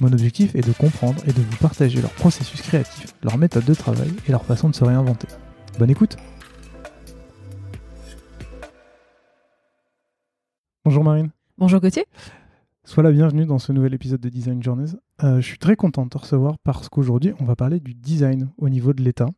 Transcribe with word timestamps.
Mon 0.00 0.12
objectif 0.12 0.54
est 0.54 0.66
de 0.66 0.72
comprendre 0.72 1.22
et 1.26 1.32
de 1.32 1.40
vous 1.40 1.56
partager 1.58 2.00
leur 2.00 2.12
processus 2.12 2.62
créatif, 2.62 3.14
leur 3.22 3.36
méthode 3.36 3.64
de 3.64 3.74
travail 3.74 4.10
et 4.26 4.32
leur 4.32 4.44
façon 4.44 4.70
de 4.70 4.74
se 4.74 4.84
réinventer. 4.84 5.28
Bonne 5.78 5.90
écoute 5.90 6.16
Bonjour 10.84 11.04
Marine. 11.04 11.30
Bonjour 11.58 11.80
Gauthier. 11.80 12.06
Sois 12.84 13.02
la 13.02 13.12
bienvenue 13.12 13.46
dans 13.46 13.58
ce 13.58 13.70
nouvel 13.72 13.94
épisode 13.94 14.20
de 14.20 14.28
Design 14.28 14.62
Journeys. 14.62 14.96
Euh, 15.22 15.40
je 15.40 15.46
suis 15.46 15.58
très 15.58 15.76
content 15.76 16.04
de 16.04 16.10
te 16.10 16.18
recevoir 16.18 16.58
parce 16.64 16.88
qu'aujourd'hui, 16.88 17.32
on 17.38 17.44
va 17.44 17.54
parler 17.54 17.78
du 17.78 17.94
design 17.94 18.50
au 18.58 18.68
niveau 18.68 18.92
de 18.92 19.02
l'État. 19.02 19.28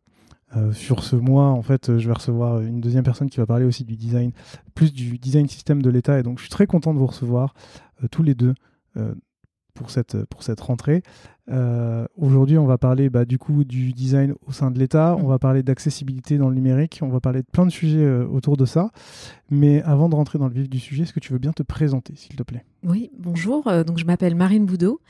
Euh, 0.57 0.73
sur 0.73 1.03
ce 1.03 1.17
mois, 1.17 1.49
en 1.49 1.63
fait, 1.63 1.99
je 1.99 2.07
vais 2.07 2.15
recevoir 2.15 2.61
une 2.61 2.81
deuxième 2.81 3.03
personne 3.03 3.29
qui 3.29 3.39
va 3.39 3.47
parler 3.47 3.67
aussi 3.67 3.85
du 3.85 3.97
design, 3.97 4.31
plus 4.75 4.93
du 4.93 5.19
design 5.19 5.49
système 5.49 5.83
de 5.83 5.91
l'État. 5.91 6.19
Et 6.19 6.23
donc, 6.23 6.39
je 6.39 6.45
suis 6.45 6.51
très 6.51 6.67
content 6.67 6.95
de 6.95 6.99
vous 6.99 7.07
recevoir 7.07 7.55
euh, 8.03 8.09
tous 8.09 8.23
les 8.23 8.35
deux 8.35 8.55
pour 9.75 9.91
cette, 9.91 10.25
pour 10.27 10.43
cette 10.43 10.61
rentrée. 10.61 11.03
Euh, 11.51 12.07
aujourd'hui, 12.17 12.57
on 12.57 12.65
va 12.65 12.79
parler 12.79 13.11
bah, 13.11 13.25
du 13.25 13.39
coup 13.39 13.65
du 13.65 13.93
design 13.93 14.35
au 14.47 14.53
sein 14.53 14.71
de 14.71 14.79
l'État, 14.79 15.17
on 15.19 15.25
mm. 15.25 15.29
va 15.29 15.39
parler 15.39 15.63
d'accessibilité 15.63 16.39
dans 16.39 16.49
le 16.49 16.55
numérique, 16.55 17.01
on 17.03 17.09
va 17.09 17.21
parler 17.21 17.41
de 17.41 17.47
plein 17.47 17.67
de 17.67 17.71
sujets 17.71 17.99
euh, 17.99 18.27
autour 18.27 18.57
de 18.57 18.65
ça. 18.65 18.91
Mais 19.51 19.83
avant 19.83 20.09
de 20.09 20.15
rentrer 20.15 20.39
dans 20.39 20.49
le 20.49 20.55
vif 20.55 20.71
du 20.71 20.79
sujet, 20.79 21.03
est-ce 21.03 21.13
que 21.13 21.21
tu 21.21 21.33
veux 21.33 21.39
bien 21.39 21.53
te 21.53 21.63
présenter, 21.63 22.15
s'il 22.17 22.37
te 22.37 22.43
plaît? 22.43 22.65
Oui, 22.83 23.11
bonjour. 23.19 23.67
Euh, 23.67 23.85
donc 23.85 23.99
je 23.99 24.07
m'appelle 24.07 24.35
Marine 24.35 24.65
Boudot. 24.65 25.01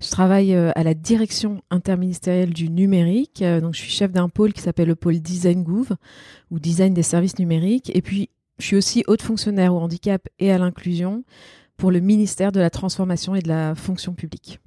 Je 0.00 0.10
travaille 0.10 0.54
à 0.54 0.82
la 0.84 0.94
direction 0.94 1.60
interministérielle 1.70 2.52
du 2.54 2.70
numérique. 2.70 3.42
donc 3.42 3.74
je 3.74 3.80
suis 3.80 3.90
chef 3.90 4.12
d'un 4.12 4.28
pôle 4.28 4.52
qui 4.52 4.62
s'appelle 4.62 4.86
le 4.86 4.94
pôle 4.94 5.18
Design 5.18 5.64
Gouv 5.64 5.88
ou 6.52 6.60
Design 6.60 6.94
des 6.94 7.02
services 7.02 7.40
numériques. 7.40 7.90
Et 7.96 8.00
puis 8.00 8.30
je 8.60 8.64
suis 8.64 8.76
aussi 8.76 9.02
haute 9.08 9.22
fonctionnaire 9.22 9.74
au 9.74 9.78
handicap 9.78 10.28
et 10.38 10.52
à 10.52 10.58
l'inclusion 10.58 11.24
pour 11.78 11.90
le 11.90 12.00
ministère 12.00 12.52
de 12.52 12.60
la 12.60 12.68
Transformation 12.68 13.34
et 13.34 13.40
de 13.40 13.48
la 13.48 13.74
Fonction 13.74 14.12
publique. 14.12 14.60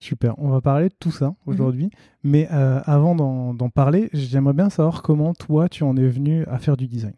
Super, 0.00 0.38
on 0.38 0.48
va 0.48 0.60
parler 0.60 0.88
de 0.88 0.94
tout 0.98 1.10
ça 1.10 1.26
mhm. 1.26 1.34
aujourd'hui. 1.46 1.90
Mais 2.24 2.48
euh, 2.52 2.80
avant 2.84 3.14
d'en 3.14 3.68
parler, 3.68 4.08
j'aimerais 4.12 4.54
bien 4.54 4.70
savoir 4.70 5.02
comment 5.02 5.34
toi, 5.34 5.68
tu 5.68 5.84
en 5.84 5.96
es 5.96 6.06
venu 6.06 6.44
à 6.46 6.58
faire 6.58 6.76
du 6.76 6.86
design. 6.86 7.14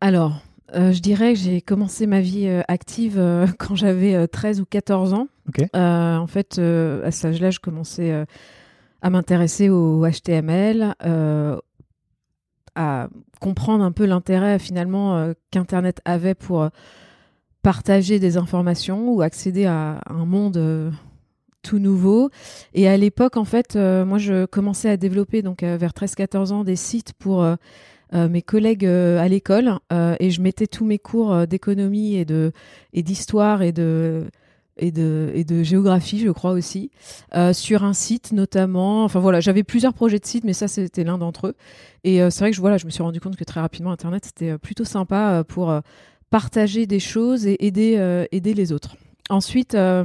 Alors, 0.00 0.40
euh, 0.74 0.92
je 0.92 1.00
dirais 1.00 1.32
que 1.32 1.38
j'ai 1.38 1.60
commencé 1.60 2.06
ma 2.06 2.20
vie 2.20 2.46
euh, 2.46 2.62
active 2.68 3.20
quand 3.58 3.74
j'avais 3.74 4.28
13 4.28 4.60
ou 4.60 4.66
14 4.66 5.14
ans. 5.14 5.28
en 5.74 6.26
fait, 6.26 6.58
à 6.58 7.10
cet 7.10 7.24
âge-là, 7.24 7.50
je 7.50 7.58
commençais 7.58 8.24
à 9.02 9.10
m'intéresser 9.10 9.68
au 9.68 10.06
HTML, 10.06 10.94
à 12.76 13.08
comprendre 13.40 13.84
un 13.84 13.92
peu 13.92 14.04
l'intérêt 14.04 14.58
finalement 14.58 15.32
qu'Internet 15.50 16.00
avait 16.04 16.34
pour 16.34 16.68
partager 17.64 18.18
des 18.18 18.36
informations 18.36 19.10
ou 19.10 19.22
accéder 19.22 19.64
à 19.64 19.98
un 20.06 20.26
monde 20.26 20.58
euh, 20.58 20.90
tout 21.62 21.78
nouveau. 21.78 22.28
Et 22.74 22.86
à 22.86 22.96
l'époque, 22.98 23.38
en 23.38 23.46
fait, 23.46 23.74
euh, 23.74 24.04
moi, 24.04 24.18
je 24.18 24.44
commençais 24.44 24.90
à 24.90 24.98
développer, 24.98 25.40
donc 25.40 25.62
euh, 25.62 25.78
vers 25.78 25.92
13-14 25.92 26.52
ans, 26.52 26.62
des 26.62 26.76
sites 26.76 27.14
pour 27.14 27.44
mes 28.12 28.42
collègues 28.42 28.84
à 28.84 29.26
l'école. 29.26 29.72
et 29.90 30.30
je 30.30 30.40
mettais 30.40 30.68
tous 30.68 30.84
mes 30.84 31.00
cours 31.00 31.48
d'économie 31.48 32.14
et 32.14 32.24
de 32.24 32.52
et 32.92 33.02
d'histoire 33.02 33.60
et 33.62 33.72
de 33.72 34.26
et 34.76 34.92
de, 34.92 35.32
et 35.34 35.42
de 35.42 35.64
géographie, 35.64 36.20
je 36.20 36.30
crois 36.30 36.52
aussi, 36.52 36.92
sur 37.52 37.82
un 37.82 37.92
site 37.92 38.30
notamment. 38.30 39.02
Enfin 39.02 39.18
voilà, 39.18 39.40
j'avais 39.40 39.64
plusieurs 39.64 39.94
projets 39.94 40.20
de 40.20 40.26
sites, 40.26 40.44
mais 40.44 40.52
ça 40.52 40.68
c'était 40.68 41.02
l'un 41.02 41.18
d'entre 41.18 41.48
eux. 41.48 41.54
Et 42.04 42.18
c'est 42.30 42.38
vrai 42.38 42.50
que 42.50 42.56
je, 42.56 42.60
voilà, 42.60 42.76
je 42.76 42.86
me 42.86 42.90
suis 42.90 43.02
rendu 43.02 43.18
compte 43.18 43.34
que 43.34 43.42
très 43.42 43.60
rapidement 43.60 43.90
Internet 43.90 44.26
c'était 44.26 44.58
plutôt 44.58 44.84
sympa 44.84 45.42
pour 45.48 45.74
partager 46.34 46.84
des 46.88 46.98
choses 46.98 47.46
et 47.46 47.64
aider, 47.64 47.94
euh, 47.96 48.24
aider 48.32 48.54
les 48.54 48.72
autres. 48.72 48.96
Ensuite, 49.30 49.76
euh, 49.76 50.02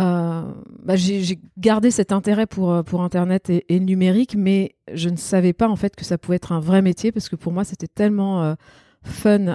euh, 0.00 0.42
bah, 0.82 0.96
j'ai 0.96 1.38
gardé 1.56 1.92
cet 1.92 2.10
intérêt 2.10 2.48
pour, 2.48 2.82
pour 2.82 3.02
Internet 3.02 3.48
et, 3.48 3.64
le 3.68 3.78
numérique, 3.78 4.34
mais 4.36 4.74
je 4.92 5.08
ne 5.08 5.14
savais 5.14 5.52
pas 5.52 5.68
en 5.68 5.76
fait 5.76 5.94
que 5.94 6.04
ça 6.04 6.18
pouvait 6.18 6.34
être 6.34 6.50
un 6.50 6.58
vrai 6.58 6.82
métier 6.82 7.12
parce 7.12 7.28
que 7.28 7.36
pour 7.36 7.52
moi 7.52 7.62
c'était 7.62 7.86
tellement 7.86 8.56
fun 9.04 9.54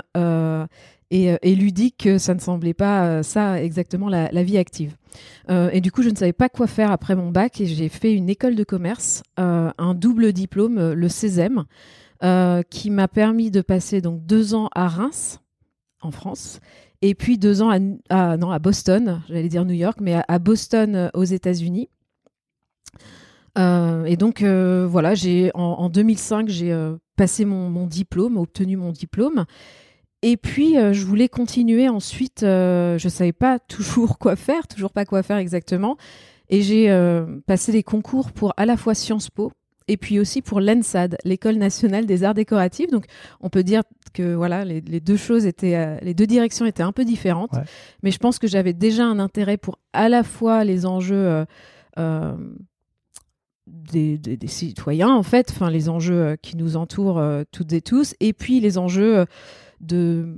et, 1.11 1.55
ludique 1.55 1.97
que 1.97 2.17
ça 2.17 2.33
ne 2.33 2.39
semblait 2.39 2.73
pas 2.73 3.21
ça 3.21 3.61
exactement 3.61 4.07
la, 4.07 4.31
la 4.31 4.43
vie 4.43 4.57
active. 4.57 4.95
et 5.49 5.81
du 5.81 5.91
coup, 5.91 6.03
je 6.03 6.09
ne 6.09 6.15
savais 6.15 6.31
pas 6.31 6.47
quoi 6.47 6.67
faire 6.67 6.89
après 6.89 7.17
mon 7.17 7.31
bac 7.31 7.59
et 7.59 7.65
j'ai 7.65 7.89
fait 7.89 8.13
une 8.13 8.29
école 8.29 8.55
de 8.55 8.63
commerce, 8.63 9.23
un 9.35 9.93
double 9.93 10.31
diplôme, 10.31 10.93
le 10.93 11.09
CESEM. 11.09 11.65
Euh, 12.23 12.61
qui 12.69 12.91
m'a 12.91 13.09
permis 13.09 13.51
de 13.51 13.59
passer 13.61 13.99
donc 13.99 14.25
deux 14.25 14.53
ans 14.53 14.69
à 14.73 14.87
Reims, 14.87 15.41
en 16.01 16.11
France, 16.11 16.61
et 17.01 17.13
puis 17.13 17.37
deux 17.37 17.61
ans 17.61 17.69
à, 18.09 18.37
non, 18.37 18.51
à 18.51 18.59
Boston, 18.59 19.21
j'allais 19.27 19.49
dire 19.49 19.65
New 19.65 19.73
York, 19.73 19.97
mais 19.99 20.21
à, 20.25 20.39
Boston 20.39 20.95
euh, 20.95 21.09
aux 21.13 21.25
États-Unis. 21.25 21.89
Euh, 23.57 24.05
et 24.05 24.15
donc 24.15 24.43
voilà, 24.43 25.13
j'ai 25.13 25.51
en, 25.55 25.89
2005 25.89 26.47
j'ai 26.47 26.73
passé 27.17 27.43
mon, 27.43 27.85
diplôme, 27.85 28.37
obtenu 28.37 28.77
mon 28.77 28.91
diplôme. 28.91 29.45
Et 30.21 30.37
puis, 30.37 30.75
je 30.75 31.05
voulais 31.05 31.29
continuer 31.29 31.89
ensuite. 31.89 32.41
je 32.41 33.03
ne 33.03 33.09
savais 33.09 33.33
pas 33.33 33.59
toujours 33.67 34.19
quoi 34.19 34.37
faire, 34.37 34.67
toujours 34.67 34.91
pas 34.91 35.05
quoi 35.05 35.21
faire 35.21 35.37
exactement. 35.37 35.97
Et 36.47 36.61
j'ai 36.61 36.89
passé 37.45 37.73
les 37.73 37.83
concours 37.83 38.31
pour 38.31 38.53
à 38.55 38.65
la 38.65 38.77
fois 38.77 38.93
Sciences 38.93 39.29
Po 39.29 39.51
et 39.87 39.97
puis 39.97 40.19
aussi 40.19 40.41
pour 40.41 40.59
l'ENSAD, 40.59 41.17
l'École 41.23 41.55
nationale 41.55 42.05
des 42.05 42.23
arts 42.23 42.33
décoratifs. 42.33 42.89
Donc, 42.89 43.05
on 43.41 43.49
peut 43.49 43.63
dire 43.63 43.83
que 44.13 44.33
voilà, 44.33 44.65
les, 44.65 44.81
deux 44.81 45.17
choses 45.17 45.45
étaient, 45.45 45.75
euh, 45.75 45.97
les 46.01 46.13
deux 46.13 46.25
directions 46.27 46.65
étaient 46.65 46.83
un 46.83 46.91
peu 46.91 47.05
différentes, 47.05 47.55
mais 48.01 48.11
je 48.11 48.17
pense 48.17 48.39
que 48.39 48.47
j'avais 48.47 48.73
déjà 48.73 49.05
un 49.05 49.19
intérêt 49.19 49.57
pour 49.57 49.77
à 49.93 50.09
la 50.09 50.23
fois 50.23 50.63
les 50.63 50.85
enjeux 50.85 51.15
euh, 51.15 51.45
euh, 51.99 52.35
des, 53.67 54.19
citoyens, 54.47 55.09
en 55.09 55.23
fait, 55.23 55.51
enfin 55.51 55.69
les 55.69 55.89
enjeux 55.89 56.37
qui 56.41 56.57
nous 56.57 56.77
entourent 56.77 57.21
toutes 57.51 57.73
et 57.73 57.81
tous, 57.81 58.15
et 58.19 58.33
puis 58.33 58.59
les 58.59 58.77
enjeux 58.77 59.25
de 59.81 60.35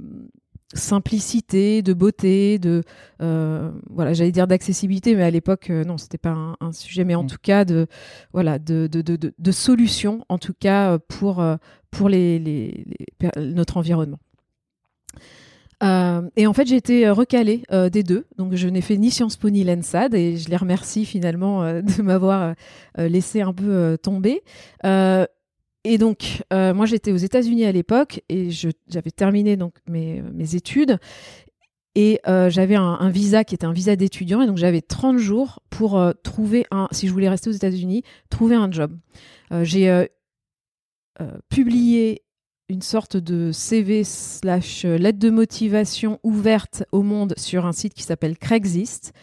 simplicité, 0.73 1.81
de 1.81 1.94
beauté, 1.94 2.59
de 2.59 2.83
euh, 3.22 3.72
voilà, 3.89 4.13
j'allais 4.13 4.31
dire 4.31 4.47
d'accessibilité, 4.47 5.16
mais 5.16 5.23
à 5.23 5.31
l'époque 5.31 5.69
euh, 5.69 5.83
non, 5.83 5.97
c'était 5.97 6.17
pas 6.17 6.35
un, 6.59 6.72
sujet, 6.73 7.03
mais 7.03 7.16
en 7.16 7.23
mm. 7.23 7.28
tout 7.28 7.38
cas 7.41 7.66
de 7.66 7.88
voilà 8.33 8.59
de, 8.59 8.88
de, 8.88 9.01
de, 9.01 9.33
de 9.38 9.51
solutions, 9.51 10.25
en 10.29 10.38
tout 10.38 10.53
cas 10.57 10.97
pour 11.00 11.44
pour 11.91 12.09
les, 12.09 12.39
les, 12.39 12.86
notre 13.38 13.77
environnement. 13.77 14.19
Euh, 15.83 16.27
et 16.36 16.47
en 16.47 16.53
fait, 16.53 16.65
j'ai 16.65 16.75
été 16.75 17.07
recalée 17.09 17.63
des 17.91 18.03
deux, 18.03 18.25
donc 18.38 18.56
je 18.56 18.68
n'ai 18.68 18.81
fait 18.81 18.97
ni 18.97 19.12
Sciences 19.12 19.38
Po 19.38 19.50
ni 19.50 19.63
l'ENSAD, 19.63 20.15
et 20.15 20.38
je 20.38 20.50
les 20.50 20.57
remercie 20.57 21.06
finalement 21.06 21.63
de 21.81 22.01
m'avoir 22.01 22.56
laissé 22.97 23.41
un 23.41 23.53
peu 23.53 23.97
tomber. 24.01 24.44
Et 25.89 25.98
donc, 25.98 26.44
euh, 26.51 26.74
moi, 26.74 26.86
j'étais 26.86 27.13
aux 27.13 27.18
États-Unis 27.18 27.63
à 27.63 27.72
l'époque 27.72 28.22
et 28.28 28.50
j'avais 28.50 29.10
terminé 29.10 29.56
donc 29.56 29.74
mes, 29.88 30.22
études. 30.54 30.98
Et 31.95 32.19
euh, 32.28 32.50
j'avais 32.50 32.75
un, 32.75 33.10
visa 33.10 33.45
qui 33.45 33.56
était 33.56 33.66
un 33.66 33.72
visa 33.72 33.95
d'étudiant. 33.95 34.42
Et 34.42 34.48
donc, 34.48 34.57
j'avais 34.57 34.81
30 34.81 35.18
jours 35.18 35.62
pour 35.69 35.98
euh, 35.98 36.12
trouver 36.24 36.66
un, 36.72 36.89
si 36.92 37.07
je 37.07 37.13
voulais 37.13 37.30
rester 37.30 37.50
aux 37.50 37.54
États-Unis, 37.54 38.04
trouver 38.30 38.56
un 38.56 38.69
job. 38.69 38.98
J'ai 39.62 40.07
publié 41.48 42.22
une 42.68 42.81
sorte 42.81 43.16
de 43.16 43.54
CV 43.54 44.04
slash 44.04 44.84
lettre 44.84 45.19
de 45.19 45.30
motivation 45.30 46.19
ouverte 46.22 46.84
au 46.92 47.01
monde 47.01 47.34
sur 47.38 47.66
un 47.66 47.72
site 47.72 47.94
qui 47.94 48.04
s'appelle 48.04 48.38
Craigslist. 48.38 49.13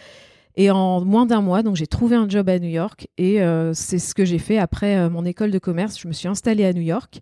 Et 0.56 0.70
en 0.70 1.04
moins 1.04 1.26
d'un 1.26 1.40
mois, 1.40 1.62
donc 1.62 1.76
j'ai 1.76 1.86
trouvé 1.86 2.16
un 2.16 2.28
job 2.28 2.48
à 2.48 2.58
New 2.58 2.68
York 2.68 3.08
et 3.18 3.40
c'est 3.74 3.98
ce 3.98 4.14
que 4.14 4.24
j'ai 4.24 4.38
fait 4.38 4.58
après 4.58 5.10
mon 5.10 5.24
école 5.24 5.50
de 5.50 5.58
commerce. 5.58 5.98
Je 5.98 6.06
me 6.06 6.12
suis 6.12 6.28
installée 6.28 6.64
à 6.64 6.72
New 6.72 6.82
York 6.82 7.18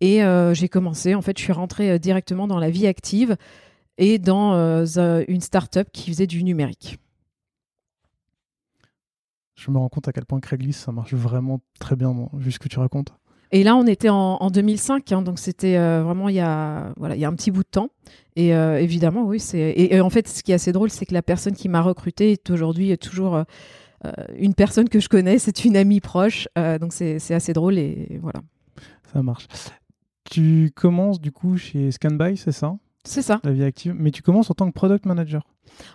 et 0.00 0.20
j'ai 0.52 0.68
commencé. 0.68 1.14
En 1.14 1.22
fait, 1.22 1.38
je 1.38 1.42
suis 1.44 1.52
rentrée 1.52 1.98
directement 1.98 2.46
dans 2.46 2.58
la 2.58 2.68
vie 2.68 2.86
active 2.86 3.36
et 3.96 4.18
dans 4.18 4.84
une 5.28 5.40
start-up 5.40 5.88
qui 5.92 6.10
faisait 6.10 6.26
du 6.26 6.44
numérique 6.44 6.98
je 9.58 9.72
me 9.72 9.78
rends 9.78 9.88
compte 9.88 10.06
à 10.06 10.12
quel 10.12 10.24
point 10.24 10.38
Craigslist, 10.40 10.84
ça 10.84 10.92
marche 10.92 11.14
vraiment 11.14 11.60
très 11.80 11.96
bien, 11.96 12.14
vu 12.32 12.52
ce 12.52 12.60
que 12.60 12.68
tu 12.68 12.78
racontes. 12.78 13.12
Et 13.50 13.62
là, 13.62 13.76
on 13.76 13.86
était 13.86 14.10
en, 14.10 14.50
2005, 14.50 15.12
hein, 15.12 15.22
donc 15.22 15.38
c'était 15.38 15.76
euh, 15.76 16.02
vraiment 16.02 16.28
il 16.28 16.34
y, 16.34 16.40
a, 16.40 16.92
voilà, 16.96 17.16
il 17.16 17.20
y 17.20 17.24
a 17.24 17.28
un 17.28 17.34
petit 17.34 17.50
bout 17.50 17.62
de 17.62 17.68
temps. 17.68 17.90
Et 18.36 18.54
euh, 18.54 18.80
évidemment, 18.80 19.24
oui, 19.24 19.40
c'est. 19.40 19.72
Et, 19.76 20.00
en 20.00 20.10
fait, 20.10 20.28
ce 20.28 20.42
qui 20.42 20.52
est 20.52 20.54
assez 20.54 20.72
drôle, 20.72 20.90
c'est 20.90 21.06
que 21.06 21.14
la 21.14 21.22
personne 21.22 21.54
qui 21.54 21.68
m'a 21.68 21.80
recruté 21.80 22.32
est 22.32 22.50
aujourd'hui 22.50 22.96
toujours 22.98 23.36
euh, 23.36 23.44
une 24.36 24.54
personne 24.54 24.88
que 24.88 25.00
je 25.00 25.08
connais, 25.08 25.38
c'est 25.38 25.64
une 25.64 25.76
amie 25.76 26.00
proche. 26.00 26.46
donc 26.80 26.92
c'est 26.92 27.34
assez 27.34 27.52
drôle 27.52 27.78
et 27.78 28.18
voilà. 28.22 28.40
Ça 29.12 29.22
marche. 29.22 29.46
Tu 30.30 30.70
commences 30.76 31.20
du 31.20 31.32
coup 31.32 31.56
chez 31.56 31.90
Scanby, 31.90 32.36
c'est 32.36 32.52
ça? 32.52 32.76
C'est 33.02 33.22
ça. 33.22 33.40
La 33.42 33.52
vie 33.52 33.64
active. 33.64 33.94
Mais 33.96 34.10
tu 34.10 34.22
commences 34.22 34.50
en 34.50 34.54
tant 34.54 34.68
que 34.68 34.74
product 34.74 35.06
manager? 35.06 35.42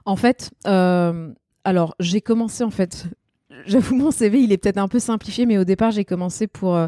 En 0.06 0.16
fait, 0.16 0.52
alors 0.66 1.96
j'ai 2.00 2.20
commencé 2.20 2.64
en 2.64 2.72
fait 2.72 3.08
j'avoue, 3.66 3.96
mon 3.96 4.12
CV, 4.12 4.42
il 4.42 4.52
est 4.52 4.58
peut-être 4.58 4.78
un 4.78 4.88
peu 4.88 5.00
simplifié, 5.00 5.46
mais 5.46 5.58
au 5.58 5.64
départ, 5.64 5.92
j'ai 5.92 6.06
commencé 6.06 6.48
pour 6.48 6.76
euh, 6.76 6.88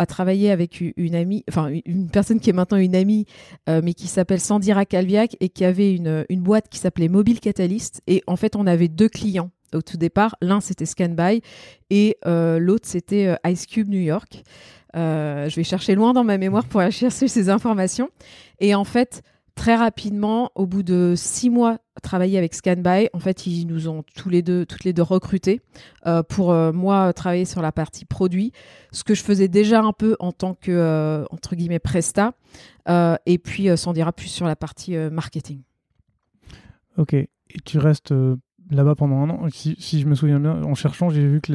à 0.00 0.06
travailler 0.06 0.50
avec 0.50 0.80
une 0.80 1.14
amie, 1.14 1.44
enfin 1.50 1.70
une 1.84 2.08
personne 2.08 2.40
qui 2.40 2.48
est 2.48 2.54
maintenant 2.54 2.78
une 2.78 2.96
amie, 2.96 3.26
euh, 3.68 3.82
mais 3.84 3.92
qui 3.92 4.06
s'appelle 4.06 4.40
Sandira 4.40 4.86
Calviac 4.86 5.36
et 5.40 5.50
qui 5.50 5.62
avait 5.62 5.94
une, 5.94 6.24
une 6.30 6.40
boîte 6.40 6.70
qui 6.70 6.78
s'appelait 6.78 7.08
Mobile 7.08 7.38
Catalyst. 7.38 8.00
Et 8.06 8.22
en 8.26 8.36
fait, 8.36 8.56
on 8.56 8.66
avait 8.66 8.88
deux 8.88 9.10
clients 9.10 9.50
au 9.74 9.82
tout 9.82 9.98
départ. 9.98 10.36
L'un, 10.40 10.60
c'était 10.62 10.86
Scanby 10.86 11.42
et 11.90 12.16
euh, 12.26 12.58
l'autre, 12.58 12.88
c'était 12.88 13.36
Ice 13.46 13.66
Cube 13.66 13.90
New 13.90 14.00
York. 14.00 14.42
je 14.94 15.54
vais 15.54 15.64
chercher 15.64 15.94
loin 15.94 16.14
dans 16.14 16.24
ma 16.24 16.38
mémoire 16.38 16.64
pour 16.64 16.80
chercher 16.90 17.28
ces 17.28 17.50
informations. 17.50 18.08
Et 18.58 18.74
en 18.74 18.84
fait, 18.84 19.22
très 19.60 19.76
rapidement, 19.76 20.50
au 20.54 20.66
bout 20.66 20.82
de 20.82 21.12
six 21.14 21.50
mois 21.50 21.80
travailler 22.02 22.38
avec 22.38 22.54
Scanby, 22.54 23.10
en 23.12 23.18
fait, 23.18 23.46
ils 23.46 23.66
nous 23.66 23.88
ont 23.88 24.02
tous 24.16 24.30
les 24.30 24.40
deux, 24.40 24.64
toutes 24.64 24.84
les 24.84 24.94
deux 24.94 25.02
recrutés 25.02 25.60
euh, 26.06 26.22
pour 26.22 26.50
euh, 26.50 26.72
moi 26.72 27.12
travailler 27.12 27.44
sur 27.44 27.60
la 27.60 27.70
partie 27.70 28.06
produit, 28.06 28.52
ce 28.90 29.04
que 29.04 29.12
je 29.12 29.22
faisais 29.22 29.48
déjà 29.48 29.82
un 29.82 29.92
peu 29.92 30.16
en 30.18 30.32
tant 30.32 30.54
que 30.54 30.70
euh, 30.70 31.26
entre 31.30 31.56
guillemets 31.56 31.78
presta, 31.78 32.32
et 33.26 33.36
puis 33.36 33.68
s'en 33.76 33.92
dira 33.92 34.14
plus 34.14 34.28
sur 34.28 34.46
la 34.46 34.56
partie 34.56 34.96
marketing. 34.96 35.60
Ok, 36.96 37.12
et 37.12 37.28
tu 37.66 37.76
restes 37.76 38.14
là-bas 38.70 38.94
pendant 38.94 39.16
un 39.16 39.28
an. 39.28 39.46
Si, 39.52 40.00
je 40.00 40.06
me 40.06 40.14
souviens 40.14 40.40
bien, 40.40 40.62
en 40.62 40.74
cherchant, 40.74 41.10
j'ai 41.10 41.26
vu 41.26 41.42
que 41.42 41.52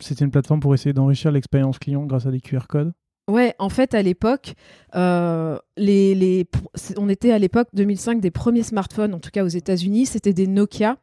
c'était 0.00 0.24
une 0.24 0.30
plateforme 0.30 0.60
pour 0.60 0.72
essayer 0.72 0.94
d'enrichir 0.94 1.30
l'expérience 1.30 1.78
client 1.78 2.06
grâce 2.06 2.24
à 2.24 2.30
des 2.30 2.40
QR 2.40 2.66
codes. 2.70 2.94
Ouais, 3.26 3.54
en 3.58 3.70
fait, 3.70 3.94
à 3.94 4.02
l'époque, 4.02 4.54
euh, 4.94 5.58
les, 5.78 6.46
on 6.98 7.08
était 7.08 7.32
à 7.32 7.38
l'époque 7.38 7.68
2005 7.72 8.20
des 8.20 8.30
premiers 8.30 8.62
smartphones, 8.62 9.14
en 9.14 9.18
tout 9.18 9.30
cas 9.30 9.44
aux 9.44 9.48
États-Unis, 9.48 10.06
c'était 10.06 10.34
des 10.34 10.46
Nokia. 10.46 10.98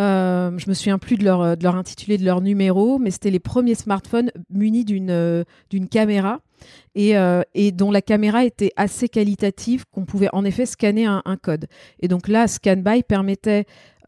Euh, 0.00 0.56
je 0.56 0.68
me 0.68 0.74
souviens 0.74 0.98
plus 0.98 1.16
de 1.16 1.24
leur, 1.24 1.56
de 1.56 1.62
leur 1.64 1.74
intitulé, 1.74 2.16
de 2.16 2.24
leur 2.24 2.40
numéro, 2.40 3.00
mais 3.00 3.10
c'était 3.10 3.32
les 3.32 3.40
premiers 3.40 3.74
smartphones 3.74 4.30
munis 4.48 4.84
d'une 4.84 5.10
euh, 5.10 5.42
d'une 5.70 5.88
caméra 5.88 6.40
et, 6.94 7.14
et, 7.54 7.72
dont 7.72 7.90
la 7.92 8.02
caméra 8.02 8.44
était 8.44 8.72
assez 8.76 9.08
qualitative 9.08 9.84
qu'on 9.92 10.04
pouvait 10.04 10.28
en 10.32 10.44
effet 10.44 10.66
scanner 10.66 11.06
un, 11.06 11.36
code. 11.40 11.66
Et 12.00 12.08
donc 12.08 12.26
là, 12.26 12.48
ScanBy 12.48 13.04
permettait 13.04 13.64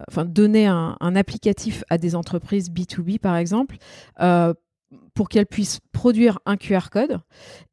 enfin 0.09 0.25
donner 0.25 0.67
un, 0.67 0.97
un, 0.99 1.17
applicatif 1.17 1.85
à 1.91 1.99
des 1.99 2.17
entreprises 2.17 2.69
B2B 2.69 3.21
par 3.21 3.37
exemple 3.37 3.77
pour 5.15 5.29
qu'elle 5.29 5.47
puisse 5.47 5.81
produire 5.93 6.39
un 6.47 6.57
QR 6.57 6.91
code 6.91 7.21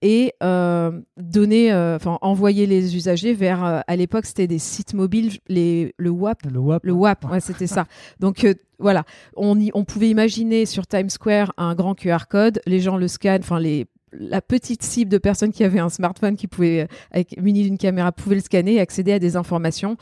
et 0.01 0.33
euh, 0.43 1.01
donner, 1.17 1.71
euh, 1.71 1.95
enfin 1.95 2.17
envoyer 2.21 2.65
les 2.65 2.95
usagers 2.95 3.33
vers. 3.33 3.63
Euh, 3.63 3.79
à 3.87 3.95
l'époque, 3.95 4.25
c'était 4.25 4.47
des 4.47 4.59
sites 4.59 4.93
mobiles, 4.93 5.39
les, 5.47 5.93
le 5.97 6.09
WAP. 6.09 6.43
Le 6.51 6.59
WAP. 6.59 6.83
Le 6.83 6.91
WAP, 6.93 7.25
ouais, 7.25 7.39
c'était 7.39 7.67
ça. 7.67 7.85
Donc 8.19 8.45
voilà, 8.79 9.03
on, 9.35 9.59
y, 9.59 9.71
on 9.73 9.83
pouvait 9.83 10.09
imaginer 10.09 10.65
sur 10.65 10.85
Times 10.85 11.09
Square 11.09 11.53
un 11.57 11.73
grand 11.73 11.95
QR 11.95 12.27
code, 12.29 12.61
les 12.65 12.79
gens 12.79 12.97
le 12.97 13.07
scannent, 13.07 13.41
enfin 13.41 13.59
les 13.59 13.87
la 14.11 14.41
petite 14.41 14.83
cible 14.83 15.11
de 15.11 15.17
personnes 15.17 15.51
qui 15.51 15.63
avaient 15.63 15.79
un 15.79 15.89
smartphone 15.89 16.35
qui 16.35 16.47
pouvait, 16.47 16.87
avec 17.11 17.39
muni 17.41 17.63
d'une 17.63 17.77
caméra, 17.77 18.11
pouvait 18.11 18.35
le 18.35 18.41
scanner 18.41 18.75
et 18.75 18.79
accéder 18.79 19.13
à 19.13 19.19
des 19.19 19.35
informations, 19.35 19.97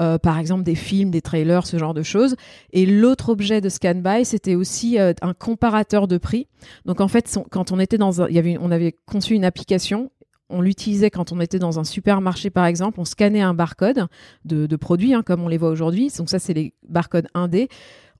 euh, 0.00 0.18
par 0.18 0.38
exemple 0.38 0.62
des 0.62 0.74
films, 0.74 1.10
des 1.10 1.20
trailers, 1.20 1.66
ce 1.66 1.76
genre 1.76 1.94
de 1.94 2.02
choses. 2.02 2.36
Et 2.72 2.86
l'autre 2.86 3.30
objet 3.30 3.60
de 3.60 3.68
ScanBuy, 3.68 4.24
c'était 4.24 4.54
aussi 4.54 4.98
euh, 4.98 5.12
un 5.22 5.34
comparateur 5.34 6.08
de 6.08 6.18
prix. 6.18 6.46
Donc 6.86 7.00
en 7.00 7.08
fait, 7.08 7.38
quand 7.50 7.72
on 7.72 7.78
était 7.78 7.98
dans 7.98 8.22
un, 8.22 8.28
il 8.28 8.34
y 8.34 8.38
avait, 8.38 8.56
on 8.60 8.70
avait 8.70 8.96
conçu 9.06 9.34
une 9.34 9.44
application 9.44 10.10
on 10.52 10.60
l'utilisait 10.62 11.10
quand 11.10 11.30
on 11.30 11.40
était 11.40 11.60
dans 11.60 11.78
un 11.78 11.84
supermarché, 11.84 12.50
par 12.50 12.66
exemple. 12.66 12.98
On 12.98 13.04
scannait 13.04 13.40
un 13.40 13.54
barcode 13.54 14.06
de, 14.44 14.66
de 14.66 14.76
produits, 14.76 15.14
hein, 15.14 15.22
comme 15.22 15.44
on 15.44 15.48
les 15.48 15.58
voit 15.58 15.70
aujourd'hui. 15.70 16.10
Donc 16.18 16.28
ça, 16.28 16.40
c'est 16.40 16.54
les 16.54 16.74
barcodes 16.88 17.28
1D 17.36 17.68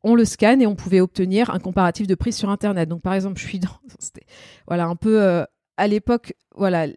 on 0.02 0.14
le 0.14 0.24
scanne 0.24 0.62
et 0.62 0.66
on 0.66 0.74
pouvait 0.74 1.00
obtenir 1.00 1.50
un 1.50 1.58
comparatif 1.58 2.06
de 2.06 2.14
prix 2.14 2.32
sur 2.32 2.50
Internet. 2.50 2.88
Donc, 2.88 3.02
par 3.02 3.14
exemple, 3.14 3.38
je 3.38 3.46
suis 3.46 3.58
dans. 3.58 3.68
Voilà, 4.66 4.86
un 4.86 4.96
peu. 4.96 5.22
Euh, 5.22 5.44
à 5.76 5.86
l'époque, 5.86 6.34
voilà, 6.54 6.88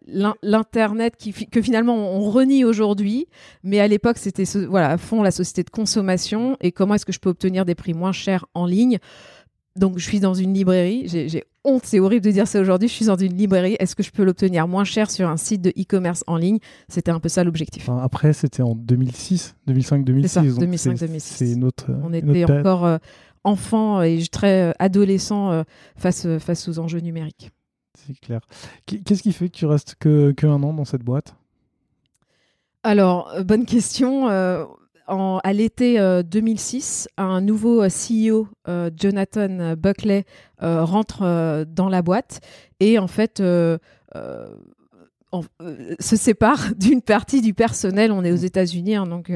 l'internet 0.42 1.16
que 1.50 1.62
finalement 1.62 1.96
on 1.96 2.30
renie 2.30 2.66
aujourd'hui, 2.66 3.28
mais 3.64 3.80
à 3.80 3.88
l'époque 3.88 4.18
c'était 4.18 4.44
voilà 4.68 4.90
à 4.90 4.98
fond 4.98 5.24
la 5.24 5.32
société 5.32 5.64
de 5.64 5.70
consommation 5.70 6.58
et 6.60 6.74
comment 6.74 6.96
est-ce 6.96 7.06
que 7.06 7.14
je 7.14 7.20
peux 7.22 7.30
obtenir 7.30 7.64
des 7.64 7.76
prix 7.76 7.94
moins 7.94 8.12
chers 8.12 8.46
en 8.54 8.66
ligne. 8.66 9.00
Donc 9.76 9.98
je 9.98 10.04
suis 10.04 10.20
dans 10.20 10.36
une 10.36 10.54
librairie, 10.54 11.08
j'ai 11.08 11.44
honte, 11.64 11.84
c'est 11.84 12.00
horrible 12.00 12.24
de 12.24 12.32
dire 12.32 12.48
ça 12.48 12.62
aujourd'hui, 12.62 12.88
je 12.88 12.94
suis 12.94 13.06
dans 13.06 13.16
une 13.16 13.36
librairie, 13.36 13.76
est-ce 13.80 13.96
que 13.96 14.04
je 14.04 14.12
peux 14.12 14.24
l'obtenir 14.24 14.68
moins 14.68 14.84
cher 14.84 15.10
sur 15.10 15.28
un 15.28 15.38
site 15.38 15.62
de 15.62 15.72
e-commerce 15.72 16.24
en 16.28 16.38
ligne? 16.38 16.60
C'était 16.90 17.10
un 17.10 17.20
peu 17.20 17.30
ça 17.30 17.44
l'objectif. 17.44 17.90
après, 17.90 18.34
c'était 18.34 18.62
en 18.62 18.76
2006, 18.76 19.56
2005-2006. 19.68 20.28
C'est 20.28 20.42
2005-2006. 20.42 21.20
C'est 21.20 21.56
notre. 21.56 21.92
On 22.04 22.14
était 22.14 22.52
encore 22.52 22.86
euh, 22.86 22.98
enfant 23.44 24.04
et 24.04 24.22
très 24.32 24.70
euh, 24.70 24.72
adolescent 24.78 25.52
euh, 25.52 25.64
face, 25.96 26.28
face 26.38 26.68
aux 26.68 26.78
enjeux 26.78 27.00
numériques. 27.00 27.52
C'est 27.96 28.20
clair. 28.20 28.42
Qu'est-ce 28.86 29.24
qui 29.24 29.34
fait 29.34 29.50
que 29.50 29.56
tu 29.56 29.66
restes 29.66 29.96
que, 30.00 30.32
que 30.32 30.46
un 30.46 30.62
an 30.62 30.74
dans 30.74 30.86
cette 30.86 31.04
boîte? 31.04 31.36
Alors, 32.84 33.32
bonne 33.44 33.66
question 33.66 34.28
à 35.08 35.54
l'été 35.54 36.00
2006, 36.24 37.08
euh, 37.20 37.24
un 37.24 37.42
nouveau 37.42 37.84
euh, 37.84 37.90
CEO, 37.90 38.48
euh, 38.68 38.90
Jonathan 38.96 39.76
Buckley, 39.76 40.26
rentre 40.60 41.66
dans 41.66 41.90
la 41.90 42.02
boîte 42.02 42.40
et 42.80 42.98
en 42.98 43.08
fait 43.08 43.40
se 43.40 43.76
sépare 46.00 46.74
d'une 46.80 47.02
partie 47.02 47.42
du 47.42 47.54
personnel. 47.54 48.14
On 48.14 48.24
est 48.24 48.32
aux 48.32 48.38
États-Unis, 48.38 48.96
hein, 48.96 49.08
donc 49.08 49.30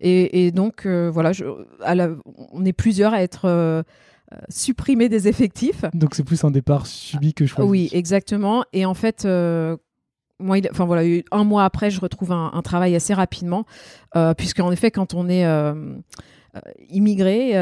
et, 0.00 0.50
donc 0.52 0.86
voilà, 0.86 1.32
on 2.52 2.64
est 2.66 2.74
plusieurs 2.74 3.14
à 3.14 3.22
être 3.22 3.84
supprimés 4.50 5.08
des 5.08 5.26
effectifs. 5.26 5.86
Donc 5.94 6.14
c'est 6.14 6.24
plus 6.24 6.44
un 6.44 6.50
départ 6.50 6.86
subi 6.86 7.32
que 7.32 7.46
choisi. 7.46 7.70
Oui, 7.70 7.88
exactement. 7.92 8.64
Et 8.74 8.84
en 8.84 8.92
fait, 8.92 9.26
moi, 10.40 10.58
enfin 10.70 10.84
voilà, 10.84 11.02
un 11.30 11.44
mois 11.44 11.64
après, 11.64 11.90
je 11.90 12.00
retrouve 12.00 12.32
un, 12.32 12.62
travail 12.62 12.94
assez 12.94 13.14
rapidement, 13.14 13.64
euh, 14.16 14.34
puisqu'en 14.34 14.70
effet, 14.70 14.90
quand 14.90 15.14
on 15.14 15.28
est 15.28 15.46
euh, 15.46 15.74
euh, 16.54 16.60
immigré, 16.90 17.58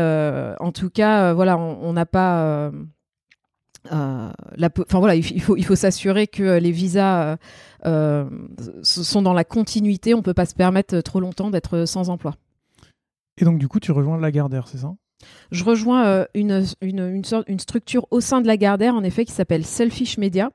en 0.60 0.72
tout 0.72 0.90
cas, 0.90 1.32
voilà, 1.32 1.58
on 1.58 1.92
n'a 1.92 2.06
pas. 2.06 2.70
enfin 3.90 4.32
voilà, 4.98 5.14
il, 5.14 5.40
faut 5.40 5.56
il 5.56 5.64
faut 5.64 5.76
s'assurer 5.76 6.26
que 6.26 6.58
les 6.58 6.72
visas 6.72 7.36
sont 7.84 9.22
dans 9.22 9.34
la 9.34 9.44
continuité. 9.44 10.14
On 10.14 10.22
peut 10.22 10.34
pas 10.34 10.46
se 10.46 10.54
permettre 10.54 11.00
trop 11.00 11.20
longtemps 11.20 11.50
d'être 11.50 11.84
sans 11.86 12.10
emploi. 12.10 12.34
Et 13.38 13.44
donc 13.44 13.58
du 13.58 13.68
coup, 13.68 13.80
tu 13.80 13.92
rejoins 13.92 14.18
la 14.18 14.30
Gardère, 14.30 14.68
c'est 14.68 14.78
ça? 14.78 14.94
Je 15.50 15.64
rejoins 15.64 16.26
une, 16.34 16.64
une, 16.82 17.00
une, 17.00 17.24
sorte, 17.24 17.48
une 17.48 17.58
structure 17.58 18.06
au 18.10 18.20
sein 18.20 18.42
de 18.42 18.46
la 18.46 18.58
Gardère, 18.58 18.94
en 18.94 19.02
effet, 19.02 19.24
qui 19.24 19.32
s'appelle 19.32 19.64
Selfish 19.64 20.18
Media. 20.18 20.50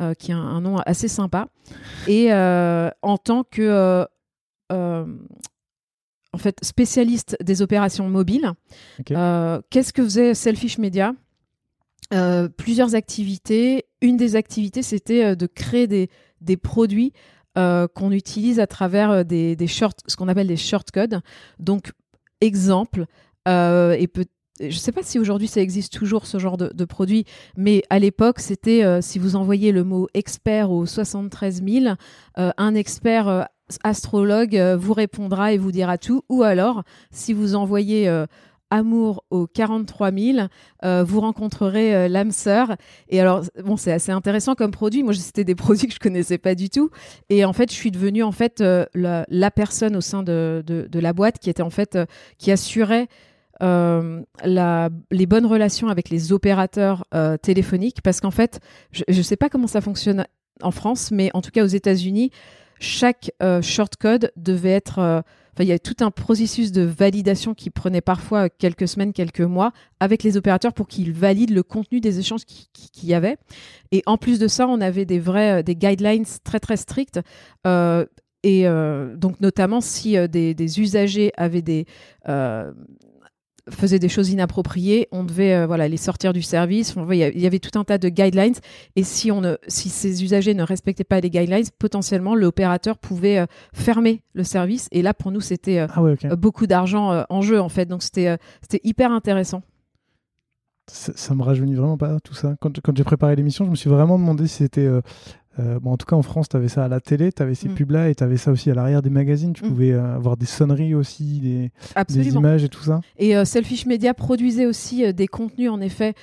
Euh, 0.00 0.14
qui 0.14 0.30
a 0.30 0.36
un, 0.36 0.60
nom 0.60 0.76
assez 0.76 1.08
sympa. 1.08 1.48
Et 2.06 2.32
euh, 2.32 2.88
en 3.02 3.18
tant 3.18 3.42
que 3.42 4.06
euh, 4.70 5.04
en 6.32 6.38
fait, 6.38 6.56
spécialiste 6.62 7.36
des 7.42 7.62
opérations 7.62 8.08
mobiles. 8.08 8.52
Qu'est-ce 9.06 9.92
que 9.92 10.04
faisait 10.04 10.34
Selfish 10.34 10.78
Media? 10.78 11.14
Plusieurs 12.56 12.94
activités. 12.94 13.86
Une 14.00 14.16
des 14.16 14.36
activités, 14.36 14.82
c'était 14.82 15.34
de 15.34 15.46
créer 15.46 15.88
des, 15.88 16.10
des 16.42 16.56
produits 16.56 17.12
qu'on 17.56 18.12
utilise 18.12 18.60
à 18.60 18.68
travers 18.68 19.24
des, 19.24 19.56
des 19.56 19.66
short, 19.66 19.98
ce 20.06 20.14
qu'on 20.14 20.28
appelle 20.28 20.46
des 20.46 20.56
shortcodes. 20.56 21.22
Donc, 21.58 21.90
exemple, 22.40 23.06
et 23.46 24.08
peut 24.12 24.26
je 24.60 24.66
ne 24.66 24.70
sais 24.70 24.92
pas 24.92 25.02
si 25.02 25.18
aujourd'hui 25.18 25.48
ça 25.48 25.60
existe 25.60 25.92
toujours 25.92 26.26
ce 26.26 26.38
genre 26.38 26.56
de, 26.56 26.84
produit, 26.84 27.24
mais 27.56 27.82
à 27.90 27.98
l'époque 27.98 28.40
c'était 28.40 28.84
euh, 28.84 29.00
si 29.00 29.18
vous 29.18 29.36
envoyez 29.36 29.72
le 29.72 29.84
mot 29.84 30.08
expert 30.14 30.70
au 30.70 30.86
73 30.86 31.62
000, 31.62 31.94
euh, 32.38 32.50
un 32.56 32.74
expert 32.74 33.28
euh, 33.28 33.42
astrologue 33.84 34.56
vous 34.78 34.94
répondra 34.94 35.52
et 35.52 35.58
vous 35.58 35.72
dira 35.72 35.98
tout, 35.98 36.22
ou 36.28 36.42
alors 36.42 36.84
si 37.10 37.34
vous 37.34 37.54
envoyez 37.54 38.08
Amour 38.70 39.24
au 39.30 39.46
43 39.46 40.12
000, 40.12 40.48
euh, 40.84 41.02
vous 41.02 41.20
rencontrerez 41.20 41.94
euh, 41.94 42.08
l'âme 42.08 42.32
sœur. 42.32 42.76
Et 43.08 43.18
alors, 43.18 43.42
bon, 43.64 43.78
c'est 43.78 43.92
assez 43.92 44.12
intéressant 44.12 44.54
comme 44.54 44.72
produit. 44.72 45.02
Moi, 45.02 45.14
c'était 45.14 45.44
des 45.44 45.54
produits 45.54 45.86
que 45.86 45.94
je 45.94 45.98
connaissais 45.98 46.36
pas 46.36 46.54
du 46.54 46.68
tout. 46.68 46.90
Et 47.30 47.44
en 47.44 47.54
fait, 47.54 47.70
je 47.70 47.76
suis 47.76 47.90
devenue 47.90 48.22
en 48.22 48.32
fait 48.32 48.60
euh, 48.60 48.84
la, 48.94 49.50
personne 49.50 49.96
au 49.96 50.02
sein 50.02 50.22
de, 50.22 50.62
de, 50.66 51.00
la 51.00 51.12
boîte 51.12 51.38
qui 51.38 51.48
était 51.48 51.62
en 51.62 51.70
fait 51.70 51.98
qui 52.36 52.50
assurait 52.50 53.08
la, 53.60 54.90
les 55.10 55.26
bonnes 55.26 55.46
relations 55.46 55.88
avec 55.88 56.10
les 56.10 56.32
opérateurs 56.32 57.04
téléphoniques 57.42 58.02
parce 58.02 58.20
qu'en 58.20 58.30
fait, 58.30 58.60
je 58.92 59.04
ne 59.08 59.22
sais 59.22 59.36
pas 59.36 59.48
comment 59.48 59.66
ça 59.66 59.80
fonctionne 59.80 60.26
en 60.62 60.70
France, 60.70 61.10
mais 61.10 61.30
en 61.34 61.42
tout 61.42 61.50
cas 61.50 61.64
aux 61.64 61.68
États-Unis, 61.68 62.30
chaque 62.80 63.32
shortcode 63.62 64.32
devait 64.36 64.70
être 64.70 65.24
il 65.64 65.68
y 65.68 65.72
a 65.72 65.78
tout 65.78 65.96
un 66.00 66.10
processus 66.10 66.72
de 66.72 66.82
validation 66.82 67.54
qui 67.54 67.70
prenait 67.70 68.00
parfois 68.00 68.48
quelques 68.48 68.88
semaines, 68.88 69.12
quelques 69.12 69.40
mois 69.40 69.72
avec 70.00 70.22
les 70.22 70.36
opérateurs 70.36 70.72
pour 70.72 70.88
qu'ils 70.88 71.12
valident 71.12 71.50
le 71.50 71.62
contenu 71.62 72.00
des 72.00 72.18
échanges 72.18 72.44
qu'il 72.44 73.08
y 73.08 73.14
avait. 73.14 73.36
Et 73.92 74.02
en 74.06 74.16
plus 74.16 74.38
de 74.38 74.48
ça, 74.48 74.68
on 74.68 74.80
avait 74.80 75.04
des 75.04 75.18
vrais 75.18 75.60
euh, 75.60 75.62
des 75.62 75.76
guidelines 75.76 76.26
très 76.44 76.60
très 76.60 76.76
stricts. 76.76 77.20
Euh, 77.66 78.06
et 78.44 78.68
euh, 78.68 79.16
donc 79.16 79.40
notamment 79.40 79.80
si 79.80 80.16
des, 80.28 80.80
usagers 80.80 81.32
avaient 81.36 81.62
des 81.62 81.86
faisait 83.70 83.98
des 83.98 84.08
choses 84.08 84.30
inappropriées, 84.30 85.08
on 85.12 85.24
devait 85.24 85.54
euh, 85.54 85.66
voilà 85.66 85.88
les 85.88 85.96
sortir 85.96 86.32
du 86.32 86.42
service. 86.42 86.94
Il 87.10 87.40
y 87.40 87.46
avait 87.46 87.58
tout 87.58 87.78
un 87.78 87.84
tas 87.84 87.98
de 87.98 88.08
guidelines 88.08 88.54
et 88.96 89.02
si 89.02 89.30
on 89.30 89.40
ne, 89.40 89.56
si 89.68 89.88
ces 89.88 90.24
usagers 90.24 90.54
ne 90.54 90.62
respectaient 90.62 91.04
pas 91.04 91.20
les 91.20 91.30
guidelines, 91.30 91.66
potentiellement 91.78 92.34
l'opérateur 92.34 92.98
pouvait 92.98 93.38
euh, 93.38 93.46
fermer 93.72 94.22
le 94.32 94.44
service. 94.44 94.88
Et 94.92 95.02
là, 95.02 95.14
pour 95.14 95.32
nous, 95.32 95.40
c'était 95.40 95.80
euh, 95.80 95.86
ah 95.90 96.36
beaucoup 96.36 96.66
d'argent 96.66 97.24
en 97.28 97.42
jeu 97.42 97.60
en 97.60 97.68
fait. 97.68 97.86
Donc 97.86 98.02
c'était 98.02 98.38
c'était 98.62 98.80
hyper 98.84 99.12
intéressant. 99.12 99.62
Ça, 100.90 101.12
ça, 101.14 101.34
me 101.34 101.42
rajeunit 101.42 101.74
vraiment 101.74 101.98
pas 101.98 102.18
tout 102.20 102.32
ça. 102.32 102.56
Quand, 102.60 102.80
quand 102.80 102.96
j'ai 102.96 103.04
préparé 103.04 103.36
l'émission, 103.36 103.66
je 103.66 103.70
me 103.70 103.76
suis 103.76 103.90
vraiment 103.90 104.18
demandé 104.18 104.46
si 104.46 104.56
c'était 104.56 104.88
euh, 105.58 105.80
bon, 105.80 105.92
en 105.92 105.96
tout 105.96 106.06
cas, 106.06 106.16
en 106.16 106.22
France, 106.22 106.48
tu 106.48 106.56
avais 106.56 106.68
ça 106.68 106.84
à 106.84 106.88
la 106.88 107.00
télé, 107.00 107.32
tu 107.32 107.42
avais 107.42 107.54
ces 107.54 107.68
mm. 107.68 107.74
pubs-là 107.74 108.08
et 108.08 108.14
tu 108.14 108.22
avais 108.22 108.36
ça 108.36 108.50
aussi 108.50 108.70
à 108.70 108.74
l'arrière 108.74 109.02
des 109.02 109.10
magazines. 109.10 109.52
Tu 109.52 109.64
mm. 109.64 109.68
pouvais 109.68 109.92
euh, 109.92 110.14
avoir 110.14 110.36
des 110.36 110.46
sonneries 110.46 110.94
aussi, 110.94 111.40
des, 111.40 111.70
des, 112.08 112.28
images 112.28 112.64
et 112.64 112.68
tout 112.68 112.82
ça. 112.82 113.00
Et 113.18 113.36
euh, 113.36 113.44
Selfish 113.44 113.86
Media 113.86 114.14
produisait 114.14 114.66
aussi 114.66 115.12
des 115.12 115.26
contenus, 115.26 115.70
en 115.70 115.80
effet, 115.80 116.14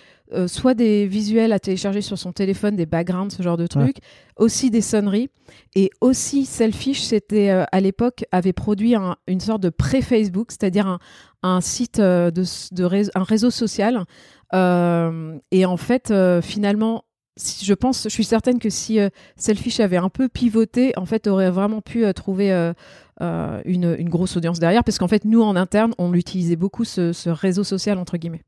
soit 0.48 0.74
des 0.74 1.06
visuels 1.06 1.54
à 1.54 1.60
télécharger 1.60 2.02
sur 2.02 2.18
son 2.18 2.32
téléphone, 2.32 2.76
des 2.76 2.88
backgrounds, 2.88 3.36
ce 3.36 3.44
genre 3.44 3.58
de 3.58 3.68
trucs, 3.68 3.98
aussi 4.38 4.72
des 4.72 4.82
sonneries. 4.82 5.30
Et 5.76 5.92
aussi, 6.02 6.46
Selfish, 6.46 7.04
c'était 7.04 7.50
à 7.50 7.80
l'époque, 7.80 8.26
avait 8.32 8.52
produit 8.52 8.96
une 9.28 9.40
sorte 9.40 9.62
de 9.62 9.70
pré-Facebook, 9.70 10.48
c'est-à-dire 10.50 10.88
un, 10.88 11.00
un, 11.44 11.62
site 11.62 12.02
de, 12.02 12.32
de 12.32 13.18
un 13.18 13.24
réseau 13.24 13.52
social. 13.52 14.04
et 14.52 15.66
en 15.66 15.78
fait, 15.78 16.12
finalement, 16.42 17.04
je 17.38 17.74
pense, 17.74 18.04
je 18.04 18.10
suis 18.10 18.24
certaine 18.24 18.60
que 18.60 18.70
si 18.70 19.00
euh, 19.00 19.10
Selfish 19.36 19.80
avait 19.80 19.98
un 19.98 20.10
peu 20.10 20.30
pivoté, 20.30 20.98
en 20.98 21.06
fait, 21.06 21.28
aurait 21.28 21.52
vraiment 21.52 21.82
pu 21.82 22.06
euh, 22.06 22.14
trouver 22.14 22.52
euh, 22.52 23.62
une, 23.66 24.10
grosse 24.10 24.38
audience 24.38 24.60
derrière, 24.60 24.84
parce 24.84 24.98
qu'en 24.98 25.08
fait, 25.08 25.26
nous 25.26 25.42
en 25.42 25.56
interne, 25.56 25.94
on 25.98 26.14
utilisait 26.14 26.56
beaucoup 26.56 26.86
ce, 26.86 27.30
réseau 27.30 27.64
social 27.64 27.98
entre 27.98 28.18
guillemets. 28.18 28.44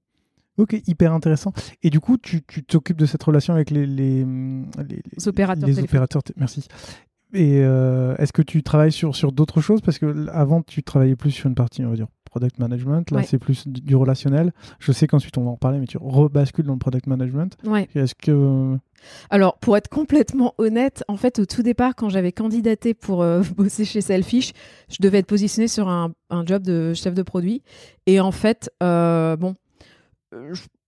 Ok, 0.58 0.76
hyper 0.88 1.14
intéressant. 1.14 1.54
Et 1.84 1.90
du 1.90 2.00
coup, 2.00 2.18
tu 2.18 2.42
t'occupes 2.42 2.98
de 2.98 3.06
cette 3.06 3.22
relation 3.22 3.54
avec 3.54 3.70
les, 3.70 3.86
les, 3.86 4.26
opérateurs. 5.28 5.68
Les 5.68 5.80
opérateurs 5.80 6.24
merci. 6.36 6.68
Et 7.34 7.58
est-ce 7.58 8.34
que 8.34 8.42
tu 8.42 8.64
travailles 8.64 8.92
sur, 8.92 9.16
sur 9.16 9.32
d'autres 9.32 9.62
choses? 9.62 9.82
Parce 9.82 10.00
que 10.00 10.28
avant, 10.30 10.64
tu 10.64 10.82
travaillais 10.82 11.16
plus 11.16 11.30
sur 11.30 11.48
une 11.48 11.54
partie, 11.54 11.86
on 11.86 11.90
va 11.90 11.96
dire, 11.96 12.08
product 12.30 12.60
management. 12.60 13.10
Là, 13.12 13.24
c'est 13.24 13.38
plus 13.38 13.68
du 13.68 13.96
relationnel. 13.96 14.54
Je 14.80 14.92
sais 14.92 15.08
qu'ensuite 15.08 15.38
on 15.38 15.44
va 15.44 15.52
en 15.52 15.58
parler, 15.58 15.80
mais 15.80 15.88
tu 15.88 15.98
rebascules 16.00 16.66
dans 16.66 16.74
le 16.74 16.80
product 16.80 17.08
management. 17.08 17.58
Ouais. 17.66 17.88
Est-ce 17.96 18.16
que 18.16 18.78
alors, 19.30 19.58
pour 19.58 19.78
être 19.78 19.90
complètement 19.90 20.54
honnête, 20.58 21.04
en 21.08 21.18
fait, 21.18 21.40
au 21.40 21.46
tout 21.46 21.64
départ, 21.64 21.96
quand 21.96 22.10
j'avais 22.10 22.32
candidaté 22.32 22.94
pour 22.94 23.22
euh, 23.22 23.42
bosser 23.58 23.86
chez 23.86 24.02
Selfish, 24.02 24.54
je 24.90 24.98
devais 25.00 25.20
être 25.20 25.28
positionnée 25.28 25.68
sur 25.68 25.90
un, 25.90 26.14
job 26.46 26.64
de 26.64 26.94
chef 26.94 27.14
de 27.14 27.24
produit. 27.24 27.62
Et 28.06 28.20
en 28.20 28.32
fait, 28.32 28.72
euh, 28.84 29.36
bon, 29.36 29.56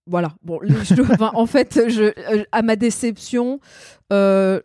voilà. 0.07 0.33
Bon, 0.43 0.59
en 1.33 1.45
fait, 1.45 1.89
je, 1.89 2.03
euh, 2.03 2.43
à 2.51 2.61
ma 2.61 2.75
déception, 2.75 3.59
je, 4.11 4.59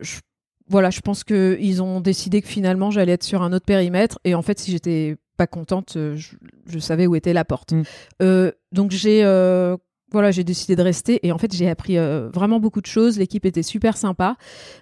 voilà, 0.68 0.90
je 0.90 1.00
pense 1.00 1.24
qu'ils 1.24 1.82
ont 1.82 2.00
décidé 2.00 2.40
que 2.40 2.48
finalement, 2.48 2.90
j'allais 2.90 3.12
être 3.12 3.24
sur 3.24 3.42
un 3.42 3.52
autre 3.52 3.66
périmètre. 3.66 4.18
Et 4.24 4.34
en 4.34 4.42
fait, 4.42 4.58
si 4.58 4.70
j'étais 4.70 5.16
pas 5.36 5.46
contente, 5.46 5.96
euh, 5.96 6.16
je, 6.16 6.78
savais 6.78 7.06
où 7.06 7.14
était 7.14 7.32
la 7.32 7.44
porte. 7.44 7.72
Mm. 7.72 7.82
Euh, 8.22 8.52
donc 8.72 8.90
j'ai 8.90 9.24
euh, 9.24 9.76
voilà, 10.12 10.30
j'ai 10.30 10.44
décidé 10.44 10.76
de 10.76 10.82
rester 10.82 11.26
et 11.26 11.32
en 11.32 11.38
fait 11.38 11.52
j'ai 11.52 11.68
appris 11.68 11.96
vraiment 12.32 12.60
beaucoup 12.60 12.80
de 12.80 12.86
choses. 12.86 13.18
L'équipe 13.18 13.44
était 13.44 13.64
super 13.64 13.96
sympa, 13.96 14.36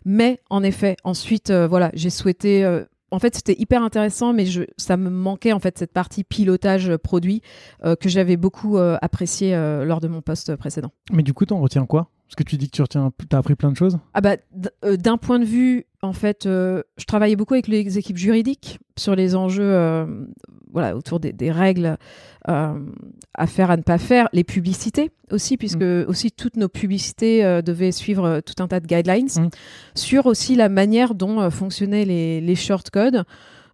mais 0.04 0.40
en 0.50 0.62
effet 0.62 0.96
ensuite 1.04 1.50
voilà 1.50 1.90
j'ai 1.94 2.10
souhaité 2.10 2.82
en 3.10 3.18
fait, 3.18 3.34
c'était 3.34 3.56
hyper 3.58 3.82
intéressant, 3.82 4.32
mais 4.32 4.46
je, 4.46 4.62
ça 4.78 4.96
me 4.96 5.10
manquait 5.10 5.52
en 5.52 5.58
fait 5.58 5.76
cette 5.78 5.92
partie 5.92 6.24
pilotage 6.24 6.96
produit 6.96 7.42
que 7.82 8.08
j'avais 8.08 8.36
beaucoup 8.36 8.76
apprécié 8.78 9.54
lors 9.84 10.00
de 10.00 10.08
mon 10.08 10.20
poste 10.20 10.56
précédent. 10.56 10.90
Mais 11.12 11.22
du 11.22 11.32
coup, 11.32 11.46
tu 11.46 11.54
en 11.54 11.60
retiens 11.60 11.86
quoi? 11.86 12.08
Parce 12.32 12.46
que 12.46 12.50
tu 12.50 12.56
dis 12.56 12.70
que 12.70 12.76
tu 12.76 12.80
retiens, 12.80 13.12
as 13.30 13.36
appris 13.36 13.56
plein 13.56 13.70
de 13.70 13.76
choses. 13.76 13.98
Ah 14.14 14.22
bah, 14.22 14.36
d'un 14.96 15.18
point 15.18 15.38
de 15.38 15.44
vue 15.44 15.84
en 16.00 16.14
fait, 16.14 16.46
euh, 16.46 16.82
je 16.96 17.04
travaillais 17.04 17.36
beaucoup 17.36 17.52
avec 17.52 17.68
les 17.68 17.98
équipes 17.98 18.16
juridiques 18.16 18.78
sur 18.96 19.14
les 19.14 19.36
enjeux 19.36 19.70
euh, 19.70 20.06
voilà, 20.72 20.96
autour 20.96 21.20
des, 21.20 21.52
règles 21.52 21.98
euh, 22.48 22.78
à 23.34 23.46
faire, 23.46 23.70
à 23.70 23.76
ne 23.76 23.82
pas 23.82 23.98
faire, 23.98 24.30
les 24.32 24.44
publicités 24.44 25.10
aussi, 25.30 25.58
puisque 25.58 25.82
mm. 25.82 26.06
aussi 26.08 26.32
toutes 26.32 26.56
nos 26.56 26.70
publicités 26.70 27.60
devaient 27.62 27.92
suivre 27.92 28.40
tout 28.40 28.62
un 28.62 28.66
tas 28.66 28.80
de 28.80 28.86
guidelines, 28.86 29.28
mm. 29.36 29.48
sur 29.94 30.24
aussi 30.24 30.56
la 30.56 30.70
manière 30.70 31.14
dont 31.14 31.50
fonctionnaient 31.50 32.06
les, 32.06 32.40
les 32.40 32.54
shortcodes. 32.54 33.24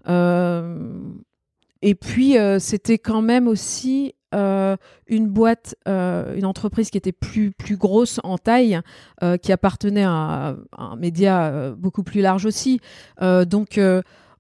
et 0.09 1.95
puis, 1.95 2.37
c'était 2.59 2.99
quand 2.99 3.23
même 3.23 3.47
aussi 3.47 4.15
euh, 4.35 4.77
une 5.07 5.27
boîte, 5.27 5.75
euh, 5.87 6.37
une 6.37 6.45
entreprise 6.45 6.91
qui 6.91 6.99
était 6.99 7.13
plus, 7.13 7.51
plus 7.51 7.77
grosse 7.77 8.21
en 8.25 8.37
taille, 8.37 8.81
euh, 9.23 9.39
qui 9.39 9.53
appartenait 9.53 10.05
à, 10.05 10.57
un 10.77 10.97
média 10.97 11.73
beaucoup 11.77 12.03
plus 12.03 12.21
large 12.21 12.45
aussi. 12.47 12.81
donc, 13.21 13.81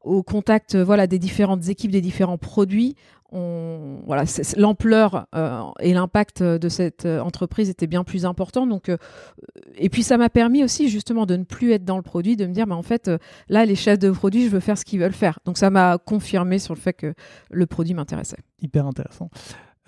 au 0.02 0.22
contact 0.22 0.76
voilà, 0.76 1.06
des 1.06 1.18
différentes 1.18 1.68
équipes, 1.68 1.90
des 1.90 2.00
différents 2.00 2.38
produits, 2.38 2.96
voilà, 3.30 4.24
l'ampleur 4.56 5.26
et 5.80 5.92
l'impact 5.92 6.42
de 6.42 6.68
cette 6.68 7.06
entreprise 7.06 7.68
était 7.68 7.86
bien 7.86 8.04
plus 8.04 8.24
important. 8.24 8.66
Donc, 8.66 8.90
et 9.76 9.88
puis 9.88 10.02
ça 10.02 10.16
m'a 10.16 10.30
permis 10.30 10.64
aussi 10.64 10.88
justement 10.88 11.26
de 11.26 11.36
ne 11.36 11.44
plus 11.44 11.72
être 11.72 11.84
dans 11.84 11.96
le 11.96 12.02
produit, 12.02 12.36
de 12.36 12.46
me 12.46 12.52
dire, 12.52 12.66
bah, 12.66 12.76
en 12.76 12.82
fait, 12.82 13.10
là, 13.48 13.64
les 13.64 13.74
chefs 13.74 13.98
de 13.98 14.10
produit, 14.10 14.44
je 14.44 14.50
veux 14.50 14.60
faire 14.60 14.78
ce 14.78 14.84
qu'ils 14.84 15.00
veulent 15.00 15.12
faire. 15.12 15.40
Donc 15.44 15.58
ça 15.58 15.70
m'a 15.70 15.98
confirmé 15.98 16.58
sur 16.58 16.74
le 16.74 16.80
fait 16.80 16.94
que 16.94 17.14
le 17.50 17.66
produit 17.66 17.94
m'intéressait. 17.94 18.38
Hyper 18.60 18.86
intéressant. 18.86 19.30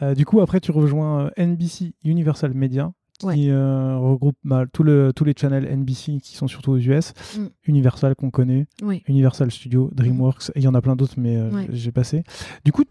Euh, 0.02 0.14
du 0.14 0.24
coup, 0.24 0.40
après, 0.40 0.60
tu 0.60 0.70
rejoins 0.70 1.26
euh, 1.26 1.46
NBC 1.46 1.94
Universal 2.04 2.54
Media, 2.54 2.92
qui 3.18 3.50
euh, 3.50 3.98
regroupe 3.98 4.36
bah, 4.44 4.64
tous 4.72 4.82
les 4.82 5.34
channels 5.36 5.66
NBC 5.66 6.20
qui 6.22 6.36
sont 6.36 6.48
surtout 6.48 6.72
aux 6.72 6.78
US, 6.78 7.12
mm. 7.36 7.46
Universal 7.64 8.14
qu'on 8.14 8.30
connaît, 8.30 8.66
Universal 9.06 9.50
Studios, 9.50 9.90
DreamWorks, 9.92 10.50
et 10.54 10.60
il 10.60 10.62
y 10.62 10.68
en 10.68 10.74
a 10.74 10.80
plein 10.80 10.96
d'autres, 10.96 11.14
mais 11.18 11.38
j'ai 11.70 11.92
passé. 11.92 12.24
Du 12.64 12.72
coup, 12.72 12.84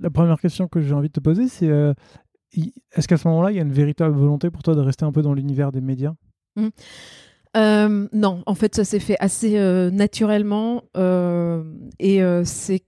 la 0.00 0.10
première 0.10 0.40
question 0.40 0.66
que 0.66 0.80
j'ai 0.80 0.92
envie 0.92 1.08
de 1.08 1.12
te 1.12 1.20
poser, 1.20 1.46
c'est 1.46 1.70
est-ce 2.92 3.08
qu'à 3.08 3.16
ce, 3.16 3.28
moment-là, 3.28 3.52
il 3.52 3.56
y 3.56 3.60
a 3.60 3.62
une 3.62 3.72
véritable 3.72 4.16
volonté 4.16 4.50
pour 4.50 4.62
toi 4.62 4.74
de 4.74 4.80
rester 4.80 5.04
un 5.04 5.12
peu 5.12 5.22
dans 5.22 5.34
l'univers 5.34 5.70
des 5.70 5.80
médias? 5.80 6.14
Mm. 6.56 8.08
non, 8.12 8.42
en 8.44 8.54
fait, 8.56 8.74
ça 8.74 8.82
s'est 8.82 8.98
fait 8.98 9.16
assez 9.20 9.56
naturellement 9.92 10.82
et 12.00 12.20
c'est 12.44 12.82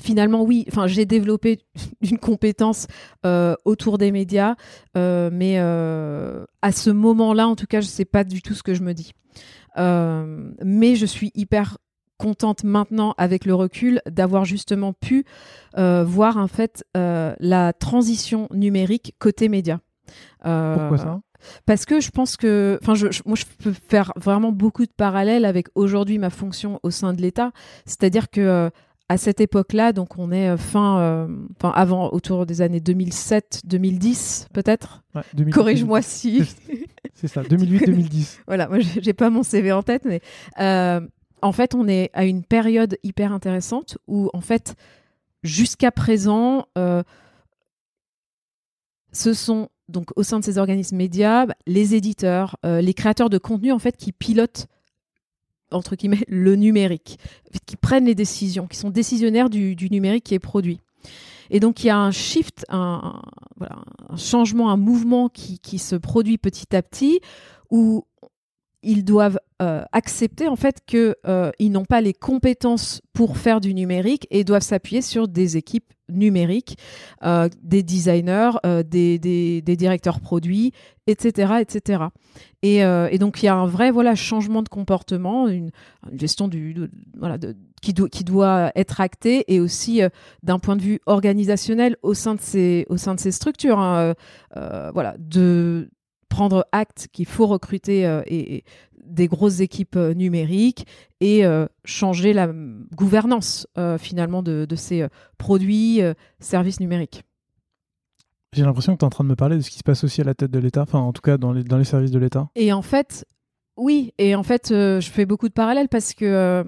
finalement, 0.00 0.42
oui, 0.42 0.64
enfin, 0.68 0.86
j'ai 0.86 1.04
développé 1.04 1.60
une 2.02 2.18
compétence 2.18 2.86
euh, 3.24 3.54
autour 3.64 3.98
des 3.98 4.12
médias, 4.12 4.56
euh, 4.96 5.30
mais 5.32 5.56
euh, 5.58 6.44
à 6.62 6.72
ce 6.72 6.90
moment-là, 6.90 7.48
en 7.48 7.56
tout 7.56 7.66
cas, 7.66 7.80
je 7.80 7.86
ne 7.86 7.90
sais 7.90 8.04
pas 8.04 8.24
du 8.24 8.42
tout 8.42 8.54
ce 8.54 8.62
que 8.62 8.74
je 8.74 8.82
me 8.82 8.94
dis. 8.94 9.12
mais 9.76 10.96
je 10.96 11.06
suis 11.06 11.30
hyper 11.34 11.78
contente 12.18 12.64
maintenant, 12.64 13.14
avec 13.16 13.46
le 13.46 13.54
recul, 13.54 14.02
d'avoir 14.06 14.44
justement 14.44 14.92
pu 14.92 15.24
voir 15.76 16.36
en 16.36 16.48
fait 16.48 16.84
la 16.94 17.72
transition 17.72 18.48
numérique 18.52 19.14
côté 19.18 19.48
médias. 19.48 19.78
Pourquoi 20.42 20.98
ça? 20.98 21.20
parce 21.64 21.86
que 21.86 22.00
je 22.00 22.10
pense 22.10 22.36
que, 22.36 22.78
enfin, 22.82 22.94
je, 22.94 23.06
moi, 23.24 23.34
je 23.34 23.44
peux 23.62 23.72
faire 23.72 24.12
vraiment 24.16 24.52
beaucoup 24.52 24.84
de 24.84 24.92
parallèles 24.94 25.46
avec 25.46 25.68
aujourd'hui 25.74 26.18
ma 26.18 26.28
fonction 26.28 26.78
au 26.82 26.90
sein 26.90 27.14
de 27.14 27.22
l'État. 27.22 27.52
C'est-à-dire 27.86 28.28
que 28.28 28.70
à 29.10 29.16
cette 29.16 29.40
époque-là, 29.40 29.92
donc 29.92 30.18
on 30.18 30.30
est 30.30 30.50
euh, 30.50 30.56
fin, 30.56 31.00
euh, 31.00 31.26
enfin 31.56 31.72
avant, 31.74 32.12
autour 32.12 32.46
des 32.46 32.62
années 32.62 32.78
2007-2010 32.78 34.46
peut-être. 34.52 35.02
Corrige-moi 35.52 36.00
si. 36.00 36.44
C'est 37.14 37.26
ça, 37.26 37.42
2008-2010. 37.42 38.38
voilà, 38.46 38.68
moi 38.68 38.78
j'ai 38.78 39.12
pas 39.12 39.28
mon 39.28 39.42
CV 39.42 39.72
en 39.72 39.82
tête, 39.82 40.04
mais 40.04 40.20
euh, 40.60 41.00
en 41.42 41.50
fait 41.50 41.74
on 41.74 41.88
est 41.88 42.10
à 42.12 42.24
une 42.24 42.44
période 42.44 42.98
hyper 43.02 43.32
intéressante 43.32 43.98
où 44.06 44.30
en 44.32 44.40
fait 44.40 44.76
jusqu'à 45.42 45.90
présent 45.90 46.66
ce 49.12 49.34
sont 49.34 49.70
donc 49.88 50.10
au 50.14 50.22
sein 50.22 50.38
de 50.38 50.44
ces 50.44 50.56
organismes 50.56 50.94
médias 50.96 51.46
les 51.66 51.96
éditeurs, 51.96 52.58
les 52.62 52.94
créateurs 52.94 53.28
de 53.28 53.38
contenu 53.38 53.72
en 53.72 53.80
fait 53.80 53.96
qui 53.96 54.12
pilotent 54.12 54.68
entre 55.70 55.96
guillemets 55.96 56.24
le 56.28 56.56
numérique, 56.56 57.18
qui 57.66 57.76
prennent 57.76 58.06
les 58.06 58.14
décisions, 58.14 58.66
qui 58.66 58.76
sont 58.76 58.90
décisionnaires 58.90 59.50
du, 59.50 59.76
numérique 59.90 60.24
qui 60.24 60.34
est 60.34 60.38
produit. 60.40 60.80
Et 61.50 61.58
donc 61.58 61.82
il 61.82 61.88
y 61.88 61.90
a 61.90 61.98
un 61.98 62.12
shift, 62.12 62.64
un, 62.68 63.22
changement, 64.16 64.70
un 64.70 64.76
mouvement 64.76 65.28
qui, 65.28 65.58
qui, 65.58 65.78
se 65.78 65.96
produit 65.96 66.38
petit 66.38 66.76
à 66.76 66.82
petit 66.82 67.20
où 67.70 68.04
ils 68.82 69.04
doivent 69.04 69.38
euh, 69.60 69.82
accepter 69.92 70.48
en 70.48 70.56
fait 70.56 70.80
qu'ils 70.86 71.14
euh, 71.26 71.50
n'ont 71.60 71.84
pas 71.84 72.00
les 72.00 72.14
compétences 72.14 73.02
pour 73.12 73.36
faire 73.36 73.60
du 73.60 73.74
numérique 73.74 74.26
et 74.30 74.44
doivent 74.44 74.62
s'appuyer 74.62 75.02
sur 75.02 75.28
des 75.28 75.56
équipes 75.56 75.92
numériques, 76.10 76.76
euh, 77.24 77.48
des 77.62 77.82
designers, 77.82 78.52
des, 78.84 79.18
des, 79.18 79.76
directeurs 79.76 80.20
produits, 80.20 80.72
etc., 81.06 81.54
etc. 81.60 82.04
Et, 82.62 82.78
et, 82.78 83.18
donc 83.18 83.42
il 83.42 83.46
y 83.46 83.48
a 83.48 83.54
un 83.54 83.66
vrai 83.66 83.90
voilà 83.90 84.14
changement 84.14 84.62
de 84.62 84.68
comportement, 84.68 85.48
une, 85.48 85.70
gestion 86.12 86.48
du 86.48 86.74
voilà 87.18 87.38
de, 87.38 87.56
qui, 87.80 87.92
doit 87.92 88.08
qui 88.08 88.24
doit 88.24 88.72
être 88.74 89.00
actée 89.00 89.44
et 89.52 89.60
aussi 89.60 90.02
d'un 90.42 90.58
point 90.58 90.76
de 90.76 90.82
vue 90.82 91.00
organisationnel 91.06 91.96
au 92.02 92.14
sein 92.14 92.34
de 92.34 92.40
ces 92.40 92.86
au 92.88 92.96
sein 92.96 93.14
de 93.14 93.20
ces 93.20 93.32
structures, 93.32 93.78
hein, 93.78 94.14
voilà 94.92 95.16
de 95.18 95.88
prendre 96.30 96.64
acte 96.72 97.08
qu'il 97.12 97.26
faut 97.26 97.46
recruter 97.46 98.06
euh, 98.06 98.22
et, 98.26 98.64
des 99.10 99.28
grosses 99.28 99.60
équipes 99.60 99.96
euh, 99.96 100.14
numériques 100.14 100.86
et 101.20 101.44
euh, 101.44 101.66
changer 101.84 102.32
la 102.32 102.48
gouvernance 102.94 103.66
finalement 103.98 104.42
de, 104.42 104.66
ces 104.74 105.06
produits, 105.36 106.00
services 106.38 106.80
numériques. 106.80 107.24
J'ai 108.52 108.64
l'impression 108.64 108.94
que 108.94 108.98
tu 108.98 109.04
es 109.04 109.06
en 109.06 109.10
train 109.10 109.24
de 109.24 109.28
me 109.28 109.36
parler 109.36 109.56
de 109.56 109.60
ce 109.60 109.70
qui 109.70 109.78
se 109.78 109.82
passe 109.82 110.02
aussi 110.02 110.22
à 110.22 110.24
la 110.24 110.34
tête 110.34 110.50
de 110.50 110.58
l'État, 110.58 110.82
enfin 110.82 110.98
en 110.98 111.12
tout 111.12 111.20
cas 111.20 111.36
dans 111.36 111.52
les, 111.52 111.62
dans 111.62 111.76
les 111.76 111.84
services 111.84 112.10
de 112.10 112.18
l'État. 112.18 112.48
Et 112.54 112.72
en 112.72 112.82
fait, 112.82 113.26
oui, 113.76 114.12
et 114.18 114.34
en 114.34 114.42
fait, 114.42 114.68
je 114.70 115.08
fais 115.12 115.26
beaucoup 115.26 115.48
de 115.48 115.52
parallèles 115.52 115.88
parce 115.88 116.14
que 116.14 116.64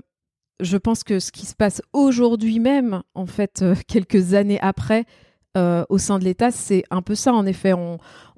je 0.61 0.77
pense 0.77 1.03
que 1.03 1.19
ce 1.19 1.33
qui 1.33 1.47
se 1.47 1.55
passe 1.55 1.81
aujourd'hui 1.93 2.61
même, 2.61 3.03
en 3.15 3.27
fait, 3.27 3.65
quelques 3.89 4.35
années 4.35 4.61
après, 4.61 5.07
euh, 5.55 5.85
au 5.91 5.99
sein 5.99 6.19
de 6.19 6.25
l'État, 6.25 6.51
c'est 6.51 6.83
un 6.91 7.03
peu 7.03 7.15
ça. 7.15 7.35
En 7.35 7.45
effet, 7.45 7.75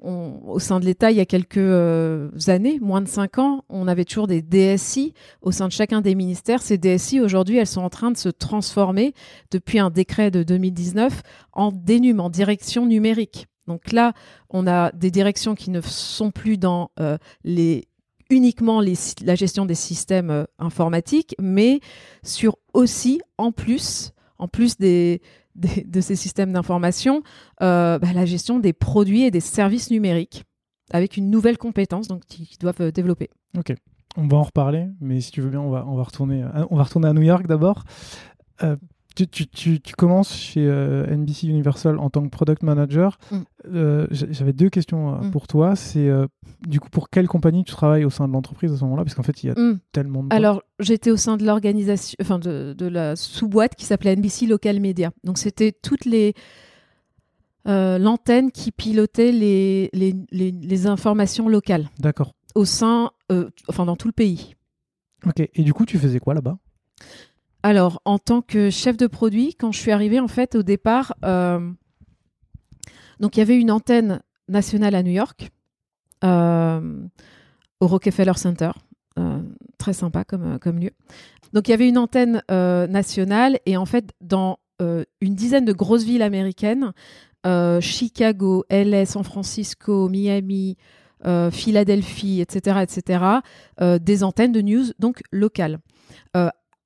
au 0.01 0.59
sein 0.59 0.81
de 0.81 0.85
l'État, 0.85 1.11
il 1.11 1.17
y 1.17 1.21
a 1.21 1.25
quelques 1.25 1.57
euh, 1.57 2.29
années, 2.47 2.77
moins 2.81 3.01
de 3.01 3.07
cinq 3.07 3.37
ans, 3.37 3.63
on 3.69 3.87
avait 3.87 4.03
toujours 4.03 4.27
des 4.27 4.41
DSI 4.41 5.13
au 5.41 5.51
sein 5.51 5.67
de 5.67 5.71
chacun 5.71 6.01
des 6.01 6.13
ministères. 6.13 6.61
Ces 6.61 6.77
DSI, 6.77 7.21
aujourd'hui, 7.21 7.57
elles 7.57 7.67
sont 7.67 7.83
en 7.83 7.89
train 7.89 8.11
de 8.11 8.17
se 8.17 8.27
transformer 8.27 9.13
depuis 9.51 9.79
un 9.79 9.89
décret 9.89 10.29
de 10.29 10.43
2019 10.43 11.21
en 11.53 11.71
DNUM, 11.71 12.19
en 12.19 12.29
direction 12.29 12.85
numérique. 12.85 13.47
Donc 13.65 13.93
là, 13.93 14.13
on 14.49 14.67
a 14.67 14.91
des 14.91 15.09
directions 15.09 15.55
qui 15.55 15.71
ne 15.71 15.79
sont 15.81 16.31
plus 16.31 16.57
dans 16.57 16.91
euh, 16.99 17.17
les 17.43 17.87
uniquement 18.29 18.81
la 18.81 19.35
gestion 19.35 19.65
des 19.65 19.75
systèmes 19.75 20.47
informatiques, 20.57 21.35
mais 21.39 21.79
sur 22.23 22.57
aussi, 22.73 23.21
en 23.37 23.51
plus, 23.51 24.13
en 24.39 24.47
plus 24.47 24.77
des, 24.77 25.21
de 25.55 26.01
ces 26.01 26.15
systèmes 26.15 26.51
d'information, 26.51 27.23
euh, 27.61 27.97
bah, 27.99 28.13
la 28.13 28.25
gestion 28.25 28.59
des 28.59 28.73
produits 28.73 29.23
et 29.23 29.31
des 29.31 29.39
services 29.39 29.89
numériques, 29.89 30.43
avec 30.91 31.17
une 31.17 31.29
nouvelle 31.29 31.57
compétence 31.57 32.07
donc, 32.07 32.25
qu'ils 32.25 32.57
doivent 32.59 32.81
euh, 32.81 32.91
développer. 32.91 33.29
Ok, 33.57 33.73
on 34.17 34.27
va 34.27 34.37
en 34.37 34.43
reparler, 34.43 34.87
mais 34.99 35.21
si 35.21 35.31
tu 35.31 35.41
veux 35.41 35.49
bien, 35.49 35.61
on 35.61 35.69
va, 35.69 35.85
on 35.87 35.95
va, 35.95 36.03
retourner, 36.03 36.43
à, 36.43 36.67
on 36.69 36.75
va 36.75 36.83
retourner 36.83 37.07
à 37.07 37.13
New 37.13 37.21
York 37.21 37.47
d'abord. 37.47 37.83
Euh, 38.63 38.75
tu, 39.15 39.47
tu, 39.47 39.79
tu, 39.79 39.93
commences 39.95 40.35
chez 40.35 40.61
NBC 40.61 41.47
Universal 41.47 41.99
en 41.99 42.09
tant 42.09 42.23
que 42.23 42.29
product 42.29 42.63
manager. 42.63 43.17
Mm. 43.31 44.05
J'avais 44.11 44.53
deux 44.53 44.69
questions 44.69 45.21
mm. 45.21 45.31
pour 45.31 45.47
toi. 45.47 45.75
C'est 45.75 46.09
du 46.67 46.79
coup 46.79 46.89
pour 46.89 47.09
quelle 47.09 47.27
compagnie 47.27 47.63
tu 47.63 47.71
travailles 47.73 48.05
au 48.05 48.09
sein 48.09 48.27
de 48.27 48.33
l'entreprise 48.33 48.73
à 48.73 48.77
ce 48.77 48.83
moment-là? 48.83 49.03
Parce 49.03 49.15
qu'en 49.15 49.23
fait, 49.23 49.43
il 49.43 49.47
y 49.47 49.49
a 49.49 49.53
mm. 49.53 49.79
tellement 49.91 50.23
de. 50.23 50.33
Alors, 50.33 50.61
j'étais 50.79 51.11
au 51.11 51.17
sein 51.17 51.37
de 51.37 51.45
l'organisation, 51.45 52.15
enfin 52.21 52.39
de, 52.39 52.75
de 52.77 52.85
la 52.85 53.15
sous-boîte 53.15 53.75
qui 53.75 53.85
s'appelait 53.85 54.15
NBC 54.15 54.47
Local 54.47 54.79
Media. 54.79 55.11
Donc, 55.23 55.37
c'était 55.37 55.71
toutes 55.71 56.05
les. 56.05 56.33
Euh, 57.67 57.97
l'antenne 57.97 58.51
qui 58.51 58.71
pilotait 58.71 59.31
les, 59.31 59.89
les, 59.91 60.13
les, 60.31 60.87
informations 60.87 61.49
locales. 61.49 61.89
D'accord. 61.97 62.35
Au 62.53 62.63
sein, 62.63 63.09
euh, 63.31 63.49
enfin 63.67 63.85
dans 63.85 63.95
tout 63.95 64.07
le 64.07 64.13
pays. 64.13 64.53
Ok. 65.25 65.39
Et 65.39 65.63
du 65.63 65.73
coup, 65.73 65.87
tu 65.87 65.97
faisais 65.97 66.19
quoi 66.19 66.35
là-bas? 66.35 66.59
Alors, 67.65 67.99
en 68.05 68.19
tant 68.19 68.43
que 68.43 68.69
chef 68.69 68.95
de 68.95 69.07
produit, 69.07 69.55
quand 69.55 69.71
je 69.71 69.79
suis 69.79 69.89
arrivée, 69.89 70.19
en 70.19 70.27
fait, 70.27 70.53
au 70.53 70.61
départ, 70.61 71.15
euh, 71.25 71.71
donc 73.19 73.35
il 73.35 73.39
y 73.39 73.41
avait 73.41 73.59
une 73.59 73.71
antenne 73.71 74.21
nationale 74.47 74.93
à 74.93 75.01
New 75.01 75.13
York 75.13 75.49
euh, 76.23 77.07
au 77.79 77.87
Rockefeller 77.87 78.35
Center. 78.35 78.69
Euh, 79.17 79.41
très 79.79 79.93
sympa 79.93 80.23
comme, 80.23 80.79
lieu. 80.79 80.91
Donc 81.53 81.67
il 81.67 81.71
y 81.71 81.73
avait 81.73 81.89
une 81.89 81.97
antenne 81.97 82.43
nationale 82.49 83.57
et 83.65 83.77
en 83.77 83.85
fait 83.87 84.13
dans 84.21 84.59
une 84.79 85.33
dizaine 85.33 85.65
de 85.65 85.73
grosses 85.73 86.03
villes 86.03 86.21
américaines, 86.21 86.93
Chicago, 87.81 88.63
LA, 88.69 89.07
San 89.07 89.23
Francisco, 89.23 90.07
Miami, 90.07 90.77
Philadelphie, 91.49 92.41
etc., 92.41 92.83
etc., 92.83 93.23
des 93.99 94.23
antennes 94.23 94.51
de 94.51 94.61
news 94.61 94.85
donc 94.99 95.23
locales. 95.31 95.79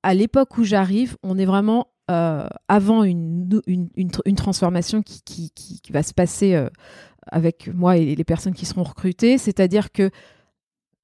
À 0.02 0.14
l'époque 0.14 0.58
où 0.58 0.64
j'arrive, 0.64 1.16
on 1.22 1.38
est 1.38 1.44
vraiment 1.44 1.88
avant 2.66 3.04
une, 3.04 3.48
une, 3.68 4.34
transformation 4.34 5.00
qui, 5.00 5.22
qui, 5.22 5.52
qui, 5.52 5.92
va 5.92 6.02
se 6.02 6.12
passer 6.12 6.60
avec 7.30 7.68
moi 7.72 7.98
et 7.98 8.16
les 8.16 8.24
personnes 8.24 8.52
qui 8.52 8.66
seront 8.66 8.82
recrutées. 8.82 9.38
C'est-à-dire 9.38 9.92
que 9.92 10.10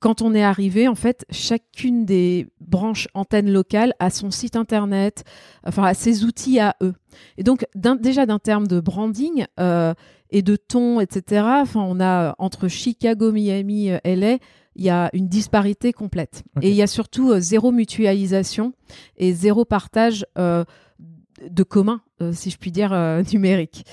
quand 0.00 0.22
on 0.22 0.34
est 0.34 0.42
arrivé, 0.42 0.88
en 0.88 0.94
fait, 0.94 1.24
chacune 1.30 2.04
des 2.04 2.48
branches 2.60 3.08
antennes 3.14 3.50
locales 3.50 3.94
a 3.98 4.10
son 4.10 4.30
site 4.30 4.56
internet, 4.56 5.24
enfin, 5.66 5.92
ses 5.94 6.24
outils 6.24 6.60
à 6.60 6.76
eux. 6.82 6.94
Et 7.38 7.42
donc, 7.42 7.66
déjà 7.74 8.26
d'un 8.26 8.38
terme 8.38 8.66
de 8.66 8.80
branding 8.80 9.46
euh, 9.58 9.94
et 10.30 10.42
de 10.42 10.56
ton, 10.56 11.00
etc., 11.00 11.44
enfin, 11.46 11.80
on 11.80 11.98
a 12.00 12.34
entre 12.38 12.68
Chicago, 12.68 13.32
Miami, 13.32 13.90
euh, 13.90 13.98
LA, 14.04 14.36
il 14.76 14.84
y 14.84 14.90
a 14.90 15.10
une 15.12 15.28
disparité 15.28 15.92
complète. 15.92 16.44
Et 16.62 16.70
il 16.70 16.76
y 16.76 16.82
a 16.82 16.86
surtout 16.86 17.32
euh, 17.32 17.40
zéro 17.40 17.72
mutualisation 17.72 18.72
et 19.16 19.32
zéro 19.32 19.64
partage 19.64 20.24
de 20.36 21.62
commun, 21.62 22.00
si 22.32 22.50
je 22.50 22.56
puis 22.58 22.70
dire, 22.70 22.92
numérique. 23.32 23.84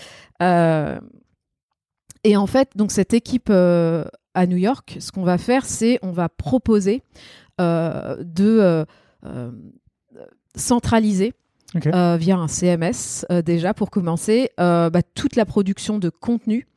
Et 2.23 2.37
en 2.37 2.47
fait, 2.47 2.71
donc 2.75 2.91
cette 2.91 3.13
équipe 3.13 3.49
euh, 3.49 4.05
à 4.33 4.45
New 4.47 4.57
York, 4.57 4.97
ce 4.99 5.11
qu'on 5.11 5.23
va 5.23 5.37
faire, 5.37 5.65
c'est 5.65 5.99
on 6.01 6.11
va 6.11 6.29
proposer 6.29 7.03
euh, 7.59 8.15
de 8.23 8.85
euh, 9.25 9.51
centraliser 10.55 11.33
via 11.75 12.37
un 12.37 12.47
CMS 12.47 13.25
déjà 13.43 13.73
pour 13.73 13.89
commencer 13.89 14.51
bah, 14.57 14.91
toute 15.15 15.35
la 15.35 15.43
production 15.43 15.97
de 15.97 16.09
contenu 16.09 16.67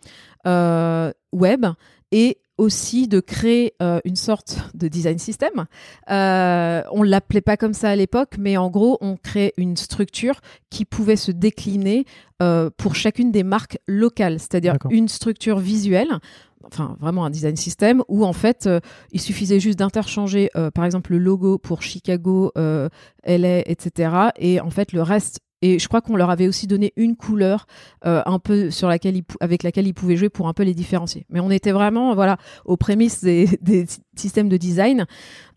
web 0.46 1.66
et 2.12 2.38
aussi 2.58 3.08
de 3.08 3.20
créer 3.20 3.74
euh, 3.82 4.00
une 4.04 4.16
sorte 4.16 4.58
de 4.74 4.88
design 4.88 5.18
system. 5.18 5.66
Euh, 6.10 6.82
on 6.90 7.04
ne 7.04 7.08
l'appelait 7.08 7.40
pas 7.40 7.56
comme 7.56 7.74
ça 7.74 7.90
à 7.90 7.96
l'époque, 7.96 8.34
mais 8.38 8.56
en 8.56 8.70
gros, 8.70 8.98
on 9.00 9.16
crée 9.16 9.52
une 9.56 9.76
structure 9.76 10.40
qui 10.70 10.84
pouvait 10.84 11.16
se 11.16 11.30
décliner 11.30 12.04
euh, 12.42 12.70
pour 12.76 12.94
chacune 12.94 13.32
des 13.32 13.42
marques 13.42 13.78
locales, 13.86 14.38
c'est-à-dire 14.38 14.76
une 14.90 15.08
structure 15.08 15.58
visuelle 15.58 16.18
enfin 16.64 16.96
vraiment 16.98 17.24
un 17.24 17.30
design 17.30 17.54
system 17.54 18.02
où 18.08 18.24
en 18.24 18.32
fait 18.32 18.68
il 19.12 19.20
suffisait 19.20 19.60
juste 19.60 19.78
d'interchanger 19.78 20.50
par 20.74 20.84
exemple 20.84 21.12
le 21.12 21.18
logo 21.18 21.58
pour 21.58 21.82
Chicago, 21.82 22.50
LA, 22.56 23.60
etc. 23.70 24.30
Et 24.36 24.60
en 24.60 24.70
fait 24.70 24.92
le 24.92 25.00
reste 25.02 25.38
et 25.62 25.78
je 25.78 25.88
crois 25.88 26.00
qu'on 26.00 26.16
leur 26.16 26.30
avait 26.30 26.48
aussi 26.48 26.66
donné 26.66 26.92
une 26.96 27.16
couleur 27.16 27.66
euh, 28.04 28.22
un 28.26 28.38
peu 28.38 28.70
sur 28.70 28.88
laquelle 28.88 29.22
avec 29.40 29.62
laquelle 29.62 29.86
ils 29.86 29.94
pouvaient 29.94 30.16
jouer 30.16 30.28
pour 30.28 30.48
un 30.48 30.52
peu 30.52 30.62
les 30.62 30.74
différencier. 30.74 31.26
Mais 31.30 31.40
on 31.40 31.50
était 31.50 31.72
vraiment 31.72 32.14
voilà 32.14 32.36
aux 32.64 32.76
prémices 32.76 33.24
des, 33.24 33.86
systèmes 34.16 34.48
de 34.48 34.56
design. 34.56 35.06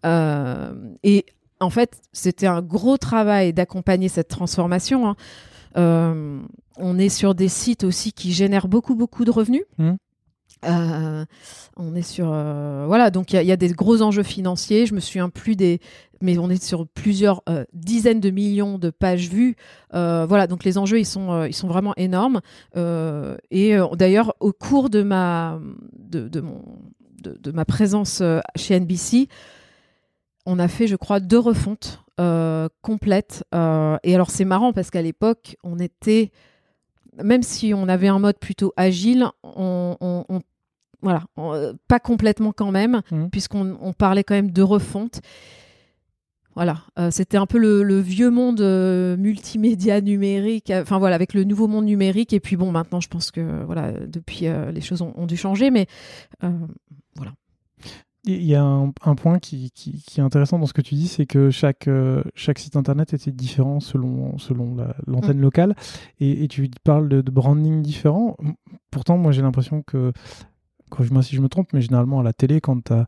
Euh, 0.06 0.74
et 1.04 1.26
en 1.60 1.70
fait, 1.70 2.02
c'était 2.14 2.48
un 2.48 2.62
gros 2.62 2.98
travail 2.98 3.52
d'accompagner 3.52 4.08
cette 4.08 4.30
transformation. 4.30 5.10
Hein. 5.10 5.16
Euh, 5.78 6.42
on 6.78 6.98
est 6.98 7.10
sur 7.10 7.36
des 7.36 7.50
sites 7.50 7.84
aussi 7.84 8.14
qui 8.14 8.32
génèrent 8.32 8.70
beaucoup 8.70 8.96
beaucoup 8.96 9.26
de 9.26 9.32
revenus. 9.32 9.64
Mmh. 9.78 9.92
Euh, 10.66 11.26
on 11.78 11.96
est 11.96 12.02
sur 12.02 12.32
euh, 12.34 12.84
voilà 12.86 13.12
donc 13.12 13.32
il 13.32 13.42
y, 13.42 13.52
a 13.52 13.56
des 13.56 13.70
gros 13.70 14.02
enjeux 14.02 14.24
financiers. 14.24 14.86
Je 14.86 14.94
me 14.94 15.00
souviens 15.00 15.30
plus 15.30 15.56
des 15.56 15.80
mais 16.22 16.38
on 16.38 16.50
est 16.50 16.62
sur 16.62 16.86
plusieurs 16.86 17.42
euh, 17.48 17.64
dizaines 17.74 18.20
de 18.20 18.30
millions 18.30 18.78
de 18.78 18.90
pages 18.90 19.30
vues. 19.30 19.56
voilà 19.92 20.48
donc 20.48 20.64
les 20.64 20.78
enjeux 20.78 21.00
ils 21.00 21.06
sont 21.06 21.46
ils 21.46 21.56
sont 21.56 21.68
vraiment 21.68 21.94
énormes. 21.96 22.42
et 22.76 23.78
d'ailleurs 23.94 24.36
au 24.40 24.52
cours 24.52 24.90
de 24.90 25.02
ma 25.02 25.60
de, 25.98 26.28
de, 26.28 27.52
ma 27.52 27.66
présence 27.66 28.22
chez 28.56 28.80
NBC, 28.80 29.28
on 30.46 30.60
a 30.60 30.68
fait 30.68 30.88
je 30.88 30.96
crois 30.96 31.20
deux 31.22 31.40
refontes 31.40 32.04
complètes. 32.82 33.46
et 33.54 34.16
alors 34.16 34.30
c'est 34.30 34.46
marrant 34.46 34.74
parce 34.74 34.90
qu'à 34.90 35.02
l'époque 35.02 35.56
on 35.64 35.80
était 35.80 36.32
même 37.24 37.44
si 37.44 37.74
on 37.74 37.88
avait 37.88 38.08
un 38.08 38.20
mode 38.20 38.38
plutôt 38.40 38.74
agile, 38.78 39.26
on, 39.44 39.96
on- 40.02 40.26
on- 40.30 40.42
voilà, 41.02 41.24
on- 41.38 41.54
euh, 41.54 41.74
pas 41.88 42.00
complètement 42.00 42.52
quand 42.52 42.72
même, 42.72 43.02
Mhm. 43.12 43.30
puisqu'on 43.30 43.78
on 43.82 43.94
parlait 43.94 44.24
quand 44.24 44.36
même 44.36 44.52
de 44.52 44.62
refonte. 44.62 45.22
Voilà, 46.56 46.78
euh, 46.98 47.10
c'était 47.12 47.38
un 47.38 47.46
peu 47.46 47.58
le, 47.58 47.84
le 47.84 48.00
vieux 48.02 48.30
monde 48.32 48.60
euh, 48.60 49.16
multimédia 49.16 50.02
numérique, 50.02 50.72
euh, 50.72 50.82
enfin 50.82 50.98
voilà, 51.00 51.16
avec 51.16 51.34
le 51.34 51.46
nouveau 51.46 51.68
monde 51.68 51.86
numérique. 51.86 52.34
Et 52.34 52.40
puis 52.42 52.58
bon, 52.58 52.72
maintenant, 52.72 53.00
je 53.00 53.08
pense 53.08 53.32
que 53.32 53.64
voilà, 53.64 53.92
depuis 53.94 54.48
les 54.74 54.82
choses 54.82 55.02
ont, 55.02 55.14
ont 55.16 55.26
dû 55.26 55.38
changer, 55.38 55.72
mais 55.72 55.86
euh, 56.44 56.50
Il 58.26 58.44
y 58.44 58.54
a 58.56 58.62
un, 58.64 58.92
un 59.04 59.16
point 59.16 59.40
qui, 59.40 59.72
qui- 59.72 60.04
qui 60.06 60.20
est 60.20 60.24
intéressant 60.24 60.60
dans 60.60 60.66
ce 60.66 60.74
que 60.74 60.82
tu 60.82 60.96
dis, 60.96 61.08
c'est 61.08 61.26
que 61.26 61.50
chaque, 61.50 61.88
euh, 61.88 62.22
chaque 62.36 62.60
site 62.60 62.76
internet 62.76 63.14
était 63.14 63.32
différent 63.32 63.80
selon, 63.80 64.38
selon 64.38 64.76
la- 64.76 64.96
l'antenne 65.08 65.40
locale. 65.40 65.74
Et, 66.20 66.44
et 66.44 66.48
tu 66.50 66.70
parles 66.84 67.08
de, 67.08 67.22
de 67.22 67.32
branding 67.32 67.82
différent. 67.82 68.36
Pourtant, 68.92 69.18
moi, 69.18 69.32
j'ai 69.32 69.42
l'impression 69.42 69.82
que, 69.84 70.12
corrige-moi 70.90 71.24
si 71.24 71.36
je 71.36 71.42
me 71.42 71.48
trompe, 71.48 71.72
mais 71.72 71.82
généralement 71.82 72.20
à 72.20 72.24
la 72.24 72.34
télé, 72.34 72.60
quand 72.62 72.84
tu 72.84 72.94
as 72.94 73.08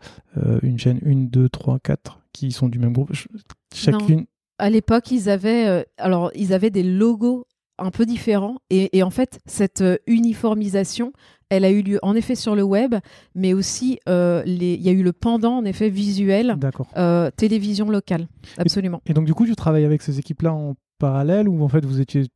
une 0.64 0.80
chaîne 0.80 1.00
1, 1.06 1.26
2, 1.30 1.50
3, 1.50 1.80
4 1.80 2.22
qui 2.32 2.52
sont 2.54 2.70
du 2.70 2.80
même 2.80 2.94
groupe, 2.94 3.14
ch- 3.14 3.28
chacune. 3.74 4.26
à 4.60 4.70
l'époque, 4.70 5.12
ils 5.12 5.30
avaient, 5.30 5.68
euh, 5.68 5.84
alors, 5.98 6.32
ils 6.36 6.54
avaient 6.54 6.70
des 6.70 6.84
logos 6.84 7.46
un 7.82 7.92
peu 7.92 8.06
différents. 8.06 8.58
Et, 8.70 8.98
et 8.98 9.04
en 9.04 9.10
fait, 9.10 9.40
cette 9.46 9.82
euh, 9.82 9.98
uniformisation, 10.08 11.12
elle 11.50 11.66
a 11.66 11.70
eu 11.72 11.82
lieu 11.82 12.00
en 12.02 12.16
effet 12.16 12.36
sur 12.36 12.56
le 12.56 12.64
web, 12.64 12.96
mais 13.36 13.54
aussi 13.54 14.00
euh, 14.08 14.42
les- 14.46 14.76
il 14.76 14.82
y 14.82 14.90
a 14.90 14.94
eu 14.94 15.04
le 15.04 15.12
pendant 15.14 15.58
en 15.58 15.66
effet 15.66 15.90
visuel, 15.90 16.56
D'accord. 16.58 16.88
euh, 16.98 17.30
télévision 17.36 17.90
locale. 17.90 18.28
Absolument. 18.58 19.02
Et 19.06 19.14
donc, 19.14 19.26
du 19.26 19.34
coup, 19.34 19.46
tu 19.46 19.56
travailles 19.56 19.86
avec 19.86 20.02
ces 20.02 20.18
équipes-là 20.20 20.54
en 20.54 20.76
parallèle 21.00 21.50
ou 21.50 21.64
en 21.64 21.68
fait 21.68 21.84
vous 21.86 22.00
étiez. 22.00 22.28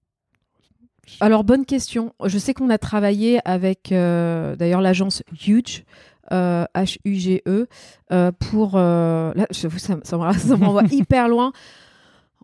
Alors, 1.20 1.44
bonne 1.44 1.66
question. 1.66 2.14
Je 2.26 2.38
sais 2.40 2.54
qu'on 2.54 2.70
a 2.70 2.78
travaillé 2.78 3.40
avec 3.46 3.92
euh, 3.92 4.56
d'ailleurs 4.56 4.82
l'agence 4.82 5.22
Huge. 5.48 5.84
euh, 6.32 6.66
H-U-G-E 6.76 7.68
euh, 8.12 8.32
pour 8.32 8.72
euh, 8.76 9.32
là 9.36 9.46
ça, 9.52 9.70
ça 10.04 10.18
m'en- 10.18 10.34
ça 10.50 10.58
m'envoie 10.58 10.84
hyper 10.92 11.28
loin 11.30 11.52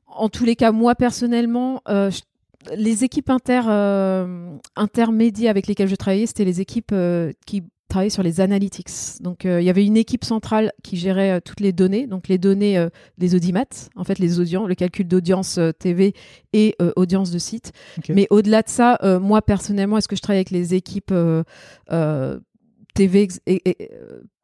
en 0.05 0.29
tous 0.29 0.45
les 0.45 0.55
cas 0.55 0.71
moi 0.71 0.93
personnellement 0.93 1.81
je- 1.87 2.21
les 2.75 3.03
équipes 3.03 3.29
inter 3.29 3.61
euh, 3.67 4.55
intermédiaires 4.75 5.51
avec 5.51 5.67
lesquelles 5.67 5.87
je 5.89 5.95
travaillais 5.95 6.25
c'était 6.25 6.45
les 6.45 6.61
équipes 6.61 6.91
euh, 6.93 7.31
qui 7.45 7.63
travaillaient 7.89 8.09
sur 8.09 8.23
les 8.23 8.39
analytics. 8.39 8.89
Donc 9.21 9.45
euh, 9.45 9.59
il 9.59 9.65
y 9.65 9.69
avait 9.69 9.85
une 9.85 9.97
équipe 9.97 10.23
centrale 10.23 10.71
qui 10.81 10.95
gérait 10.95 11.41
toutes 11.41 11.59
les 11.59 11.73
données 11.73 12.07
donc 12.07 12.27
les 12.29 12.37
données 12.37 12.87
des 13.17 13.35
audimats 13.35 13.65
en 13.97 14.03
fait 14.05 14.17
les 14.19 14.39
audiences 14.39 14.67
le 14.69 14.75
calcul 14.75 15.07
d'audience 15.07 15.59
TV 15.79 16.13
et 16.53 16.75
audience 16.95 17.31
de 17.31 17.39
site. 17.39 17.73
Mais 18.15 18.27
au-delà 18.29 18.61
de 18.61 18.69
ça, 18.69 18.97
moi 19.21 19.41
personnellement, 19.41 19.97
est-ce 19.97 20.07
que 20.07 20.15
je 20.15 20.21
travaille 20.21 20.37
avec 20.39 20.51
les 20.51 20.73
équipes 20.73 21.13
TV, 22.93 23.21
ex- 23.21 23.39
et- 23.45 23.61
et, 23.69 23.89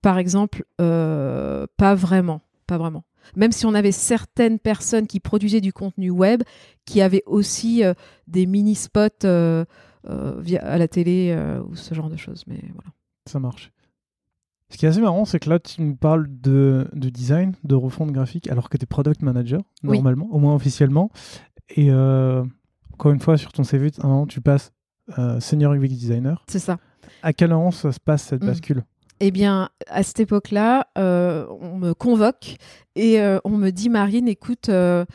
par 0.01 0.17
exemple 0.17 0.63
Pas 0.77 1.95
vraiment, 1.95 2.41
pas 2.65 2.77
vraiment. 2.77 3.03
Même 3.35 3.51
si 3.51 3.65
on 3.65 3.73
avait 3.73 3.91
certaines 3.91 4.59
personnes 4.59 5.07
qui 5.07 5.19
produisaient 5.19 5.61
du 5.61 5.73
contenu 5.73 6.09
web, 6.09 6.43
qui 6.85 7.01
avaient 7.01 7.23
aussi 7.25 7.83
euh, 7.83 7.93
des 8.27 8.45
mini 8.45 8.75
spots 8.75 9.25
euh, 9.25 9.65
euh, 10.09 10.35
via 10.39 10.63
à 10.65 10.77
la 10.77 10.87
télé 10.87 11.37
ou 11.69 11.75
ce 11.75 11.93
genre 11.93 12.09
de 12.09 12.17
choses. 12.17 12.43
Mais 12.47 12.59
voilà. 12.73 12.91
Ça 13.25 13.39
marche. 13.39 13.71
Ce 14.69 14.77
qui 14.77 14.85
est 14.85 14.89
assez 14.89 14.99
marrant, 15.01 15.23
c'est 15.25 15.39
que 15.39 15.49
là, 15.49 15.59
tu 15.59 15.81
nous 15.81 15.95
parles 15.95 16.27
de, 16.29 16.89
de 16.93 17.09
design, 17.09 17.53
de 17.63 17.75
refonte 17.75 18.11
graphique, 18.11 18.49
alors 18.49 18.69
que 18.69 18.77
tu 18.77 18.83
es 18.83 18.85
product 18.85 19.21
manager, 19.21 19.61
Oui. 19.83 19.97
normalement, 19.97 20.27
au 20.31 20.39
moins 20.39 20.55
officiellement. 20.55 21.09
Et 21.75 21.89
encore 21.91 23.11
une 23.11 23.19
fois, 23.21 23.37
sur 23.37 23.51
ton 23.53 23.63
CV, 23.63 23.91
tu 24.27 24.41
passes 24.41 24.73
senior 25.39 25.73
UX 25.73 25.87
designer. 25.87 26.43
C'est 26.49 26.59
ça. 26.59 26.79
À 27.23 27.31
quel 27.31 27.49
moment 27.51 27.71
ça 27.71 27.91
se 27.93 27.99
passe 27.99 28.23
cette 28.23 28.43
Mm. 28.43 28.47
bascule? 28.47 28.83
Eh 29.19 29.31
bien, 29.31 29.69
à 29.87 30.03
cette 30.03 30.19
époque-là, 30.19 30.87
euh, 30.97 31.47
on 31.61 31.77
me 31.77 31.93
convoque 31.93 32.55
et 32.95 33.19
euh, 33.19 33.39
on 33.43 33.51
me 33.57 33.71
dit, 33.71 33.89
Marine, 33.89 34.27
écoute, 34.27 34.69
euh, 34.69 35.05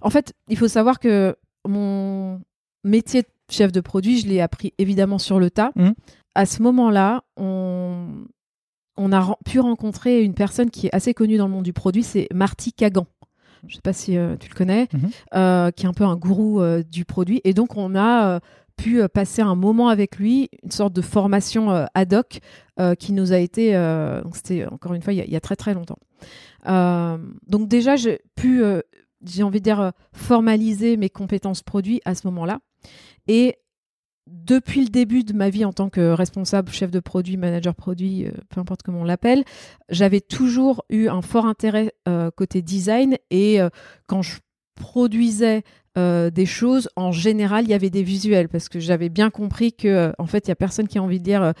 en 0.00 0.10
fait, 0.10 0.34
il 0.48 0.56
faut 0.56 0.68
savoir 0.68 0.98
que 1.00 1.36
mon 1.66 2.40
métier 2.84 3.22
de 3.22 3.28
chef 3.50 3.72
de 3.72 3.80
produit, 3.80 4.18
je 4.18 4.26
l'ai 4.26 4.40
appris 4.40 4.74
évidemment 4.78 5.18
sur 5.18 5.38
le 5.40 5.50
tas. 5.50 5.72
Mhm. 5.76 5.94
À 6.34 6.46
ce 6.46 6.62
moment-là, 6.62 7.24
on, 7.36 8.24
on 8.96 9.12
a 9.12 9.36
pu 9.44 9.60
rencontrer 9.60 10.22
une 10.22 10.34
personne 10.34 10.70
qui 10.70 10.86
est 10.86 10.94
assez 10.94 11.14
connue 11.14 11.36
dans 11.36 11.46
le 11.46 11.52
monde 11.52 11.64
du 11.64 11.72
produit, 11.72 12.02
c'est 12.02 12.28
Marty 12.32 12.72
Kagan. 12.72 13.06
Je 13.66 13.68
ne 13.68 13.74
sais 13.74 13.82
pas 13.82 13.92
si 13.92 14.16
euh, 14.16 14.36
tu 14.36 14.48
le 14.48 14.54
connais, 14.54 14.88
euh, 15.34 15.70
qui 15.70 15.86
est 15.86 15.88
un 15.88 15.92
peu 15.92 16.04
un 16.04 16.16
gourou 16.16 16.60
euh, 16.60 16.82
du 16.82 17.04
produit. 17.04 17.40
Et 17.44 17.54
donc, 17.54 17.76
on 17.76 17.94
a 17.94 18.40
pu 18.76 19.06
passer 19.08 19.42
un 19.42 19.54
moment 19.54 19.88
avec 19.88 20.16
lui, 20.16 20.48
une 20.64 20.70
sorte 20.70 20.92
de 20.92 21.02
formation 21.02 21.86
ad 21.94 22.14
hoc 22.14 22.40
euh, 22.80 22.94
qui 22.94 23.12
nous 23.12 23.32
a 23.32 23.38
été. 23.38 23.76
euh, 23.76 24.22
C'était 24.32 24.66
encore 24.66 24.94
une 24.94 25.02
fois 25.02 25.12
il 25.12 25.30
y, 25.30 25.36
a, 25.36 25.40
très 25.40 25.56
très 25.56 25.74
longtemps. 25.74 25.98
Euh, 26.66 27.18
donc, 27.46 27.68
déjà, 27.68 27.96
j'ai 27.96 28.20
pu, 28.34 28.62
euh, 28.64 28.80
j'ai 29.24 29.42
envie 29.42 29.60
de 29.60 29.64
dire, 29.64 29.92
formaliser 30.12 30.96
mes 30.96 31.10
compétences 31.10 31.62
produits 31.62 32.00
à 32.04 32.14
ce 32.14 32.26
moment-là. 32.28 32.60
Et 33.28 33.56
depuis 34.26 34.82
le 34.82 34.88
début 34.88 35.24
de 35.24 35.34
ma 35.34 35.50
vie 35.50 35.64
en 35.64 35.72
tant 35.72 35.90
que 35.90 36.12
responsable, 36.12 36.70
chef 36.70 36.90
de 36.90 37.00
produit, 37.00 37.36
manager 37.36 37.74
produit, 37.74 38.26
peu 38.48 38.60
importe 38.60 38.82
comment 38.82 39.00
on 39.00 39.04
l'appelle, 39.04 39.44
j'avais 39.88 40.20
toujours 40.20 40.84
eu 40.88 41.08
un 41.08 41.22
fort 41.22 41.44
intérêt 41.44 41.92
côté 42.36 42.62
design 42.62 43.18
et 43.30 43.58
quand 44.06 44.22
je 44.22 44.38
produisais 44.76 45.64
des 45.96 46.46
choses, 46.46 46.88
en 46.94 47.10
général, 47.10 47.64
il 47.64 47.70
y 47.70 47.74
avait 47.74 47.90
des 47.90 48.04
visuels 48.04 48.48
parce 48.48 48.68
que 48.68 48.78
j'avais 48.78 49.08
bien 49.08 49.28
compris 49.28 49.72
que 49.72 50.12
en 50.18 50.26
fait, 50.26 50.46
il 50.46 50.50
y 50.50 50.52
a 50.52 50.56
personne 50.56 50.86
qui 50.86 50.98
a 50.98 51.02
envie 51.02 51.20
de 51.20 51.32
euh, 51.32 51.52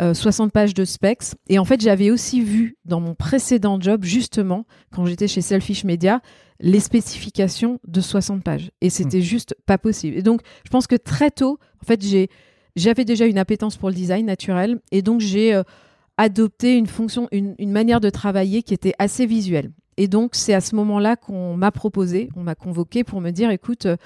euh, 0.00 0.14
60 0.14 0.52
pages 0.52 0.74
de 0.74 0.84
specs. 0.84 1.34
Et 1.48 1.58
en 1.58 1.64
fait, 1.64 1.80
j'avais 1.80 2.10
aussi 2.10 2.40
vu 2.40 2.76
dans 2.84 3.00
mon 3.00 3.14
précédent 3.14 3.80
job, 3.80 4.04
justement, 4.04 4.66
quand 4.92 5.06
j'étais 5.06 5.28
chez 5.28 5.40
Selfish 5.40 5.84
Media, 5.84 6.20
les 6.60 6.80
spécifications 6.80 7.80
de 7.86 8.00
60 8.00 8.42
pages. 8.42 8.70
Et 8.80 8.90
c'était 8.90 9.22
juste 9.22 9.54
pas 9.66 9.78
possible. 9.78 10.16
Et 10.16 10.22
donc, 10.22 10.40
je 10.64 10.70
pense 10.70 10.86
que 10.86 10.96
très 10.96 11.30
tôt, 11.30 11.58
en 11.82 11.86
fait, 11.86 12.02
j'ai 12.04 12.28
j'avais 12.74 13.06
déjà 13.06 13.24
une 13.24 13.38
appétence 13.38 13.78
pour 13.78 13.88
le 13.88 13.94
design 13.94 14.26
naturel 14.26 14.80
et 14.92 15.00
donc 15.00 15.22
j'ai 15.22 15.54
euh, 15.54 15.62
adopté 16.18 16.76
une 16.76 16.86
fonction, 16.86 17.26
une, 17.32 17.54
une 17.58 17.72
manière 17.72 18.00
de 18.00 18.10
travailler 18.10 18.62
qui 18.62 18.74
était 18.74 18.92
assez 18.98 19.24
visuelle. 19.24 19.70
Et 19.96 20.08
donc, 20.08 20.34
c'est 20.34 20.54
à 20.54 20.60
ce 20.60 20.74
moment-là 20.76 21.16
qu'on 21.16 21.56
m'a 21.56 21.70
proposé, 21.70 22.28
on 22.36 22.42
m'a 22.42 22.54
convoqué 22.54 23.02
pour 23.02 23.20
me 23.20 23.30
dire, 23.30 23.50
écoute, 23.50 23.86
euh, 23.86 23.96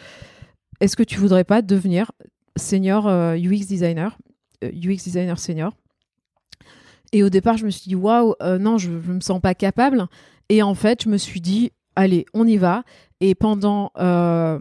est-ce 0.81 0.97
que 0.97 1.03
tu 1.03 1.19
voudrais 1.19 1.45
pas 1.45 1.63
devenir 1.63 2.13
senior 2.57 3.09
euh, 3.09 3.37
UX 3.37 3.67
designer, 3.67 4.17
euh, 4.65 4.71
UX 4.71 5.03
designer 5.05 5.39
senior? 5.39 5.77
Et 7.13 7.23
au 7.23 7.31
départ, 7.31 7.57
je 7.57 7.65
me 7.65 7.71
suis 7.71 7.89
dit, 7.89 7.95
waouh, 7.95 8.35
euh, 8.43 8.59
non, 8.59 8.79
je 8.79 8.91
ne 8.91 9.15
me 9.15 9.21
sens 9.21 9.41
pas 9.41 9.55
capable. 9.55 10.07
Et 10.49 10.63
en 10.63 10.75
fait, 10.75 11.05
je 11.05 11.09
me 11.09 11.17
suis 11.17 11.41
dit, 11.41 11.73
allez, 11.97 12.27
on 12.35 12.47
y 12.47 12.57
va. 12.57 12.85
Et 13.21 13.35
pendant, 13.35 13.93
euh, 13.99 14.59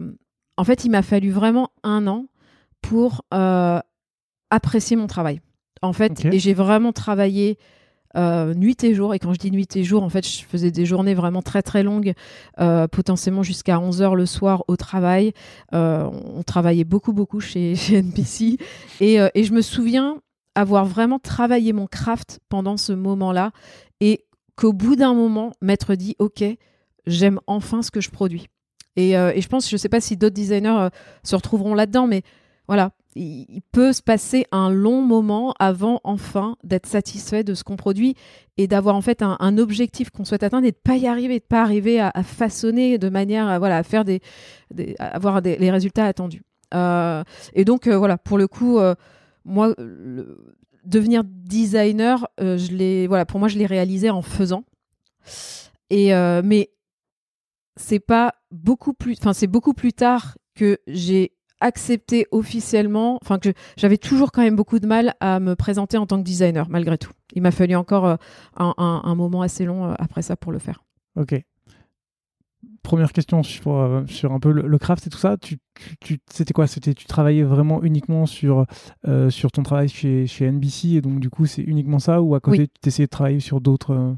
en 0.56 0.64
fait, 0.64 0.84
il 0.84 0.90
m'a 0.90 1.02
fallu 1.02 1.30
vraiment 1.30 1.70
un 1.82 2.06
an 2.06 2.26
pour 2.82 3.24
euh, 3.32 3.80
apprécier 4.50 4.96
mon 4.96 5.06
travail. 5.06 5.40
En 5.82 5.92
fait, 5.92 6.26
et 6.26 6.38
j'ai 6.38 6.52
vraiment 6.52 6.92
travaillé 6.92 7.56
euh, 8.16 8.54
nuit 8.54 8.82
et 8.84 8.94
jour. 8.94 9.14
Et 9.14 9.18
quand 9.18 9.32
je 9.32 9.38
dis 9.38 9.50
nuit 9.50 9.76
et 9.76 9.84
jour, 9.84 10.02
en 10.02 10.08
fait, 10.08 10.26
je 10.26 10.44
faisais 10.44 10.70
des 10.70 10.84
journées 10.84 11.14
vraiment 11.14 11.42
très 11.42 11.62
très 11.62 11.82
longues, 11.82 12.12
euh, 12.60 12.86
potentiellement 12.88 13.42
jusqu'à 13.42 13.78
11 13.80 14.02
heures 14.02 14.16
le 14.16 14.26
soir 14.26 14.64
au 14.68 14.76
travail. 14.76 15.32
Euh, 15.72 16.08
on 16.34 16.42
travaillait 16.42 16.84
beaucoup 16.84 17.12
beaucoup 17.12 17.40
chez, 17.40 17.74
chez 17.76 17.96
NPC. 17.96 18.58
Et, 19.00 19.18
et 19.34 19.44
je 19.44 19.52
me 19.52 19.62
souviens 19.62 20.20
avoir 20.60 20.84
vraiment 20.84 21.18
travaillé 21.18 21.72
mon 21.72 21.86
craft 21.86 22.40
pendant 22.48 22.76
ce 22.76 22.92
moment-là 22.92 23.52
et 24.00 24.24
qu'au 24.56 24.72
bout 24.72 24.96
d'un 24.96 25.14
moment, 25.14 25.52
m'être 25.60 25.94
dit, 25.94 26.16
OK, 26.18 26.44
j'aime 27.06 27.40
enfin 27.46 27.82
ce 27.82 27.90
que 27.90 28.00
je 28.00 28.10
produis. 28.10 28.46
Et, 28.96 29.16
euh, 29.16 29.32
je 29.36 29.48
pense, 29.48 29.68
je 29.68 29.74
ne 29.74 29.78
sais 29.78 29.88
pas 29.88 30.00
si 30.00 30.16
d'autres 30.16 30.34
designers 30.34 30.68
euh, 30.68 30.88
se 31.22 31.34
retrouveront 31.34 31.74
là-dedans, 31.74 32.06
mais 32.06 32.22
voilà, 32.68 32.90
il, 33.16 33.62
peut 33.72 33.92
se 33.92 34.02
passer 34.02 34.44
un 34.52 34.70
long 34.70 35.02
moment 35.02 35.54
avant 35.58 36.00
enfin 36.04 36.56
d'être 36.62 36.86
satisfait 36.86 37.42
de 37.42 37.54
ce 37.54 37.64
qu'on 37.64 37.76
produit 37.76 38.14
et 38.56 38.68
d'avoir 38.68 38.94
en 38.94 39.00
fait 39.00 39.22
un, 39.22 39.58
objectif 39.58 40.10
qu'on 40.10 40.24
souhaite 40.24 40.42
atteindre 40.42 40.66
et 40.66 40.72
de 40.72 40.76
pas 40.76 40.96
y 40.96 41.06
arriver, 41.06 41.38
de 41.40 41.44
pas 41.44 41.62
arriver 41.62 42.00
à, 42.00 42.12
façonner 42.22 42.98
de 42.98 43.08
manière 43.08 43.48
à, 43.48 43.58
voilà, 43.58 43.78
à 43.78 43.82
faire 43.82 44.04
des, 44.04 44.20
avoir 44.98 45.40
les 45.40 45.70
résultats 45.70 46.04
attendus. 46.04 46.42
Euh, 46.74 47.24
et 47.54 47.64
donc 47.64 47.88
voilà, 47.88 48.18
pour 48.18 48.38
le 48.38 48.46
coup, 48.46 48.78
moi, 49.50 49.74
le- 49.78 50.54
devenir 50.84 51.24
designer, 51.24 52.28
euh, 52.40 52.56
je 52.56 52.72
l'ai, 52.72 53.06
voilà, 53.06 53.26
pour 53.26 53.38
moi, 53.38 53.48
je 53.48 53.58
l'ai 53.58 53.66
réalisé 53.66 54.10
en 54.10 54.22
faisant. 54.22 54.64
Et 55.90 56.14
euh, 56.14 56.40
mais 56.44 56.70
c'est 57.76 58.00
pas 58.00 58.34
beaucoup 58.50 58.92
plus, 58.92 59.16
enfin 59.18 59.32
c'est 59.32 59.46
beaucoup 59.46 59.74
plus 59.74 59.92
tard 59.92 60.36
que 60.54 60.78
j'ai 60.86 61.32
accepté 61.60 62.26
officiellement, 62.30 63.18
enfin 63.22 63.38
que 63.38 63.52
j'avais 63.76 63.98
toujours 63.98 64.32
quand 64.32 64.42
même 64.42 64.56
beaucoup 64.56 64.78
de 64.78 64.86
mal 64.86 65.14
à 65.20 65.40
me 65.40 65.54
présenter 65.54 65.98
en 65.98 66.06
tant 66.06 66.18
que 66.18 66.24
designer 66.24 66.68
malgré 66.68 66.96
tout. 66.96 67.12
Il 67.34 67.42
m'a 67.42 67.50
fallu 67.50 67.76
encore 67.76 68.06
euh, 68.06 68.16
un, 68.56 69.14
moment 69.14 69.42
assez 69.42 69.64
long 69.64 69.90
euh, 69.90 69.94
après 69.98 70.22
ça 70.22 70.36
pour 70.36 70.52
le 70.52 70.58
faire. 70.58 70.82
Ok. 71.16 71.34
Première 72.82 73.12
question 73.12 73.42
sur, 73.42 73.76
euh, 73.76 74.02
sur 74.06 74.32
un 74.32 74.40
peu 74.40 74.52
le, 74.52 74.78
craft 74.78 75.06
et 75.06 75.10
tout 75.10 75.18
ça. 75.18 75.36
Tu, 75.36 75.58
tu, 76.00 76.18
c'était 76.30 76.52
quoi? 76.52 76.66
C'était 76.66 76.94
tu 76.94 77.06
travaillais 77.06 77.42
vraiment 77.42 77.82
uniquement 77.82 78.26
sur, 78.26 78.66
euh, 79.06 79.30
sur 79.30 79.52
ton 79.52 79.62
travail 79.62 79.88
chez, 79.88 80.26
chez 80.26 80.50
NBC 80.50 80.96
et 80.96 81.00
donc 81.00 81.20
du 81.20 81.30
coup 81.30 81.46
c'est 81.46 81.62
uniquement 81.62 81.98
ça 81.98 82.22
ou 82.22 82.34
à 82.34 82.40
côté 82.40 82.68
tu 82.68 82.88
essayais 82.88 83.06
de 83.06 83.10
travailler 83.10 83.40
sur 83.40 83.60
d'autres 83.60 83.92
euh? 83.92 84.12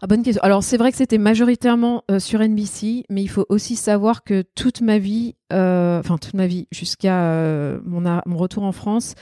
ah, 0.00 0.06
bonne 0.06 0.22
question. 0.22 0.42
Alors 0.42 0.62
c'est 0.62 0.76
vrai 0.76 0.90
que 0.90 0.96
c'était 0.96 1.18
majoritairement 1.18 2.04
sur 2.18 2.40
NBC, 2.40 3.04
mais 3.10 3.22
il 3.22 3.28
faut 3.28 3.46
aussi 3.48 3.76
savoir 3.76 4.24
que 4.24 4.42
toute 4.54 4.80
ma 4.80 4.98
vie, 4.98 5.34
enfin 5.50 6.18
toute 6.20 6.34
ma 6.34 6.46
vie 6.46 6.66
jusqu'à 6.70 7.78
mon, 7.84 8.20
mon 8.24 8.36
retour 8.36 8.62
en 8.62 8.72
France, 8.72 9.14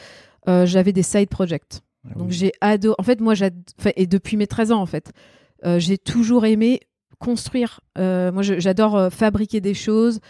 j'avais 0.46 0.92
des 0.92 1.02
side 1.02 1.28
projects. 1.28 1.80
Ah 2.08 2.18
donc 2.18 2.30
j'ai 2.30 2.52
adoré. 2.60 2.94
En 2.98 3.02
fait, 3.02 3.20
moi, 3.20 3.34
et 3.96 4.06
depuis 4.06 4.36
mes 4.36 4.46
13 4.46 4.72
ans, 4.72 4.80
en 4.82 4.86
fait, 4.86 5.12
j'ai 5.78 5.96
toujours 5.96 6.44
aimé 6.44 6.80
construire. 7.18 7.80
Euh, 7.98 8.32
moi, 8.32 8.42
j'adore 8.42 8.96
euh, 8.96 9.10
fabriquer 9.10 9.60
des 9.60 9.74
choses, 9.74 10.20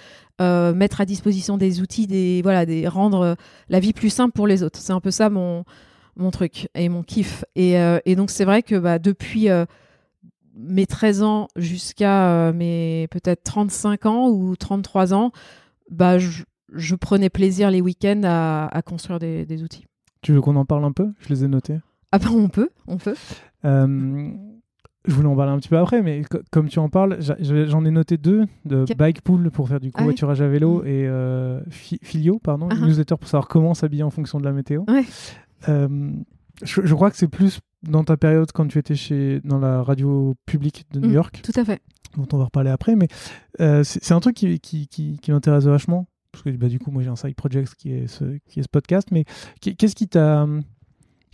euh, 0.40 0.74
mettre 0.74 1.00
à 1.00 1.04
disposition 1.04 1.56
des 1.56 1.80
outils, 1.80 2.06
des 2.06 2.42
voilà, 2.42 2.66
des 2.66 2.88
rendre 2.88 3.36
la 3.68 3.80
vie 3.80 3.92
plus 3.92 4.10
simple 4.10 4.32
pour 4.32 4.46
les 4.46 4.62
autres. 4.62 4.78
C'est 4.78 4.92
un 4.92 5.00
peu 5.00 5.10
ça 5.10 5.30
mon 5.30 5.64
mon 6.16 6.30
truc 6.30 6.68
et 6.74 6.88
mon 6.88 7.02
kiff. 7.02 7.44
Et, 7.56 7.74
et 8.06 8.16
donc 8.16 8.30
c'est 8.30 8.46
vrai 8.46 8.62
que 8.62 8.76
bah, 8.76 8.98
depuis 8.98 9.48
mes 10.54 10.86
13 10.86 11.22
ans 11.22 11.48
jusqu'à 11.56 12.52
mes 12.52 13.06
peut-être 13.10 13.42
35 13.44 14.06
ans 14.06 14.30
ou 14.30 14.56
33 14.56 15.12
ans, 15.12 15.30
bah 15.90 16.18
je, 16.18 16.44
je 16.72 16.94
prenais 16.94 17.28
plaisir 17.28 17.70
les 17.70 17.82
week-ends 17.82 18.22
à, 18.24 18.66
à 18.66 18.80
construire 18.80 19.18
des, 19.18 19.44
des, 19.44 19.62
outils. 19.62 19.84
Tu 20.22 20.32
veux 20.32 20.40
qu'on 20.40 20.56
en 20.56 20.64
parle 20.64 20.86
un 20.86 20.92
peu? 20.92 21.12
Je 21.20 21.28
les 21.28 21.44
ai 21.44 21.48
notés. 21.48 21.80
Ah 22.12 22.18
ben 22.18 22.30
on 22.30 22.48
peut, 22.48 22.70
on 22.86 22.96
peut. 22.96 23.14
Je 25.06 25.14
voulais 25.14 25.28
en 25.28 25.36
parler 25.36 25.52
un 25.52 25.58
petit 25.58 25.68
peu 25.68 25.78
après, 25.78 26.02
mais 26.02 26.22
comme 26.50 26.68
tu 26.68 26.78
en 26.78 26.88
parles, 26.88 27.18
j'en 27.40 27.84
ai 27.84 27.90
noté 27.90 28.16
deux 28.16 28.46
de 28.64 28.84
Bike 28.96 29.22
Pool 29.22 29.50
pour 29.50 29.68
faire 29.68 29.80
du 29.80 29.90
ah 29.94 29.98
covoiturage 29.98 30.42
à 30.42 30.48
vélo 30.48 30.82
mm. 30.82 30.86
et 30.86 31.06
euh, 31.06 31.60
Filio, 31.70 32.38
pardon, 32.38 32.68
uh 32.70 32.80
newsletter 32.80 33.16
pour 33.16 33.28
savoir 33.28 33.48
comment 33.48 33.74
s'habiller 33.74 34.02
en 34.02 34.10
fonction 34.10 34.38
de 34.38 34.44
la 34.44 34.52
météo. 34.52 34.84
Euh, 35.68 36.10
je, 36.62 36.94
crois 36.94 37.10
que 37.10 37.16
c'est 37.16 37.28
plus 37.28 37.60
dans 37.82 38.04
ta 38.04 38.16
période 38.16 38.50
quand 38.52 38.66
tu 38.66 38.78
étais 38.78 38.94
chez, 38.94 39.40
dans 39.44 39.58
la 39.58 39.82
radio 39.82 40.34
publique 40.46 40.86
de 40.92 41.00
New 41.00 41.08
mm, 41.08 41.14
York. 41.14 41.40
Tout 41.42 41.58
à 41.58 41.64
fait. 41.64 41.80
Dont 42.16 42.26
on 42.32 42.38
va 42.38 42.44
reparler 42.44 42.70
après, 42.70 42.96
mais 42.96 43.08
euh, 43.60 43.84
c'est 43.84 44.12
un 44.12 44.20
truc 44.20 44.36
qui, 44.36 44.58
qui, 44.58 44.88
qui, 44.88 45.18
qui 45.20 45.32
m'intéresse 45.32 45.64
vachement. 45.64 46.06
Parce 46.32 46.42
que 46.42 46.50
bah, 46.50 46.68
du 46.68 46.78
coup, 46.78 46.90
moi 46.90 47.02
j'ai 47.02 47.08
un 47.08 47.16
side 47.16 47.34
project 47.34 47.74
qui 47.76 47.92
est 47.92 48.06
ce, 48.06 48.24
qui 48.46 48.60
est 48.60 48.62
ce 48.62 48.68
podcast, 48.68 49.08
mais 49.10 49.24
qu'est-ce 49.60 49.94
qui 49.94 50.08
t'a 50.08 50.46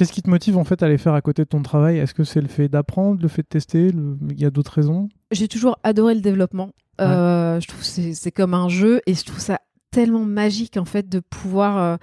Qu'est-ce 0.02 0.12
qui 0.12 0.22
te 0.22 0.30
motive 0.30 0.56
en 0.56 0.64
fait 0.64 0.82
à 0.82 0.86
aller 0.86 0.98
faire 0.98 1.14
à 1.14 1.20
côté 1.20 1.44
de 1.44 1.48
ton 1.48 1.62
travail? 1.62 1.98
Est-ce 1.98 2.12
que 2.12 2.24
c'est 2.24 2.40
le 2.40 2.48
fait 2.48 2.68
d'apprendre, 2.68 3.22
le 3.22 3.28
fait 3.28 3.42
de 3.42 3.46
tester 3.46 3.92
Il 4.30 4.40
y 4.40 4.44
a 4.44 4.50
d'autres 4.50 4.72
raisons? 4.72 5.08
J'ai 5.30 5.46
toujours 5.46 5.78
adoré 5.84 6.16
le 6.16 6.20
développement. 6.20 6.72
Euh, 7.00 7.60
je 7.60 7.68
trouve 7.68 7.82
que 7.82 8.12
c'est 8.12 8.32
comme 8.32 8.52
un 8.52 8.68
jeu 8.68 9.00
et 9.06 9.14
je 9.14 9.24
trouve 9.24 9.38
ça 9.38 9.60
tellement 9.92 10.24
magique 10.24 10.76
en 10.76 10.84
fait 10.84 11.08
de 11.08 11.20
pouvoir 11.20 11.78
euh, 11.78 11.96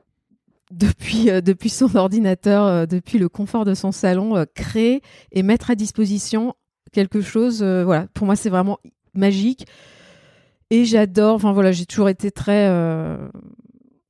depuis 0.70 1.28
euh, 1.28 1.42
depuis 1.42 1.68
son 1.68 1.94
ordinateur, 1.94 2.86
depuis 2.86 3.18
le 3.18 3.28
confort 3.28 3.66
de 3.66 3.74
son 3.74 3.92
salon, 3.92 4.46
créer 4.54 5.02
et 5.30 5.42
mettre 5.42 5.70
à 5.70 5.74
disposition 5.74 6.54
quelque 6.90 7.20
chose. 7.20 7.62
voilà, 7.62 8.06
pour 8.14 8.24
moi 8.24 8.36
c'est 8.36 8.48
vraiment 8.48 8.78
magique 9.12 9.66
et 10.70 10.86
j'adore. 10.86 11.34
Enfin 11.34 11.52
voilà, 11.52 11.70
j'ai 11.70 11.84
toujours 11.84 12.08
été 12.08 12.30
très 12.30 12.66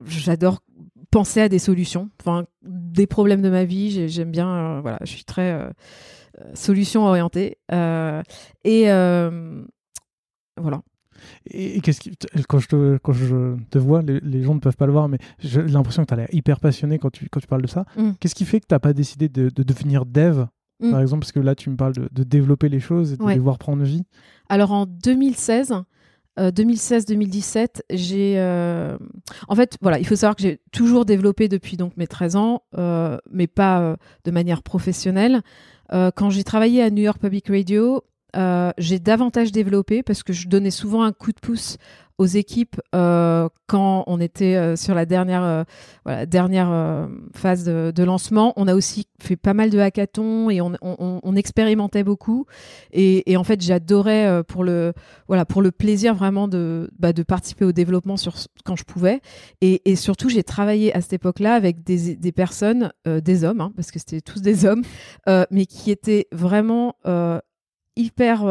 j'adore 0.05 0.61
penser 1.17 1.41
à 1.41 1.49
des 1.49 1.59
solutions, 1.59 2.11
enfin 2.21 2.45
des 2.61 3.07
problèmes 3.07 3.41
de 3.41 3.49
ma 3.49 3.65
vie. 3.65 4.07
J'aime 4.07 4.31
bien, 4.31 4.49
euh, 4.51 4.81
voilà, 4.83 4.99
je 5.01 5.07
suis 5.07 5.25
très 5.25 5.51
euh, 5.51 5.71
euh, 6.39 6.51
solution 6.53 7.07
orientée. 7.07 7.57
et 8.65 8.85
voilà. 10.59 10.83
Et, 11.51 11.81
qu'est-ce 11.81 12.01
qui, 12.01 12.13
quand 12.47 12.59
je 12.59 12.69
te, 12.69 12.99
quand 12.99 13.15
je 13.15 13.57
te 13.71 13.79
vois, 13.79 14.03
les, 14.03 14.43
gens 14.43 14.55
ne 14.55 14.61
peuvent 14.61 14.77
pas 14.77 14.85
le 14.85 14.93
voir, 14.93 15.09
mais 15.09 15.17
j'ai 15.39 15.63
l'impression 15.63 16.03
que 16.03 16.09
tu 16.09 16.15
as 16.15 16.19
l'air 16.19 16.29
hyper 16.33 16.61
passionné 16.61 16.99
quand 16.99 17.11
tu, 17.11 17.31
quand 17.31 17.41
tu 17.41 17.47
parles 17.47 17.63
de 17.63 17.67
ça. 17.67 17.87
Mm. 17.97 18.11
Qu'est-ce 18.21 18.35
qui 18.35 18.45
fait 18.45 18.61
que 18.61 18.67
tu 18.67 18.75
n'as 18.75 18.79
pas 18.79 18.93
décidé 18.93 19.31
de, 19.31 19.49
devenir 19.49 20.05
dev, 20.05 20.45
mm. 20.81 20.91
par 20.91 21.01
exemple, 21.01 21.21
parce 21.21 21.33
que 21.33 21.41
là, 21.41 21.55
tu 21.55 21.71
me 21.71 21.77
parles 21.77 21.95
de, 21.95 22.25
développer 22.25 22.69
les 22.69 22.81
choses 22.81 23.15
et 23.15 23.17
de 23.17 23.27
les 23.27 23.39
voir 23.39 23.57
prendre 23.57 23.83
vie 23.83 24.05
Alors 24.51 24.73
en 24.73 24.85
2016, 24.85 25.73
2016-2017, 26.39 27.59
euh, 27.59 27.67
j'ai. 27.91 28.35
Euh, 28.37 28.97
en 29.49 29.55
fait, 29.55 29.77
voilà, 29.81 29.99
il 29.99 30.07
faut 30.07 30.17
savoir 30.17 30.37
que 30.37 30.43
j'ai 30.43 30.61
toujours 30.73 31.05
développé 31.05 31.49
depuis 31.49 31.77
donc 31.77 31.97
mes 31.97 32.07
13 32.07 32.37
ans, 32.37 32.63
euh, 32.77 33.17
mais 33.31 33.47
pas 33.47 33.97
de 34.25 34.31
manière 34.31 34.63
professionnelle. 34.63 35.43
quand 35.91 36.31
j'ai 36.31 36.45
travaillé 36.45 36.83
à 36.83 36.91
New 36.91 37.03
York 37.03 37.21
Public 37.21 37.49
Radio, 37.49 38.03
j'ai 38.79 38.99
davantage 38.99 39.53
développé 39.53 40.03
parce 40.03 40.23
que 40.23 40.33
je 40.33 40.49
donnais 40.49 40.71
souvent 40.71 41.03
un 41.03 41.13
coup 41.13 41.33
de 41.33 41.41
pouce 41.41 41.79
aux 42.19 42.27
équipes 42.27 42.81
euh, 42.95 43.49
quand 43.67 44.05
on 44.07 44.21
était 44.21 44.57
euh, 44.57 44.77
sur 44.77 44.95
la 44.95 45.05
dernière, 45.05 45.43
euh, 45.43 45.65
voilà, 46.05 46.25
dernière 46.25 47.09
phase 47.35 47.65
de, 47.65 48.03
lancement. 48.03 48.53
On 48.57 48.69
a 48.69 48.75
aussi 48.75 49.07
fait 49.21 49.37
pas 49.37 49.53
mal 49.53 49.71
de 49.71 49.79
hackathons 49.79 50.49
et 50.49 50.61
on, 50.61 51.37
expérimentait 51.37 52.05
beaucoup. 52.05 52.47
Et, 52.93 53.37
en 53.37 53.45
fait, 53.45 53.61
j'adorais 53.61 54.43
pour 54.45 54.65
le 54.65 54.93
voilà 55.29 55.45
pour 55.45 55.61
le 55.61 55.71
plaisir 55.73 56.15
vraiment 56.15 56.49
de 56.49 56.91
bah, 56.99 57.13
participer 57.27 57.65
au 57.65 57.73
développement 57.73 58.15
quand 58.65 58.77
je 58.77 58.85
pouvais. 58.85 59.21
Et, 59.61 59.97
surtout, 59.97 60.29
j'ai 60.29 60.45
travaillé 60.45 60.95
à 60.95 61.01
cette 61.01 61.15
époque-là 61.15 61.55
avec 61.55 61.83
des, 61.83 62.15
des 62.15 62.33
personnes, 62.33 62.93
des 63.05 63.45
hommes, 63.45 63.61
hein, 63.61 63.73
parce 63.75 63.91
que 63.91 63.99
c'était 63.99 64.21
tous 64.21 64.41
des 64.41 64.65
hommes, 64.65 64.83
mais 65.51 65.67
qui 65.67 65.91
étaient 65.91 66.29
vraiment 66.33 66.95
hyper 67.97 68.45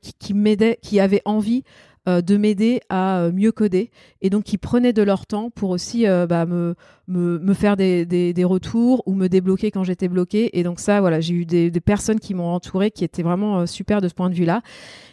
qui, 0.00 0.12
qui 0.18 0.34
m'aidaient, 0.34 0.78
qui 0.82 1.00
avaient 1.00 1.22
envie 1.24 1.64
euh, 2.08 2.22
de 2.22 2.38
m'aider 2.38 2.80
à 2.88 3.18
euh, 3.18 3.30
mieux 3.30 3.52
coder 3.52 3.90
et 4.22 4.30
donc 4.30 4.44
qui 4.44 4.56
prenaient 4.56 4.94
de 4.94 5.02
leur 5.02 5.26
temps 5.26 5.50
pour 5.50 5.68
aussi 5.68 6.06
euh, 6.06 6.26
bah, 6.26 6.46
me, 6.46 6.74
me, 7.06 7.52
faire 7.52 7.76
des, 7.76 8.06
des, 8.06 8.44
retours 8.44 9.02
ou 9.04 9.12
me 9.12 9.28
débloquer 9.28 9.70
quand 9.70 9.84
j'étais 9.84 10.08
bloqué 10.08 10.58
et 10.58 10.62
donc 10.62 10.80
ça 10.80 11.02
voilà 11.02 11.20
j'ai 11.20 11.34
eu 11.34 11.44
des, 11.44 11.70
des, 11.70 11.80
personnes 11.80 12.18
qui 12.18 12.32
m'ont 12.32 12.54
entouré 12.54 12.90
qui 12.90 13.04
étaient 13.04 13.22
vraiment 13.22 13.66
super 13.66 14.00
de 14.00 14.08
ce 14.08 14.14
point 14.14 14.30
de 14.30 14.34
vue 14.34 14.46
là 14.46 14.62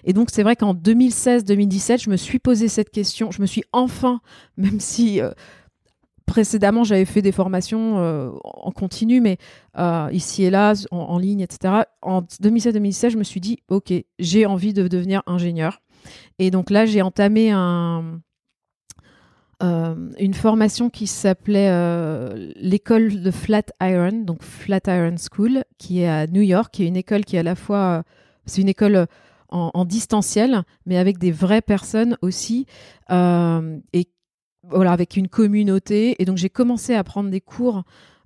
et 0.06 0.14
donc 0.14 0.30
c'est 0.32 0.44
vrai 0.44 0.56
qu'en 0.56 0.74
2016-2017 0.74 2.04
je 2.04 2.10
me 2.10 2.16
suis 2.16 2.40
posé 2.40 2.70
cette 2.70 2.90
question 2.90 3.32
je 3.32 3.42
me 3.42 3.48
suis 3.48 3.64
enfin 3.74 4.22
même 4.58 4.80
si 4.80 5.20
précédemment, 6.28 6.84
j'avais 6.84 7.06
fait 7.06 7.24
des 7.24 7.32
formations 7.32 7.98
en 8.44 8.72
continu, 8.72 9.22
mais 9.22 9.38
ici 10.12 10.44
et 10.44 10.52
là, 10.52 10.74
en, 10.92 11.18
ligne, 11.18 11.40
etc. 11.42 11.84
En 12.04 12.22
2017-2016, 12.22 13.10
je 13.10 13.18
me 13.18 13.24
suis 13.24 13.40
dit, 13.40 13.58
OK, 13.70 13.92
j'ai 14.20 14.46
envie 14.46 14.74
de 14.74 14.88
devenir 14.88 15.24
ingénieur. 15.26 15.82
Et 16.38 16.52
donc 16.52 16.70
là, 16.70 16.86
j'ai 16.86 17.02
entamé 17.02 17.52
euh, 19.64 19.96
une 20.20 20.36
formation 20.36 20.92
qui 20.92 21.08
s'appelait 21.08 21.70
euh, 21.72 22.52
l'école 22.58 23.22
de 23.22 23.32
Flatiron, 23.32 24.24
donc 24.24 24.44
Flatiron 24.44 25.16
School, 25.18 25.64
qui 25.80 26.02
est 26.02 26.08
à 26.08 26.28
New 26.28 26.44
York, 26.44 26.72
qui 26.72 26.84
est 26.84 26.88
une 26.88 26.98
école 26.98 27.26
qui 27.26 27.38
est 27.38 27.40
à 27.40 27.44
la 27.44 27.56
fois, 27.56 28.04
c'est 28.46 28.62
une 28.62 28.70
école 28.70 29.08
en, 29.50 29.86
distanciel, 29.86 30.64
mais 30.86 30.98
avec 30.98 31.18
des 31.18 31.32
vraies 31.32 31.62
personnes 31.62 32.18
aussi, 32.22 32.66
euh, 33.10 33.80
voilà, 34.70 34.92
avec 34.92 35.18
une 35.18 35.28
communauté. 35.28 36.16
Et 36.20 36.26
donc 36.26 36.38
j'ai 36.38 36.50
commencé 36.50 36.94
à 36.94 37.04
prendre 37.04 37.30
des 37.30 37.42
cours. 37.42 37.84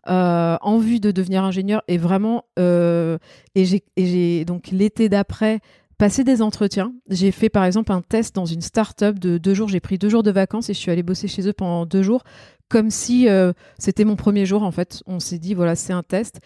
en 0.07 0.77
vue 0.79 0.99
de 0.99 1.11
devenir 1.11 1.43
ingénieur 1.43 1.83
et 1.87 1.97
vraiment 1.97 2.45
et 2.57 3.81
j'ai 3.97 4.45
donc 4.45 4.69
l'été 4.71 5.09
d'après 5.09 5.59
passer 6.01 6.23
des 6.23 6.41
entretiens. 6.41 6.95
J'ai 7.09 7.29
fait 7.29 7.49
par 7.49 7.63
exemple 7.63 7.91
un 7.91 8.01
test 8.01 8.33
dans 8.33 8.47
une 8.47 8.61
start-up 8.61 9.19
de 9.19 9.37
deux 9.37 9.53
jours. 9.53 9.67
J'ai 9.67 9.79
pris 9.79 9.99
deux 9.99 10.09
jours 10.09 10.23
de 10.23 10.31
vacances 10.31 10.67
et 10.71 10.73
je 10.73 10.79
suis 10.79 10.89
allée 10.89 11.03
bosser 11.03 11.27
chez 11.27 11.47
eux 11.47 11.53
pendant 11.53 11.85
deux 11.85 12.01
jours, 12.01 12.23
comme 12.69 12.89
si 12.89 13.29
euh, 13.29 13.53
c'était 13.77 14.03
mon 14.03 14.15
premier 14.15 14.47
jour 14.47 14.63
en 14.63 14.71
fait. 14.71 15.03
On 15.05 15.19
s'est 15.19 15.37
dit 15.37 15.53
voilà, 15.53 15.75
c'est 15.75 15.93
un 15.93 16.01
test. 16.01 16.39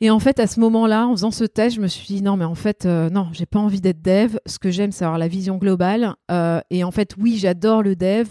Et 0.00 0.10
en 0.10 0.18
fait, 0.18 0.40
à 0.40 0.48
ce 0.48 0.58
moment-là, 0.58 1.06
en 1.06 1.12
faisant 1.12 1.30
ce 1.30 1.44
test, 1.44 1.76
je 1.76 1.80
me 1.80 1.86
suis 1.86 2.16
dit 2.16 2.20
non, 2.20 2.36
mais 2.36 2.44
en 2.44 2.56
fait, 2.56 2.84
euh, 2.84 3.10
non, 3.10 3.28
j'ai 3.32 3.46
pas 3.46 3.60
envie 3.60 3.80
d'être 3.80 4.02
dev. 4.02 4.36
Ce 4.44 4.58
que 4.58 4.72
j'aime, 4.72 4.90
c'est 4.90 5.04
avoir 5.04 5.20
la 5.20 5.28
vision 5.28 5.56
globale. 5.56 6.16
Euh, 6.32 6.60
et 6.70 6.82
en 6.82 6.90
fait, 6.90 7.14
oui, 7.20 7.36
j'adore 7.38 7.84
le 7.84 7.94
dev, 7.94 8.26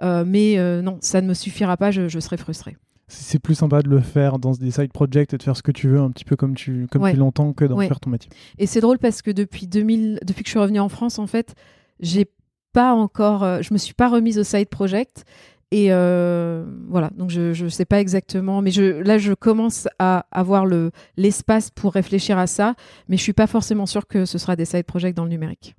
mais 0.00 0.82
non, 0.82 0.98
ça 1.00 1.20
ne 1.20 1.28
me 1.28 1.34
suffira 1.34 1.76
pas. 1.76 1.90
Je, 1.90 2.08
je 2.08 2.20
serai 2.20 2.36
frustrée 2.36 2.76
c'est 3.08 3.38
plus 3.38 3.54
sympa 3.54 3.82
de 3.82 3.88
le 3.88 4.00
faire 4.00 4.38
dans 4.38 4.52
des 4.52 4.70
side 4.70 4.92
projects 4.92 5.32
et 5.32 5.38
de 5.38 5.42
faire 5.42 5.56
ce 5.56 5.62
que 5.62 5.72
tu 5.72 5.88
veux 5.88 5.98
un 5.98 6.10
petit 6.10 6.24
peu 6.24 6.36
comme 6.36 6.54
tu, 6.54 6.86
comme 6.90 7.10
tu 7.10 7.16
l'entends 7.16 7.52
que 7.52 7.64
d'en 7.64 7.78
faire 7.80 8.00
ton 8.00 8.10
métier. 8.10 8.30
Et 8.58 8.66
c'est 8.66 8.80
drôle 8.80 8.98
parce 8.98 9.22
que 9.22 9.30
depuis 9.30 9.66
2000, 9.66 10.20
depuis 10.24 10.44
que 10.44 10.48
je 10.48 10.52
suis 10.52 10.58
revenue 10.58 10.80
en 10.80 10.90
France, 10.90 11.18
en 11.18 11.26
fait, 11.26 11.54
j'ai 12.00 12.26
pas 12.72 12.92
encore, 12.92 13.42
euh, 13.42 13.60
je 13.62 13.72
me 13.72 13.78
suis 13.78 13.94
pas 13.94 14.08
remise 14.08 14.38
au 14.38 14.44
side 14.44 14.68
project. 14.68 15.24
Et 15.70 15.88
euh, 15.90 16.64
voilà, 16.88 17.10
donc 17.16 17.28
je 17.28 17.62
ne 17.62 17.68
sais 17.68 17.84
pas 17.84 18.00
exactement, 18.00 18.62
mais 18.62 18.70
je, 18.70 19.02
là 19.02 19.18
je 19.18 19.34
commence 19.34 19.86
à 19.98 20.24
avoir 20.30 20.64
le 20.64 20.92
l'espace 21.18 21.70
pour 21.70 21.92
réfléchir 21.92 22.38
à 22.38 22.46
ça, 22.46 22.74
mais 23.08 23.18
je 23.18 23.22
suis 23.22 23.34
pas 23.34 23.46
forcément 23.46 23.84
sûre 23.84 24.06
que 24.06 24.24
ce 24.24 24.38
sera 24.38 24.56
des 24.56 24.64
side 24.64 24.84
projects 24.84 25.14
dans 25.14 25.24
le 25.24 25.30
numérique. 25.30 25.76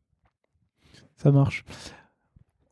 Ça 1.18 1.32
marche. 1.32 1.66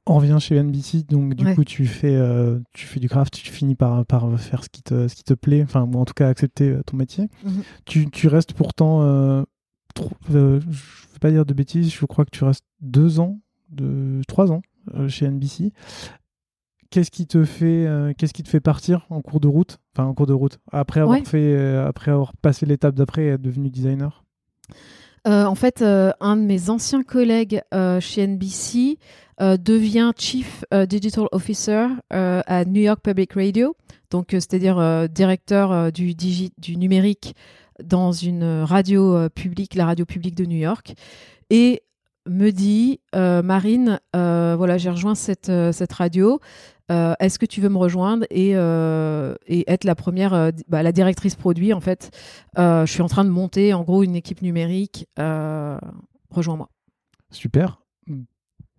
On 0.09 0.15
revient 0.15 0.37
chez 0.39 0.55
NBC, 0.55 1.03
donc 1.03 1.33
du 1.33 1.53
coup 1.53 1.65
tu 1.65 1.85
fais, 1.85 2.15
euh, 2.15 2.59
tu 2.73 2.85
fais 2.85 2.99
du 3.01 3.09
craft, 3.09 3.33
tu 3.33 3.51
finis 3.51 3.75
par, 3.75 4.05
par 4.05 4.39
faire 4.39 4.63
ce 4.63 4.69
qui 4.69 4.81
te, 4.81 5.07
ce 5.09 5.15
qui 5.15 5.23
te 5.23 5.33
plaît, 5.33 5.61
enfin 5.63 5.83
ou 5.83 5.97
en 5.97 6.05
tout 6.05 6.13
cas 6.13 6.29
accepter 6.29 6.69
euh, 6.69 6.81
ton 6.83 6.95
métier. 6.95 7.27
Mhm. 7.43 7.63
tu, 7.85 8.09
tu, 8.09 8.27
restes 8.29 8.53
pourtant, 8.53 9.01
euh, 9.01 9.43
je 10.29 10.37
ne 10.37 10.59
veux 10.59 11.19
pas 11.19 11.29
dire 11.29 11.45
de 11.45 11.53
bêtises, 11.53 11.93
je 11.93 12.05
crois 12.05 12.23
que 12.23 12.29
tu 12.29 12.45
restes 12.45 12.65
deux 12.79 13.19
ans, 13.19 13.39
de, 13.69 14.21
trois 14.27 14.51
ans 14.51 14.61
chez 15.09 15.29
NBC. 15.29 15.73
Qu'est-ce 16.89 17.11
qui 17.11 17.27
te 17.27 17.43
fait, 17.43 17.85
qu'est-ce 18.17 18.33
qui 18.33 18.43
te 18.43 18.49
fait 18.49 18.61
partir 18.61 19.05
en 19.09 19.21
cours 19.21 19.41
de 19.41 19.49
route, 19.49 19.77
enfin 19.93 20.07
en 20.07 20.13
cours 20.13 20.27
de 20.27 20.33
route, 20.33 20.59
après 20.71 21.01
avoir 21.01 21.19
fait, 21.25 21.75
après 21.79 22.11
avoir 22.11 22.31
passé 22.37 22.65
l'étape 22.65 22.95
d'après 22.95 23.25
et 23.25 23.27
être 23.27 23.41
devenu 23.41 23.69
designer? 23.69 24.23
En 25.27 25.55
fait, 25.55 25.81
un 25.81 26.37
de 26.37 26.41
mes 26.41 26.69
anciens 26.69 27.03
collègues 27.03 27.61
chez 27.99 28.25
NBC 28.25 28.97
devient 29.39 30.11
Chief 30.17 30.63
Digital 30.87 31.25
Officer 31.31 31.87
à 32.09 32.65
New 32.65 32.81
York 32.81 33.01
Public 33.03 33.33
Radio, 33.33 33.75
donc 34.09 34.27
c'est-à-dire 34.29 35.09
directeur 35.09 35.91
du, 35.91 36.15
du 36.15 36.77
numérique 36.77 37.35
dans 37.83 38.11
une 38.11 38.63
radio 38.63 39.15
euh, 39.15 39.29
publique, 39.29 39.75
la 39.75 39.85
radio 39.85 40.05
publique 40.05 40.35
de 40.35 40.45
New 40.45 40.57
York, 40.57 40.93
et 41.49 41.83
me 42.27 42.51
dit 42.51 42.99
euh, 43.15 43.41
Marine, 43.41 43.99
euh, 44.15 44.55
voilà, 44.57 44.77
j'ai 44.77 44.89
rejoint 44.89 45.15
cette, 45.15 45.51
cette 45.71 45.93
radio. 45.93 46.39
Est-ce 46.89 47.37
que 47.37 47.45
tu 47.45 47.61
veux 47.61 47.69
me 47.69 47.77
rejoindre 47.77 48.25
et, 48.29 48.51
et 48.51 49.71
être 49.71 49.83
la 49.83 49.95
première, 49.95 50.51
bah, 50.67 50.83
la 50.83 50.91
directrice 50.91 51.35
produit 51.35 51.73
en 51.73 51.81
fait? 51.81 52.11
Je 52.57 52.85
suis 52.87 53.01
en 53.01 53.07
train 53.07 53.25
de 53.25 53.29
monter 53.29 53.73
en 53.73 53.83
gros 53.83 54.03
une 54.03 54.15
équipe 54.15 54.41
numérique. 54.41 55.07
Rejoins-moi. 55.17 56.69
Super. 57.31 57.81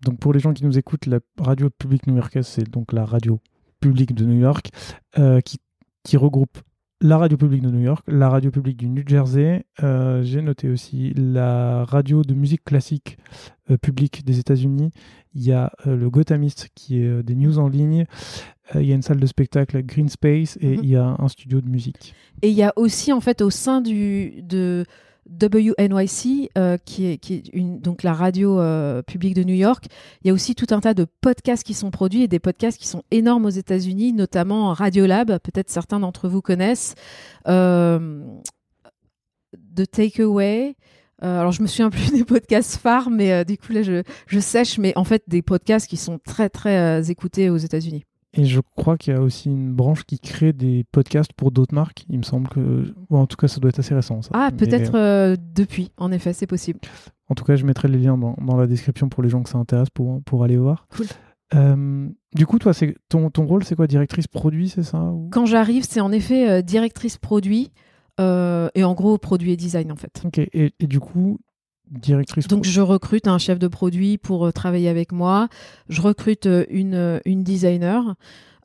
Donc 0.01 0.19
pour 0.19 0.33
les 0.33 0.39
gens 0.39 0.53
qui 0.53 0.63
nous 0.63 0.77
écoutent, 0.77 1.05
la 1.05 1.19
radio 1.39 1.69
publique 1.69 2.07
new-yorkaise, 2.07 2.47
c'est 2.47 2.69
donc 2.69 2.93
la 2.93 3.05
radio 3.05 3.39
publique 3.79 4.15
de 4.15 4.25
New 4.25 4.39
York 4.39 4.69
qui 6.03 6.17
regroupe 6.17 6.57
la 7.01 7.17
radio 7.17 7.37
publique 7.37 7.61
de 7.61 7.69
New 7.69 7.79
York, 7.79 8.03
la 8.07 8.29
radio 8.29 8.51
publique 8.51 8.77
du 8.77 8.89
New 8.89 9.03
Jersey. 9.07 9.63
Euh, 9.83 10.21
j'ai 10.23 10.41
noté 10.41 10.69
aussi 10.69 11.13
la 11.15 11.85
radio 11.85 12.23
de 12.23 12.33
musique 12.33 12.63
classique 12.65 13.17
euh, 13.71 13.77
publique 13.77 14.25
des 14.25 14.39
États-Unis. 14.39 14.91
Il 15.33 15.43
y 15.43 15.53
a 15.53 15.71
euh, 15.87 15.95
le 15.95 16.09
Gothamist 16.09 16.69
qui 16.75 17.01
est 17.01 17.23
des 17.23 17.35
news 17.35 17.57
en 17.57 17.69
ligne. 17.69 18.05
il 18.75 18.83
y 18.83 18.91
a 18.91 18.95
une 18.95 19.01
salle 19.01 19.19
de 19.19 19.25
spectacle 19.25 19.81
Green 19.83 20.09
Space 20.09 20.57
et 20.59 20.75
mhm. 20.75 20.83
il 20.83 20.89
y 20.89 20.95
a 20.97 21.15
un 21.17 21.27
studio 21.29 21.61
de 21.61 21.69
musique. 21.69 22.13
Et 22.41 22.49
il 22.49 22.55
y 22.55 22.63
a 22.63 22.73
aussi 22.75 23.13
en 23.13 23.21
fait 23.21 23.41
au 23.41 23.49
sein 23.49 23.79
du 23.79 24.41
de 24.41 24.85
WNYC, 25.29 26.49
euh, 26.57 26.77
qui 26.83 27.05
est, 27.05 27.51
donc 27.55 28.03
la 28.03 28.13
radio 28.13 28.59
euh, 28.59 29.01
publique 29.01 29.35
de 29.35 29.43
New 29.43 29.55
York. 29.55 29.85
Il 30.23 30.27
y 30.27 30.31
a 30.31 30.33
aussi 30.33 30.55
tout 30.55 30.67
un 30.71 30.79
tas 30.79 30.93
de 30.93 31.05
podcasts 31.21 31.63
qui 31.63 31.73
sont 31.73 31.91
produits 31.91 32.23
et 32.23 32.27
des 32.27 32.39
podcasts 32.39 32.79
qui 32.79 32.87
sont 32.87 33.03
énormes 33.11 33.45
aux 33.45 33.49
États-Unis, 33.49 34.13
notamment 34.13 34.73
Radiolab, 34.73 35.39
peut-être 35.39 35.69
certains 35.69 35.99
d'entre 35.99 36.27
vous 36.27 36.41
connaissent, 36.41 36.95
euh, 37.47 38.23
The 39.75 39.89
Takeaway. 39.89 40.75
Alors 41.21 41.51
je 41.51 41.61
me 41.61 41.67
souviens 41.67 41.89
plus 41.89 42.11
des 42.17 42.23
podcasts 42.23 42.77
phares, 42.77 43.09
mais 43.09 43.43
du 43.43 43.57
coup 43.57 43.73
là 43.73 43.81
je, 43.83 44.39
sèche, 44.39 44.77
mais 44.77 44.97
en 44.97 45.03
fait 45.03 45.23
des 45.27 45.41
podcasts 45.41 45.87
qui 45.87 45.97
sont 45.97 46.17
très 46.17 46.49
très 46.49 47.11
écoutés 47.11 47.49
aux 47.49 47.57
États-Unis. 47.57 48.05
Et 48.33 48.45
je 48.45 48.59
crois 48.75 48.97
qu'il 48.97 49.13
y 49.13 49.15
a 49.15 49.21
aussi 49.21 49.49
une 49.49 49.73
branche 49.73 50.03
qui 50.03 50.19
crée 50.19 50.53
des 50.53 50.85
podcasts 50.91 51.33
pour 51.33 51.51
d'autres 51.51 51.73
marques. 51.73 52.05
Il 52.09 52.19
me 52.19 52.23
semble 52.23 52.47
que. 52.47 52.93
en 53.09 53.25
tout 53.25 53.37
cas, 53.37 53.47
ça 53.47 53.59
doit 53.59 53.69
être 53.69 53.79
assez 53.79 53.95
récent. 53.95 54.21
Ça. 54.21 54.29
Ah, 54.33 54.51
peut-être 54.55 54.95
euh, 54.95 55.35
depuis, 55.55 55.91
en 55.97 56.11
effet, 56.11 56.33
c'est 56.33 56.45
possible. 56.47 56.79
En 57.29 57.35
tout 57.35 57.43
cas, 57.43 57.55
je 57.55 57.65
mettrai 57.65 57.87
les 57.87 57.97
liens 57.97 58.17
dans, 58.17 58.35
dans, 58.39 58.55
la 58.55 58.67
description 58.67 59.09
pour 59.09 59.23
les 59.23 59.29
gens 59.29 59.41
que 59.41 59.49
ça 59.49 59.57
intéresse 59.57 59.89
pour, 59.89 60.21
pour 60.23 60.43
aller 60.43 60.57
voir. 60.57 60.87
Cool. 60.95 61.07
Euh, 61.55 62.07
du 62.35 62.45
coup, 62.45 62.59
toi, 62.59 62.73
ton, 63.09 63.31
ton 63.31 63.45
rôle, 63.47 63.63
c'est 63.63 63.75
quoi 63.75 63.87
Directrice 63.87 64.27
produit, 64.27 64.69
c'est 64.69 64.83
ça 64.83 65.11
Quand 65.31 65.47
j'arrive, 65.47 65.83
c'est 65.87 66.01
en 66.01 66.11
effet 66.11 66.47
euh, 66.49 66.61
directrice 66.61 67.17
produit. 67.17 67.71
et 68.19 68.83
en 68.83 68.93
gros, 68.93 69.17
produit 69.17 69.53
et 69.53 69.57
design, 69.57 69.91
en 69.91 69.95
fait. 69.95 70.21
Ok. 70.23 70.37
Et, 70.37 70.73
et 70.79 70.87
du 70.87 70.99
coup, 70.99 71.39
directrice 71.89 72.47
Donc 72.47 72.65
je 72.65 72.81
recrute 72.81 73.27
un 73.27 73.37
chef 73.37 73.59
de 73.59 73.67
produit 73.67 74.17
pour 74.17 74.45
euh, 74.45 74.51
travailler 74.51 74.89
avec 74.89 75.11
moi. 75.11 75.49
Je 75.89 76.01
recrute 76.01 76.45
euh, 76.45 76.65
une, 76.69 76.95
euh, 76.95 77.19
une 77.25 77.43
designer. 77.43 78.15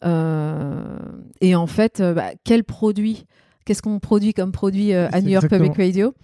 et 0.03 1.55
en 1.55 1.67
fait, 1.67 2.03
bah, 2.03 2.31
quel 2.45 2.65
produit 2.65 3.27
Qu'est-ce 3.65 3.81
qu'on 3.81 3.99
produit 3.99 4.35
comme 4.35 4.53
produit 4.53 4.93
à 4.93 5.23
New 5.23 5.31
York 5.31 5.49
Public 5.49 5.75
Radio? 5.79 6.15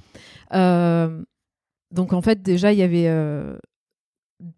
Donc 1.93 2.13
en 2.13 2.21
fait, 2.21 2.43
déjà, 2.43 2.75
il 2.75 2.79
y 2.79 2.83
avait 2.83 3.09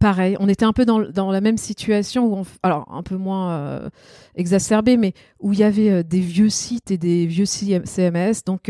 pareil, 0.01 0.37
on 0.41 0.49
était 0.49 0.65
un 0.65 0.73
peu 0.73 0.85
dans, 0.85 0.99
dans, 0.99 1.31
la 1.31 1.41
même 1.41 1.57
situation, 1.57 2.27
où 2.27 2.35
on, 2.39 2.43
alors 2.65 2.93
un 2.93 3.05
peu 3.05 3.17
moins 3.17 3.89
exacerbé, 4.35 4.97
mais 4.97 5.15
où 5.39 5.53
il 5.53 5.61
y 5.61 5.63
avait 5.63 6.03
des 6.03 6.21
vieux 6.21 6.51
sites 6.51 6.91
et 6.91 6.99
des 6.99 7.27
vieux 7.27 7.47
CMS. 7.47 8.43
Donc 8.45 8.69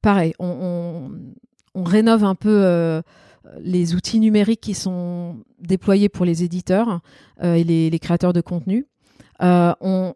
pareil, 0.00 0.32
on, 0.38 0.46
on 0.46 1.10
rénove 1.74 2.24
un 2.24 2.34
peu 2.34 2.62
euh, 2.64 3.02
les 3.60 3.94
outils 3.94 4.20
numériques 4.20 4.60
qui 4.60 4.74
sont 4.74 5.36
déployés 5.58 6.08
pour 6.08 6.24
les 6.24 6.44
éditeurs 6.44 7.00
euh, 7.42 7.54
et 7.54 7.64
les, 7.64 7.98
créateurs 7.98 8.32
de 8.32 8.40
contenu. 8.40 8.86
Euh, 9.42 9.72
on, 9.80 10.14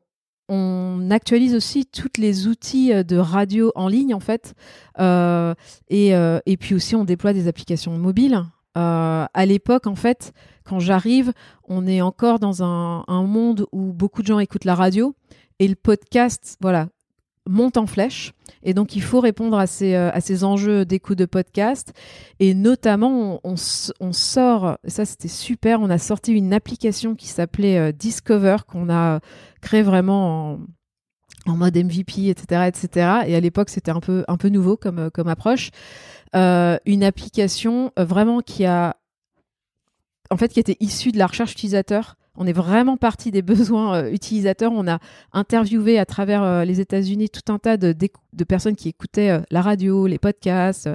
actualise 1.10 1.54
aussi 1.54 1.86
tous 1.86 2.18
les 2.18 2.46
outils 2.46 2.92
de 3.04 3.16
radio 3.16 3.72
en 3.74 3.88
ligne 3.88 4.14
en 4.14 4.20
fait 4.20 4.54
et, 4.98 6.56
puis 6.58 6.74
aussi 6.74 6.94
on 6.94 7.04
déploie 7.04 7.32
des 7.32 7.48
applications 7.48 7.96
mobiles 7.98 8.44
à 8.74 9.46
l'époque 9.46 9.86
en 9.86 9.94
fait 9.94 10.32
quand 10.64 10.78
j'arrive 10.78 11.32
on 11.68 11.86
est 11.86 12.00
encore 12.00 12.38
dans 12.38 12.62
un, 12.62 13.04
monde 13.08 13.66
où 13.72 13.92
beaucoup 13.92 14.22
de 14.22 14.26
gens 14.26 14.38
écoutent 14.38 14.64
la 14.64 14.74
radio 14.74 15.14
et 15.58 15.68
le 15.68 15.76
podcast 15.76 16.56
voilà 16.60 16.88
monte 17.46 17.76
en 17.76 17.86
flèche. 17.86 18.32
Et 18.62 18.74
donc, 18.74 18.96
il 18.96 19.02
faut 19.02 19.20
répondre 19.20 19.58
à 19.58 19.66
ces, 19.66 19.94
euh, 19.94 20.10
à 20.12 20.20
ces 20.20 20.44
enjeux 20.44 20.84
d'écoute 20.84 21.18
de 21.18 21.24
podcast. 21.24 21.92
Et 22.40 22.54
notamment, 22.54 23.40
on, 23.44 23.56
sort, 23.56 24.78
ça 24.86 25.04
c'était 25.04 25.28
super, 25.28 25.80
on 25.80 25.90
a 25.90 25.98
sorti 25.98 26.32
une 26.32 26.52
application 26.52 27.14
qui 27.14 27.28
s'appelait 27.28 27.78
euh, 27.78 27.92
Discover, 27.92 28.56
qu'on 28.66 28.90
a 28.90 29.20
créé 29.60 29.82
vraiment 29.82 30.58
en, 31.46 31.56
mode 31.56 31.76
MVP, 31.76 32.28
etc. 32.28 32.62
etc. 32.66 32.88
Et 33.26 33.36
à 33.36 33.40
l'époque, 33.40 33.70
c'était 33.70 33.92
un 33.92 34.00
peu, 34.00 34.24
un 34.26 34.36
nouveau 34.48 34.76
comme, 34.76 34.98
euh, 34.98 35.10
comme 35.10 35.28
approche. 35.28 35.70
une 36.34 37.04
application 37.04 37.92
vraiment 37.96 38.40
qui 38.40 38.64
a, 38.64 38.96
en 40.30 40.36
fait, 40.36 40.48
qui 40.48 40.60
était 40.60 40.76
issue 40.80 41.12
de 41.12 41.18
la 41.18 41.26
recherche 41.26 41.52
utilisateur 41.52 42.16
on 42.36 42.46
est 42.46 42.52
vraiment 42.52 42.96
parti 42.96 43.30
des 43.30 43.42
besoins 43.42 43.96
euh, 43.96 44.10
utilisateurs. 44.10 44.72
On 44.72 44.86
a 44.86 44.98
interviewé 45.32 45.98
à 45.98 46.06
travers 46.06 46.42
euh, 46.42 46.64
les 46.64 46.80
États-Unis 46.80 47.30
tout 47.30 47.52
un 47.52 47.58
tas 47.58 47.76
de, 47.76 47.94
personnes 48.44 48.76
qui 48.76 48.88
écoutaient 48.88 49.30
euh, 49.30 49.40
la 49.50 49.62
radio, 49.62 50.06
les 50.06 50.18
podcasts. 50.18 50.88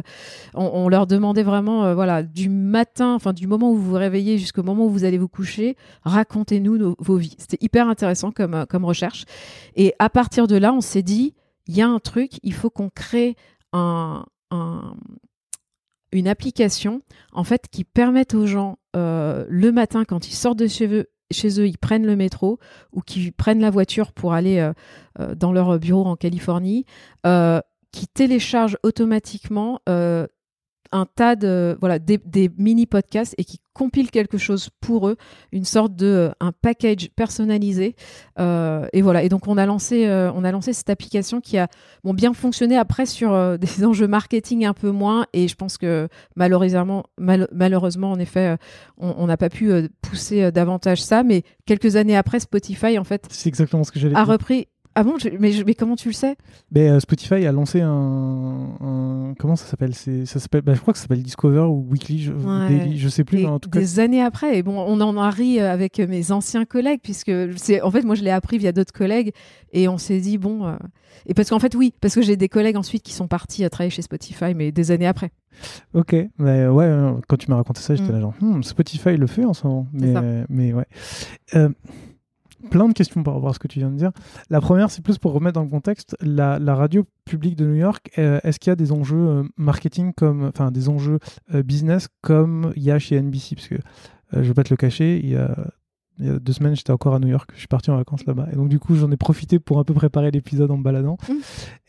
On, 0.54 0.90
leur 0.90 1.08
demandait 1.08 1.44
vraiment, 1.44 1.94
voilà, 1.94 2.24
du 2.24 2.50
matin, 2.50 3.14
enfin 3.14 3.34
du 3.34 3.48
moment 3.48 3.72
où 3.72 3.76
vous 3.76 3.92
vous 3.92 3.96
réveillez 3.96 4.38
jusqu'au 4.38 4.64
moment 4.64 4.86
où 4.86 4.90
vous 4.90 5.06
allez 5.06 5.18
vous 5.18 5.28
coucher, 5.28 5.78
racontez-nous 6.04 6.96
vos 7.00 7.18
vies. 7.18 7.36
C'était 7.38 7.58
hyper 7.62 7.88
intéressant 7.88 8.32
comme, 8.32 8.86
recherche. 8.86 9.26
Et 9.76 9.94
à 10.00 10.10
partir 10.10 10.48
de 10.48 10.56
là, 10.56 10.74
on 10.74 10.82
s'est 10.82 11.04
dit, 11.04 11.34
il 11.68 11.76
y 11.76 11.82
a 11.82 11.88
un 11.88 12.00
truc, 12.00 12.34
il 12.44 12.54
faut 12.54 12.70
qu'on 12.70 12.90
crée 12.90 13.36
un, 13.72 14.26
une 16.12 16.28
application 16.28 17.02
en 17.32 17.44
fait 17.44 17.68
qui 17.72 17.84
permette 17.86 18.34
aux 18.34 18.46
gens 18.46 18.78
le 18.94 19.70
matin 19.70 20.04
quand 20.04 20.28
ils 20.28 20.36
sortent 20.36 20.60
de 20.60 20.68
chez 20.68 20.88
eux 20.88 21.08
chez 21.32 21.60
eux, 21.60 21.68
ils 21.68 21.78
prennent 21.78 22.06
le 22.06 22.16
métro 22.16 22.60
ou 22.92 23.02
qui 23.02 23.32
prennent 23.32 23.62
la 23.62 23.70
voiture 23.70 24.12
pour 24.12 24.34
aller 24.34 24.60
euh, 24.60 24.74
euh, 25.20 25.36
dans 25.36 25.52
leur 25.52 25.80
bureau 25.80 26.06
en 26.06 26.16
Californie, 26.16 26.86
euh, 27.26 27.62
qui 27.92 28.08
téléchargent 28.08 28.78
automatiquement 28.84 29.80
un 30.92 31.06
tas 31.06 31.36
de 31.36 31.78
voilà 31.80 32.00
des, 32.00 32.20
mini 32.58 32.86
podcasts 32.86 33.36
et 33.38 33.44
qui 33.44 33.60
compilent 33.74 34.12
quelque 34.12 34.38
chose 34.38 34.70
pour 34.82 35.08
eux, 35.08 35.16
une 35.52 35.64
sorte 35.64 35.96
de 35.96 36.32
un 36.40 36.52
package 36.52 37.10
personnalisé. 37.16 37.96
et 38.38 39.02
voilà. 39.02 39.24
Et 39.24 39.30
donc 39.30 39.48
on 39.48 39.58
a 39.58 39.66
lancé 39.66 40.08
on 40.36 40.44
a 40.44 40.52
lancé 40.52 40.74
cette 40.74 40.90
application 40.90 41.40
qui 41.40 41.58
a 41.58 41.68
bon 42.04 42.14
bien 42.14 42.34
fonctionné 42.34 42.78
après 42.78 43.06
sur 43.06 43.58
des 43.60 43.86
enjeux 43.86 44.08
marketing 44.08 44.66
un 44.66 44.74
peu 44.74 44.92
moins. 44.92 45.26
Et 45.34 45.48
je 45.48 45.56
pense 45.56 45.78
que 45.78 46.08
malheureusement 46.36 47.06
malheureusement 47.18 48.12
en 48.12 48.20
effet 48.20 48.58
on 48.98 49.26
n'a 49.28 49.38
pas 49.38 49.50
pu 49.50 49.72
pousser 50.02 50.52
davantage 50.52 51.02
ça. 51.02 51.24
Mais 51.24 51.44
quelques 51.66 51.96
années 51.96 52.18
après 52.18 52.40
Spotify 52.40 53.00
en 53.00 53.04
fait 53.04 53.26
c'est 53.30 53.50
exactement 53.50 53.84
ce 53.84 53.92
que 53.92 54.00
j'allais 54.00 54.16
a 54.16 54.24
repris 54.24 54.68
ah 54.94 55.04
bon 55.04 55.16
mais, 55.40 55.52
mais, 55.66 55.74
comment 55.74 55.96
tu 55.96 56.10
le 56.10 56.14
sais? 56.14 56.36
Mais, 56.72 56.90
euh, 56.90 57.00
Spotify 57.00 57.46
a 57.46 57.52
lancé 57.54 57.80
un, 57.82 59.34
comment 59.40 59.56
ça 59.56 59.66
s'appelle? 59.66 59.96
Ça 59.96 60.40
s'appelle 60.40 60.62
bah, 60.64 60.74
je 60.74 60.82
crois 60.82 60.94
que 60.94 60.98
ça 60.98 61.04
s'appelle 61.04 61.24
Discover 61.24 61.62
ou 61.62 61.88
Weekly 61.90 62.20
je, 62.20 62.34
Daily, 62.34 62.98
je 62.98 63.08
sais 63.08 63.24
plus 63.24 63.46
en 63.46 63.60
tout 63.60 63.70
cas 63.70 63.80
des 63.80 64.00
années 64.00 64.22
après 64.22 64.58
et 64.58 64.64
bon 64.64 64.78
on 64.78 65.00
en 65.00 65.18
a 65.18 65.30
ri 65.30 65.60
euh, 65.60 65.72
avec 65.72 66.00
mes 66.00 66.32
anciens 66.32 66.66
collègues 66.66 67.00
puisque 67.02 67.32
c'est 67.56 67.82
en 67.82 67.92
fait 67.92 68.04
moi 68.04 68.16
je 68.16 68.24
l'ai 68.24 68.32
appris 68.32 68.58
via 68.58 68.74
d'autres 68.74 68.94
collègues 68.94 69.32
et 69.72 69.88
on 69.88 69.98
s'est 69.98 70.20
dit 70.20 70.38
bon 70.38 70.68
euh, 70.68 70.76
et 71.26 71.34
parce 71.34 71.50
qu'en 71.50 71.60
fait 71.60 71.74
oui 71.74 71.94
parce 72.02 72.16
que 72.16 72.22
j'ai 72.22 72.36
des 72.36 72.50
collègues 72.50 72.76
ensuite 72.76 73.04
qui 73.04 73.14
sont 73.14 73.28
partis 73.28 73.64
à 73.64 73.70
travailler 73.70 73.92
chez 73.92 74.02
Spotify 74.02 74.54
mais 74.56 74.74
des 74.74 74.92
années 74.92 75.08
après 75.08 75.32
Ok, 75.94 76.16
mais 76.40 76.66
ouais, 76.68 76.90
quand 77.28 77.36
tu 77.36 77.52
m'as 77.52 77.58
raconté 77.58 77.82
ça, 77.82 77.94
j'étais 77.94 78.10
mm. 78.10 78.16
là 78.16 78.22
genre, 78.22 78.34
hmm, 78.40 78.64
Spotify 78.64 79.18
le 79.18 79.28
fait 79.28 79.44
en 79.44 79.54
ce 79.54 79.68
moment. 79.68 79.86
Mais, 79.92 80.46
mais 80.50 80.74
ouais. 80.74 80.88
Plein 82.62 82.88
de 82.88 82.94
questions 82.94 83.24
par 83.24 83.36
rapport 83.36 83.50
à 83.50 83.54
ce 83.54 83.60
que 83.60 83.68
tu 83.68 83.80
viens 83.80 83.92
de 83.92 83.98
dire. 83.98 84.12
La 84.50 84.62
première, 84.62 84.92
c'est 84.92 85.04
plus 85.04 85.18
pour 85.18 85.34
remettre 85.34 85.56
dans 85.56 85.64
le 85.64 85.70
contexte 85.70 86.16
la, 86.22 86.58
radio 86.76 87.06
publique 87.26 87.56
de 87.56 87.66
New 87.66 87.76
York. 87.76 88.12
Euh, 88.18 88.40
est-ce 88.44 88.60
qu'il 88.60 88.72
y 88.72 88.74
a 88.74 88.76
des 88.76 88.92
enjeux 88.92 89.28
euh, 89.28 89.44
marketing 89.58 90.14
comme, 90.14 90.46
enfin, 90.46 90.72
des 90.72 90.90
enjeux 90.90 91.20
euh, 91.54 91.64
business 91.64 92.08
comme 92.22 92.74
il 92.76 92.84
y 92.84 92.92
a 92.92 93.00
chez 93.00 93.22
NBC 93.22 93.56
Parce 93.56 93.68
que 93.68 93.76
je 94.34 94.42
vais 94.42 94.54
pas 94.54 94.64
te 94.64 94.70
le 94.70 94.78
cacher, 94.78 95.20
il 95.22 95.30
y 95.30 95.36
a, 95.36 95.56
deux 96.20 96.54
semaines, 96.54 96.76
j'étais 96.76 96.92
encore 96.92 97.16
à 97.16 97.20
New 97.20 97.28
York. 97.28 97.50
Je 97.54 97.60
suis 97.60 97.68
parti 97.68 97.90
en 97.90 97.98
vacances 97.98 98.26
là-bas, 98.26 98.48
et 98.52 98.56
donc 98.56 98.70
du 98.70 98.80
coup, 98.80 98.96
j'en 98.96 99.10
ai 99.12 99.18
profité 99.18 99.60
pour 99.60 99.80
un 99.80 99.84
peu 99.84 99.94
préparer 99.94 100.32
l'épisode 100.32 100.70
en 100.72 100.78
me 100.78 100.84
baladant. 100.84 101.18
Mmh. 101.28 101.34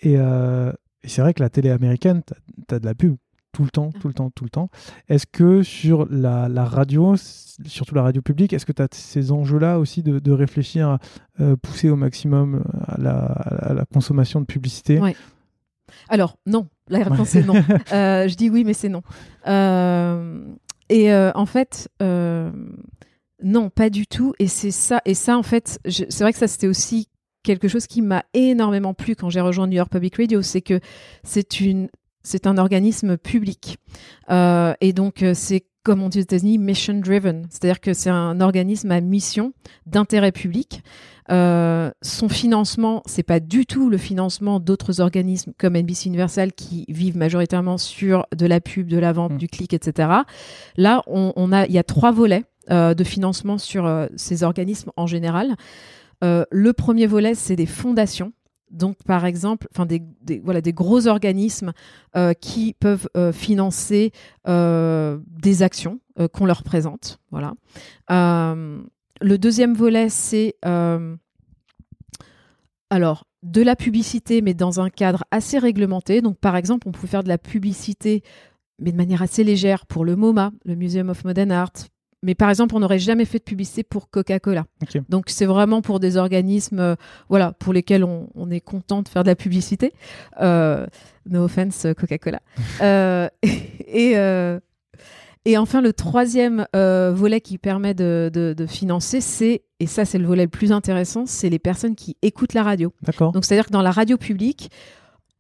Et, 0.03 0.15
et 0.15 1.09
c'est 1.09 1.21
vrai 1.21 1.35
que 1.35 1.43
la 1.43 1.51
télé 1.51 1.71
américaine, 1.71 2.23
tu 2.69 2.75
as 2.75 2.79
de 2.81 2.87
la 2.87 2.95
pub 2.95 3.17
tout 3.53 3.63
le 3.63 3.71
temps, 3.71 3.91
tout 4.01 4.09
le 4.09 4.15
temps, 4.15 4.31
tout 4.31 4.45
le 4.45 4.51
temps. 4.51 4.69
Est-ce 5.09 5.27
que 5.27 5.63
sur 5.63 6.07
la, 6.11 6.49
radio, 6.65 7.15
surtout 7.17 7.95
la 7.95 8.03
radio 8.03 8.23
publique, 8.23 8.53
est-ce 8.53 8.67
que 8.67 8.73
tu 8.73 8.83
as 8.83 8.89
ces 8.93 9.31
enjeux-là 9.31 9.79
aussi 9.79 10.03
de, 10.03 10.33
réfléchir 10.33 10.89
à 10.89 10.99
euh, 11.41 11.57
pousser 11.57 11.91
au 11.91 11.97
maximum 11.97 12.65
à 12.87 12.99
la, 12.99 13.85
consommation 13.93 14.41
de 14.41 14.47
publicité? 14.47 15.01
Alors, 16.09 16.39
non. 16.47 16.69
La 16.89 17.05
réponse 17.05 17.35
est 17.35 17.45
non. 17.45 17.55
Euh, 17.93 18.27
je 18.27 18.35
dis 18.35 18.49
oui, 18.51 18.65
mais 18.65 18.73
c'est 18.73 18.89
non. 18.89 19.03
Euh, 19.47 20.45
et 20.89 21.15
en 21.15 21.47
fait, 21.47 21.89
non, 22.01 23.71
pas 23.71 23.91
du 23.91 24.07
tout. 24.07 24.35
Et 24.39 24.49
c'est 24.49 24.71
ça. 24.71 25.01
Et 25.05 25.15
ça, 25.15 25.37
en 25.37 25.43
fait, 25.43 25.79
c'est 25.87 26.21
vrai 26.21 26.33
que 26.33 26.39
ça, 26.39 26.49
c'était 26.49 26.69
aussi 26.69 27.09
quelque 27.43 27.69
chose 27.69 27.87
qui 27.87 28.03
m'a 28.03 28.25
énormément 28.35 28.95
plu 28.95 29.17
quand 29.17 29.31
j'ai 29.31 29.41
rejoint 29.41 29.67
New 29.67 29.77
York 29.77 29.91
Public 29.91 30.17
Radio, 30.17 30.43
c'est 30.43 30.61
que 30.61 30.81
c'est 31.25 31.61
une 31.61 31.89
c'est 32.23 32.47
un 32.47 32.59
organisme 32.59 33.17
public. 33.17 33.79
Euh, 34.31 34.75
et 34.81 34.93
donc, 34.93 35.23
euh, 35.23 35.35
c'est, 35.35 35.65
comme 35.83 36.03
on 36.03 36.09
dit 36.09 36.19
aux 36.19 36.23
États-Unis, 36.23 36.59
mission 36.59 36.95
driven. 36.95 37.47
C'est-à-dire 37.51 37.81
que 37.81 37.93
c'est 37.93 38.11
un 38.11 38.41
organisme 38.41 38.91
à 38.91 39.01
mission 39.01 39.53
d'intérêt 39.87 40.33
public. 40.33 40.83
Euh, 41.31 41.91
son 42.03 42.29
financement, 42.29 43.03
c'est 43.07 43.23
pas 43.23 43.41
du 43.41 43.65
tout 43.65 43.89
le 43.89 43.97
financement 43.97 44.61
d'autres 44.61 45.01
organismes 45.01 45.53
comme 45.57 45.77
NBC 45.77 46.07
Universal 46.09 46.53
qui 46.53 46.85
vivent 46.89 47.17
majoritairement 47.17 47.79
sur 47.79 48.27
de 48.37 48.47
la 48.47 48.61
pub, 48.61 48.89
de 48.89 48.99
la 48.99 49.13
vente, 49.13 49.33
mmh. 49.33 49.39
du 49.39 49.49
clic, 49.49 49.73
etc. 49.73 50.09
Là, 50.77 51.03
on, 51.07 51.53
a, 51.53 51.67
il 51.67 51.73
y 51.73 51.79
a 51.79 51.85
trois 51.85 52.11
volets 52.11 52.45
de 52.69 53.05
financement 53.05 53.59
sur 53.59 54.09
ces 54.17 54.43
organismes 54.43 54.91
en 54.97 55.07
général. 55.07 55.55
le 56.23 56.73
premier 56.73 57.07
volet, 57.07 57.35
c'est 57.35 57.57
des 57.57 57.67
fondations 57.67 58.33
donc 58.73 58.97
par 59.05 59.25
exemple, 59.25 59.69
des, 59.87 60.41
voilà 60.41 60.61
des 60.61 60.73
gros 60.73 61.07
organismes 61.07 61.73
euh, 62.17 62.33
qui 62.33 62.73
peuvent 62.73 63.09
euh, 63.17 63.33
financer 63.33 64.13
euh, 64.49 65.19
des 65.29 65.63
actions 65.63 66.01
qu'on 66.33 66.45
leur 66.45 66.63
présente. 66.63 67.19
Voilà. 67.31 67.55
le 68.11 69.37
deuxième 69.39 69.73
volet, 69.75 70.11
c'est 70.11 70.57
alors 72.91 73.25
de 73.43 73.63
la 73.63 73.77
publicité, 73.77 74.43
mais 74.43 74.53
dans 74.53 74.81
un 74.81 74.91
cadre 74.91 75.25
assez 75.31 75.59
réglementé. 75.59 76.21
Donc 76.21 76.39
par 76.39 76.55
exemple, 76.57 76.87
on 76.87 76.93
peut 76.93 77.07
faire 77.07 77.23
de 77.23 77.29
la 77.29 77.39
publicité 77.39 78.23
mais 78.79 78.93
de 78.93 78.97
manière 78.97 79.23
assez 79.23 79.45
légère 79.45 79.87
pour 79.87 80.05
le 80.05 80.17
MoMA, 80.17 80.51
le 80.65 80.75
Museum 80.75 81.09
of 81.09 81.25
Modern 81.25 81.53
Art, 81.53 81.73
mais 82.23 82.35
par 82.35 82.51
exemple, 82.51 82.75
on 82.77 82.81
n'aurait 82.81 82.99
jamais 82.99 83.25
fait 83.25 83.39
de 83.39 83.45
publicité 83.45 83.83
pour 83.83 84.09
Coca-Cola. 84.09 84.67
Donc 85.09 85.25
c'est 85.29 85.47
vraiment 85.47 85.83
pour 85.83 85.99
des 85.99 86.17
organismes, 86.17 86.79
euh, 86.79 86.95
voilà, 87.29 87.53
pour 87.53 87.73
lesquels 87.73 88.05
on, 88.05 88.51
est 88.51 88.61
content 88.61 89.03
de 89.03 89.09
faire 89.09 89.25
de 89.25 89.29
la 89.29 89.35
publicité. 89.35 89.93
Euh, 90.41 90.87
no 91.29 91.45
offense, 91.45 91.87
Coca-Cola. 91.99 92.41
Euh, 92.81 93.29
et 93.87 94.15
et 95.45 95.59
enfin, 95.59 95.81
le 95.81 95.93
troisième 95.93 96.67
volet 96.73 97.41
qui 97.41 97.59
permet 97.59 97.95
de, 97.95 98.31
de 98.33 98.67
financer, 98.67 99.21
c'est 99.21 99.63
et 99.81 99.87
ça 99.87 100.05
c'est 100.05 100.19
le 100.19 100.27
volet 100.27 100.45
le 100.45 100.49
plus 100.49 100.71
intéressant, 100.71 101.27
c'est 101.27 101.51
les 101.51 101.59
personnes 101.59 101.97
qui 101.97 102.17
écoutent 102.23 102.55
la 102.55 102.63
radio. 102.63 102.93
D'accord. 103.03 103.33
Donc 103.33 103.45
c'est-à-dire 103.45 103.67
que 103.67 103.73
dans 103.73 103.83
la 103.83 103.91
radio 103.91 104.17
publique, 104.17 104.71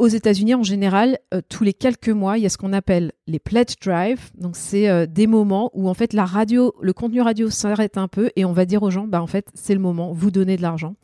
aux 0.02 0.08
États-Unis, 0.08 0.56
en 0.56 0.64
général, 0.64 1.20
euh, 1.32 1.40
tous 1.48 1.62
les 1.62 1.72
quelques 1.72 2.08
mois, 2.08 2.36
il 2.36 2.42
y 2.42 2.46
a 2.46 2.48
ce 2.48 2.58
qu'on 2.58 2.72
appelle 2.72 3.12
les 3.28 3.38
pledge 3.38 3.76
drive. 3.80 4.32
Donc, 4.34 4.56
c'est 4.56 4.88
euh, 4.88 5.06
des 5.06 5.28
moments 5.28 5.70
où 5.74 5.88
en 5.88 5.94
fait 5.94 6.12
la 6.12 6.24
radio, 6.24 6.74
le 6.82 6.92
contenu 6.92 7.20
radio 7.20 7.50
s'arrête 7.50 7.96
un 7.96 8.08
peu 8.08 8.30
et 8.34 8.44
on 8.44 8.52
va 8.52 8.64
dire 8.64 8.82
aux 8.82 8.90
gens, 8.90 9.06
bah 9.06 9.22
en 9.22 9.28
fait, 9.28 9.46
c'est 9.54 9.74
le 9.74 9.80
moment, 9.80 10.12
vous 10.12 10.32
donnez 10.32 10.56
de 10.56 10.62
l'argent. 10.62 10.96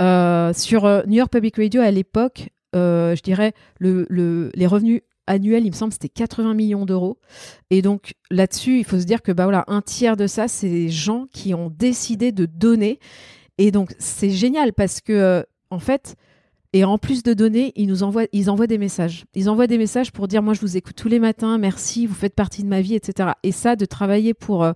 Euh, 0.00 0.54
sur 0.54 0.84
New 1.06 1.16
York 1.16 1.30
Public 1.30 1.54
Radio 1.58 1.82
à 1.82 1.90
l'époque, 1.90 2.48
je 2.72 3.20
dirais 3.20 3.52
le, 3.78 4.06
les 4.54 4.66
revenus 4.66 5.02
annuels, 5.26 5.66
il 5.66 5.70
me 5.70 5.76
semble, 5.76 5.92
c'était 5.92 6.08
80 6.08 6.54
millions 6.54 6.86
d'euros. 6.86 7.18
Et 7.68 7.82
donc 7.82 8.14
là-dessus, 8.30 8.78
il 8.78 8.84
faut 8.84 8.98
se 8.98 9.04
dire 9.04 9.20
que 9.20 9.32
bah 9.32 9.44
voilà, 9.44 9.64
un 9.66 9.82
tiers 9.82 10.16
de 10.16 10.26
ça, 10.26 10.48
c'est 10.48 10.68
les 10.68 10.88
gens 10.88 11.26
qui 11.30 11.52
ont 11.52 11.68
décidé 11.68 12.32
de 12.32 12.46
donner. 12.46 13.00
Et 13.58 13.70
donc 13.70 13.94
c'est 13.98 14.30
génial 14.30 14.72
parce 14.72 15.02
que 15.02 15.44
en 15.68 15.78
fait 15.78 16.16
et 16.72 16.84
en 16.84 16.98
plus 16.98 17.22
de 17.22 17.34
donner, 17.34 17.72
ils 17.74 17.86
nous 17.86 18.02
envoient, 18.02 18.26
ils 18.32 18.48
envoient 18.48 18.68
des 18.68 18.78
messages. 18.78 19.24
Ils 19.34 19.50
envoient 19.50 19.66
des 19.66 19.78
messages 19.78 20.12
pour 20.12 20.28
dire 20.28 20.42
moi 20.42 20.54
je 20.54 20.60
vous 20.60 20.76
écoute 20.76 20.94
tous 20.96 21.08
les 21.08 21.18
matins, 21.18 21.58
merci, 21.58 22.06
vous 22.06 22.14
faites 22.14 22.34
partie 22.34 22.62
de 22.62 22.68
ma 22.68 22.80
vie, 22.80 22.94
etc. 22.94 23.30
Et 23.42 23.52
ça, 23.52 23.74
de 23.74 23.84
travailler 23.84 24.34
pour 24.34 24.62
euh, 24.62 24.72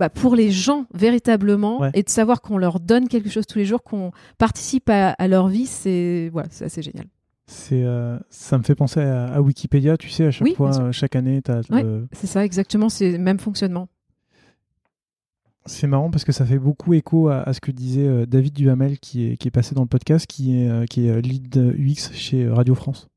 bah, 0.00 0.08
pour 0.08 0.34
les 0.34 0.50
gens 0.50 0.86
véritablement 0.94 1.90
et 1.92 2.02
de 2.02 2.08
savoir 2.08 2.40
qu'on 2.40 2.58
leur 2.58 2.80
donne 2.80 3.06
quelque 3.06 3.28
chose 3.28 3.46
tous 3.46 3.58
les 3.58 3.66
jours, 3.66 3.82
qu'on 3.82 4.12
participe 4.38 4.88
à, 4.88 5.28
leur 5.28 5.48
vie, 5.48 5.66
c'est 5.66 6.30
voilà, 6.32 6.48
c'est 6.50 6.64
assez 6.64 6.82
génial. 6.82 7.06
C'est, 7.46 7.82
euh, 7.84 8.16
ça 8.30 8.58
me 8.58 8.62
fait 8.62 8.74
penser 8.74 9.00
à, 9.00 9.42
Wikipédia, 9.42 9.96
tu 9.96 10.08
sais, 10.08 10.26
à 10.26 10.30
chaque 10.30 10.54
fois, 10.54 10.90
chaque 10.92 11.16
année, 11.16 11.42
tu 11.42 11.50
as. 11.50 11.60
C'est 12.12 12.26
ça, 12.26 12.44
exactement, 12.44 12.88
c'est 12.88 13.12
le 13.12 13.18
même 13.18 13.38
fonctionnement. 13.38 13.88
C'est 15.66 15.86
marrant 15.86 16.10
parce 16.10 16.24
que 16.24 16.32
ça 16.32 16.46
fait 16.46 16.58
beaucoup 16.58 16.94
écho 16.94 17.28
à, 17.28 17.52
ce 17.52 17.60
que 17.60 17.70
disait 17.70 18.06
euh, 18.06 18.26
David 18.26 18.54
Duhamel 18.54 18.98
qui 18.98 19.26
est, 19.26 19.36
qui 19.36 19.48
est 19.48 19.50
passé 19.50 19.74
dans 19.74 19.82
le 19.82 19.88
podcast, 19.88 20.26
qui 20.26 20.58
est, 20.58 20.68
euh, 20.68 20.86
qui 20.86 21.06
est 21.06 21.20
lead 21.20 21.56
UX 21.56 22.12
chez 22.14 22.48
Radio 22.48 22.74
France. 22.74 23.08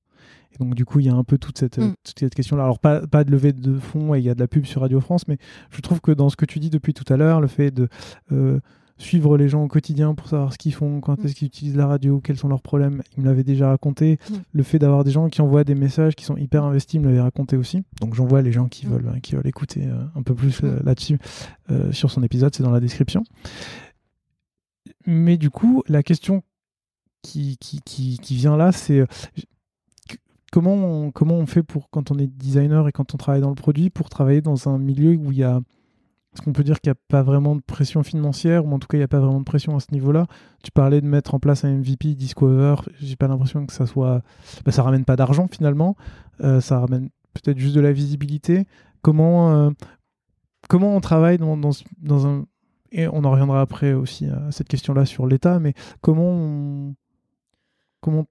Et 0.54 0.64
donc 0.64 0.76
du 0.76 0.86
coup, 0.86 1.00
il 1.00 1.06
y 1.06 1.10
a 1.10 1.14
un 1.14 1.24
peu 1.24 1.38
toute 1.38 1.58
cette, 1.58 1.78
mm. 1.80 1.94
toute 2.04 2.20
cette 2.20 2.36
question-là. 2.36 2.64
Alors 2.64 2.80
pas, 2.80 3.08
pas 3.08 3.24
de 3.24 3.32
levée 3.32 3.54
de 3.54 3.80
fonds 3.80 4.14
et 4.14 4.20
il 4.20 4.26
y 4.26 4.30
a 4.30 4.36
de 4.36 4.40
la 4.40 4.48
pub 4.48 4.66
sur 4.66 4.82
Radio 4.82 5.00
France, 5.00 5.28
mais 5.28 5.38
je 5.72 5.82
trouve 5.82 6.02
que 6.02 6.12
dans 6.12 6.30
ce 6.30 6.36
que 6.36 6.46
tu 6.46 6.60
dis 6.60 6.70
depuis 6.70 6.94
tout 6.94 7.12
à 7.12 7.18
l'heure, 7.18 7.42
le 7.42 7.48
fait 7.48 7.72
de 7.72 7.88
euh, 8.32 8.60
suivre 8.98 9.38
les 9.38 9.50
gens 9.50 9.64
au 9.64 9.68
quotidien 9.68 10.14
pour 10.14 10.28
savoir 10.28 10.54
ce 10.54 10.58
qu'ils 10.58 10.74
font, 10.74 11.02
quand 11.02 11.22
mm. 11.22 11.26
est-ce 11.26 11.36
qu'ils 11.36 11.48
utilisent 11.48 11.76
la 11.76 11.88
radio, 11.88 12.20
quels 12.20 12.38
sont 12.38 12.48
leurs 12.48 12.62
problèmes. 12.62 13.02
Il 13.16 13.24
me 13.24 13.28
l'avait 13.28 13.44
déjà 13.44 13.70
raconté. 13.70 14.20
Mm. 14.30 14.34
Le 14.54 14.64
fait 14.64 14.80
d'avoir 14.80 15.04
des 15.04 15.12
gens 15.12 15.30
qui 15.30 15.42
envoient 15.42 15.64
des 15.64 15.76
messages 15.76 16.16
qui 16.16 16.26
sont 16.26 16.38
hyper 16.38 16.64
investis, 16.64 16.96
il 16.96 17.02
me 17.02 17.08
l'avait 17.08 17.22
raconté 17.22 17.58
aussi. 17.58 17.84
Donc 18.00 18.14
j'envoie 18.14 18.42
les 18.42 18.52
gens 18.52 18.68
qui, 18.68 18.88
mm. 18.88 18.90
veulent, 18.90 19.22
qui 19.22 19.36
veulent 19.36 19.48
écouter 19.48 19.88
euh, 19.88 20.04
un 20.16 20.24
peu 20.24 20.36
plus 20.36 20.62
euh, 20.64 20.80
là-dessus 20.84 21.20
euh, 21.72 21.92
sur 21.92 22.12
son 22.12 22.24
épisode, 22.24 22.54
c'est 22.56 22.64
dans 22.64 22.72
la 22.72 22.80
description. 22.80 23.24
Mais 25.06 25.38
du 25.38 25.50
coup, 25.50 25.84
la 25.88 26.04
question 26.04 26.44
qui, 27.22 27.58
qui, 27.58 27.82
qui, 27.82 28.36
vient 28.36 28.58
là, 28.58 28.72
c'est 28.72 29.06
comment 30.52 30.74
on, 30.74 31.12
comment 31.12 31.36
on 31.36 31.46
fait 31.46 31.64
pour, 31.64 31.90
quand 31.90 32.12
on 32.12 32.20
est 32.20 32.28
designer 32.28 32.88
et 32.88 32.92
quand 32.92 33.14
on 33.14 33.18
travaille 33.18 33.42
dans 33.42 33.50
le 33.50 33.56
produit, 33.56 33.90
pour 33.90 34.10
travailler 34.10 34.42
dans 34.42 34.70
un 34.70 34.78
milieu 34.78 35.16
où 35.16 35.32
il 35.32 35.38
y 35.38 35.44
a 35.44 35.62
est-ce 36.34 36.42
qu'on 36.42 36.54
peut 36.54 36.64
dire 36.64 36.82
qu'il 36.82 36.90
n'y 36.90 36.98
a 36.98 37.02
pas 37.10 37.22
vraiment 37.22 37.56
de 37.56 37.62
pression 37.62 38.02
financière, 38.02 38.66
ou 38.66 38.74
en 38.74 38.80
tout 38.80 38.88
cas 38.88 38.98
il 38.98 39.02
n'y 39.02 39.06
a 39.06 39.10
pas 39.10 39.20
vraiment 39.20 39.40
de 39.40 39.46
pression 39.46 39.76
à 39.76 39.80
ce 39.80 39.92
niveau-là? 39.92 40.26
Tu 40.64 40.72
parlais 40.72 41.00
de 41.00 41.06
mettre 41.06 41.36
en 41.36 41.40
place 41.40 41.64
un 41.64 41.72
MVP, 41.78 42.16
Discover, 42.16 42.76
j'ai 43.00 43.16
pas 43.16 43.28
l'impression 43.28 43.66
que 43.66 43.74
ça 43.74 43.86
soit. 43.86 44.22
Bah, 44.66 44.72
ça 44.72 44.82
ramène 44.82 45.06
pas 45.06 45.16
d'argent 45.16 45.48
finalement, 45.48 45.96
euh, 46.42 46.60
ça 46.60 46.80
ramène 46.80 47.10
peut-être 47.34 47.60
juste 47.60 47.76
de 47.76 47.82
la 47.82 47.92
visibilité. 47.92 48.66
Comment, 49.04 49.54
euh, 49.54 49.70
comment 50.70 50.96
on 50.96 51.02
travaille 51.02 51.38
dans, 51.38 51.56
dans, 51.58 52.28
un. 52.28 52.46
Et 52.92 53.08
on 53.08 53.24
en 53.26 53.32
reviendra 53.32 53.62
après 53.62 53.94
aussi 53.94 54.28
à 54.28 54.52
cette 54.52 54.68
question-là 54.68 55.06
sur 55.06 55.28
l'État, 55.28 55.60
mais 55.60 55.74
comment 56.02 56.30
on, 56.30 56.96
comment 58.02 58.26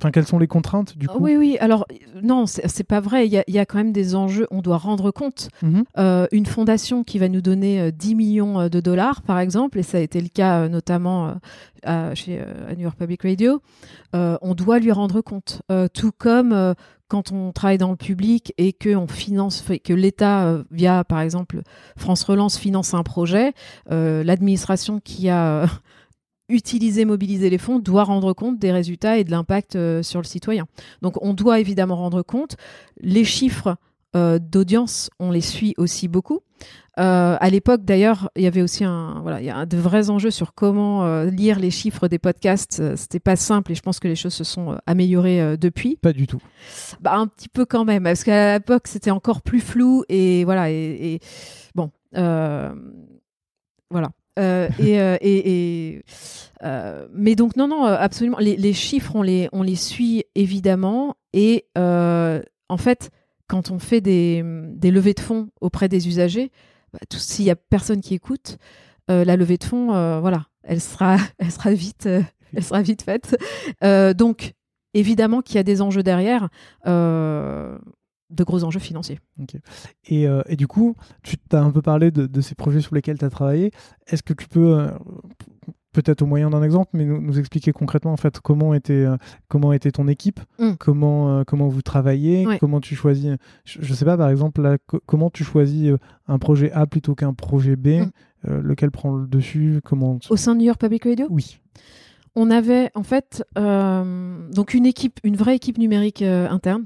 Enfin, 0.00 0.12
quelles 0.12 0.28
sont 0.28 0.38
les 0.38 0.46
contraintes 0.46 0.96
du 0.96 1.08
coup 1.08 1.18
Oui, 1.18 1.36
oui. 1.36 1.56
Alors, 1.58 1.84
non, 2.22 2.46
c'est 2.46 2.84
pas 2.84 3.00
vrai. 3.00 3.26
Il 3.26 3.32
y, 3.32 3.58
a, 3.58 3.66
quand 3.66 3.78
même 3.78 3.92
des 3.92 4.14
enjeux. 4.14 4.46
On 4.52 4.62
doit 4.62 4.78
rendre 4.78 5.10
compte. 5.10 5.48
Mhm. 5.60 5.84
Euh, 5.98 6.28
une 6.30 6.46
fondation 6.46 7.02
qui 7.02 7.18
va 7.18 7.28
nous 7.28 7.40
donner 7.40 7.90
10 7.90 8.12
euh, 8.12 8.16
millions 8.16 8.60
euh, 8.60 8.68
de 8.68 8.78
dollars, 8.78 9.22
par 9.22 9.40
exemple, 9.40 9.76
et 9.76 9.82
ça 9.82 9.98
a 9.98 10.00
été 10.00 10.20
le 10.20 10.28
cas 10.28 10.68
notamment 10.68 11.34
chez 12.14 12.40
New 12.76 12.82
York 12.82 12.96
Public 12.96 13.22
Radio, 13.22 13.60
on 14.12 14.54
doit 14.54 14.78
lui 14.78 14.92
rendre 14.92 15.20
compte. 15.20 15.62
tout 15.92 16.12
comme 16.16 16.74
quand 17.08 17.32
on 17.32 17.52
travaille 17.52 17.78
dans 17.78 17.90
le 17.90 17.96
public 17.96 18.52
et 18.58 18.72
que 18.72 18.94
on 18.94 19.06
finance, 19.06 19.64
que 19.84 19.92
l'État, 19.92 20.58
via 20.70 21.04
par 21.04 21.20
exemple 21.20 21.62
France 21.96 22.24
Relance, 22.24 22.58
finance 22.58 22.94
un 22.94 23.02
projet, 23.02 23.52
l'administration 23.90 25.00
qui 25.00 25.28
a 25.28 25.66
utiliser, 26.48 27.04
mobiliser 27.04 27.50
les 27.50 27.58
fonds 27.58 27.78
doit 27.78 28.04
rendre 28.04 28.32
compte 28.32 28.58
des 28.58 28.72
résultats 28.72 29.18
et 29.18 29.24
de 29.24 29.30
l'impact 29.30 29.76
euh, 29.76 30.02
sur 30.02 30.20
le 30.20 30.26
citoyen. 30.26 30.66
Donc 31.02 31.22
on 31.22 31.34
doit 31.34 31.60
évidemment 31.60 31.96
rendre 31.96 32.22
compte. 32.22 32.56
Les 33.00 33.24
chiffres 33.24 33.76
euh, 34.16 34.38
d'audience, 34.38 35.10
on 35.18 35.30
les 35.30 35.42
suit 35.42 35.74
aussi 35.76 36.08
beaucoup. 36.08 36.40
Euh, 36.98 37.36
à 37.38 37.50
l'époque, 37.50 37.84
d'ailleurs, 37.84 38.30
il 38.34 38.42
y 38.42 38.46
avait 38.46 38.62
aussi 38.62 38.82
un, 38.82 39.20
voilà, 39.22 39.40
il 39.40 39.46
y 39.46 39.50
a 39.50 39.66
de 39.66 39.76
vrais 39.76 40.10
enjeux 40.10 40.32
sur 40.32 40.54
comment 40.54 41.22
lire 41.24 41.60
les 41.60 41.70
chiffres 41.70 42.08
des 42.08 42.18
podcasts. 42.18 42.96
C'était 42.96 43.20
pas 43.20 43.36
simple 43.36 43.70
et 43.70 43.74
je 43.76 43.82
pense 43.82 44.00
que 44.00 44.08
les 44.08 44.16
choses 44.16 44.34
se 44.34 44.42
sont 44.42 44.76
améliorées 44.86 45.56
depuis. 45.58 45.96
Pas 45.96 46.12
du 46.12 46.26
tout. 46.26 46.40
Bah, 47.00 47.14
un 47.14 47.28
petit 47.28 47.48
peu 47.48 47.66
quand 47.66 47.84
même, 47.84 48.02
parce 48.02 48.24
qu'à 48.24 48.54
l'époque, 48.54 48.88
c'était 48.88 49.12
encore 49.12 49.42
plus 49.42 49.60
flou 49.60 50.02
et 50.08 50.44
voilà. 50.44 50.72
Et, 50.72 51.14
et 51.14 51.20
bon, 51.76 51.92
voilà. 52.12 54.10
Euh, 54.38 54.68
euh, 54.80 55.16
et 55.20 56.02
mais 57.12 57.34
donc 57.34 57.56
non, 57.56 57.68
non, 57.68 57.84
absolument. 57.84 58.38
Les, 58.38 58.72
chiffres, 58.72 59.14
on 59.14 59.22
les, 59.22 59.48
on 59.52 59.62
les 59.62 59.76
suit 59.76 60.24
évidemment. 60.34 61.16
Et 61.32 61.66
en 61.76 62.76
fait, 62.76 63.10
quand 63.46 63.70
on 63.70 63.78
fait 63.78 64.00
des, 64.00 64.42
des, 64.74 64.90
levées 64.90 65.14
de 65.14 65.20
fonds 65.20 65.48
auprès 65.60 65.88
des 65.88 66.08
usagers, 66.08 66.50
bah, 66.92 67.00
s'il 67.10 67.44
y 67.44 67.50
a 67.50 67.56
personne 67.56 68.00
qui 68.00 68.14
écoute, 68.14 68.58
la 69.08 69.36
levée 69.36 69.56
de 69.56 69.64
fonds, 69.64 70.20
voilà, 70.20 70.46
elle 70.62 70.80
sera, 70.80 71.16
elle 71.38 71.50
sera 71.50 71.72
vite, 71.72 72.08
elle 72.54 72.64
sera 72.64 72.82
vite 72.82 73.02
faite. 73.02 73.36
donc 74.16 74.54
évidemment 74.94 75.42
qu'il 75.42 75.56
y 75.56 75.58
a 75.58 75.64
des 75.64 75.82
enjeux 75.82 76.02
derrière 76.02 76.48
de 78.30 78.44
gros 78.44 78.64
enjeux 78.64 78.80
financiers. 78.80 79.20
Et, 80.04 80.26
euh, 80.28 80.42
et, 80.46 80.56
du 80.56 80.66
coup, 80.66 80.94
tu 81.22 81.36
as 81.52 81.62
un 81.62 81.70
peu 81.70 81.82
parlé 81.82 82.10
de, 82.10 82.40
ces 82.40 82.54
projets 82.54 82.80
sur 82.80 82.94
lesquels 82.94 83.18
tu 83.18 83.24
as 83.24 83.30
travaillé. 83.30 83.70
Est-ce 84.06 84.22
que 84.22 84.34
tu 84.34 84.48
peux, 84.48 84.78
euh, 84.78 84.90
peut-être 85.92 86.22
au 86.22 86.26
moyen 86.26 86.50
d'un 86.50 86.62
exemple, 86.62 86.90
mais 86.92 87.04
nous, 87.04 87.38
expliquer 87.38 87.72
concrètement 87.72 88.12
en 88.12 88.16
fait 88.16 88.40
comment 88.40 88.74
était, 88.74 88.92
euh, 88.92 89.16
comment 89.48 89.72
était 89.72 89.90
ton 89.90 90.08
équipe, 90.08 90.40
mm. 90.58 90.74
comment, 90.78 91.44
comment 91.44 91.68
vous 91.68 91.82
travaillez, 91.82 92.46
comment 92.60 92.80
tu 92.80 92.94
choisis, 92.94 93.34
je, 93.64 93.80
ne 93.80 93.94
sais 93.94 94.04
pas 94.04 94.16
par 94.16 94.28
exemple, 94.28 94.76
comment 95.06 95.30
tu 95.30 95.44
choisis 95.44 95.92
un 96.26 96.38
projet 96.38 96.70
A 96.72 96.86
plutôt 96.86 97.14
qu'un 97.14 97.32
projet 97.32 97.76
B, 97.76 97.88
mm. 97.88 98.10
lequel 98.60 98.90
prend 98.90 99.14
le 99.14 99.26
dessus, 99.26 99.80
comment... 99.84 100.18
Au 100.28 100.36
sein 100.36 100.54
de 100.54 100.60
New 100.60 100.66
York 100.66 100.80
Public 100.80 101.04
Radio? 101.04 101.26
Oui. 101.30 101.58
On 102.36 102.50
avait 102.50 102.90
en 102.94 103.02
fait 103.02 103.42
donc 103.56 104.74
une 104.74 104.86
équipe, 104.86 105.18
une 105.24 105.36
vraie 105.36 105.56
équipe 105.56 105.78
numérique 105.78 106.22
interne 106.22 106.84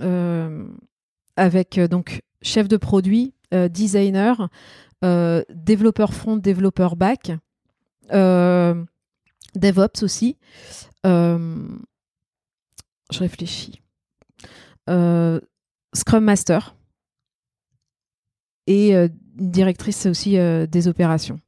avec 0.00 1.78
euh, 1.78 1.88
donc 1.88 2.22
chef 2.42 2.68
de 2.68 2.76
produit, 2.76 3.34
euh, 3.54 3.68
designer, 3.68 4.48
développeur 5.02 6.12
front, 6.12 6.36
développeur 6.36 6.96
back, 6.96 7.30
DevOps 8.10 10.02
aussi. 10.02 10.36
je 11.04 11.68
réfléchis. 13.12 13.80
Scrum 14.88 16.24
Master 16.24 16.74
et 18.66 18.92
directrice 19.36 20.06
aussi 20.06 20.36
des 20.68 20.88
opérations. 20.88 21.38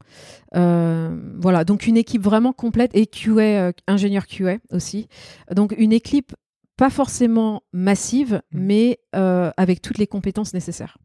voilà, 0.54 1.64
donc 1.64 1.88
une 1.88 1.96
équipe 1.96 2.22
vraiment 2.22 2.52
complète 2.52 2.92
et 2.94 3.08
QA, 3.08 3.72
ingénieur 3.88 4.28
QA 4.28 4.58
aussi. 4.70 5.08
Donc 5.50 5.74
une 5.76 5.92
équipe 5.92 6.36
pas 6.80 6.88
forcément 6.88 7.62
massive, 7.74 8.40
mmh. 8.52 8.58
mais 8.58 9.00
euh, 9.14 9.50
avec 9.58 9.82
toutes 9.82 9.98
les 9.98 10.06
compétences 10.06 10.54
nécessaires. 10.54 10.96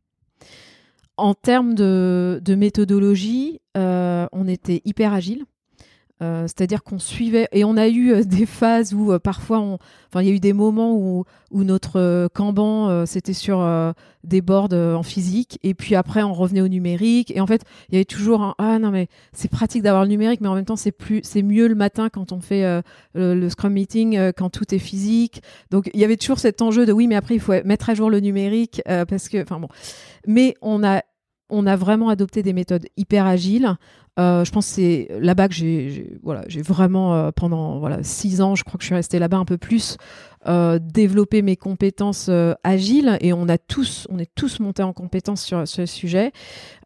En 1.17 1.34
termes 1.34 1.73
de, 1.76 2.55
méthodologie, 2.57 3.59
euh, 3.76 4.26
on 4.32 4.47
était 4.47 4.82
hyper 4.86 5.11
agile. 5.11 5.43
Euh, 6.22 6.43
c'est-à-dire 6.43 6.82
qu'on 6.82 6.97
suivait 6.97 7.49
et 7.51 7.66
on 7.66 7.76
a 7.76 7.89
eu 7.89 8.13
euh, 8.13 8.24
des 8.24 8.45
phases 8.45 8.93
où 8.93 9.11
euh, 9.11 9.20
parfois, 9.20 9.59
on... 9.59 9.74
enfin, 10.07 10.22
il 10.22 10.30
y 10.30 10.32
a 10.32 10.34
eu 10.34 10.39
des 10.39 10.53
moments 10.53 10.95
où, 10.95 11.26
notre 11.51 12.28
Kanban 12.34 13.05
c'était 13.05 13.34
sur 13.34 13.66
des 14.26 14.41
boards 14.41 14.74
en 14.74 15.03
physique 15.03 15.57
et 15.63 15.74
puis 15.74 15.95
après 15.95 16.22
on 16.22 16.34
revenait 16.34 16.59
au 16.59 16.68
numérique 16.68 17.32
et 17.34 17.39
en 17.39 17.47
fait 17.47 17.63
il 17.88 17.95
y 17.95 17.97
avait 17.97 18.03
toujours 18.03 18.41
un 18.41 18.55
ah 18.57 18.78
non 18.78 18.91
mais 18.91 19.07
c'est 19.32 19.49
pratique 19.49 19.82
d'avoir 19.82 20.03
le 20.03 20.09
numérique 20.09 20.41
mais 20.41 20.49
en 20.49 20.53
même 20.53 20.66
temps 20.66 20.76
c'est 20.76 20.91
plus 20.91 21.22
c'est 21.24 21.41
mieux 21.43 21.70
le 21.70 21.76
matin 21.76 22.09
quand 22.09 22.34
on 22.34 22.41
fait 22.41 22.82
le, 23.13 23.49
Scrum 23.49 23.72
meeting 23.72 24.34
quand 24.34 24.49
tout 24.49 24.76
est 24.76 24.80
physique. 24.80 25.41
Donc 25.72 25.89
il 25.93 25.99
y 26.01 26.03
avait 26.03 26.18
toujours 26.18 26.39
cet 26.39 26.61
enjeu 26.61 26.86
de 26.86 26.91
oui 26.91 27.07
mais 27.07 27.16
après 27.16 27.36
il 27.36 27.39
faut 27.39 27.53
mettre 27.63 27.89
à 27.89 27.93
jour 27.93 28.09
le 28.09 28.20
numérique 28.20 28.82
parce 28.86 29.30
que 29.30 29.41
enfin 29.41 29.59
bon. 29.59 29.70
Mais 30.28 30.55
on 30.61 30.84
a 30.84 31.03
on 31.49 31.68
a 31.68 31.76
vraiment 31.76 32.09
adopté 32.09 32.43
des 32.43 32.53
méthodes 32.53 32.88
hyper 32.97 33.26
agiles 33.26 33.78
je 34.18 34.49
pense 34.51 34.68
que 34.68 34.74
c'est 34.74 35.07
là-bas 35.20 35.47
que 35.47 35.53
j'ai 35.53 36.18
voilà, 36.24 36.43
j'ai 36.47 36.61
vraiment 36.61 37.16
euh, 37.16 37.32
pendant 37.32 37.80
voilà 37.80 38.03
six 38.03 38.41
ans, 38.41 38.55
je 38.55 38.63
crois 38.63 38.78
que 38.78 38.84
je 38.84 38.88
suis 38.88 38.95
restée 38.95 39.20
là-bas 39.20 39.38
un 39.38 39.45
peu 39.45 39.57
plus, 39.57 39.97
euh, 40.47 40.78
développer 40.80 41.41
mes 41.41 41.55
compétences 41.55 42.28
euh, 42.30 42.53
agiles 42.63 43.18
et 43.20 43.34
on 43.34 43.49
a 43.49 43.57
tous, 43.57 44.05
on 44.11 44.20
est 44.20 44.30
tous 44.36 44.59
montés 44.59 44.84
en 44.84 44.93
compétences 44.93 45.41
sur, 45.41 45.68
ce 45.68 45.88
sujet. 45.88 46.34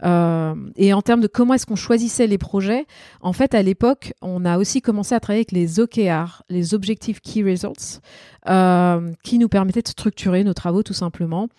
Euh, 0.06 0.56
et 0.78 0.94
en 0.94 1.02
termes 1.02 1.20
de 1.20 1.28
comment 1.28 1.56
est-ce 1.56 1.66
qu'on 1.66 1.76
choisissait 1.76 2.26
les 2.26 2.38
projets, 2.38 2.86
en 3.20 3.34
fait, 3.34 3.54
à 3.54 3.62
l'époque, 3.62 4.14
on 4.22 4.46
a 4.46 4.58
aussi 4.58 4.82
commencé 4.82 5.14
à 5.14 5.20
travailler 5.20 5.42
avec 5.42 5.52
les 5.52 5.82
OKR, 5.82 6.44
les 6.50 6.74
Objective 6.74 7.20
Key 7.20 7.44
Results, 7.44 8.00
qui 8.46 9.40
nous 9.40 9.50
permettaient 9.50 9.82
de 9.82 9.88
structurer 9.88 10.44
nos 10.44 10.54
travaux 10.54 10.84
tout 10.84 10.94
simplement 10.94 11.50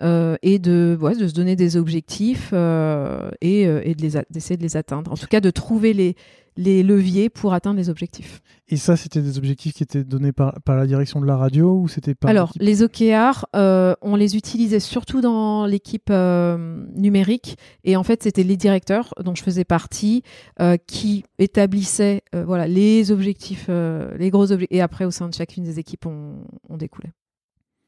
et 0.00 0.58
de, 0.58 0.98
ouais, 1.00 1.16
de 1.16 1.28
se 1.28 1.34
donner 1.34 1.56
des 1.56 1.76
objectifs 1.76 2.52
et, 2.52 3.62
et 3.62 3.94
d'essayer 3.94 4.56
de 4.56 4.62
les 4.62 4.76
atteindre. 4.76 5.12
En 5.12 5.16
tout 5.16 5.26
cas, 5.26 5.40
de 5.40 5.50
trouver 5.50 5.92
les 5.92 6.16
les 6.56 6.82
leviers 6.82 7.28
pour 7.28 7.52
atteindre 7.52 7.76
les 7.78 7.90
objectifs. 7.90 8.40
Et 8.68 8.76
ça, 8.76 8.96
c'était 8.96 9.20
des 9.20 9.38
objectifs 9.38 9.74
qui 9.74 9.82
étaient 9.82 10.02
donnés 10.02 10.32
par, 10.32 10.60
par 10.62 10.76
la 10.76 10.86
direction 10.86 11.20
de 11.20 11.26
la 11.26 11.36
radio 11.36 11.78
ou 11.78 11.86
c'était 11.86 12.14
pas 12.14 12.28
Alors, 12.28 12.52
les 12.58 12.82
OKR, 12.82 13.46
euh, 13.54 13.94
on 14.00 14.16
les 14.16 14.36
utilisait 14.36 14.80
surtout 14.80 15.20
dans 15.20 15.66
l'équipe 15.66 16.08
euh, 16.10 16.84
numérique 16.94 17.58
et 17.84 17.96
en 17.96 18.02
fait, 18.02 18.22
c'était 18.22 18.42
les 18.42 18.56
directeurs 18.56 19.14
dont 19.22 19.34
je 19.34 19.42
faisais 19.42 19.64
partie 19.64 20.22
euh, 20.60 20.76
qui 20.86 21.24
établissaient 21.38 22.22
voilà 22.32 22.66
les 22.66 23.12
objectifs, 23.12 23.68
les 23.68 24.30
gros 24.30 24.50
objectifs 24.50 24.76
et 24.76 24.80
après 24.80 25.04
au 25.04 25.10
sein 25.10 25.28
de 25.28 25.34
chacune 25.34 25.64
des 25.64 25.78
équipes, 25.78 26.06
on, 26.06 26.25
on 26.68 26.76
découlait. 26.76 27.12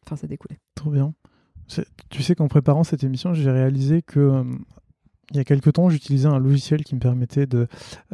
Enfin, 0.06 0.16
ça 0.16 0.26
découlait. 0.26 0.58
Trop 0.74 0.90
bien. 0.90 1.14
Tu 2.08 2.22
sais 2.22 2.34
qu'en 2.34 2.48
préparant 2.48 2.82
cette 2.82 3.04
émission, 3.04 3.34
j'ai 3.34 3.50
réalisé 3.50 4.00
que 4.00 4.42
il 5.30 5.36
y 5.36 5.40
a 5.40 5.44
quelques 5.44 5.74
temps, 5.74 5.90
j'utilisais 5.90 6.28
un 6.28 6.38
logiciel 6.38 6.84
qui 6.84 6.94
me 6.94 7.00
permettait 7.00 7.46
de, 7.46 7.66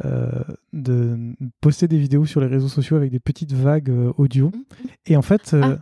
euh, 0.03 0.29
de 0.73 1.33
poster 1.61 1.87
des 1.87 1.97
vidéos 1.97 2.25
sur 2.25 2.41
les 2.41 2.47
réseaux 2.47 2.67
sociaux 2.67 2.97
avec 2.97 3.11
des 3.11 3.19
petites 3.19 3.53
vagues 3.53 3.89
euh, 3.89 4.11
audio. 4.17 4.47
Mmh. 4.47 4.87
Et 5.07 5.15
en 5.15 5.21
fait, 5.21 5.53
euh, 5.53 5.61
ah. 5.63 5.77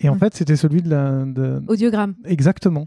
et 0.00 0.08
en 0.08 0.16
mmh. 0.16 0.18
fait, 0.18 0.34
c'était 0.34 0.56
celui 0.56 0.82
de 0.82 0.90
la 0.90 1.24
de... 1.24 1.62
audiogramme. 1.68 2.14
Exactement. 2.24 2.86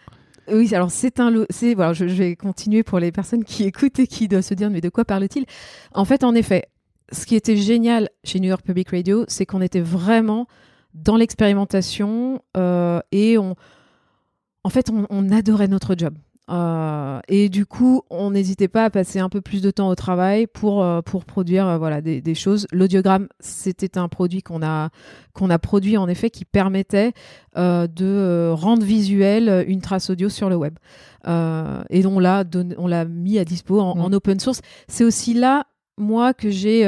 Oui, 0.52 0.76
alors 0.76 0.92
c'est 0.92 1.20
un, 1.20 1.46
c'est 1.50 1.74
voilà, 1.74 1.94
je, 1.94 2.06
vais 2.06 2.36
continuer 2.36 2.84
pour 2.84 3.00
les 3.00 3.12
personnes 3.12 3.44
qui 3.44 3.64
écoutent 3.64 4.00
et 4.00 4.08
qui 4.08 4.28
doivent 4.28 4.44
se 4.44 4.54
dire 4.54 4.70
mais 4.70 4.82
de 4.82 4.90
quoi 4.90 5.06
parle-t-il? 5.06 5.46
En 5.94 6.06
fait, 6.06 6.24
en 6.24 6.36
effet, 6.36 6.66
ce 7.12 7.26
qui 7.26 7.36
était 7.36 7.56
génial 7.56 8.10
chez 8.24 8.40
New 8.40 8.50
York 8.50 8.64
Public 8.64 8.90
Radio, 8.90 9.26
c'est 9.28 9.46
qu'on 9.46 9.62
était 9.62 9.82
vraiment 9.82 10.48
dans 10.96 11.18
l'expérimentation 11.18 12.42
et 13.12 13.38
on, 13.38 13.56
en 14.64 14.70
fait, 14.70 14.90
on 15.10 15.30
adorait 15.30 15.68
notre 15.68 15.96
job. 15.96 16.16
Euh, 16.50 17.20
et 17.28 17.50
du 17.50 17.66
coup, 17.66 18.04
on 18.10 18.32
n'hésitait 18.32 18.68
pas 18.68 18.86
à 18.86 18.90
passer 18.90 19.20
un 19.20 19.30
peu 19.30 19.42
plus 19.42 19.62
de 19.62 19.72
temps 19.72 19.90
au 19.90 19.96
travail 19.96 20.46
pour, 20.46 20.84
euh, 20.84 21.02
pour 21.02 21.26
produire 21.26 21.68
euh, 21.68 21.78
voilà, 21.78 22.02
des, 22.02 22.22
des, 22.22 22.36
choses. 22.36 22.68
L'audiogramme, 22.72 23.28
c'était 23.40 23.98
un 23.98 24.08
produit 24.08 24.44
qu'on 24.44 24.62
a, 24.62 24.90
qu'on 25.34 25.50
a 25.50 25.58
produit 25.58 25.98
en 25.98 26.08
effet 26.08 26.30
qui 26.30 26.46
permettait 26.46 27.14
de 27.56 28.52
rendre 28.52 28.84
visuel 28.84 29.64
une 29.68 29.82
trace 29.82 30.10
audio 30.10 30.28
sur 30.28 30.50
le 30.50 30.58
web. 30.58 30.78
et 31.26 32.06
on 32.06 32.20
l'a, 32.20 32.44
on 32.78 32.88
l'a 32.88 33.06
mis 33.06 33.40
à 33.40 33.46
dispo 33.46 33.80
en, 33.80 33.98
en 33.98 34.12
open 34.12 34.40
source. 34.40 34.62
C'est 34.88 35.06
aussi 35.06 35.34
là, 35.34 35.66
moi, 35.98 36.34
que 36.34 36.50
j'ai, 36.50 36.84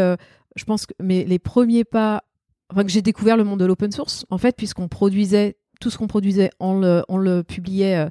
je 0.55 0.65
pense, 0.65 0.85
que 0.85 0.93
mais 1.01 1.23
les 1.23 1.39
premiers 1.39 1.85
pas, 1.85 2.23
enfin, 2.71 2.83
que 2.83 2.89
j'ai 2.89 3.01
découvert 3.01 3.37
le 3.37 3.43
monde 3.43 3.59
de 3.59 3.65
l'open 3.65 3.91
source, 3.91 4.25
en 4.29 4.37
fait, 4.37 4.55
puisqu'on 4.55 4.87
produisait 4.87 5.57
tout 5.79 5.89
ce 5.89 5.97
qu'on 5.97 6.07
produisait, 6.07 6.49
on 6.59 6.79
le, 6.79 7.03
on 7.07 7.43
publiait 7.43 8.09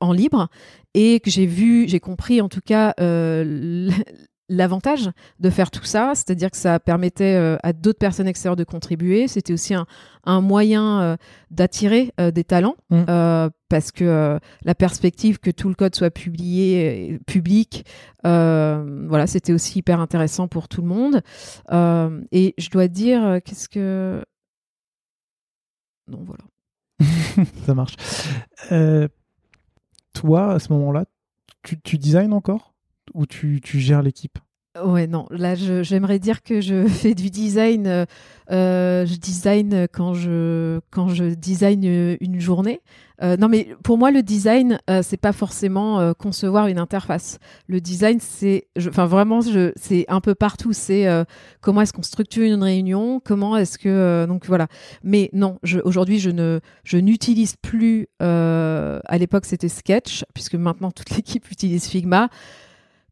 en 0.00 0.12
libre 0.12 0.48
et 0.94 1.20
que 1.20 1.30
j'ai 1.30 1.46
vu, 1.46 1.88
j'ai 1.88 2.00
compris 2.00 2.40
en 2.40 2.48
tout 2.48 2.60
cas 2.64 2.94
euh, 3.00 3.90
l'avantage 4.48 5.10
de 5.40 5.50
faire 5.50 5.70
tout 5.70 5.84
ça, 5.84 6.12
c'est-à-dire 6.14 6.50
que 6.50 6.56
ça 6.56 6.78
permettait 6.78 7.34
euh, 7.34 7.56
à 7.62 7.72
d'autres 7.72 7.98
personnes 7.98 8.28
extérieures 8.28 8.56
de 8.56 8.64
contribuer. 8.64 9.28
C'était 9.28 9.52
aussi 9.52 9.74
un, 9.74 9.86
un 10.24 10.40
moyen 10.40 11.00
euh, 11.00 11.16
d'attirer 11.50 12.12
des 12.18 12.44
talents 12.44 12.76
mmh. 12.90 13.04
parce 13.68 13.92
que 13.92 14.38
la 14.64 14.74
perspective 14.74 15.38
que 15.38 15.50
tout 15.50 15.68
le 15.68 15.74
code 15.74 15.94
soit 15.94 16.10
publié, 16.10 17.18
public, 17.26 17.84
voilà, 18.22 19.26
c'était 19.26 19.52
aussi 19.52 19.78
hyper 19.78 20.00
intéressant 20.00 20.48
pour 20.48 20.68
tout 20.68 20.82
le 20.82 20.88
monde. 20.88 21.22
et 22.32 22.54
je 22.58 22.70
dois 22.70 22.88
dire, 22.88 23.38
qu'est-ce 23.44 23.68
que 23.68 24.22
non, 26.08 26.24
voilà. 26.24 26.44
ça 27.66 27.74
marche 27.74 27.96
toi, 30.14 30.52
à 30.52 30.58
ce 30.58 30.72
moment-là, 30.72 31.04
tu, 31.62 31.78
tu 31.80 31.98
designs 31.98 32.32
encore? 32.32 32.73
Ou 33.14 33.26
tu, 33.26 33.60
tu 33.62 33.80
gères 33.80 34.02
l'équipe 34.02 34.38
Ouais, 34.82 35.06
non. 35.06 35.26
Là, 35.30 35.54
j'aimerais 35.54 36.18
dire 36.18 36.42
que 36.42 36.60
je 36.60 36.86
fais 36.88 37.14
du 37.14 37.30
design. 37.30 37.86
Euh, 37.86 38.04
euh, 38.50 39.06
je 39.06 39.14
design 39.14 39.86
quand 39.92 40.14
je 40.14 40.80
quand 40.90 41.08
je 41.08 41.34
design 41.34 41.84
une 42.20 42.40
journée. 42.40 42.80
Euh, 43.22 43.36
non, 43.36 43.48
mais 43.48 43.68
pour 43.84 43.96
moi, 43.96 44.10
le 44.10 44.22
design, 44.22 44.80
euh, 44.90 45.00
c'est 45.02 45.16
pas 45.16 45.32
forcément 45.32 46.00
euh, 46.00 46.12
concevoir 46.12 46.66
une 46.66 46.78
interface. 46.78 47.38
Le 47.68 47.80
design, 47.80 48.18
c'est, 48.20 48.66
enfin 48.76 49.06
vraiment, 49.06 49.40
c'est 49.76 50.04
un 50.08 50.20
peu 50.20 50.34
partout. 50.34 50.72
C'est 50.72 51.06
comment 51.60 51.82
est-ce 51.82 51.92
qu'on 51.92 52.02
structure 52.02 52.44
une 52.44 52.62
réunion, 52.62 53.20
comment 53.24 53.56
est-ce 53.56 53.78
que, 53.78 54.26
donc 54.26 54.46
voilà. 54.46 54.66
Mais 55.02 55.30
non, 55.32 55.58
aujourd'hui, 55.84 56.18
je 56.18 56.30
ne, 56.30 56.60
je 56.82 56.98
n'utilise 56.98 57.54
plus. 57.56 58.08
à 58.20 59.18
l'époque, 59.18 59.44
c'était 59.46 59.68
Sketch, 59.68 60.24
puisque 60.34 60.54
maintenant 60.54 60.90
toute 60.90 61.10
l'équipe 61.16 61.48
utilise 61.50 61.86
Figma 61.86 62.28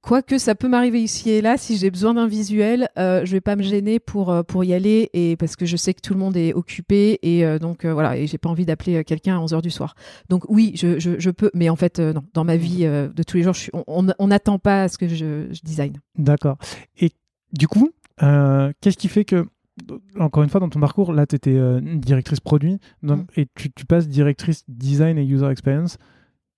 Quoique 0.03 0.37
ça 0.37 0.57
peut 0.57 0.67
m'arriver 0.67 1.01
ici 1.01 1.31
et 1.31 1.41
là, 1.41 1.57
si 1.57 1.77
j'ai 1.77 1.89
besoin 1.91 2.15
d'un 2.15 2.27
visuel, 2.27 2.89
euh, 2.99 3.25
je 3.25 3.31
vais 3.31 3.41
pas 3.41 3.55
me 3.55 3.63
gêner 3.63 4.01
pour, 4.01 4.31
euh, 4.31 4.43
pour 4.43 4.65
y 4.65 4.75
aller 4.75 5.09
et 5.13 5.37
parce 5.37 5.55
que 5.55 5.65
je 5.65 5.77
sais 5.77 5.95
que 5.95 6.01
tout 6.01 6.13
le 6.13 6.19
monde 6.19 6.37
est 6.37 6.53
occupé 6.55 7.21
et 7.23 7.47
euh, 7.47 7.61
donc 7.61 7.85
euh, 7.85 7.93
voilà, 7.95 8.17
et 8.17 8.27
j'ai 8.27 8.37
pas 8.37 8.49
envie 8.49 8.67
d'appeler 8.67 9.05
quelqu'un 9.05 9.39
à 9.39 9.45
11h 9.45 9.63
du 9.63 9.71
soir. 9.71 9.95
Donc 10.29 10.43
oui, 10.49 10.73
je, 10.75 10.99
je, 10.99 11.21
je 11.21 11.31
peux, 11.31 11.53
mais 11.55 11.69
en 11.69 11.77
fait, 11.77 12.01
non, 12.01 12.25
dans 12.35 12.43
ma 12.43 12.57
vie 12.57 12.81
de 12.85 13.23
tous 13.23 13.37
les 13.37 13.45
jours, 13.45 13.55
je 13.55 13.61
suis, 13.61 13.73
on 13.87 14.27
n'attend 14.27 14.59
pas 14.59 14.83
à 14.83 14.89
ce 14.89 14.99
que 14.99 15.07
je, 15.07 15.47
je 15.53 15.61
design. 15.63 15.93
D'accord. 16.19 16.59
Et 16.99 17.13
du 17.53 17.69
coup, 17.69 17.91
qu'est-ce 18.19 18.97
qui 18.97 19.07
fait 19.09 19.25
que, 19.25 19.47
encore 20.19 20.43
une 20.43 20.51
fois, 20.51 20.59
dans 20.61 20.69
ton 20.69 20.81
parcours, 20.81 21.13
là, 21.13 21.27
tu 21.27 21.37
étais 21.37 21.57
directrice 21.81 22.41
produit 22.41 22.79
donc, 23.05 23.21
Mm. 23.37 23.41
et 23.41 23.47
tu, 23.55 23.71
tu 23.71 23.87
passes 23.87 24.09
directrice 24.09 24.65
design 24.67 25.17
et 25.17 25.25
user 25.25 25.47
experience? 25.47 25.97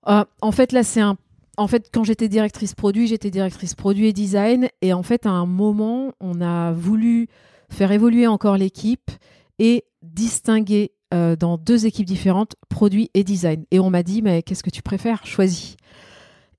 Ah, 0.07 0.27
en 0.41 0.53
fait, 0.53 0.73
là, 0.73 0.83
c'est 0.83 1.01
un. 1.03 1.17
En 1.57 1.69
fait, 1.69 1.89
quand 1.93 2.05
j'étais 2.05 2.29
directrice 2.29 2.75
produit, 2.75 3.07
j'étais 3.07 3.31
directrice 3.31 3.75
produit 3.75 4.07
et 4.09 4.13
design. 4.13 4.69
Et 4.83 4.93
en 4.93 5.03
fait, 5.03 5.25
à 5.27 5.31
un 5.31 5.47
moment, 5.47 6.13
on 6.21 6.41
a 6.41 6.73
voulu 6.73 7.29
faire 7.71 7.93
évoluer 7.93 8.27
encore 8.27 8.57
l'équipe 8.57 9.11
et 9.59 9.85
distinguer 10.03 10.93
euh, 11.13 11.37
dans 11.37 11.57
deux 11.59 11.87
équipes 11.87 12.07
différentes 12.07 12.55
produit 12.69 13.11
et 13.15 13.23
design. 13.23 13.65
Et 13.71 13.79
on 13.79 13.89
m'a 13.91 14.03
dit, 14.03 14.21
mais 14.21 14.43
qu'est-ce 14.43 14.65
que 14.65 14.71
tu 14.71 14.83
préfères? 14.83 15.25
Choisis. 15.25 15.77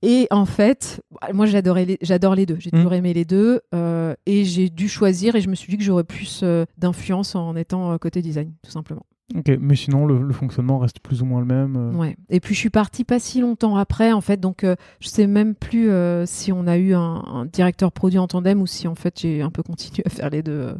Et 0.01 0.27
en 0.31 0.45
fait, 0.45 1.01
moi, 1.33 1.45
j'adorais 1.45 1.85
les- 1.85 1.97
j'adore 2.01 2.35
les 2.35 2.45
deux. 2.45 2.57
J'ai 2.59 2.69
Mm. 2.71 2.77
toujours 2.77 2.93
aimé 2.93 3.13
les 3.13 3.25
deux. 3.25 3.59
euh, 3.73 4.13
et 4.25 4.45
j'ai 4.45 4.69
dû 4.69 4.87
choisir. 4.87 5.35
Et 5.35 5.41
je 5.41 5.49
me 5.49 5.55
suis 5.55 5.69
dit 5.71 5.77
que 5.77 5.83
j'aurais 5.83 6.03
plus 6.05 6.41
euh, 6.43 6.63
d'influence 6.77 7.35
en 7.35 7.55
étant 7.55 7.97
côté 7.97 8.21
design, 8.21 8.53
tout 8.63 8.71
simplement. 8.71 9.05
Ok, 9.35 9.51
mais 9.59 9.75
sinon, 9.75 10.05
le, 10.05 10.21
le 10.21 10.33
fonctionnement 10.33 10.77
reste 10.77 10.99
plus 10.99 11.21
ou 11.23 11.25
moins 11.25 11.39
le 11.39 11.47
même. 11.47 11.75
euh. 11.75 11.91
Ouais. 11.93 12.15
Et 12.29 12.39
puis 12.39 12.53
je 12.53 12.59
suis 12.59 12.69
partie 12.69 13.03
pas 13.03 13.19
si 13.19 13.41
longtemps 13.41 13.75
après, 13.75 14.11
en 14.11 14.21
fait, 14.21 14.39
donc 14.39 14.63
euh, 14.63 14.75
je 14.99 15.07
sais 15.07 15.25
même 15.25 15.55
plus 15.55 15.89
euh, 15.89 16.27
si 16.27 16.51
on 16.51 16.67
a 16.67 16.77
eu 16.77 16.93
un, 16.93 16.99
un 17.25 17.45
directeur 17.45 17.91
produit 17.91 18.19
en 18.19 18.27
tandem 18.27 18.61
ou 18.61 18.67
si 18.67 18.87
en 18.87 18.93
fait 18.93 19.19
j'ai 19.19 19.41
un 19.41 19.49
peu 19.49 19.63
continué 19.63 20.03
à 20.05 20.09
faire 20.09 20.29
les 20.29 20.43
deux. 20.43 20.51
euh. 20.51 20.73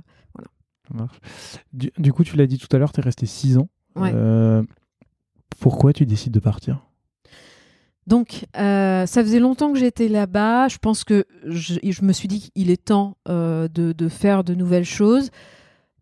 Ça 0.87 0.93
marche. 0.93 1.17
Du, 1.73 1.91
du 1.97 2.13
coup, 2.13 2.23
tu 2.23 2.37
l'as 2.37 2.45
dit 2.45 2.59
tout 2.59 2.67
à 2.75 2.77
l'heure, 2.77 2.91
tu 2.91 2.99
es 2.99 3.03
resté 3.03 3.25
6 3.25 3.57
ans. 3.57 3.67
Ouais. 3.95 4.13
Pourquoi 5.59 5.93
tu 5.93 6.05
décides 6.05 6.33
de 6.33 6.39
partir? 6.39 6.85
Donc 8.07 8.45
euh, 8.57 9.07
ça 9.07 9.23
faisait 9.23 9.39
longtemps 9.39 9.73
que 9.73 9.79
j'étais 9.79 10.07
là-bas. 10.07 10.67
Je 10.67 10.77
pense 10.77 11.03
que 11.03 11.25
je, 11.47 11.79
je 11.83 12.03
me 12.03 12.13
suis 12.13 12.27
dit 12.27 12.51
qu'il 12.53 12.69
est 12.69 12.85
temps 12.85 13.17
euh, 13.27 13.67
de, 13.67 13.93
de 13.93 14.09
faire 14.09 14.43
de 14.43 14.53
nouvelles 14.53 14.85
choses. 14.85 15.31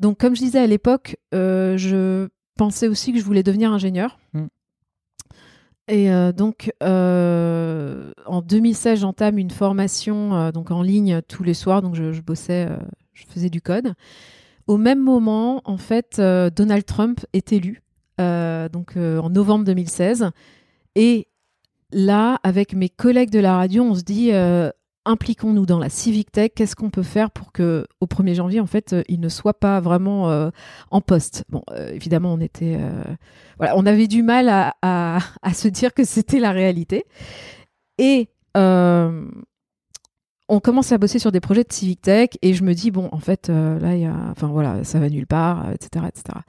Donc 0.04 0.18
comme 0.18 0.36
je 0.36 0.42
disais 0.42 0.60
à 0.60 0.68
l'époque, 0.68 1.16
euh, 1.34 1.78
je 1.78 2.28
pensais 2.58 2.90
aussi 2.90 3.14
que 3.14 3.20
je 3.20 3.24
voulais 3.24 3.42
devenir 3.42 3.72
ingénieur. 3.72 4.20
Mm. 4.34 4.46
Et 5.88 6.12
euh, 6.12 6.34
donc, 6.34 6.74
euh, 6.84 8.12
en 8.26 8.42
2016, 8.42 9.00
j'entame 9.00 9.38
une 9.38 9.50
formation 9.50 10.52
donc 10.52 10.72
en 10.72 10.82
ligne 10.82 11.22
tous 11.30 11.44
les 11.44 11.54
soirs. 11.54 11.82
Donc, 11.82 11.96
je, 11.96 12.12
je 12.12 12.22
bossais, 12.22 12.68
je 13.14 13.24
faisais 13.30 13.50
du 13.50 13.62
code. 13.62 13.94
Au 14.68 14.76
même 14.76 15.00
moment, 15.00 15.62
en 15.64 15.78
fait, 15.78 16.20
Donald 16.20 16.86
Trump 16.86 17.26
est 17.32 17.54
élu, 17.54 17.82
donc 18.18 18.98
en 18.98 19.30
novembre 19.30 19.64
2016. 19.64 20.32
Et 20.96 21.28
là, 21.94 22.40
avec 22.44 22.74
mes 22.74 22.90
collègues 22.90 23.30
de 23.30 23.40
la 23.40 23.56
radio, 23.56 23.84
on 23.84 23.96
se 23.96 24.04
dit 24.04 24.32
euh, 24.34 24.70
impliquons-nous 25.06 25.66
dans 25.66 25.80
la 25.80 25.90
civic 25.90 26.32
tech. 26.32 26.52
Qu'est-ce 26.56 26.76
qu'on 26.76 26.90
peut 26.90 27.04
faire 27.04 27.32
pour 27.32 27.52
que 27.52 27.86
au 28.00 28.06
1er 28.06 28.36
janvier, 28.36 28.60
en 28.60 28.66
fait, 28.66 28.94
euh, 28.94 29.04
il 29.08 29.20
ne 29.20 29.30
soit 29.30 29.60
pas 29.60 29.80
vraiment 29.80 30.30
euh, 30.30 30.50
en 30.92 31.02
poste? 31.02 31.46
Bon, 31.50 31.64
euh, 31.72 31.92
évidemment, 31.92 32.34
on 32.34 32.40
était, 32.40 32.80
voilà, 33.58 33.78
on 33.78 33.86
avait 33.86 34.08
du 34.08 34.24
mal 34.24 34.74
à, 34.82 35.20
se 35.54 35.68
dire 35.68 35.94
que 35.94 36.04
c'était 36.04 36.40
la 36.40 36.52
réalité. 36.52 37.06
Et 37.98 38.30
on 38.56 39.30
commence 40.62 40.92
à 40.92 40.98
bosser 40.98 41.20
sur 41.20 41.32
des 41.32 41.40
projets 41.40 41.64
de 41.64 41.74
civic 41.74 42.02
tech 42.02 42.30
et 42.42 42.54
je 42.54 42.64
me 42.64 42.74
dis 42.74 42.92
bon, 42.92 43.10
en 43.12 43.20
fait, 43.20 43.50
là, 43.50 43.96
il 43.96 44.02
y 44.02 44.06
a, 44.06 44.16
enfin 44.32 44.48
voilà, 44.48 44.84
ça 44.84 45.00
va 45.00 45.10
nulle 45.10 45.28
part, 45.28 45.72
etc., 45.72 46.06
etc. 46.08 46.40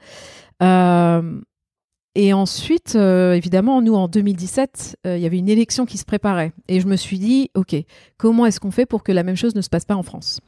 Et 2.17 2.31
ensuite, 2.31 2.95
euh, 2.95 3.33
évidemment, 3.33 3.81
nous, 3.81 3.93
en 3.93 4.07
2017, 4.07 4.95
euh, 5.05 5.17
il 5.17 5.21
y 5.21 5.25
avait 5.25 5.37
une 5.37 5.49
élection 5.49 5.85
qui 5.85 5.97
se 5.97 6.05
préparait. 6.05 6.53
Et 6.69 6.79
je 6.79 6.87
me 6.87 6.95
suis 6.95 7.19
dit, 7.19 7.51
OK, 7.55 7.75
comment 8.17 8.45
est-ce 8.45 8.61
qu'on 8.61 8.71
fait 8.71 8.85
pour 8.85 9.03
que 9.03 9.11
la 9.11 9.23
même 9.23 9.35
chose 9.35 9.53
ne 9.53 9.59
se 9.59 9.67
passe 9.67 9.83
pas 9.83 9.95
en 9.95 10.03
France? 10.03 10.39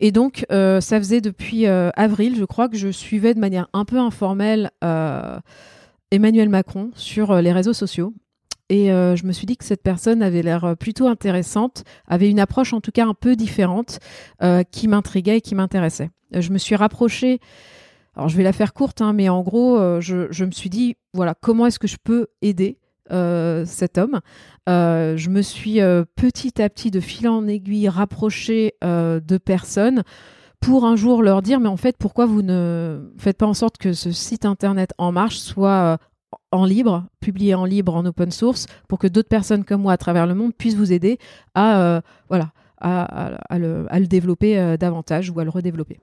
Et 0.00 0.12
donc, 0.12 0.46
euh, 0.50 0.80
ça 0.80 0.98
faisait 0.98 1.20
depuis 1.20 1.66
avril, 1.66 2.36
je 2.38 2.44
crois, 2.46 2.70
que 2.70 2.78
je 2.78 2.88
suivais 2.88 3.34
de 3.34 3.38
manière 3.38 3.68
un 3.74 3.84
peu 3.84 3.98
informelle 3.98 4.70
Emmanuel 6.10 6.48
Macron 6.48 6.90
sur 6.94 7.34
les 7.42 7.52
réseaux 7.52 7.74
sociaux. 7.74 8.14
Et 8.70 8.86
je 8.86 9.26
me 9.26 9.32
suis 9.32 9.46
dit 9.46 9.56
que 9.56 9.64
cette 9.64 9.82
personne 9.82 10.22
avait 10.22 10.42
l'air 10.42 10.74
plutôt 10.78 11.06
intéressante, 11.06 11.84
avait 12.06 12.30
une 12.30 12.40
approche 12.40 12.72
en 12.72 12.80
tout 12.80 12.92
cas 12.92 13.04
un 13.04 13.14
peu 13.14 13.36
différente, 13.36 13.98
qui 14.70 14.88
m'intriguait 14.88 15.38
et 15.38 15.40
qui 15.40 15.54
m'intéressait. 15.54 16.10
Je 16.32 16.50
me 16.50 16.58
suis 16.58 16.76
rapprochée 16.76 17.40
alors 18.20 18.28
je 18.28 18.36
vais 18.36 18.42
la 18.42 18.52
faire 18.52 18.74
courte, 18.74 19.00
hein, 19.00 19.14
mais 19.14 19.30
en 19.30 19.40
gros, 19.40 19.78
euh, 19.78 20.02
je, 20.02 20.44
me 20.44 20.50
suis 20.50 20.68
dit, 20.68 20.98
voilà, 21.14 21.34
comment 21.40 21.64
est-ce 21.64 21.78
que 21.78 21.88
je 21.88 21.96
peux 21.96 22.26
aider 22.42 22.76
euh, 23.10 23.64
cet 23.64 23.96
homme? 23.96 24.20
Euh, 24.68 25.16
Je 25.16 25.30
me 25.30 25.40
suis 25.40 25.78
petit 26.16 26.60
à 26.60 26.68
petit, 26.68 26.90
de 26.90 27.00
fil 27.00 27.28
en 27.28 27.48
aiguille, 27.48 27.88
rapprochée 27.88 28.74
de 28.82 29.38
personnes 29.38 30.02
pour 30.60 30.84
un 30.84 30.96
jour 30.96 31.22
leur 31.22 31.40
dire, 31.40 31.60
mais 31.60 31.70
en 31.70 31.78
fait, 31.78 31.96
pourquoi 31.96 32.26
vous 32.26 32.42
ne 32.42 33.10
faites 33.16 33.38
pas 33.38 33.46
en 33.46 33.54
sorte 33.54 33.78
que 33.78 33.94
ce 33.94 34.12
site 34.12 34.44
internet 34.44 34.92
En 34.98 35.12
Marche 35.12 35.38
soit 35.38 35.96
en 36.52 36.66
libre, 36.66 37.06
publié 37.20 37.54
en 37.54 37.64
libre, 37.64 37.94
en 37.94 38.04
open 38.04 38.30
source, 38.30 38.66
pour 38.86 38.98
que 38.98 39.06
d'autres 39.06 39.30
personnes 39.30 39.64
comme 39.64 39.80
moi 39.80 39.94
à 39.94 39.96
travers 39.96 40.26
le 40.26 40.34
monde 40.34 40.52
puissent 40.54 40.76
vous 40.76 40.92
aider 40.92 41.16
à, 41.54 42.02
voilà, 42.28 42.52
à, 42.82 43.58
le, 43.58 44.06
développer 44.06 44.76
davantage 44.76 45.30
ou 45.30 45.40
à 45.40 45.44
le 45.44 45.50
redévelopper? 45.50 46.00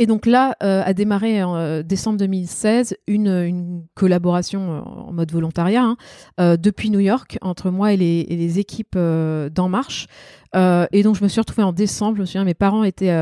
Et 0.00 0.06
donc 0.06 0.24
là, 0.24 0.56
euh, 0.62 0.82
a 0.82 0.94
démarré 0.94 1.42
en 1.42 1.56
euh, 1.56 1.82
décembre 1.82 2.16
2016 2.16 2.96
une, 3.06 3.84
collaboration 3.94 4.72
euh, 4.72 4.80
en 4.80 5.12
mode 5.12 5.30
volontariat 5.30 5.84
hein, 6.38 6.56
depuis 6.56 6.88
New 6.88 7.00
York 7.00 7.36
entre 7.42 7.70
moi 7.70 7.92
et 7.92 7.98
les, 7.98 8.58
équipes 8.58 8.96
d'En 8.96 9.68
Marche. 9.68 10.06
Et 10.54 11.02
donc 11.02 11.16
je 11.16 11.22
me 11.22 11.28
suis 11.28 11.38
retrouvée 11.38 11.64
en 11.64 11.74
décembre. 11.74 12.16
Je 12.16 12.22
me 12.22 12.26
souviens, 12.26 12.44
mes 12.44 12.54
parents 12.54 12.82
étaient 12.82 13.14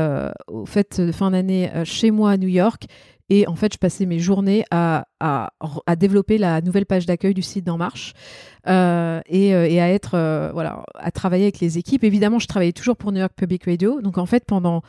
aux 0.47 0.65
fêtes 0.65 1.01
de 1.01 1.11
fin 1.11 1.31
d'année 1.31 1.69
chez 1.83 2.11
moi 2.11 2.31
à 2.31 2.37
New 2.37 2.47
York. 2.47 2.85
Et 3.29 3.45
en 3.45 3.55
fait, 3.55 3.73
je 3.73 3.77
passais 3.77 4.05
mes 4.05 4.17
journées 4.17 4.63
à, 4.71 5.05
développer 5.97 6.37
la 6.37 6.61
nouvelle 6.61 6.85
page 6.85 7.05
d'accueil 7.05 7.33
du 7.33 7.41
site 7.41 7.65
d'En 7.65 7.77
Marche 7.77 8.13
et, 8.65 9.53
à 9.53 9.89
être 9.89 10.51
voilà 10.53 10.85
à 10.95 11.11
travailler 11.11 11.43
avec 11.43 11.59
les 11.59 11.77
équipes. 11.77 12.05
Évidemment, 12.05 12.39
je 12.39 12.47
travaillais 12.47 12.71
toujours 12.71 12.95
pour 12.95 13.11
New 13.11 13.19
York 13.19 13.33
Public 13.35 13.65
Radio. 13.65 14.01
Donc 14.01 14.17
en 14.17 14.25
fait, 14.25 14.45
pendant 14.45 14.81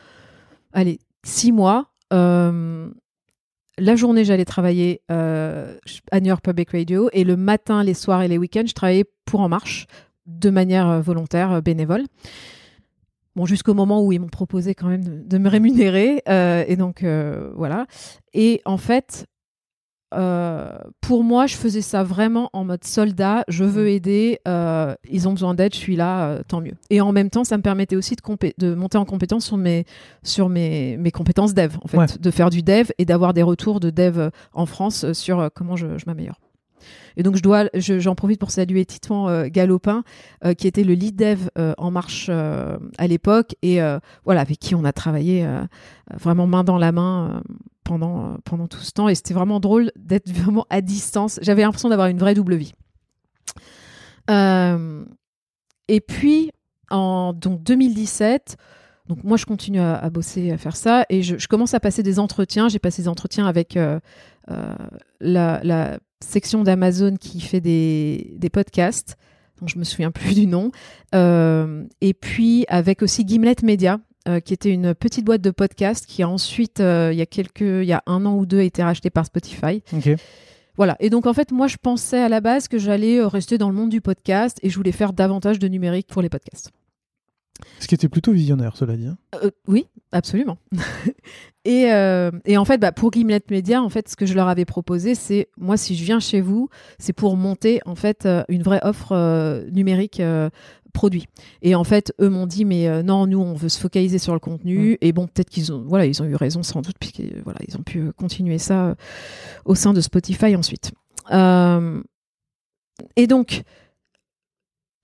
allez 0.73 0.99
six 1.23 1.51
mois. 1.51 1.87
euh, 2.13 2.89
la 3.77 3.95
journée, 3.95 4.25
j'allais 4.25 4.45
travailler 4.45 5.01
euh, 5.11 5.77
à 6.11 6.19
New 6.19 6.27
York 6.27 6.43
Public 6.43 6.71
Radio 6.71 7.09
et 7.13 7.23
le 7.23 7.35
matin, 7.35 7.83
les 7.83 7.93
soirs 7.93 8.21
et 8.21 8.27
les 8.27 8.37
week-ends, 8.37 8.65
je 8.65 8.73
travaillais 8.73 9.05
pour 9.25 9.39
En 9.39 9.49
Marche 9.49 9.87
de 10.25 10.49
manière 10.49 10.87
euh, 10.87 11.01
volontaire, 11.01 11.61
bénévole. 11.61 12.03
Bon, 13.35 13.45
jusqu'au 13.45 13.73
moment 13.73 14.03
où 14.03 14.11
ils 14.11 14.19
m'ont 14.19 14.27
proposé 14.27 14.75
quand 14.75 14.87
même 14.87 15.25
de, 15.25 15.37
me 15.37 15.49
rémunérer. 15.49 16.21
et 16.27 16.75
donc, 16.75 17.05
voilà. 17.55 17.85
Et 18.33 18.61
en 18.65 18.75
fait, 18.75 19.25
euh, 20.13 20.77
pour 21.01 21.23
moi, 21.23 21.47
je 21.47 21.55
faisais 21.55 21.81
ça 21.81 22.03
vraiment 22.03 22.49
en 22.53 22.63
mode 22.65 22.83
soldat. 22.83 23.43
Je 23.47 23.63
veux 23.63 23.87
aider. 23.89 24.39
euh, 24.47 24.93
ils 25.09 25.27
ont 25.27 25.31
besoin 25.33 25.53
d'aide. 25.53 25.73
Je 25.73 25.79
suis 25.79 25.95
là. 25.95 26.29
euh, 26.29 26.41
tant 26.47 26.61
mieux. 26.61 26.73
Et 26.89 27.01
en 27.01 27.11
même 27.11 27.29
temps, 27.29 27.43
ça 27.43 27.57
me 27.57 27.61
permettait 27.63 27.95
aussi 27.95 28.15
de, 28.57 28.75
monter 28.75 28.97
en 28.97 29.05
compétence 29.05 29.45
sur 29.45 29.57
mes 29.57 29.85
sur 30.23 30.49
mes, 30.49 30.97
mes 30.97 31.11
compétences 31.11 31.53
dev, 31.53 31.75
en 31.83 31.87
fait, 31.87 31.97
Ouais. 31.97 32.05
de 32.19 32.31
faire 32.31 32.49
du 32.49 32.61
dev 32.63 32.89
et 32.97 33.05
d'avoir 33.05 33.33
des 33.33 33.43
retours 33.43 33.79
de 33.79 33.89
dev 33.89 34.29
en 34.53 34.65
France 34.65 35.11
sur 35.13 35.49
comment 35.53 35.75
je, 35.75 35.97
je 35.97 36.05
m'améliore. 36.07 36.39
Et 37.17 37.23
donc, 37.23 37.35
je 37.35 37.41
dois, 37.43 37.65
je- 37.75 37.99
j'en 37.99 38.15
profite 38.15 38.39
pour 38.39 38.51
saluer 38.51 38.85
Titouan 38.85 39.27
euh, 39.29 39.47
Galopin, 39.49 40.03
euh, 40.45 40.53
qui 40.53 40.67
était 40.67 40.83
le 40.83 40.93
lead 40.93 41.15
dev 41.15 41.49
euh, 41.57 41.73
en 41.77 41.91
marche 41.91 42.29
à 42.29 43.07
l'époque 43.07 43.55
et 43.61 43.79
voilà, 44.25 44.41
avec 44.41 44.59
qui 44.59 44.75
on 44.75 44.83
a 44.83 44.91
travaillé 44.93 45.47
vraiment 46.19 46.47
main 46.47 46.63
dans 46.63 46.77
la 46.77 46.91
main 46.91 47.43
pendant, 47.91 48.23
euh, 48.23 48.37
pendant 48.45 48.67
tout 48.67 48.79
ce 48.79 48.91
temps. 48.93 49.09
Et 49.09 49.15
c'était 49.15 49.33
vraiment 49.33 49.59
drôle 49.59 49.91
d'être 49.97 50.29
vraiment 50.31 50.65
à 50.69 50.79
distance. 50.79 51.39
J'avais 51.41 51.63
l'impression 51.63 51.89
d'avoir 51.89 52.07
une 52.07 52.17
vraie 52.17 52.33
double 52.33 52.55
vie. 52.55 52.73
Euh, 54.29 55.03
et 55.89 55.99
puis, 55.99 56.51
en 56.89 57.33
donc 57.33 57.63
2017, 57.63 58.55
donc 59.07 59.25
moi 59.25 59.35
je 59.35 59.45
continue 59.45 59.81
à, 59.81 60.09
bosser, 60.09 60.51
à 60.51 60.57
faire 60.57 60.77
ça, 60.77 61.05
et 61.09 61.21
je, 61.21 61.47
commence 61.47 61.73
à 61.73 61.81
passer 61.81 62.01
des 62.01 62.17
entretiens. 62.17 62.69
J'ai 62.69 62.79
passé 62.79 63.01
des 63.01 63.07
entretiens 63.09 63.45
avec 63.45 63.75
euh, 63.75 63.99
la, 65.19 65.99
section 66.23 66.63
d'Amazon 66.63 67.15
qui 67.19 67.41
fait 67.41 67.59
des, 67.59 68.49
podcasts, 68.53 69.17
dont 69.59 69.67
je 69.67 69.79
me 69.79 69.83
souviens 69.83 70.11
plus 70.11 70.35
du 70.35 70.47
nom, 70.47 70.71
et 71.13 72.13
puis 72.13 72.65
avec 72.69 73.01
aussi 73.01 73.25
Gimlet 73.25 73.55
Media. 73.63 73.99
Euh, 74.27 74.39
qui 74.39 74.53
était 74.53 74.69
une 74.69 74.93
petite 74.93 75.25
boîte 75.25 75.41
de 75.41 75.49
podcast 75.49 76.05
qui 76.05 76.21
a 76.21 76.29
ensuite, 76.29 76.79
euh, 76.79 77.09
il 77.11 77.17
y 77.17 77.21
a 77.21 77.25
quelques, 77.25 77.61
il 77.61 77.85
y 77.85 77.93
a 77.93 78.03
un 78.05 78.23
an 78.27 78.35
ou 78.35 78.45
deux, 78.45 78.61
été 78.61 78.83
rachetée 78.83 79.09
par 79.09 79.25
Spotify. 79.25 79.81
Ok. 79.93 80.11
Voilà. 80.77 80.95
Et 80.99 81.09
donc, 81.09 81.25
en 81.25 81.33
fait, 81.33 81.51
moi, 81.51 81.65
je 81.65 81.77
pensais 81.81 82.19
à 82.19 82.29
la 82.29 82.39
base 82.39 82.67
que 82.67 82.77
j'allais 82.77 83.19
euh, 83.19 83.27
rester 83.27 83.57
dans 83.57 83.67
le 83.67 83.75
monde 83.75 83.89
du 83.89 83.99
podcast 83.99 84.59
et 84.61 84.69
je 84.69 84.75
voulais 84.75 84.91
faire 84.91 85.13
davantage 85.13 85.57
de 85.57 85.67
numérique 85.67 86.05
pour 86.05 86.21
les 86.21 86.29
podcasts. 86.29 86.69
Ce 87.79 87.87
qui 87.87 87.95
était 87.95 88.09
plutôt 88.09 88.31
visionnaire, 88.31 88.75
cela 88.77 88.95
dit. 88.95 89.07
Hein. 89.07 89.17
Oui, 89.67 89.87
absolument. 90.11 90.57
et, 91.65 91.89
et, 92.45 92.57
en 92.57 92.65
fait, 92.65 92.79
bah, 92.79 92.91
pour 92.91 93.11
Gimlet 93.11 93.41
Media, 93.51 93.83
en 93.83 93.89
fait, 93.89 94.07
ce 94.07 94.15
que 94.15 94.25
je 94.25 94.33
leur 94.33 94.47
avais 94.47 94.65
proposé, 94.65 95.13
c'est 95.13 95.47
moi, 95.57 95.77
si 95.77 95.95
je 95.95 96.03
viens 96.03 96.19
chez 96.19 96.41
vous, 96.41 96.69
c'est 96.97 97.13
pour 97.13 97.37
monter 97.37 97.79
en 97.85 97.93
fait 97.93 98.27
une 98.49 98.63
vraie 98.63 98.79
offre 98.83 99.63
numérique 99.71 100.19
produit. 100.91 101.27
Et 101.61 101.75
en 101.75 101.83
fait, 101.83 102.13
eux 102.19 102.29
m'ont 102.29 102.47
dit, 102.47 102.65
mais 102.65 103.03
non, 103.03 103.27
nous, 103.27 103.39
on 103.39 103.53
veut 103.53 103.69
se 103.69 103.79
focaliser 103.79 104.19
sur 104.19 104.33
le 104.33 104.39
contenu. 104.39 104.93
Mm. 104.93 104.97
Et 105.01 105.11
bon, 105.11 105.27
peut-être 105.27 105.49
qu'ils 105.49 105.71
ont, 105.73 105.83
voilà, 105.87 106.05
ils 106.05 106.21
ont 106.21 106.25
eu 106.25 106.35
raison 106.35 106.63
sans 106.63 106.81
doute, 106.81 106.95
puisque 106.99 107.23
voilà, 107.43 107.59
ils 107.67 107.77
ont 107.77 107.83
pu 107.83 108.11
continuer 108.13 108.57
ça 108.57 108.95
au 109.65 109.75
sein 109.75 109.93
de 109.93 110.01
Spotify 110.01 110.55
ensuite. 110.55 110.91
et 113.15 113.27
donc, 113.27 113.63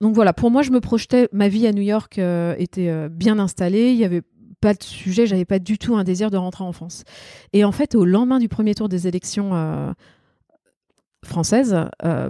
donc 0.00 0.14
voilà, 0.14 0.32
pour 0.32 0.50
moi, 0.50 0.62
je 0.62 0.70
me 0.70 0.80
projetais, 0.80 1.28
ma 1.32 1.48
vie 1.48 1.66
à 1.66 1.72
New 1.72 1.82
York 1.82 2.18
euh, 2.18 2.54
était 2.58 2.88
euh, 2.88 3.08
bien 3.08 3.38
installée, 3.38 3.90
il 3.90 3.96
n'y 3.96 4.04
avait 4.04 4.22
pas 4.60 4.74
de 4.74 4.82
sujet, 4.82 5.26
j'avais 5.26 5.44
pas 5.44 5.58
du 5.58 5.78
tout 5.78 5.96
un 5.96 6.04
désir 6.04 6.30
de 6.30 6.36
rentrer 6.36 6.64
en 6.64 6.72
France. 6.72 7.04
Et 7.52 7.64
en 7.64 7.72
fait, 7.72 7.94
au 7.94 8.04
lendemain 8.04 8.38
du 8.38 8.48
premier 8.48 8.74
tour 8.74 8.88
des 8.88 9.08
élections 9.08 9.54
euh, 9.54 9.92
françaises, 11.24 11.76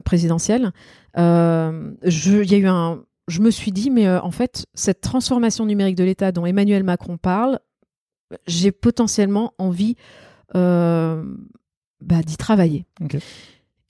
présidentielles, 0.05 0.73
je, 1.17 2.45
y 2.45 2.55
a 2.55 2.59
eu 2.59 2.67
un, 2.67 3.03
je 3.29 3.41
me 3.41 3.51
suis 3.51 3.70
dit, 3.70 3.91
mais 3.91 4.09
en 4.09 4.31
fait, 4.31 4.66
cette 4.74 5.01
transformation 5.01 5.64
numérique 5.66 5.97
de 5.97 6.05
l'État 6.05 6.33
dont 6.33 6.47
Emmanuel 6.47 6.83
Macron 6.83 7.16
parle, 7.16 7.61
j'ai 8.47 8.72
potentiellement 8.72 9.55
envie 9.59 9.97
bah, 10.55 12.22
d'y 12.24 12.37
travailler. 12.37 12.87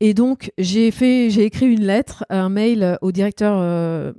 Et 0.01 0.15
donc, 0.15 0.53
j'ai 0.59 0.91
fait, 0.91 1.29
j'ai 1.31 1.45
écrit 1.45 1.67
une 1.67 1.85
lettre, 1.85 2.25
un 2.31 2.49
mail 2.49 2.99
au 3.01 3.11
directeur 3.11 3.59
euh, 3.61 4.13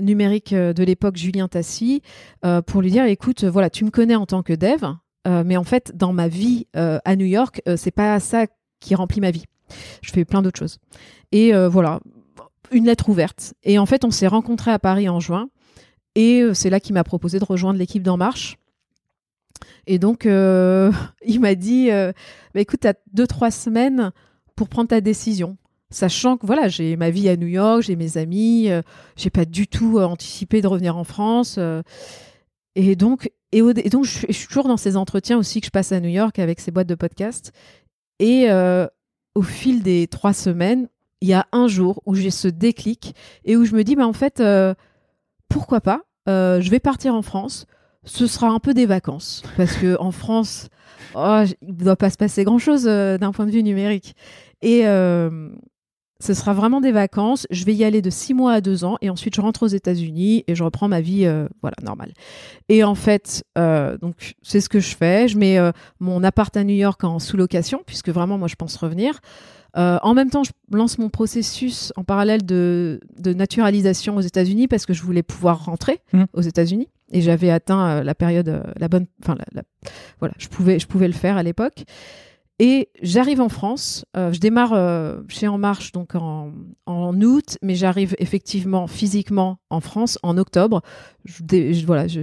numérique 0.00 0.52
euh, 0.52 0.72
de 0.74 0.84
l'époque, 0.84 1.16
Julien 1.16 1.48
Tassi, 1.48 2.02
euh, 2.44 2.60
pour 2.60 2.82
lui 2.82 2.90
dire, 2.90 3.06
écoute, 3.06 3.44
voilà, 3.44 3.70
tu 3.70 3.84
me 3.84 3.90
connais 3.90 4.14
en 4.14 4.26
tant 4.26 4.42
que 4.42 4.52
dev, 4.52 4.84
mais 5.24 5.56
en 5.56 5.62
fait, 5.62 5.96
dans 5.96 6.12
ma 6.12 6.26
vie 6.26 6.66
à 6.74 7.14
New 7.14 7.26
York, 7.26 7.62
c'est 7.76 7.92
pas 7.92 8.18
ça 8.18 8.46
qui 8.80 8.96
remplit 8.96 9.20
ma 9.20 9.30
vie. 9.30 9.44
Je 10.02 10.10
fais 10.10 10.24
plein 10.24 10.42
d'autres 10.42 10.58
choses. 10.58 10.78
Et 11.30 11.52
voilà, 11.68 12.00
une 12.72 12.86
lettre 12.86 13.08
ouverte. 13.08 13.54
Et 13.62 13.78
en 13.78 13.86
fait, 13.86 14.04
on 14.04 14.10
s'est 14.10 14.26
rencontrés 14.26 14.70
à 14.70 14.78
Paris 14.78 15.08
en 15.08 15.20
juin. 15.20 15.48
Et 16.14 16.42
c'est 16.52 16.68
là 16.68 16.80
qu'il 16.80 16.94
m'a 16.94 17.04
proposé 17.04 17.38
de 17.38 17.44
rejoindre 17.44 17.78
l'équipe 17.78 18.02
d'En 18.02 18.16
Marche. 18.16 18.58
Et 19.86 19.98
donc, 19.98 20.24
il 20.26 21.40
m'a 21.40 21.54
dit, 21.54 21.88
bah, 21.90 22.60
écoute, 22.60 22.80
tu 22.80 22.88
as 22.88 22.94
deux, 23.12 23.26
trois 23.26 23.50
semaines 23.50 24.12
pour 24.56 24.68
prendre 24.68 24.88
ta 24.88 25.00
décision. 25.00 25.56
Sachant 25.92 26.38
que 26.38 26.46
voilà, 26.46 26.68
j'ai 26.68 26.96
ma 26.96 27.10
vie 27.10 27.28
à 27.28 27.36
New 27.36 27.46
York, 27.46 27.82
j'ai 27.82 27.96
mes 27.96 28.16
amis, 28.16 28.70
euh, 28.70 28.80
j'ai 29.14 29.30
pas 29.30 29.44
du 29.44 29.66
tout 29.66 29.98
euh, 29.98 30.04
anticipé 30.04 30.62
de 30.62 30.66
revenir 30.66 30.96
en 30.96 31.04
France. 31.04 31.56
Euh, 31.58 31.82
et 32.74 32.96
donc, 32.96 33.30
et, 33.52 33.60
donc 33.60 34.04
je, 34.06 34.32
suis 34.32 34.46
toujours 34.46 34.68
dans 34.68 34.78
ces 34.78 34.96
entretiens 34.96 35.36
aussi 35.36 35.60
que 35.60 35.66
je 35.66 35.70
passe 35.70 35.92
à 35.92 36.00
New 36.00 36.08
York 36.08 36.38
avec 36.38 36.60
ces 36.60 36.70
boîtes 36.70 36.86
de 36.86 36.94
podcast. 36.94 37.52
Et 38.18 38.48
au 39.34 39.42
fil 39.42 39.82
des 39.82 40.06
trois 40.06 40.32
semaines, 40.32 40.88
il 41.22 41.28
y 41.28 41.32
a 41.32 41.46
un 41.52 41.68
jour 41.68 42.02
où 42.04 42.14
j'ai 42.14 42.30
ce 42.30 42.48
déclic 42.48 43.14
et 43.44 43.56
où 43.56 43.64
je 43.64 43.74
me 43.74 43.84
dis, 43.84 43.96
bah, 43.96 44.06
en 44.06 44.12
fait, 44.12 44.42
pourquoi 45.48 45.80
pas 45.80 46.02
Je 46.26 46.68
vais 46.70 46.80
partir 46.80 47.14
en 47.14 47.22
France. 47.22 47.66
Ce 48.04 48.26
sera 48.26 48.48
un 48.48 48.58
peu 48.58 48.74
des 48.74 48.86
vacances 48.86 49.42
parce 49.56 49.76
que 49.76 49.96
en 50.00 50.10
France, 50.10 50.68
oh, 51.14 51.42
il 51.62 51.74
ne 51.74 51.84
doit 51.84 51.96
pas 51.96 52.10
se 52.10 52.16
passer 52.16 52.42
grand-chose 52.44 52.86
euh, 52.86 53.16
d'un 53.16 53.32
point 53.32 53.46
de 53.46 53.52
vue 53.52 53.62
numérique. 53.62 54.16
Et 54.60 54.86
euh, 54.86 55.50
ce 56.20 56.34
sera 56.34 56.52
vraiment 56.52 56.80
des 56.80 56.90
vacances. 56.90 57.46
Je 57.50 57.64
vais 57.64 57.74
y 57.74 57.84
aller 57.84 58.02
de 58.02 58.10
six 58.10 58.34
mois 58.34 58.54
à 58.54 58.60
deux 58.60 58.84
ans 58.84 58.96
et 59.02 59.10
ensuite 59.10 59.36
je 59.36 59.40
rentre 59.40 59.62
aux 59.62 59.68
États-Unis 59.68 60.42
et 60.48 60.54
je 60.56 60.64
reprends 60.64 60.88
ma 60.88 61.00
vie 61.00 61.26
euh, 61.26 61.46
voilà 61.60 61.76
normale. 61.82 62.12
Et 62.68 62.82
en 62.82 62.96
fait, 62.96 63.44
donc 63.56 64.34
c'est 64.42 64.60
ce 64.60 64.68
que 64.68 64.80
je 64.80 64.96
fais. 64.96 65.28
Je 65.28 65.38
mets 65.38 65.58
mon 66.00 66.24
appart 66.24 66.56
à 66.56 66.64
New 66.64 66.74
York 66.74 67.02
en 67.04 67.18
sous-location 67.18 67.82
puisque 67.86 68.08
vraiment 68.08 68.38
moi 68.38 68.48
je 68.48 68.56
pense 68.56 68.76
revenir. 68.76 69.20
En 69.74 70.14
même 70.14 70.30
temps, 70.30 70.44
je 70.44 70.52
lance 70.70 70.98
mon 70.98 71.08
processus 71.08 71.92
en 71.96 72.04
parallèle 72.04 72.44
de, 72.44 73.00
de 73.18 73.32
naturalisation 73.32 74.16
aux 74.16 74.20
États-Unis 74.20 74.68
parce 74.68 74.86
que 74.86 74.92
je 74.92 75.02
voulais 75.02 75.22
pouvoir 75.22 75.64
rentrer 75.64 76.00
mmh. 76.12 76.24
aux 76.34 76.42
États-Unis 76.42 76.88
et 77.12 77.20
j'avais 77.20 77.50
atteint 77.50 77.88
euh, 77.88 78.02
la 78.02 78.14
période, 78.14 78.48
euh, 78.48 78.62
la 78.76 78.88
bonne, 78.88 79.06
enfin, 79.22 79.36
voilà, 80.18 80.34
je 80.38 80.48
pouvais, 80.48 80.78
je 80.78 80.86
pouvais 80.86 81.06
le 81.06 81.12
faire 81.12 81.36
à 81.36 81.42
l'époque. 81.42 81.84
Et 82.58 82.90
j'arrive 83.02 83.40
en 83.40 83.48
France, 83.48 84.04
euh, 84.16 84.32
je 84.32 84.38
démarre 84.38 84.70
chez 85.28 85.48
En 85.48 85.58
Marche 85.58 85.90
donc 85.90 86.14
en, 86.14 86.52
en 86.86 87.20
août, 87.20 87.58
mais 87.60 87.74
j'arrive 87.74 88.14
effectivement 88.18 88.86
physiquement 88.86 89.58
en 89.68 89.80
France 89.80 90.18
en 90.22 90.38
octobre. 90.38 90.82
Je, 91.24 91.84
voilà, 91.86 92.06
je, 92.06 92.20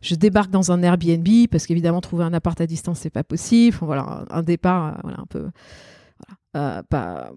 je, 0.00 0.14
débarque 0.16 0.50
dans 0.50 0.72
un 0.72 0.82
Airbnb 0.82 1.28
parce 1.50 1.66
qu'évidemment 1.66 2.00
trouver 2.00 2.24
un 2.24 2.32
appart 2.32 2.60
à 2.60 2.66
distance 2.66 3.00
c'est 3.00 3.10
pas 3.10 3.24
possible. 3.24 3.76
voilà, 3.82 4.24
un, 4.30 4.42
départ, 4.42 4.98
voilà, 5.02 5.20
un 5.20 5.26
peu, 5.26 5.48
pas 6.52 7.32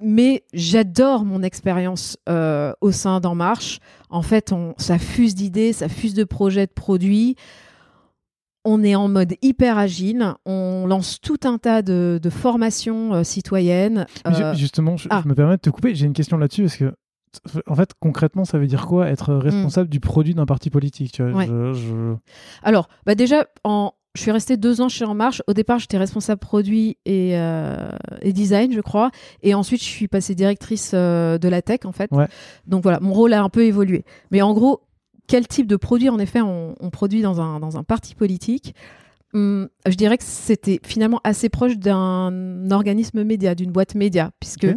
mais 0.00 0.44
j'adore 0.52 1.24
mon 1.24 1.42
expérience 1.42 2.18
euh, 2.28 2.72
au 2.80 2.90
sein 2.90 3.20
d'En 3.20 3.34
Marche. 3.34 3.78
En 4.10 4.22
fait, 4.22 4.52
on, 4.52 4.74
ça 4.76 4.98
fuse 4.98 5.34
d'idées, 5.34 5.72
ça 5.72 5.88
fuse 5.88 6.14
de 6.14 6.24
projets, 6.24 6.66
de 6.66 6.72
produits. 6.72 7.36
On 8.64 8.82
est 8.82 8.94
en 8.94 9.08
mode 9.08 9.34
hyper 9.42 9.78
agile. 9.78 10.34
On 10.46 10.86
lance 10.86 11.20
tout 11.20 11.40
un 11.44 11.58
tas 11.58 11.82
de, 11.82 12.20
formations 12.30 13.14
euh, 13.14 13.22
citoyennes. 13.22 14.06
Euh, 14.26 14.54
justement, 14.54 14.96
ah. 15.10 15.20
je, 15.22 15.28
me 15.28 15.34
permets 15.34 15.56
de 15.56 15.60
te 15.60 15.70
couper. 15.70 15.94
J'ai 15.94 16.06
une 16.06 16.12
question 16.12 16.38
là-dessus 16.38 16.62
parce 16.62 16.76
que 16.76 16.92
en 17.66 17.74
fait, 17.74 17.90
concrètement, 17.98 18.44
ça 18.44 18.58
veut 18.58 18.68
dire 18.68 18.86
quoi 18.86 19.08
être 19.08 19.34
responsable 19.34 19.88
du 19.88 19.98
produit 19.98 20.34
d'un 20.34 20.46
parti 20.46 20.70
politique 20.70 21.10
tu 21.10 21.28
vois, 21.28 21.44
Alors, 22.62 22.88
bah 23.06 23.16
déjà, 23.16 23.46
en, 23.64 23.92
je 24.14 24.20
suis 24.20 24.30
restée 24.30 24.56
deux 24.56 24.80
ans 24.80 24.88
chez 24.88 25.04
En 25.04 25.14
Marche. 25.14 25.42
Au 25.48 25.54
départ, 25.54 25.80
j'étais 25.80 25.98
responsable 25.98 26.38
produit 26.38 26.98
et, 27.04 27.36
euh, 27.36 27.90
et, 28.22 28.32
design, 28.32 28.72
je 28.72 28.80
crois. 28.80 29.10
Et 29.42 29.54
ensuite, 29.54 29.80
je 29.80 29.88
suis 29.88 30.06
passée 30.06 30.36
directrice 30.36 30.92
euh, 30.94 31.36
de 31.36 31.48
la 31.48 31.62
tech, 31.62 31.80
en 31.84 31.92
fait. 31.92 32.10
Donc 32.66 32.82
voilà, 32.84 33.00
mon 33.00 33.12
rôle 33.12 33.32
a 33.32 33.42
un 33.42 33.48
peu 33.48 33.64
évolué. 33.64 34.04
Mais 34.30 34.40
en 34.40 34.54
gros, 34.54 34.82
quel 35.26 35.48
type 35.48 35.66
de 35.66 35.74
produit, 35.74 36.08
en 36.10 36.20
effet, 36.20 36.40
on, 36.40 36.90
produit 36.90 37.22
dans 37.22 37.40
un, 37.40 37.58
dans 37.58 37.76
un 37.76 37.82
parti 37.82 38.14
politique? 38.14 38.76
Hum, 39.32 39.68
Je 39.84 39.96
dirais 39.96 40.16
que 40.16 40.24
c'était 40.24 40.78
finalement 40.84 41.20
assez 41.24 41.48
proche 41.48 41.76
d'un 41.76 42.70
organisme 42.70 43.24
média, 43.24 43.56
d'une 43.56 43.72
boîte 43.72 43.96
média, 43.96 44.30
puisque 44.38 44.68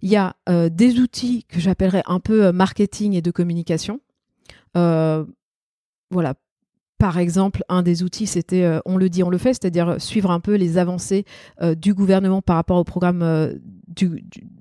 il 0.00 0.10
y 0.10 0.16
a 0.16 0.36
euh, 0.48 0.68
des 0.68 1.00
outils 1.00 1.44
que 1.48 1.58
j'appellerais 1.58 2.04
un 2.06 2.20
peu 2.20 2.52
marketing 2.52 3.14
et 3.14 3.22
de 3.22 3.32
communication. 3.32 3.98
voilà, 4.74 6.34
par 6.98 7.18
exemple, 7.18 7.62
un 7.68 7.82
des 7.82 8.02
outils, 8.02 8.26
c'était 8.26 8.64
euh, 8.64 8.80
on 8.86 8.96
le 8.96 9.10
dit, 9.10 9.22
on 9.22 9.28
le 9.28 9.38
fait, 9.38 9.52
c'est-à-dire 9.52 9.96
suivre 10.00 10.30
un 10.30 10.40
peu 10.40 10.54
les 10.54 10.78
avancées 10.78 11.24
euh, 11.60 11.74
du 11.74 11.92
gouvernement 11.92 12.40
par 12.40 12.56
rapport 12.56 12.78
au 12.78 12.84
programme 12.84 13.22
euh, 13.22 13.54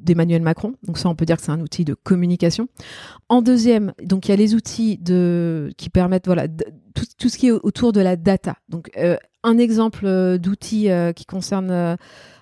d'Emmanuel 0.01 0.41
Macron. 0.41 0.73
Donc 0.83 0.97
ça, 0.97 1.07
on 1.07 1.15
peut 1.15 1.25
dire 1.25 1.38
que 1.38 1.43
c'est 1.43 1.51
un 1.51 1.61
outil 1.61 1.86
de 1.86 1.93
communication. 1.93 2.67
En 3.29 3.41
deuxième, 3.41 3.93
donc 4.03 4.27
il 4.27 4.31
y 4.31 4.33
a 4.33 4.38
les 4.38 4.53
outils 4.53 4.99
qui 5.77 5.89
permettent 5.89 6.25
voilà 6.25 6.47
tout, 6.47 7.29
ce 7.29 7.38
qui 7.38 7.47
est 7.47 7.51
autour 7.51 7.91
de 7.91 8.01
la 8.01 8.15
data. 8.15 8.55
Donc 8.69 8.91
un 9.43 9.57
exemple 9.57 10.38
d'outil 10.38 10.89
qui 11.15 11.25
concerne 11.25 11.97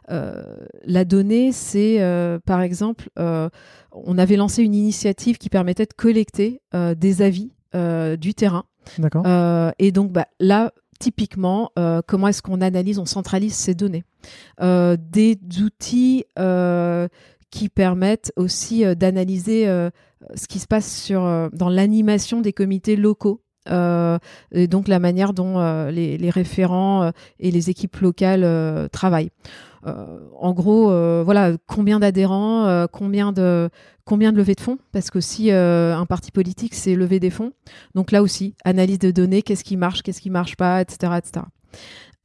la 0.07 1.05
donnée, 1.05 1.51
c'est 1.51 1.99
par 2.45 2.61
exemple, 2.61 3.09
on 3.15 4.17
avait 4.17 4.35
lancé 4.35 4.61
une 4.61 4.75
initiative 4.75 5.37
qui 5.37 5.49
permettait 5.49 5.85
de 5.85 5.93
collecter 5.93 6.61
des 6.73 7.21
avis 7.21 7.53
du 7.73 8.33
terrain 8.35 8.65
Euh, 9.25 9.71
et 9.79 9.91
donc 9.91 10.11
bah, 10.11 10.27
là, 10.39 10.71
typiquement, 10.99 11.71
euh, 11.77 12.01
comment 12.05 12.27
est-ce 12.27 12.41
qu'on 12.41 12.61
analyse, 12.61 12.99
on 12.99 13.05
centralise 13.05 13.53
ces 13.53 13.75
données? 13.75 14.03
Euh, 14.61 14.97
Des 14.99 15.37
outils 15.61 16.25
qui 17.51 17.69
permettent 17.69 18.31
aussi 18.35 18.83
d'analyser 18.95 19.65
ce 19.65 20.47
qui 20.47 20.59
se 20.59 20.67
passe 20.67 20.91
sur, 20.91 21.21
dans 21.53 21.69
l'animation 21.69 22.41
des 22.41 22.53
comités 22.53 22.95
locaux. 22.95 23.41
et 23.69 24.67
donc 24.67 24.87
la 24.87 24.99
manière 24.99 25.33
dont 25.33 25.59
les, 25.89 26.17
les, 26.17 26.29
référents 26.31 27.11
et 27.39 27.51
les 27.51 27.69
équipes 27.69 27.97
locales 27.97 28.89
travaillent. 28.89 29.29
en 29.85 30.53
gros, 30.53 30.87
voilà, 31.23 31.51
combien 31.67 31.99
d'adhérents, 31.99 32.87
combien 32.91 33.31
de 33.31 33.69
combien 34.05 34.31
de 34.31 34.37
levées 34.37 34.55
de 34.55 34.61
fonds 34.61 34.77
Parce 34.91 35.09
que 35.09 35.19
si 35.21 35.51
euh, 35.51 35.95
un 35.95 36.05
parti 36.05 36.31
politique, 36.31 36.75
c'est 36.75 36.95
lever 36.95 37.19
des 37.19 37.29
fonds. 37.29 37.53
Donc 37.95 38.11
là 38.11 38.21
aussi, 38.21 38.55
analyse 38.63 38.99
de 38.99 39.11
données, 39.11 39.41
qu'est-ce 39.41 39.63
qui 39.63 39.77
marche, 39.77 40.01
qu'est-ce 40.01 40.21
qui 40.21 40.29
marche 40.29 40.55
pas, 40.55 40.81
etc. 40.81 41.13
etc. 41.17 41.45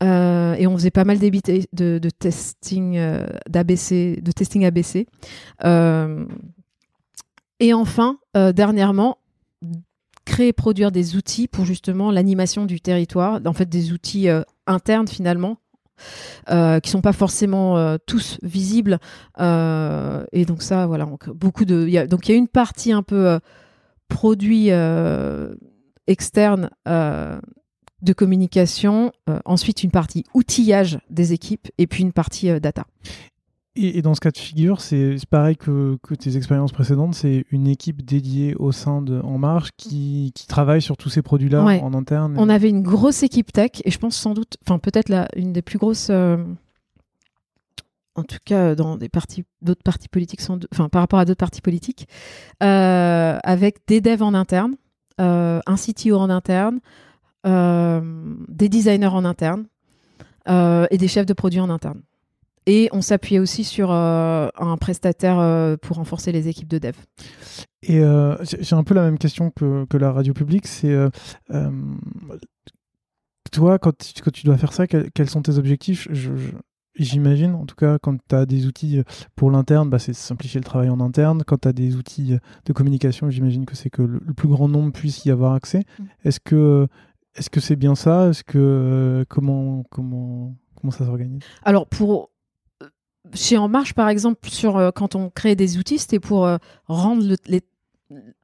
Euh, 0.02 0.54
et 0.54 0.66
on 0.66 0.76
faisait 0.76 0.90
pas 0.92 1.04
mal 1.04 1.18
de, 1.18 1.98
de 1.98 2.10
testing 2.10 2.96
euh, 2.96 3.26
de 3.48 4.32
testing 4.32 4.64
ABC. 4.64 5.06
et 7.60 7.72
enfin, 7.72 8.18
dernièrement, 8.34 9.18
créer, 10.24 10.52
produire 10.52 10.92
des 10.92 11.16
outils 11.16 11.48
pour 11.48 11.64
justement 11.64 12.10
l'animation 12.10 12.64
du 12.64 12.80
territoire, 12.80 13.40
en 13.44 13.52
fait 13.52 13.68
des 13.68 13.92
outils 13.92 14.28
internes 14.66 15.08
finalement 15.08 15.58
euh, 16.50 16.80
qui 16.80 16.90
sont 16.90 17.00
pas 17.00 17.12
forcément 17.12 17.76
euh, 17.76 17.96
tous 18.06 18.38
visibles. 18.42 18.98
Euh, 19.40 20.24
et 20.32 20.44
donc 20.44 20.62
ça, 20.62 20.86
voilà, 20.86 21.04
donc 21.04 21.28
beaucoup 21.30 21.64
de, 21.64 22.06
donc 22.06 22.28
il 22.28 22.32
y 22.32 22.34
a 22.34 22.38
une 22.38 22.48
partie 22.48 22.92
un 22.92 23.02
peu 23.02 23.38
produit 24.08 24.70
externe 26.06 26.70
de 26.86 28.12
communication, 28.14 29.12
ensuite 29.44 29.82
une 29.82 29.90
partie 29.90 30.24
outillage 30.34 30.98
des 31.10 31.32
équipes 31.32 31.68
et 31.78 31.86
puis 31.86 32.02
une 32.02 32.12
partie 32.12 32.60
data. 32.60 32.84
Et, 33.80 34.02
dans 34.02 34.14
ce 34.14 34.20
cas 34.20 34.32
de 34.32 34.38
figure, 34.38 34.80
c'est 34.80 35.16
pareil 35.30 35.56
que, 35.56 35.96
tes 36.18 36.36
expériences 36.36 36.72
précédentes, 36.72 37.14
c'est 37.14 37.44
une 37.52 37.68
équipe 37.68 38.04
dédiée 38.04 38.56
au 38.56 38.72
sein 38.72 39.02
de 39.02 39.20
En 39.20 39.38
Marche 39.38 39.70
qui, 39.76 40.32
travaille 40.48 40.82
sur 40.82 40.96
tous 40.96 41.10
ces 41.10 41.22
produits-là 41.22 41.62
en 41.62 41.94
interne. 41.94 42.34
On 42.38 42.48
avait 42.48 42.70
une 42.70 42.82
grosse 42.82 43.22
équipe 43.22 43.52
tech 43.52 43.70
et 43.84 43.90
je 43.90 43.98
pense 43.98 44.16
sans 44.16 44.34
doute, 44.34 44.56
enfin 44.64 44.78
peut-être 44.78 45.12
une 45.36 45.52
des 45.52 45.62
plus 45.62 45.78
grosses, 45.78 46.08
euh, 46.10 46.38
en 48.16 48.24
tout 48.24 48.38
cas 48.44 48.74
dans 48.74 48.96
des 48.96 49.08
partis, 49.08 49.44
d'autres 49.62 49.82
partis 49.84 50.08
politiques, 50.08 50.40
enfin 50.72 50.88
par 50.88 51.02
rapport 51.02 51.20
à 51.20 51.24
d'autres 51.24 51.38
partis 51.38 51.60
politiques, 51.60 52.08
euh, 52.62 53.38
avec 53.44 53.86
des 53.86 54.00
devs 54.00 54.22
en 54.22 54.34
interne, 54.34 54.74
euh, 55.20 55.60
un 55.66 55.76
CTO 55.76 56.16
en 56.16 56.30
interne, 56.30 56.80
des 57.44 58.68
designers 58.68 59.06
en 59.06 59.24
interne 59.24 59.66
et 60.48 60.98
des 60.98 61.08
chefs 61.08 61.26
de 61.26 61.34
produits 61.34 61.60
en 61.60 61.70
interne. 61.70 62.00
Et 62.68 62.90
on 62.92 63.00
s'appuyait 63.00 63.40
aussi 63.40 63.64
sur 63.64 63.90
euh, 63.90 64.48
un 64.58 64.76
prestataire 64.76 65.38
euh, 65.38 65.78
pour 65.78 65.96
renforcer 65.96 66.32
les 66.32 66.48
équipes 66.48 66.68
de 66.68 66.76
dev. 66.76 66.96
Et 67.82 68.00
euh, 68.00 68.36
j'ai 68.44 68.76
un 68.76 68.84
peu 68.84 68.92
la 68.92 69.04
même 69.04 69.16
question 69.16 69.50
que, 69.50 69.86
que 69.86 69.96
la 69.96 70.12
radio 70.12 70.34
publique. 70.34 70.66
C'est 70.66 70.94
toi, 73.50 73.78
quand 73.78 73.96
tu, 73.96 74.22
quand 74.22 74.30
tu, 74.30 74.44
dois 74.44 74.58
faire 74.58 74.74
ça, 74.74 74.86
quels, 74.86 75.30
sont 75.30 75.40
tes 75.40 75.56
objectifs? 75.56 76.08
J'imagine, 76.94 77.54
en 77.54 77.64
tout 77.64 77.74
cas, 77.74 77.98
quand 77.98 78.18
tu 78.28 78.34
as 78.34 78.44
des 78.44 78.66
outils 78.66 79.00
pour 79.34 79.50
l'interne, 79.50 79.88
bah, 79.88 79.98
c'est 79.98 80.12
simplifier 80.12 80.60
le 80.60 80.64
travail 80.64 80.90
en 80.90 81.00
interne. 81.00 81.44
Quand 81.46 81.62
tu 81.62 81.68
as 81.68 81.72
des 81.72 81.96
outils 81.96 82.36
de 82.66 82.72
communication, 82.74 83.30
j'imagine 83.30 83.64
que 83.64 83.76
c'est 83.76 83.88
que 83.88 84.02
le, 84.02 84.20
plus 84.34 84.48
grand 84.48 84.68
nombre 84.68 84.92
puisse 84.92 85.24
y 85.24 85.30
avoir 85.30 85.54
accès. 85.54 85.84
Mm. 85.98 86.04
Est-ce 86.24 86.40
que 86.40 86.86
est-ce 87.34 87.48
que 87.48 87.60
c'est 87.60 87.76
bien 87.76 87.94
ça? 87.94 88.28
Est-ce 88.28 88.44
que 88.44 89.24
comment 89.30 89.84
comment 89.88 90.54
comment 90.74 90.90
ça 90.90 91.06
s'organise? 91.06 91.40
Alors 91.62 91.86
pour 91.86 92.30
chez 93.34 93.56
En 93.58 93.68
Marche, 93.68 93.94
par 93.94 94.08
exemple, 94.08 94.48
sur 94.48 94.76
euh, 94.76 94.90
quand 94.90 95.14
on 95.14 95.30
crée 95.30 95.56
des 95.56 95.78
outils, 95.78 95.98
c'était 95.98 96.20
pour 96.20 96.46
euh, 96.46 96.56
rendre 96.86 97.36
les, 97.46 97.62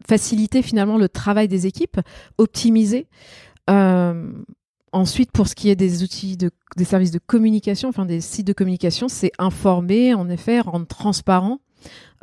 faciliter 0.06 0.62
finalement 0.62 0.98
le 0.98 1.08
travail 1.08 1.48
des 1.48 1.66
équipes, 1.66 2.00
optimiser. 2.38 3.06
Euh, 3.70 4.32
ensuite, 4.92 5.32
pour 5.32 5.48
ce 5.48 5.54
qui 5.54 5.70
est 5.70 5.76
des 5.76 6.02
outils 6.02 6.36
de, 6.36 6.50
des 6.76 6.84
services 6.84 7.10
de 7.10 7.18
communication, 7.18 7.88
enfin 7.88 8.04
des 8.04 8.20
sites 8.20 8.46
de 8.46 8.52
communication, 8.52 9.08
c'est 9.08 9.32
informer, 9.38 10.14
en 10.14 10.28
effet, 10.28 10.60
rendre 10.60 10.86
transparent. 10.86 11.60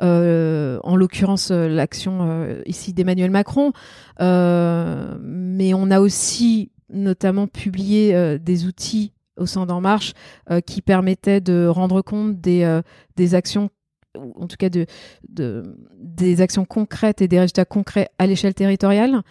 en 0.00 0.96
l'occurrence, 0.96 1.50
l'action 1.50 2.60
ici 2.66 2.92
d'Emmanuel 2.92 3.30
Macron, 3.30 3.72
mais 4.20 5.74
on 5.74 5.90
a 5.90 6.00
aussi 6.00 6.70
notamment 6.88 7.46
publié 7.46 8.38
des 8.38 8.66
outils 8.66 9.12
au 9.36 9.46
sein 9.46 9.66
d'En 9.66 9.80
Marche 9.80 10.12
euh, 10.50 10.60
qui 10.60 10.82
permettait 10.82 11.40
de 11.40 11.66
rendre 11.66 12.02
compte 12.02 12.40
des, 12.40 12.62
euh, 12.64 12.82
des 13.16 13.34
actions 13.34 13.70
en 14.14 14.46
tout 14.46 14.56
cas 14.58 14.68
de, 14.68 14.84
de, 15.30 15.74
des 15.98 16.42
actions 16.42 16.66
concrètes 16.66 17.22
et 17.22 17.28
des 17.28 17.40
résultats 17.40 17.64
concrets 17.64 18.10
à 18.18 18.26
l'échelle 18.26 18.52
territoriale, 18.52 19.22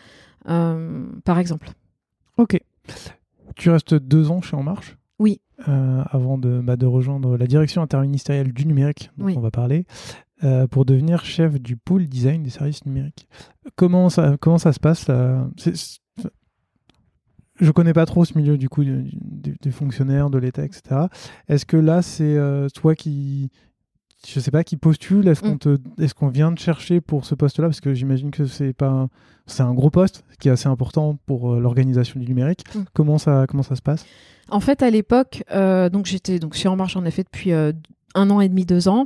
euh, 0.49 1.05
par 1.23 1.37
exemple. 1.37 1.69
Ok. 2.37 2.59
Tu 3.55 3.69
restes 3.69 3.93
deux 3.93 4.31
ans 4.31 4.41
chez 4.41 4.55
En 4.55 4.63
Marche? 4.63 4.97
Oui. 5.19 5.39
avant 5.67 6.39
de, 6.39 6.61
bah, 6.61 6.77
de, 6.77 6.87
rejoindre 6.87 7.37
la 7.37 7.45
direction 7.45 7.83
interministérielle 7.83 8.53
du 8.53 8.65
numérique, 8.65 9.11
dont 9.19 9.31
on 9.35 9.39
va 9.39 9.51
parler, 9.51 9.85
pour 10.71 10.83
devenir 10.83 11.25
chef 11.25 11.61
du 11.61 11.77
pôle 11.77 12.07
design 12.07 12.41
des 12.41 12.49
services 12.49 12.83
numériques. 12.87 13.27
Comment 13.75 14.09
ça, 14.09 14.35
comment 14.41 14.57
ça 14.57 14.73
se 14.73 14.79
passe 14.79 15.07
là? 15.07 15.47
Je 17.61 17.71
connais 17.71 17.93
pas 17.93 18.05
trop 18.05 18.25
ce 18.25 18.37
milieu 18.37 18.57
du 18.57 18.67
coup 18.67 18.83
des 18.83 19.71
fonctionnaires, 19.71 20.29
de 20.29 20.37
l'État, 20.37 20.65
etc. 20.65 20.81
Est-ce 21.47 21.65
que 21.65 21.77
là, 21.77 22.01
c'est 22.01 22.35
euh, 22.35 22.67
toi 22.69 22.95
qui, 22.95 23.51
je 24.27 24.39
sais 24.39 24.51
pas, 24.51 24.63
qui 24.63 24.77
postule 24.77 25.27
Est-ce 25.27 25.41
qu'on 25.41 25.55
mm. 25.55 25.77
est-ce 25.99 26.13
qu'on 26.13 26.29
vient 26.29 26.51
de 26.51 26.59
chercher 26.59 26.99
pour 26.99 27.25
ce 27.25 27.35
poste-là? 27.35 27.67
Parce 27.67 27.79
que 27.79 27.93
j'imagine 27.93 28.31
que 28.31 28.45
c'est 28.47 28.73
pas, 28.73 29.07
c'est 29.45 29.63
un 29.63 29.73
gros 29.73 29.91
poste 29.91 30.23
qui 30.39 30.49
est 30.49 30.51
assez 30.51 30.67
important 30.67 31.17
pour 31.27 31.53
euh, 31.53 31.59
l'organisation 31.59 32.19
du 32.19 32.25
numérique. 32.25 32.63
Mm. 32.73 32.79
Comment 32.93 33.17
ça, 33.19 33.45
comment 33.47 33.63
ça 33.63 33.75
se 33.75 33.81
passe? 33.81 34.05
En 34.49 34.59
fait, 34.59 34.81
à 34.81 34.89
l'époque, 34.89 35.43
euh, 35.51 35.89
donc 35.89 36.07
j'étais 36.07 36.39
donc 36.39 36.57
je 36.57 36.67
En 36.67 36.75
Marche 36.75 36.97
en 36.97 37.05
effet 37.05 37.23
depuis 37.23 37.51
un 37.53 38.29
an 38.29 38.41
et 38.41 38.49
demi, 38.49 38.65
deux 38.65 38.87
ans. 38.87 39.05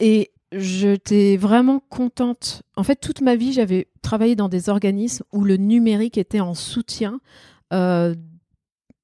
et 0.00 0.30
j'étais 0.52 1.36
vraiment 1.36 1.80
contente. 1.88 2.62
En 2.76 2.82
fait, 2.82 2.96
toute 2.96 3.20
ma 3.20 3.36
vie, 3.36 3.52
j'avais 3.52 3.88
travaillé 4.02 4.36
dans 4.36 4.48
des 4.48 4.68
organismes 4.68 5.24
où 5.32 5.44
le 5.44 5.56
numérique 5.56 6.18
était 6.18 6.40
en 6.40 6.54
soutien 6.54 7.20
euh, 7.72 8.14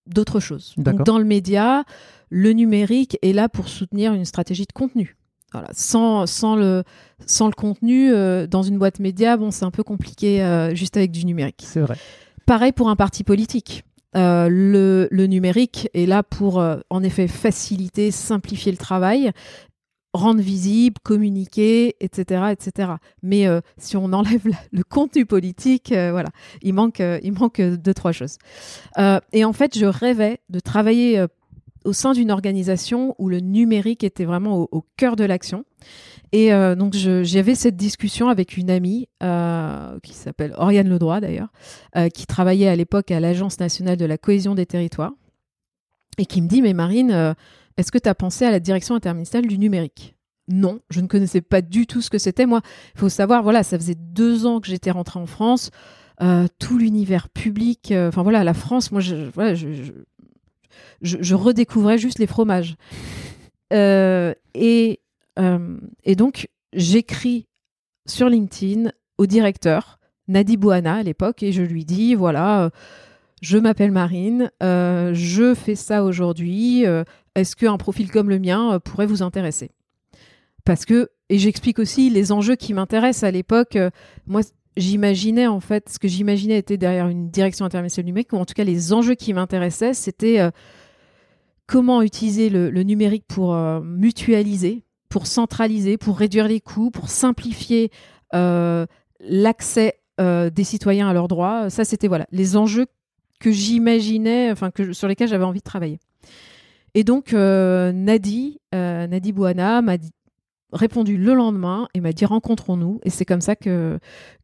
d'autres 0.07 0.41
choses. 0.41 0.75
Donc, 0.77 1.05
dans 1.05 1.19
le 1.19 1.25
média, 1.25 1.85
le 2.31 2.53
numérique 2.53 3.19
est 3.23 3.33
là 3.33 3.49
pour 3.49 3.69
soutenir 3.69 4.13
une 4.13 4.25
stratégie 4.25 4.67
de 4.67 4.73
contenu. 4.73 5.17
Voilà. 5.53 5.69
Sans, 5.73 6.27
sans, 6.27 6.57
le, 6.57 6.83
sans 7.25 7.47
le 7.47 7.53
contenu, 7.53 8.13
euh, 8.13 8.47
dans 8.47 8.63
une 8.63 8.79
boîte 8.79 8.99
média, 8.99 9.37
bon, 9.37 9.51
c'est 9.51 9.65
un 9.65 9.71
peu 9.71 9.85
compliqué 9.85 10.43
euh, 10.43 10.75
juste 10.75 10.97
avec 10.97 11.13
du 11.13 11.25
numérique. 11.25 11.63
C'est 11.65 11.81
vrai. 11.81 11.97
Pareil 12.47 12.73
pour 12.73 12.89
un 12.89 12.97
parti 12.97 13.25
politique. 13.25 13.85
le, 14.15 15.09
le, 15.11 15.27
numérique 15.27 15.89
est 15.95 16.07
là 16.07 16.23
pour, 16.23 16.63
en 16.91 17.03
effet, 17.03 17.29
faciliter, 17.29 18.11
simplifier 18.11 18.73
le 18.73 18.79
travail 18.79 19.33
rendre 20.17 20.41
visible, 20.41 20.97
communiquer, 21.03 21.97
etc., 22.01 22.47
etc. 22.53 22.93
Mais 23.23 23.47
euh, 23.47 23.61
si 23.79 23.97
on 23.97 24.13
enlève 24.13 24.43
le 24.73 24.83
contenu 24.83 25.27
politique, 25.27 25.93
euh, 25.93 26.11
voilà, 26.11 26.31
il 26.63 26.75
manque, 26.75 27.01
euh, 27.01 27.19
il 27.23 27.33
manque 27.33 27.61
deux 27.61 27.95
trois 27.95 28.13
choses. 28.13 28.39
et 29.33 29.45
en 29.45 29.53
fait, 29.53 29.79
je 29.79 29.87
rêvais 29.87 30.41
de 30.49 30.61
travailler 30.61 31.25
au 31.85 31.93
sein 31.93 32.13
d'une 32.13 32.31
organisation 32.31 33.15
où 33.19 33.29
le 33.29 33.41
numérique 33.41 34.03
était 34.05 34.25
vraiment 34.25 34.67
au, 34.71 34.85
cœur 34.97 35.17
de 35.17 35.25
l'action. 35.25 35.65
Et 36.33 36.51
donc 36.51 36.95
j'avais 36.95 37.55
cette 37.55 37.77
discussion 37.77 38.29
avec 38.29 38.57
une 38.57 38.71
amie 38.71 39.09
qui 40.03 40.13
s'appelle 40.13 40.55
Oriane 40.57 40.89
Ledroit 40.89 41.21
d'ailleurs, 41.21 41.49
qui 42.13 42.27
travaillait 42.27 42.69
à 42.69 42.77
l'époque 42.77 43.11
à 43.11 43.21
l'Agence 43.21 43.61
nationale 43.61 43.97
de 43.97 44.05
la 44.05 44.19
cohésion 44.19 44.55
des 44.55 44.67
territoires, 44.67 45.13
et 46.19 46.27
qui 46.27 46.43
me 46.43 46.49
dit 46.49 46.63
mais 46.63 46.73
Marine 46.73 47.35
est-ce 47.77 47.93
que 47.93 47.99
tu 47.99 48.09
as 48.09 48.15
pensé 48.15 48.45
à 48.45 48.51
la 48.51 48.61
direction 48.61 48.95
interministérielle 48.95 49.49
du 49.49 49.59
numérique? 49.59 50.17
Non, 50.49 50.81
je 50.91 51.01
ne 51.01 51.09
connaissais 51.09 51.41
pas 51.41 51.61
du 51.61 51.87
tout 51.87 52.01
ce 52.01 52.11
que 52.11 52.19
c'était. 52.19 52.47
Moi, 52.47 52.61
il 52.95 53.01
faut 53.01 53.09
savoir, 53.09 53.43
voilà, 53.43 53.63
ça 53.63 53.77
faisait 53.79 53.97
deux 53.97 54.47
ans 54.47 54.61
que 54.61 54.69
j'étais 54.69 54.93
rentrée 54.93 55.19
en 55.19 55.27
France. 55.27 55.71
Euh, 56.23 56.47
tout 56.59 56.79
l'univers 56.79 57.29
public, 57.29 57.93
euh, 57.93 58.09
enfin 58.09 58.23
voilà, 58.23 58.43
la 58.43 58.55
France, 58.55 58.91
moi, 58.91 59.03
je, 59.03 59.15
redécouvrais 61.35 61.99
juste 61.99 62.19
les 62.19 62.27
fromages. 62.27 62.77
Euh, 63.73 64.33
et, 64.55 65.01
et 66.05 66.17
donc, 66.17 66.49
j'écris 66.73 67.47
sur 68.07 68.31
LinkedIn 68.31 68.93
au 69.19 69.27
directeur, 69.27 69.99
Nadi 70.29 70.57
Bouana 70.57 70.95
à 70.95 71.03
l'époque, 71.03 71.43
et 71.43 71.53
je 71.53 71.63
lui 71.63 71.85
dis, 71.85 72.15
voilà, 72.15 72.71
je 73.43 73.59
m'appelle 73.59 73.91
Marine, 73.91 74.51
je 74.63 75.55
fais 75.55 75.75
ça 75.75 76.03
aujourd'hui, 76.03 76.87
est-ce 77.37 77.55
qu'un 77.55 77.77
profil 77.77 78.11
comme 78.11 78.29
le 78.29 78.39
mien 78.39 78.81
pourrait 78.81 79.07
vous 79.07 79.23
intéresser? 79.23 79.71
Parce 80.65 80.85
que 80.85 81.11
et 81.29 81.39
j'explique 81.39 81.79
aussi 81.79 82.11
les 82.11 82.33
enjeux 82.33 82.57
qui 82.57 82.75
m'intéressent 82.75 83.25
à 83.25 83.31
l'époque. 83.31 83.77
Euh, 83.77 83.91
moi, 84.27 84.43
j'imaginais 84.77 85.47
en 85.47 85.61
fait 85.61 85.89
ce 85.89 85.99
que 85.99 86.09
j'imaginais 86.09 86.59
était 86.59 86.77
derrière 86.77 87.09
une 87.09 87.31
direction 87.31 87.65
interministérielle 87.65 88.07
numérique, 88.07 88.33
ou 88.33 88.37
en 88.37 88.45
tout 88.45 88.55
cas 88.55 88.65
les 88.65 88.93
enjeux 88.93 89.15
qui 89.15 89.33
m'intéressaient, 89.33 89.95
c'était 89.95 90.39
euh, 90.39 90.51
comment 91.67 92.03
utiliser 92.03 92.51
le, 92.51 92.71
numérique 92.83 93.25
pour 93.27 93.55
euh, 93.55 93.81
mutualiser, 93.81 94.85
pour 95.09 95.27
centraliser, 95.27 95.97
pour 95.97 96.19
réduire 96.19 96.47
les 96.47 96.61
coûts, 96.61 96.91
pour 96.91 97.09
simplifier 97.09 97.91
l'accès 99.21 99.95
des 100.19 100.65
citoyens 100.65 101.09
à 101.09 101.15
leurs 101.15 101.29
droits. 101.29 101.71
Ça, 101.71 101.85
c'était 101.85 102.09
voilà 102.09 102.27
les 102.33 102.57
enjeux 102.57 102.87
que 103.41 103.51
j'imaginais, 103.51 104.51
enfin 104.51 104.71
sur 104.93 105.09
lesquels 105.09 105.29
j'avais 105.29 105.45
envie 105.45 105.61
de 105.61 105.65
travailler. 105.65 106.01
Et 106.97 107.05
donc 107.05 107.33
Nadi, 107.33 108.59
Nadi 108.73 109.33
Bouana 109.33 109.83
m'a 109.83 109.97
répondu 110.73 111.17
le 111.17 111.35
lendemain 111.35 111.89
et 111.95 112.01
m'a 112.01 112.13
dit 112.13 112.25
rencontrons-nous. 112.25 113.01
Et 113.05 113.11
c'est 113.11 113.25
comme 113.25 113.41
ça 113.41 113.55
que 113.55 113.99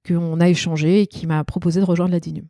qu'on 0.06 0.38
a 0.38 0.48
échangé 0.48 1.00
et 1.00 1.06
qui 1.06 1.26
m'a 1.26 1.42
proposé 1.44 1.80
de 1.80 1.84
rejoindre 1.84 2.12
la 2.12 2.20
DINUM. 2.20 2.44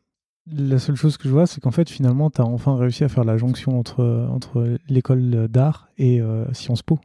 La 0.51 0.81
seule 0.81 0.97
chose 0.97 1.17
que 1.17 1.29
je 1.29 1.33
vois, 1.33 1.47
c'est 1.47 1.61
qu'en 1.61 1.71
fait, 1.71 1.89
finalement, 1.89 2.29
tu 2.29 2.41
as 2.41 2.45
enfin 2.45 2.77
réussi 2.77 3.05
à 3.05 3.09
faire 3.09 3.23
la 3.23 3.37
jonction 3.37 3.79
entre, 3.79 4.27
entre 4.31 4.77
l'école 4.89 5.47
d'art 5.49 5.89
et 5.99 6.21
euh, 6.21 6.53
Sciences 6.53 6.83
Po 6.83 6.99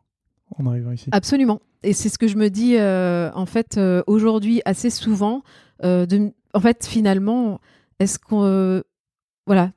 en 0.58 0.66
arrivant 0.66 0.92
ici. 0.92 1.10
Absolument. 1.12 1.62
Et 1.84 1.94
c'est 1.94 2.10
ce 2.10 2.18
que 2.18 2.28
je 2.28 2.36
me 2.36 2.50
dis, 2.50 2.78
euh, 2.78 3.30
en 3.36 3.46
fait, 3.46 3.78
euh, 3.78 4.02
aujourd'hui, 4.08 4.62
assez 4.66 4.90
souvent. 4.90 5.44
de, 5.84 6.34
en 6.56 6.60
fait, 6.60 6.88
finalement, 6.88 7.60
est-ce 8.00 8.18
qu'on. 8.18 8.82
voilà, 9.46 9.72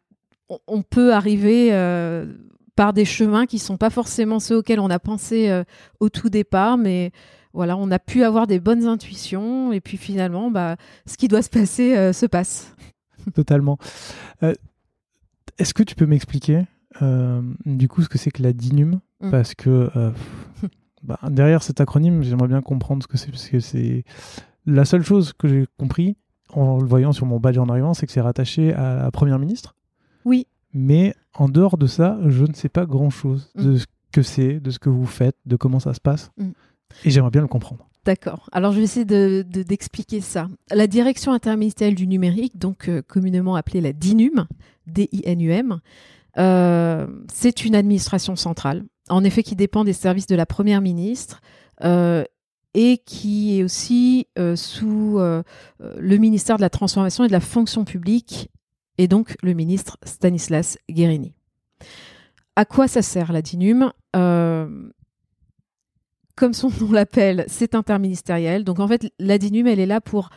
on, 0.67 0.81
peut 0.81 1.13
arriver 1.13 1.71
par 2.81 2.95
des 2.95 3.05
chemins 3.05 3.45
qui 3.45 3.59
sont 3.59 3.77
pas 3.77 3.91
forcément 3.91 4.41
ceux 4.41 4.57
auxquels 4.57 4.81
on 4.81 4.89
a 4.89 4.99
pensé 4.99 5.51
euh, 5.51 5.65
au 5.99 6.09
tout 6.09 6.31
départ, 6.31 6.79
mais 6.79 7.13
voilà, 7.53 7.77
on 7.77 7.91
a 7.91 7.99
pu 7.99 8.25
avoir 8.25 8.47
des 8.47 8.59
bonnes 8.59 8.87
intuitions 8.87 9.71
et 9.71 9.83
puis 9.83 9.99
finalement, 9.99 10.51
bah, 10.51 10.77
ce 11.05 11.19
qui 11.19 11.29
doit 11.29 11.43
se 11.43 11.51
passer 11.51 12.11
se 12.15 12.25
passe. 12.25 12.75
Totalement. 13.35 13.77
Est-ce 15.59 15.75
que 15.75 15.83
tu 15.83 15.95
peux 15.95 16.07
m'expliquer 16.07 16.65
du 17.67 17.87
coup 17.87 18.01
ce 18.01 18.09
que 18.09 18.17
c'est 18.17 18.31
que 18.31 18.43
la 18.43 18.55
DINUM? 18.55 19.01
Mm. 19.21 19.31
Parce 19.31 19.55
que 19.55 19.91
bah, 21.03 21.19
derrière 21.29 21.63
cet 21.63 21.83
acronyme, 21.83 22.23
j'aimerais 22.23 22.49
bien 22.49 22.63
comprendre 22.63 23.03
ce 23.03 23.09
que 23.09 23.19
c'est, 23.19 23.31
parce 23.31 23.47
que 23.47 23.61
c'est 23.61 24.05
la 24.65 24.87
seule 24.87 25.03
chose 25.03 25.35
que 25.35 25.49
j'ai 25.49 25.67
compris 25.79 26.17
en 26.55 26.79
le 26.79 26.87
voyant 26.87 27.13
sur 27.13 27.27
mon 27.27 27.41
badge 27.41 27.59
en 27.59 27.69
arrivant, 27.69 27.93
c'est 27.93 28.07
que 28.07 28.13
c'est 28.13 28.23
rattaché 28.23 28.73
à 28.73 28.95
la 28.95 29.11
première 29.11 29.39
ministre? 29.39 29.75
Oui. 30.25 30.47
Mais 30.73 31.15
en 31.35 31.49
dehors 31.49 31.77
de 31.77 31.87
ça, 31.87 32.19
je 32.27 32.45
ne 32.45 32.53
sais 32.53 32.69
pas 32.69 32.87
grand 32.87 33.11
chose 33.11 33.51
mm. 33.55 33.65
de 33.65 33.77
ce 33.77 33.87
que 34.13 34.23
c'est, 34.23 34.61
de 34.61 34.71
ce 34.71 34.79
que 34.79 34.89
vous 34.89 35.07
faites, 35.07 35.37
de 35.47 35.57
comment 35.57 35.81
ça 35.81 35.95
se 35.95 36.01
passe. 36.01 36.31
Mm. 36.37 36.51
Et 37.05 37.11
j'aimerais 37.11 37.31
bien 37.31 37.43
le 37.43 37.49
comprendre. 37.49 37.91
D'accord. 38.05 38.49
Alors 38.53 38.73
je 38.73 38.79
vais 38.79 38.85
essayer 38.85 39.05
d'expliquer 39.05 40.21
de, 40.21 40.25
ça. 40.25 40.49
La 40.71 40.87
direction 40.87 41.33
interministérielle 41.33 41.95
du 41.95 42.07
numérique, 42.07 42.59
donc 42.59 42.89
euh, 42.89 43.03
communément 43.03 43.57
appelée 43.57 43.83
la 43.83 43.93
DINUM, 43.93 44.47
D-I-N-U-M, 44.87 45.81
euh, 46.39 47.07
c'est 47.33 47.65
une 47.65 47.75
administration 47.75 48.37
centrale, 48.37 48.85
en 49.11 49.23
effet 49.23 49.43
qui 49.43 49.55
dépend 49.55 49.85
des 49.85 49.93
services 49.93 50.27
de 50.27 50.37
la 50.37 50.47
première 50.47 50.81
ministre 50.81 51.43
euh, 51.85 52.25
et 52.73 52.99
qui 52.99 53.59
est 53.59 53.65
aussi 53.65 54.29
sous 54.55 55.19
le 55.19 56.17
ministère 56.17 56.57
de 56.57 56.63
la 56.63 56.71
Transformation 56.71 57.25
et 57.25 57.27
de 57.27 57.33
la 57.33 57.41
Fonction 57.41 57.85
publique, 57.85 58.49
et 59.01 59.09
donc 59.09 59.35
le 59.43 59.55
ministre 59.55 59.97
Stanislas 60.05 60.77
Guérini. 60.91 61.33
À 62.55 62.67
quoi 62.67 62.87
ça 62.87 63.01
sert 63.01 63.33
la 63.33 63.41
DINUM? 63.41 63.91
Euh, 64.15 64.91
Comme 66.37 66.53
son 66.53 66.69
nom 66.69 66.93
l'appelle, 66.93 67.47
c'est 67.49 67.75
interministériel. 67.75 68.63
Donc 68.63 68.79
en 68.79 68.87
fait, 68.87 69.11
la 69.19 69.39
DINUM, 69.39 69.67
elle 69.67 69.81
est 69.81 69.87
là 69.87 70.03
pour 70.03 70.29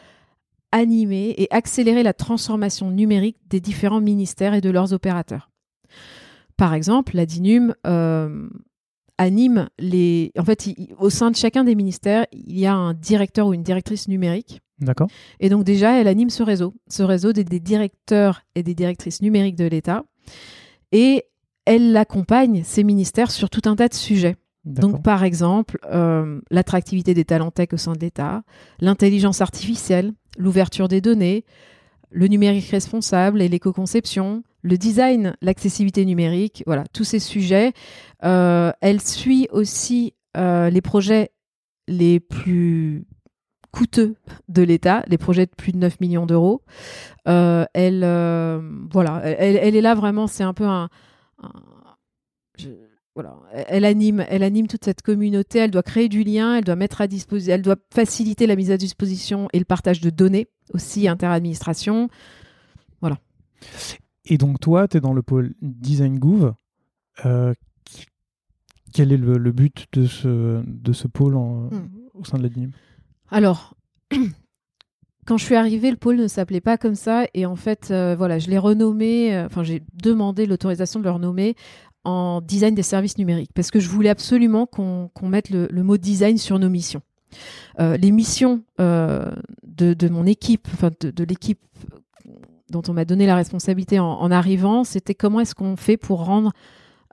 animer 0.71 1.35
et 1.37 1.47
accélérer 1.51 2.03
la 2.03 2.13
transformation 2.13 2.89
numérique 2.89 3.37
des 3.49 3.59
différents 3.59 3.99
ministères 3.99 4.53
et 4.53 4.61
de 4.61 4.69
leurs 4.69 4.93
opérateurs. 4.93 5.51
Par 6.55 6.73
exemple, 6.73 7.17
la 7.17 7.25
DINUM 7.25 7.75
anime 9.17 9.69
les. 9.77 10.31
En 10.37 10.45
fait, 10.45 10.69
au 10.99 11.09
sein 11.09 11.31
de 11.31 11.35
chacun 11.35 11.65
des 11.65 11.75
ministères, 11.75 12.27
il 12.31 12.57
y 12.57 12.65
a 12.65 12.73
un 12.73 12.93
directeur 12.93 13.47
ou 13.47 13.53
une 13.53 13.63
directrice 13.63 14.07
numérique. 14.07 14.61
D'accord. 14.83 15.07
Et 15.39 15.49
donc, 15.49 15.63
déjà, 15.63 15.99
elle 15.99 16.07
anime 16.07 16.29
ce 16.29 16.43
réseau, 16.43 16.73
ce 16.87 17.03
réseau 17.03 17.33
des, 17.33 17.43
directeurs 17.43 18.41
et 18.55 18.63
des 18.63 18.75
directrices 18.75 19.21
numériques 19.21 19.55
de 19.55 19.65
l'État. 19.65 20.03
Et 20.91 21.25
elle 21.65 21.95
accompagne 21.95 22.63
ces 22.63 22.83
ministères 22.83 23.31
sur 23.31 23.49
tout 23.49 23.61
un 23.65 23.75
tas 23.75 23.87
de 23.87 23.93
sujets. 23.93 24.35
Donc, 24.65 25.03
par 25.03 25.23
exemple, 25.23 25.77
euh, 25.91 26.39
l'attractivité 26.49 27.13
des 27.13 27.25
talents 27.25 27.51
tech 27.51 27.69
au 27.73 27.77
sein 27.77 27.93
de 27.93 27.99
l'État, 27.99 28.43
l'intelligence 28.79 29.41
artificielle, 29.41 30.13
l'ouverture 30.37 30.87
des 30.87 31.01
données, 31.01 31.43
le 32.09 32.27
numérique 32.27 32.69
responsable 32.69 33.41
et 33.41 33.49
l'éco-conception, 33.49 34.43
le 34.61 34.77
design, 34.77 35.35
l'accessibilité 35.41 36.05
numérique, 36.05 36.63
voilà, 36.65 36.85
tous 36.93 37.03
ces 37.03 37.19
sujets. 37.19 37.73
Euh, 38.23 38.71
elle 38.81 39.01
suit 39.01 39.47
aussi 39.51 40.13
euh, 40.37 40.69
les 40.69 40.81
projets 40.81 41.31
les 41.87 42.19
plus 42.19 43.05
coûteux 43.73 44.15
de 44.47 44.61
l'État, 44.61 45.03
les 45.07 45.17
projets 45.17 45.45
de 45.45 45.51
plus 45.51 45.73
de 45.73 45.77
9 45.77 45.99
millions 45.99 46.25
d'euros. 46.25 46.61
Euh, 47.27 47.65
elle, 47.73 48.01
voilà, 48.91 49.19
elle, 49.23 49.75
est 49.75 49.81
là 49.81 49.95
vraiment, 49.95 50.27
c'est 50.27 50.43
un 50.43 50.53
peu 50.53 50.65
un, 50.65 50.89
voilà, 53.15 53.35
elle 53.67 53.85
anime, 53.85 54.25
elle 54.27 54.41
anime 54.41 54.67
toute 54.67 54.85
cette 54.85 55.03
communauté. 55.03 55.59
Elle 55.59 55.71
doit 55.71 55.83
créer 55.83 56.09
du 56.09 56.23
lien, 56.23 56.55
elle 56.55 56.63
doit 56.63 56.75
mettre 56.75 57.01
à 57.01 57.07
disposition, 57.07 57.53
elle 57.53 57.61
doit 57.61 57.75
faciliter 57.93 58.47
la 58.47 58.55
mise 58.55 58.71
à 58.71 58.77
disposition 58.77 59.47
et 59.53 59.59
le 59.59 59.65
partage 59.65 60.01
de 60.01 60.09
données 60.09 60.47
aussi 60.73 61.07
interadministration. 61.07 62.09
Voilà. 63.01 63.19
Et 64.25 64.37
donc 64.37 64.59
toi, 64.59 64.87
tu 64.87 64.97
es 64.97 64.99
dans 64.99 65.13
le 65.13 65.21
pôle 65.21 65.53
Design 65.61 66.17
Gouv. 66.17 66.53
Euh, 67.25 67.53
quel 68.93 69.11
est 69.11 69.17
le, 69.17 69.51
but 69.51 69.85
de 69.93 70.05
ce, 70.05 70.63
de 70.65 70.93
ce 70.93 71.07
pôle 71.07 71.35
hmm. 71.35 71.69
au 72.15 72.23
sein 72.23 72.37
de 72.37 72.43
la 72.43 72.49
Alors, 73.29 73.75
quand 75.25 75.37
je 75.37 75.45
suis 75.45 75.55
arrivée, 75.55 75.91
le 75.91 75.97
pôle 75.97 76.17
ne 76.17 76.27
s'appelait 76.27 76.61
pas 76.61 76.77
comme 76.77 76.95
ça. 76.95 77.25
Et 77.33 77.45
en 77.45 77.55
fait, 77.55 77.89
euh, 77.91 78.15
voilà, 78.17 78.39
je 78.39 78.49
l'ai 78.49 78.57
renommé, 78.57 79.35
euh, 79.35 79.45
enfin, 79.45 79.63
j'ai 79.63 79.83
demandé 79.93 80.45
l'autorisation 80.45 80.99
de 80.99 81.05
le 81.05 81.11
renommer 81.11 81.55
en 82.03 82.41
design 82.41 82.75
des 82.75 82.83
services 82.83 83.17
numériques. 83.17 83.51
Parce 83.53 83.71
que 83.71 83.79
je 83.79 83.89
voulais 83.89 84.09
absolument 84.09 84.65
qu'on 84.65 85.09
mette 85.23 85.49
le, 85.49 85.83
mot 85.83 85.97
design 85.97 86.37
sur 86.37 86.59
nos 86.59 86.69
missions. 86.69 87.01
les 87.79 88.11
missions 88.11 88.61
de, 88.77 90.09
mon 90.09 90.25
équipe, 90.25 90.67
enfin 90.73 90.91
de, 90.99 91.23
l'équipe 91.23 91.61
dont 92.69 92.81
on 92.89 92.93
m'a 92.93 93.05
donné 93.05 93.25
la 93.25 93.35
responsabilité 93.35 93.99
en, 93.99 94.31
arrivant, 94.31 94.83
c'était 94.83 95.15
comment 95.15 95.39
est-ce 95.39 95.55
qu'on 95.55 95.77
fait 95.77 95.95
pour 95.95 96.25
rendre 96.25 96.51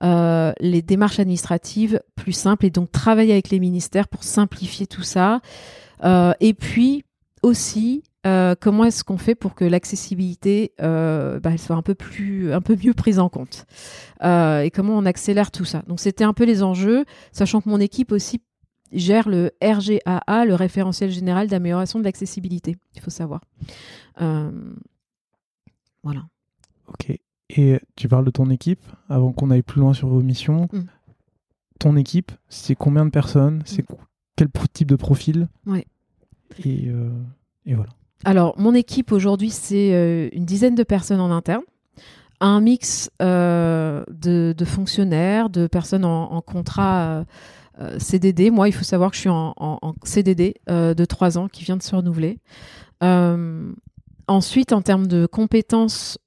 euh, 0.02 0.52
les 0.60 0.80
démarches 0.80 1.20
administratives 1.20 2.00
plus 2.16 2.32
simples 2.32 2.64
et 2.64 2.70
donc 2.70 2.90
travailler 2.90 3.32
avec 3.32 3.50
les 3.50 3.60
ministères 3.60 4.08
pour 4.08 4.24
simplifier 4.24 4.86
tout 4.86 5.02
ça. 5.02 5.40
Euh, 6.02 6.32
et 6.40 6.54
puis 6.54 7.04
aussi, 7.42 8.02
euh, 8.26 8.54
comment 8.58 8.84
est-ce 8.84 9.04
qu'on 9.04 9.16
fait 9.16 9.34
pour 9.34 9.54
que 9.54 9.64
l'accessibilité 9.64 10.72
bah, 10.78 11.40
elle 11.44 11.58
soit 11.58 11.76
un 11.76 11.82
peu 11.82 11.94
plus, 11.94 12.52
un 12.52 12.60
peu 12.60 12.76
mieux 12.76 12.94
prise 12.94 13.18
en 13.18 13.28
compte 13.28 13.66
et 14.22 14.70
comment 14.74 14.96
on 14.96 15.06
accélère 15.06 15.50
tout 15.50 15.64
ça. 15.64 15.82
Donc 15.86 16.00
c'était 16.00 16.24
un 16.24 16.34
peu 16.34 16.44
les 16.44 16.62
enjeux, 16.62 17.04
sachant 17.32 17.60
que 17.60 17.68
mon 17.68 17.80
équipe 17.80 18.12
aussi 18.12 18.42
gère 18.92 19.28
le 19.28 19.52
RGAA, 19.62 20.44
le 20.44 20.54
référentiel 20.54 21.10
général 21.10 21.48
d'amélioration 21.48 21.98
de 21.98 22.04
l'accessibilité. 22.04 22.76
Il 22.94 23.00
faut 23.00 23.10
savoir. 23.10 23.40
Voilà. 26.02 26.26
Ok. 26.88 27.18
Et 27.56 27.80
tu 27.96 28.08
parles 28.08 28.24
de 28.24 28.30
ton 28.30 28.48
équipe, 28.50 28.82
avant 29.08 29.32
qu'on 29.32 29.50
aille 29.50 29.62
plus 29.62 29.80
loin 29.80 29.92
sur 29.92 30.08
vos 30.08 30.22
missions. 30.22 30.68
Mm. 30.72 30.82
Ton 31.78 31.96
équipe, 31.96 32.32
c'est 32.48 32.74
combien 32.76 33.04
de 33.04 33.10
personnes? 33.10 33.62
C'est 33.64 33.88
mm. 33.88 33.96
quel 34.36 34.48
type 34.72 34.88
de 34.88 34.96
profil? 34.96 35.48
Ouais. 35.66 35.86
Euh, 36.66 37.10
et, 37.66 37.74
voilà. 37.74 37.90
Alors, 38.24 38.58
mon 38.58 38.74
équipe 38.74 39.12
aujourd'hui, 39.12 39.50
c'est 39.50 39.94
euh, 39.94 40.28
une 40.32 40.44
dizaine 40.44 40.74
de 40.74 40.82
personnes 40.82 41.20
en 41.20 41.30
interne, 41.30 41.62
un 42.40 42.60
mix 42.60 43.10
euh, 43.22 44.04
de, 44.08 44.54
fonctionnaires, 44.64 45.50
de 45.50 45.66
personnes 45.66 46.04
en, 46.04 46.40
contrat 46.40 47.24
CDD. 47.98 48.50
Moi, 48.50 48.68
il 48.68 48.72
faut 48.72 48.84
savoir 48.84 49.10
que 49.10 49.16
je 49.16 49.20
suis 49.20 49.30
en, 49.30 49.54
en 49.56 49.94
CDD 50.04 50.54
de 50.68 51.04
trois 51.04 51.38
ans 51.38 51.48
qui 51.48 51.64
vient 51.64 51.76
de 51.76 51.82
se 51.82 51.94
renouveler. 51.94 52.38
Ensuite, 54.26 54.72
en 54.72 54.82
termes 54.82 55.06
de 55.06 55.26
compétences, 55.26 56.18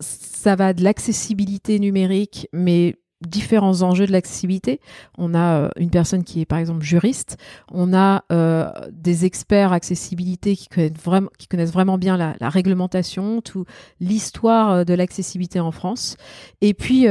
ça 0.00 0.54
va 0.54 0.72
de 0.72 0.82
l'accessibilité 0.82 1.78
numérique, 1.78 2.48
mais 2.52 2.96
différents 3.20 3.82
enjeux 3.82 4.06
de 4.06 4.12
l'accessibilité. 4.12 4.80
On 5.16 5.34
a 5.34 5.62
euh, 5.62 5.68
une 5.76 5.90
personne 5.90 6.24
qui 6.24 6.40
est 6.40 6.46
par 6.46 6.58
exemple 6.58 6.84
juriste, 6.84 7.36
on 7.70 7.92
a 7.92 8.24
euh, 8.30 8.70
des 8.92 9.24
experts 9.24 9.72
accessibilité 9.72 10.56
qui 10.56 10.68
connaissent 10.68 10.92
vraiment, 11.02 11.30
qui 11.38 11.48
connaissent 11.48 11.72
vraiment 11.72 11.98
bien 11.98 12.16
la, 12.16 12.48
réglementation, 12.48 13.40
tout 13.40 13.64
l'histoire 14.00 14.70
euh, 14.70 14.84
de 14.84 14.94
l'accessibilité 14.94 15.60
en 15.60 15.72
France. 15.72 16.16
Et 16.60 16.74
puis 16.74 17.06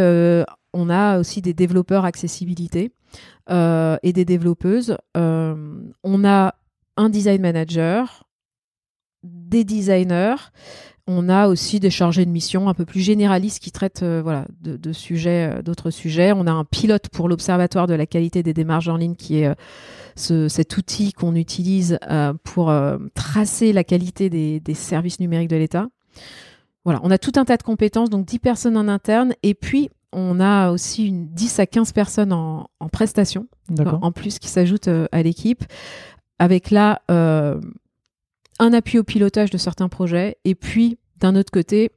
on 0.74 0.90
a 0.90 1.20
aussi 1.20 1.42
des 1.42 1.54
développeurs 1.54 2.06
accessibilité 2.06 2.92
et 3.50 4.14
des 4.14 4.26
développeuses. 4.26 4.98
on 5.16 6.26
a 6.26 6.56
un 6.98 7.10
design 7.10 7.42
manager, 7.42 8.28
des 9.24 9.64
designers. 9.64 10.36
On 11.10 11.30
a 11.30 11.48
aussi 11.48 11.80
des 11.80 11.90
chargés 11.90 12.26
de 12.26 12.30
mission 12.30 12.68
un 12.68 12.74
peu 12.74 12.84
plus 12.84 13.00
généralistes 13.00 13.60
qui 13.60 13.72
traitent 13.72 14.04
euh, 14.04 14.22
voilà, 14.22 14.46
de, 14.62 14.92
sujets, 14.92 15.54
euh, 15.54 15.62
d'autres 15.62 15.90
sujets. 15.90 16.34
On 16.34 16.46
a 16.48 16.52
un 16.52 16.66
pilote 16.66 17.08
pour 17.08 17.30
l'Observatoire 17.30 17.88
de 17.88 17.94
la 17.94 18.06
qualité 18.06 18.44
des 18.44 18.54
démarches 18.54 18.90
en 18.90 18.98
ligne 18.98 19.16
qui 19.16 19.40
est 19.40 19.48
euh, 20.32 20.50
cet 20.50 20.76
outil 20.76 21.14
qu'on 21.14 21.36
utilise 21.36 21.98
pour 22.44 22.74
tracer 23.14 23.72
la 23.72 23.84
qualité 23.84 24.30
des, 24.30 24.74
services 24.74 25.20
numériques 25.20 25.50
de 25.50 25.56
l'État. 25.56 25.88
Voilà, 26.84 27.00
on 27.04 27.12
a 27.12 27.18
tout 27.18 27.34
un 27.36 27.46
tas 27.46 27.58
de 27.58 27.64
compétences, 27.64 28.10
donc 28.10 28.26
10 28.26 28.40
personnes 28.40 28.78
en 28.78 28.88
interne, 28.88 29.34
et 29.44 29.54
puis 29.54 29.90
on 30.12 30.40
a 30.40 30.72
aussi 30.72 31.08
une 31.08 31.28
10 31.28 31.60
à 31.60 31.66
15 31.68 31.92
personnes 31.92 32.34
en, 32.34 32.70
en 32.80 32.90
prestation, 32.90 33.48
en 33.80 34.12
plus 34.12 34.40
qui 34.40 34.48
s'ajoutent 34.48 34.90
à 35.12 35.22
l'équipe, 35.22 35.64
avec 36.40 36.72
là 36.72 37.02
un 38.60 38.74
appui 38.74 39.00
au 39.00 39.04
pilotage 39.04 39.50
de 39.50 39.58
certains 39.58 39.90
projets 39.90 40.38
et 40.46 40.56
puis 40.56 40.98
d'un 41.20 41.36
autre 41.36 41.52
côté 41.52 41.92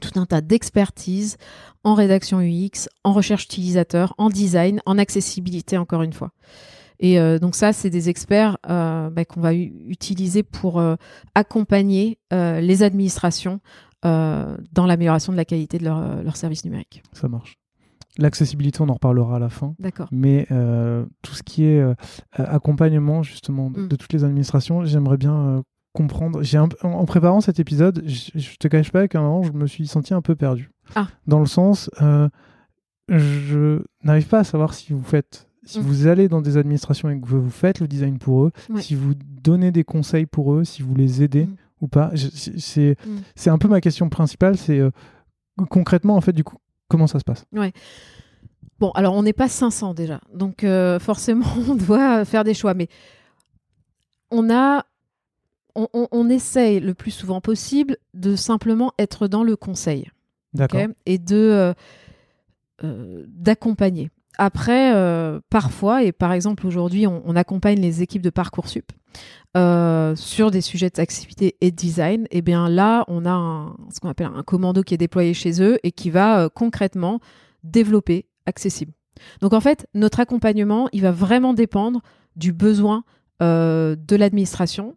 tout 0.00 0.18
un 0.18 0.26
tas 0.26 0.40
d'expertise 0.40 1.36
en 1.84 1.94
rédaction 1.94 2.40
UX, 2.40 2.88
en 3.04 3.12
recherche 3.12 3.44
utilisateur, 3.44 4.14
en 4.18 4.28
design, 4.28 4.80
en 4.86 4.98
accessibilité 4.98 5.78
encore 5.78 6.02
une 6.02 6.12
fois. 6.12 6.32
Et 7.00 7.20
euh, 7.20 7.38
donc 7.38 7.54
ça, 7.54 7.72
c'est 7.72 7.90
des 7.90 8.08
experts 8.08 8.58
euh, 8.68 9.10
bah, 9.10 9.24
qu'on 9.24 9.40
va 9.40 9.54
utiliser 9.54 10.42
pour 10.42 10.80
euh, 10.80 10.96
accompagner 11.34 12.18
les 12.30 12.82
administrations 12.82 13.60
dans 14.02 14.86
l'amélioration 14.86 15.32
de 15.32 15.38
la 15.38 15.46
qualité 15.46 15.78
de 15.78 15.84
leurs 15.84 16.22
leur 16.22 16.36
services 16.36 16.66
numériques. 16.66 17.02
Ça 17.14 17.26
marche. 17.26 17.56
L'accessibilité, 18.16 18.80
on 18.80 18.88
en 18.88 18.94
reparlera 18.94 19.36
à 19.36 19.38
la 19.40 19.48
fin. 19.48 19.74
D'accord. 19.80 20.08
Mais 20.12 20.46
euh, 20.52 21.04
tout 21.22 21.34
ce 21.34 21.42
qui 21.42 21.64
est 21.64 21.80
euh, 21.80 21.94
accompagnement 22.34 23.22
justement 23.22 23.70
de, 23.70 23.80
Mm. 23.80 23.88
de 23.88 23.96
toutes 23.96 24.12
les 24.12 24.22
administrations, 24.22 24.84
j'aimerais 24.84 25.16
bien 25.16 25.34
euh, 25.34 25.62
comprendre. 25.94 26.42
J'ai 26.42 26.58
un- 26.58 26.68
en, 26.82 27.04
préparant 27.06 27.40
cet 27.40 27.58
épisode, 27.60 28.02
je, 28.04 28.30
je 28.34 28.56
te 28.56 28.68
cache 28.68 28.90
pas 28.92 29.08
qu'à 29.08 29.20
un 29.20 29.22
moment, 29.22 29.42
je 29.42 29.52
me 29.52 29.66
suis 29.66 29.86
senti 29.86 30.12
un 30.12 30.20
peu 30.20 30.34
perdu. 30.34 30.70
Ah. 30.94 31.06
Dans 31.26 31.40
le 31.40 31.46
sens, 31.46 31.88
euh, 32.02 32.28
je 33.08 33.80
n'arrive 34.02 34.26
pas 34.28 34.40
à 34.40 34.44
savoir 34.44 34.74
si 34.74 34.92
vous 34.92 35.02
faites, 35.02 35.48
si 35.64 35.78
Mm. 35.78 35.82
vous 35.82 36.06
allez 36.06 36.28
dans 36.28 36.40
des 36.42 36.56
administrations 36.56 37.08
et 37.10 37.18
que 37.20 37.26
vous, 37.26 37.48
faites 37.48 37.80
le 37.80 37.88
design 37.88 38.18
pour 38.18 38.44
eux, 38.44 38.52
Ouais. 38.68 38.82
si 38.82 38.94
vous 38.94 39.14
donnez 39.16 39.70
des 39.72 39.84
conseils 39.84 40.26
pour 40.26 40.52
eux, 40.54 40.64
si 40.64 40.82
vous 40.82 40.94
les 40.94 41.22
aidez 41.22 41.46
Mm. 41.46 41.56
ou 41.80 41.88
pas. 41.88 42.10
C'est- 42.16 42.96
Mm. 43.06 43.18
c'est 43.34 43.50
un 43.50 43.58
peu 43.58 43.68
ma 43.68 43.80
question 43.80 44.08
principale. 44.08 44.56
C'est 44.58 44.78
euh, 44.80 44.90
concrètement, 45.70 46.16
en 46.16 46.20
fait, 46.20 46.32
du 46.32 46.44
coup, 46.44 46.56
comment 46.88 47.06
ça 47.06 47.18
se 47.18 47.24
passe? 47.24 47.44
Bon, 48.80 48.90
alors 48.90 49.14
on 49.14 49.22
n'est 49.22 49.32
pas 49.32 49.48
500 49.48 49.94
déjà, 49.94 50.20
donc 50.34 50.64
euh, 50.64 50.98
forcément 50.98 51.46
on 51.68 51.76
doit 51.76 52.24
faire 52.24 52.42
des 52.42 52.54
choix, 52.54 52.74
mais 52.74 52.88
on 54.32 54.50
a, 54.50 54.84
on, 55.74 55.88
on- 55.92 56.08
on 56.12 56.28
essaye 56.28 56.80
le 56.80 56.94
plus 56.94 57.10
souvent 57.10 57.40
possible 57.40 57.96
de 58.14 58.36
simplement 58.36 58.92
être 58.98 59.28
dans 59.28 59.42
le 59.44 59.56
conseil, 59.56 60.10
D'accord. 60.52 60.80
et 61.06 61.18
de 61.18 61.36
euh, 61.36 61.74
euh, 62.82 63.24
d'accompagner. 63.28 64.10
Après, 64.36 64.94
euh, 64.96 65.40
parfois, 65.48 66.02
et 66.02 66.10
par 66.10 66.32
exemple 66.32 66.66
aujourd'hui, 66.66 67.06
on, 67.06 67.22
on 67.24 67.36
accompagne 67.36 67.80
les 67.80 68.02
équipes 68.02 68.22
de 68.22 68.30
parcoursup 68.30 68.90
euh, 69.56 70.16
sur 70.16 70.50
des 70.50 70.60
sujets 70.60 70.90
d'activité 70.90 71.56
et 71.60 71.70
de 71.70 71.76
design. 71.76 72.26
Et 72.32 72.42
bien 72.42 72.68
là, 72.68 73.04
on 73.06 73.24
a 73.26 73.30
un- 73.30 73.76
ce 73.94 74.00
qu'on 74.00 74.08
appelle 74.08 74.28
un 74.34 74.42
commando 74.42 74.82
qui 74.82 74.94
est 74.94 74.98
déployé 74.98 75.34
chez 75.34 75.62
eux 75.62 75.78
et 75.84 75.92
qui 75.92 76.10
va 76.10 76.48
concrètement 76.48 77.20
développer 77.62 78.26
accessible. 78.46 78.92
Donc 79.40 79.52
en 79.52 79.60
fait, 79.60 79.86
notre 79.94 80.18
accompagnement, 80.18 80.88
il 80.92 81.02
va 81.02 81.12
vraiment 81.12 81.54
dépendre 81.54 82.00
du 82.34 82.52
besoin 82.52 83.04
de 83.96 84.16
l'administration 84.16 84.94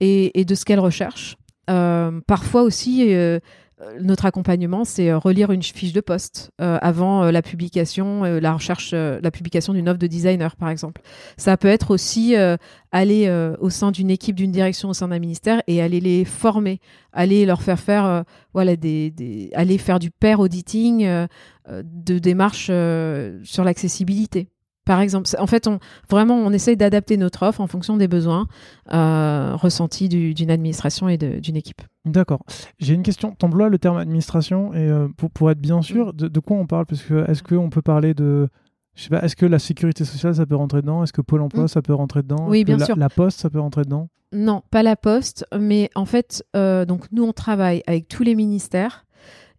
et, 0.00 0.38
et 0.40 0.44
de 0.44 0.54
ce 0.54 0.64
qu'elle 0.64 0.80
recherche. 0.80 1.36
Euh, 1.70 2.20
parfois 2.26 2.62
aussi, 2.62 3.12
euh, 3.14 3.38
euh, 3.80 3.98
notre 4.00 4.24
accompagnement, 4.26 4.84
c'est 4.84 5.10
euh, 5.10 5.18
relire 5.18 5.52
une 5.52 5.62
fiche 5.62 5.92
de 5.92 6.00
poste 6.00 6.50
euh, 6.60 6.78
avant 6.80 7.22
euh, 7.24 7.30
la 7.30 7.42
publication, 7.42 8.24
euh, 8.24 8.40
la 8.40 8.54
recherche, 8.54 8.90
euh, 8.94 9.20
la 9.22 9.30
publication 9.30 9.72
d'une 9.74 9.88
offre 9.88 9.98
de 9.98 10.06
designer, 10.08 10.56
par 10.56 10.70
exemple. 10.70 11.00
Ça 11.36 11.56
peut 11.56 11.68
être 11.68 11.90
aussi 11.92 12.34
euh, 12.36 12.56
aller 12.90 13.26
euh, 13.28 13.54
au 13.60 13.70
sein 13.70 13.92
d'une 13.92 14.10
équipe, 14.10 14.34
d'une 14.34 14.50
direction, 14.50 14.88
au 14.88 14.94
sein 14.94 15.08
d'un 15.08 15.18
ministère 15.20 15.62
et 15.66 15.80
aller 15.82 16.00
les 16.00 16.24
former, 16.24 16.80
aller 17.12 17.44
leur 17.46 17.60
faire 17.62 17.78
faire, 17.78 18.04
euh, 18.06 18.22
voilà, 18.54 18.74
des, 18.74 19.10
des- 19.10 19.50
aller 19.54 19.78
faire 19.78 19.98
du 19.98 20.10
pair 20.10 20.40
auditing, 20.40 21.04
euh, 21.04 21.26
euh, 21.68 21.82
de 21.84 22.18
démarches 22.18 22.68
euh, 22.70 23.38
sur 23.44 23.62
l'accessibilité. 23.62 24.48
Par 24.88 25.00
exemple, 25.00 25.28
en 25.38 25.46
fait, 25.46 25.66
on, 25.66 25.78
vraiment, 26.10 26.34
on 26.36 26.50
essaye 26.50 26.76
d'adapter 26.76 27.18
notre 27.18 27.46
offre 27.46 27.60
en 27.60 27.66
fonction 27.66 27.98
des 27.98 28.08
besoins 28.08 28.46
euh, 28.94 29.52
ressentis 29.54 30.08
du- 30.08 30.32
d'une 30.32 30.50
administration 30.50 31.08
et 31.10 31.18
d'une 31.18 31.56
équipe. 31.56 31.82
D'accord. 32.06 32.40
J'ai 32.78 32.94
une 32.94 33.02
question. 33.02 33.32
T'emploies 33.38 33.68
le 33.68 33.78
terme 33.78 33.98
administration 33.98 34.72
et 34.72 34.78
euh, 34.88 35.08
pour, 35.16 35.30
pour 35.30 35.50
être 35.50 35.60
bien 35.60 35.82
sûr, 35.82 36.14
de, 36.14 36.26
de 36.28 36.40
quoi 36.40 36.56
on 36.56 36.66
parle? 36.66 36.86
Parce 36.86 37.02
que 37.02 37.30
est-ce 37.30 37.42
qu'on 37.42 37.68
peut 37.68 37.82
parler 37.82 38.14
de. 38.14 38.48
Je 38.96 39.02
sais 39.04 39.10
pas, 39.10 39.20
est-ce 39.22 39.36
que 39.36 39.46
la 39.46 39.58
sécurité 39.58 40.04
sociale 40.06 40.34
ça 40.34 40.46
peut 40.46 40.56
rentrer 40.56 40.80
dedans? 40.80 41.04
Est-ce 41.04 41.12
que 41.12 41.20
Pôle 41.20 41.42
emploi 41.42 41.64
Mm. 41.64 41.68
ça 41.68 41.82
peut 41.82 41.94
rentrer 41.94 42.22
dedans? 42.22 42.46
Oui, 42.48 42.64
bien 42.64 42.78
la, 42.78 42.86
sûr. 42.86 42.96
La 42.96 43.10
poste 43.10 43.40
ça 43.40 43.50
peut 43.50 43.60
rentrer 43.60 43.82
dedans? 43.82 44.08
Non, 44.32 44.62
pas 44.70 44.82
la 44.82 44.96
poste, 44.96 45.44
mais 45.58 45.90
en 45.94 46.04
fait, 46.06 46.44
euh, 46.56 46.84
donc 46.84 47.06
nous, 47.12 47.24
on 47.24 47.32
travaille 47.32 47.82
avec 47.86 48.08
tous 48.08 48.22
les 48.22 48.34
ministères 48.34 49.06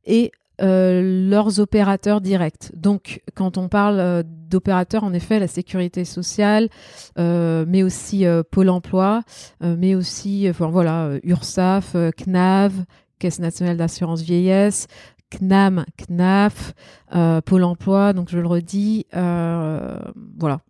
et 0.05 0.31
euh, 0.61 1.29
leurs 1.29 1.59
opérateurs 1.59 2.21
directs. 2.21 2.71
Donc, 2.75 3.21
quand 3.35 3.57
on 3.57 3.69
parle 3.69 3.99
euh, 3.99 4.23
d'opérateurs, 4.25 5.03
en 5.03 5.13
effet, 5.13 5.39
la 5.39 5.47
sécurité 5.47 6.05
sociale, 6.05 6.69
euh, 7.17 7.65
mais 7.67 7.83
aussi 7.83 8.25
Pôle 8.51 8.69
emploi, 8.69 9.21
mais 9.61 9.95
aussi, 9.95 10.47
enfin 10.49 10.67
voilà, 10.67 11.11
URSAF, 11.23 11.95
CNAV, 12.17 12.73
Caisse 13.19 13.39
nationale 13.39 13.77
d'assurance 13.77 14.21
vieillesse, 14.21 14.87
CNAM, 15.29 15.85
CNAF, 15.97 16.73
euh, 17.15 17.41
Pôle 17.41 17.63
emploi, 17.63 18.13
donc 18.13 18.29
je 18.29 18.39
le 18.39 18.47
redis, 18.47 19.05
euh, 19.15 19.99
voilà. 20.37 20.61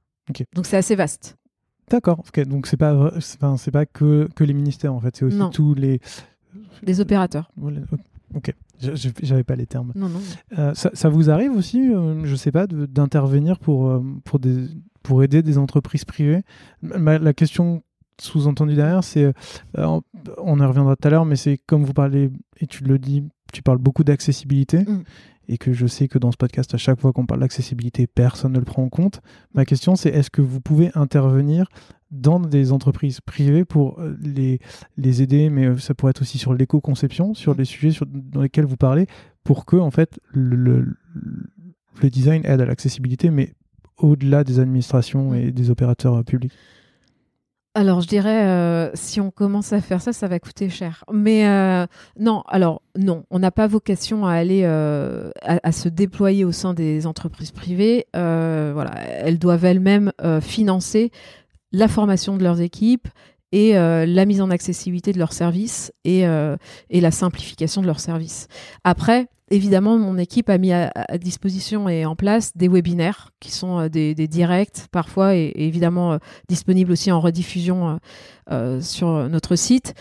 Donc, 0.54 0.66
c'est 0.66 0.78
assez 0.78 0.96
vaste. 0.96 1.38
D'accord. 1.90 2.24
Donc 2.46 2.68
c'est 2.68 2.78
pas, 2.78 3.12
c'est 3.20 3.72
pas 3.72 3.86
que, 3.88 4.30
que 4.36 4.44
les 4.44 4.54
ministères 4.54 4.94
en 4.94 5.00
fait, 5.00 5.16
c'est 5.16 5.26
aussi 5.26 5.38
Non. 5.38 5.50
tous 5.50 5.74
les. 5.74 6.00
Les 6.84 7.02
opérateurs. 7.02 7.50
Voilà. 7.58 7.80
Ok. 8.36 8.54
J'avais 8.82 9.44
pas 9.44 9.56
les 9.56 9.66
termes. 9.66 9.92
Non, 9.96 10.10
non. 10.10 10.20
Euh, 10.58 10.74
ça, 10.74 10.90
ça 10.94 11.10
vous 11.10 11.30
arrive 11.30 11.52
aussi, 11.52 11.94
euh, 11.94 12.24
je 12.26 12.36
sais 12.36 12.52
pas, 12.52 12.66
d'intervenir 12.68 13.60
pour, 13.60 13.88
euh, 13.88 14.02
pour, 14.24 14.40
des, 14.40 14.68
pour 15.04 15.24
aider 15.24 15.42
des 15.44 15.58
entreprises 15.58 16.06
privées? 16.06 16.42
Ma- 16.82 17.20
La 17.20 17.34
question 17.34 17.84
sous-entendue 18.22 18.76
derrière, 18.76 19.04
c'est, 19.04 19.24
euh, 19.26 19.32
on 19.78 20.02
on 20.38 20.60
y 20.60 20.66
reviendra 20.66 20.96
tout 20.96 21.08
à 21.08 21.12
l'heure, 21.12 21.26
mais 21.26 21.36
c'est 21.38 21.58
comme 21.66 21.84
vous 21.84 21.94
parlez, 21.94 22.30
et 22.60 22.68
tu 22.68 22.84
le 22.84 23.00
dis, 23.00 23.24
tu 23.54 23.62
parles 23.62 23.78
beaucoup 23.78 24.04
d'accessibilité, 24.04 24.80
Mm. 24.80 25.04
et 25.48 25.58
que 25.58 25.72
je 25.74 25.88
sais 25.88 26.08
que 26.08 26.20
dans 26.20 26.32
ce 26.32 26.38
podcast, 26.38 26.74
à 26.74 26.78
chaque 26.78 27.00
fois 27.00 27.12
qu'on 27.14 27.26
parle 27.26 27.40
d'accessibilité, 27.42 28.08
personne 28.08 28.52
ne 28.54 28.60
le 28.60 28.66
prend 28.66 28.84
en 28.84 28.90
compte. 28.90 29.22
Ma 29.54 29.66
question, 29.66 29.96
c'est 29.96 30.10
est-ce 30.10 30.30
que 30.30 30.42
vous 30.42 30.60
pouvez 30.62 30.92
intervenir 30.96 31.68
dans 32.12 32.40
des 32.40 32.72
entreprises 32.72 33.22
privées 33.22 33.66
pour 33.66 34.00
euh, 34.00 34.18
les, 34.22 34.60
les 34.98 35.22
aider, 35.22 35.50
mais 35.50 35.66
euh, 35.68 35.78
ça 35.78 35.94
pourrait 35.94 36.10
être 36.12 36.22
aussi 36.24 36.38
sur 36.40 36.54
l'éco-conception, 36.54 37.34
sur 37.34 37.54
Mm. 37.54 37.58
les 37.60 37.66
sujets 37.66 37.92
sur- 37.92 38.06
dans 38.08 38.42
lesquels 38.42 38.66
vous 38.66 38.78
parlez, 38.78 39.06
pour 39.44 39.66
que 39.66 39.76
en 39.76 39.92
fait 39.92 40.20
le, 40.34 40.56
le- 40.56 42.10
design 42.10 42.44
aide 42.46 42.62
à 42.62 42.66
l'accessibilité, 42.66 43.30
mais 43.30 43.54
au-delà 43.98 44.44
des 44.44 44.60
administrations 44.60 45.32
Mm. 45.32 45.36
et 45.36 45.52
des 45.52 45.70
opérateurs 45.70 46.16
euh, 46.16 46.24
publics. 46.24 46.54
Alors, 47.76 48.02
je 48.02 48.08
dirais, 48.08 48.48
euh, 48.48 48.90
si 48.96 49.22
on 49.22 49.30
commence 49.30 49.72
à 49.74 49.80
faire 49.80 50.02
ça, 50.02 50.12
ça 50.12 50.28
va 50.28 50.40
coûter 50.40 50.70
cher. 50.70 51.06
Mais 51.14 51.48
euh, 51.48 51.86
non, 52.20 52.42
alors 52.48 52.82
non, 52.98 53.24
on 53.30 53.38
n'a 53.38 53.52
pas 53.52 53.68
vocation 53.68 54.26
à 54.26 54.32
aller 54.34 54.62
euh, 54.64 55.30
à, 55.44 55.60
à 55.62 55.72
se 55.72 55.88
déployer 55.88 56.44
au 56.44 56.52
sein 56.52 56.74
des 56.74 57.06
entreprises 57.06 57.52
privées. 57.52 58.08
Voilà, 58.14 58.92
elles 59.06 59.38
doivent 59.38 59.66
elles-mêmes 59.66 60.12
financer 60.42 61.12
la 61.72 61.88
formation 61.88 62.38
de 62.38 62.44
leurs 62.44 62.62
équipes 62.62 63.08
et 63.52 63.78
euh, 63.78 64.06
la 64.06 64.26
mise 64.26 64.42
en 64.42 64.52
accessibilité 64.52 65.12
de 65.12 65.20
leurs 65.20 65.34
services 65.34 65.92
et, 66.04 66.28
euh, 66.28 66.56
et 66.90 67.02
la 67.02 67.12
simplification 67.12 67.82
de 67.82 67.88
leurs 67.88 68.00
services. 68.00 68.48
Après, 68.84 69.28
évidemment, 69.50 69.98
mon 69.98 70.18
équipe 70.18 70.50
a 70.50 70.58
mis 70.58 70.72
à, 70.72 70.92
disposition 71.18 71.90
et 71.90 72.06
en 72.06 72.16
place 72.16 72.56
des 72.56 72.68
webinaires 72.68 73.32
qui 73.40 73.52
sont 73.52 73.80
euh, 73.80 73.90
des, 73.90 74.14
directs 74.28 74.88
parfois 74.92 75.36
et, 75.36 75.52
évidemment 75.56 76.14
euh, 76.14 76.18
disponibles 76.48 76.92
aussi 76.92 77.12
en 77.12 77.20
rediffusion 77.20 78.00
euh, 78.52 78.82
sur 78.82 79.30
notre 79.30 79.56
site, 79.56 79.94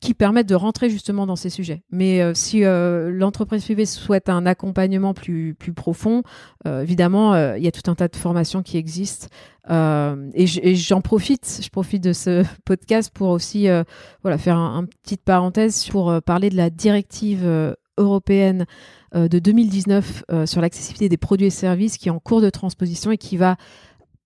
qui 0.00 0.14
permettent 0.14 0.48
de 0.48 0.56
rentrer 0.56 0.90
justement 0.90 1.26
dans 1.26 1.36
ces 1.36 1.48
sujets. 1.48 1.84
Mais 1.92 2.34
si 2.34 2.62
l'entreprise 2.64 3.62
privée 3.62 3.86
souhaite 3.86 4.28
un 4.28 4.46
accompagnement 4.46 5.14
plus, 5.14 5.54
profond, 5.76 6.24
évidemment, 6.66 7.54
il 7.54 7.62
y 7.62 7.68
a 7.68 7.70
tout 7.70 7.88
un 7.88 7.94
tas 7.94 8.08
de 8.08 8.16
formations 8.16 8.64
qui 8.64 8.78
existent. 8.78 9.28
Et 9.70 10.74
j'en 10.74 11.00
profite, 11.02 11.60
je 11.62 11.68
profite 11.68 12.02
de 12.02 12.12
ce 12.12 12.42
podcast 12.64 13.12
pour 13.14 13.28
aussi 13.28 13.68
voilà, 14.22 14.38
faire 14.38 14.56
un, 14.56 14.78
un 14.78 14.84
petite 14.86 15.22
parenthèse 15.22 15.86
pour 15.88 16.20
parler 16.22 16.50
de 16.50 16.56
la 16.56 16.68
directive 16.68 17.76
européenne 17.98 18.66
euh, 19.14 19.28
de 19.28 19.38
2019 19.38 20.24
euh, 20.30 20.46
sur 20.46 20.60
l'accessibilité 20.60 21.08
des 21.08 21.16
produits 21.16 21.46
et 21.46 21.50
services 21.50 21.98
qui 21.98 22.08
est 22.08 22.12
en 22.12 22.18
cours 22.18 22.40
de 22.40 22.50
transposition 22.50 23.10
et 23.10 23.18
qui 23.18 23.36
va 23.36 23.56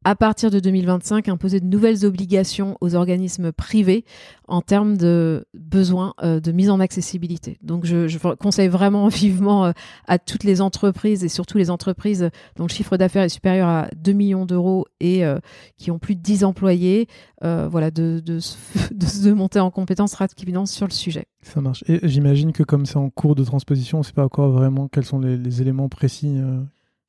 à 0.06 0.14
partir 0.14 0.52
de 0.52 0.60
2025, 0.60 1.28
imposer 1.28 1.58
de 1.58 1.66
nouvelles 1.66 2.06
obligations 2.06 2.78
aux 2.80 2.94
organismes 2.94 3.50
privés 3.50 4.04
en 4.46 4.60
termes 4.60 4.96
de 4.96 5.48
besoins 5.52 6.14
euh, 6.22 6.38
de 6.38 6.52
mise 6.52 6.70
en 6.70 6.78
accessibilité. 6.78 7.58
Donc, 7.60 7.84
je, 7.86 8.16
conseille 8.36 8.68
vraiment 8.68 9.08
vivement 9.08 9.64
euh, 9.64 9.72
à 10.06 10.20
toutes 10.20 10.44
les 10.44 10.60
entreprises 10.60 11.24
et 11.24 11.28
surtout 11.28 11.58
les 11.58 11.70
entreprises 11.72 12.30
dont 12.54 12.66
le 12.66 12.72
chiffre 12.72 12.96
d'affaires 12.96 13.24
est 13.24 13.30
supérieur 13.30 13.66
à 13.66 13.88
2 13.96 14.12
millions 14.12 14.46
d'euros 14.46 14.86
et 15.00 15.24
euh, 15.24 15.40
qui 15.76 15.90
ont 15.90 15.98
plus 15.98 16.14
de 16.14 16.20
10 16.20 16.44
employés, 16.44 17.08
voilà, 17.42 17.90
de, 17.90 18.38
se- 18.38 19.28
monter 19.30 19.58
en 19.58 19.72
compétences 19.72 20.14
rapidement 20.14 20.66
sur 20.66 20.86
le 20.86 20.92
sujet. 20.92 21.26
Ça 21.42 21.60
marche. 21.60 21.82
Et 21.88 21.98
j'imagine 22.04 22.52
que 22.52 22.62
comme 22.62 22.86
c'est 22.86 22.96
en 22.96 23.10
cours 23.10 23.34
de 23.34 23.42
transposition, 23.42 23.98
on 23.98 24.02
ne 24.02 24.06
sait 24.06 24.12
pas 24.12 24.24
encore 24.24 24.52
vraiment 24.52 24.86
quels 24.86 25.04
sont 25.04 25.18
les, 25.18 25.60
éléments 25.60 25.88
précis. 25.88 26.38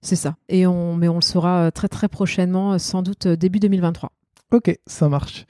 C'est 0.02 0.16
ça. 0.16 0.36
Et 0.50 0.68
on, 0.68 0.96
mais 0.96 1.08
on 1.08 1.16
le 1.16 1.22
saura 1.22 1.66
euh, 1.68 1.72
très 1.72 1.88
très 1.88 2.08
prochainement, 2.08 2.74
euh, 2.74 2.78
sans 2.78 3.02
doute 3.02 3.26
euh, 3.26 3.36
début 3.36 3.60
2023. 3.60 4.12
Ok, 4.52 4.78
ça 4.86 5.10
marche. 5.10 5.46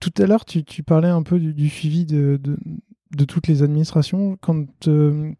Tout 0.00 0.12
à 0.18 0.26
l'heure, 0.26 0.44
tu, 0.44 0.62
tu 0.62 0.82
parlais 0.84 1.08
un 1.08 1.22
peu 1.22 1.40
du, 1.40 1.52
du 1.54 1.68
suivi 1.68 2.04
de, 2.06 2.38
de, 2.40 2.56
de 3.16 3.24
toutes 3.24 3.48
les 3.48 3.62
administrations. 3.64 4.38
Quand, 4.40 4.64
euh, 4.86 5.32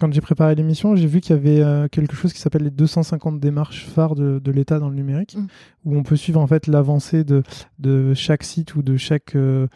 quand 0.00 0.10
j'ai 0.12 0.22
préparé 0.22 0.54
l'émission, 0.54 0.96
j'ai 0.96 1.06
vu 1.08 1.20
qu'il 1.20 1.36
y 1.36 1.38
avait 1.38 1.60
euh, 1.60 1.88
quelque 1.88 2.16
chose 2.16 2.32
qui 2.32 2.40
s'appelle 2.40 2.62
les 2.62 2.70
250 2.70 3.38
démarches 3.38 3.84
phares 3.86 4.14
de, 4.14 4.38
de 4.38 4.50
l'État 4.50 4.78
dans 4.78 4.88
le 4.88 4.94
numérique, 4.94 5.36
Mm. 5.36 5.46
où 5.84 5.96
on 5.96 6.02
peut 6.02 6.16
suivre 6.16 6.40
en 6.40 6.46
fait 6.46 6.66
l'avancée 6.68 7.22
de, 7.24 7.42
de 7.78 8.14
chaque 8.14 8.44
site 8.44 8.76
ou 8.76 8.82
de 8.82 8.96
chaque... 8.96 9.36
euh, 9.36 9.66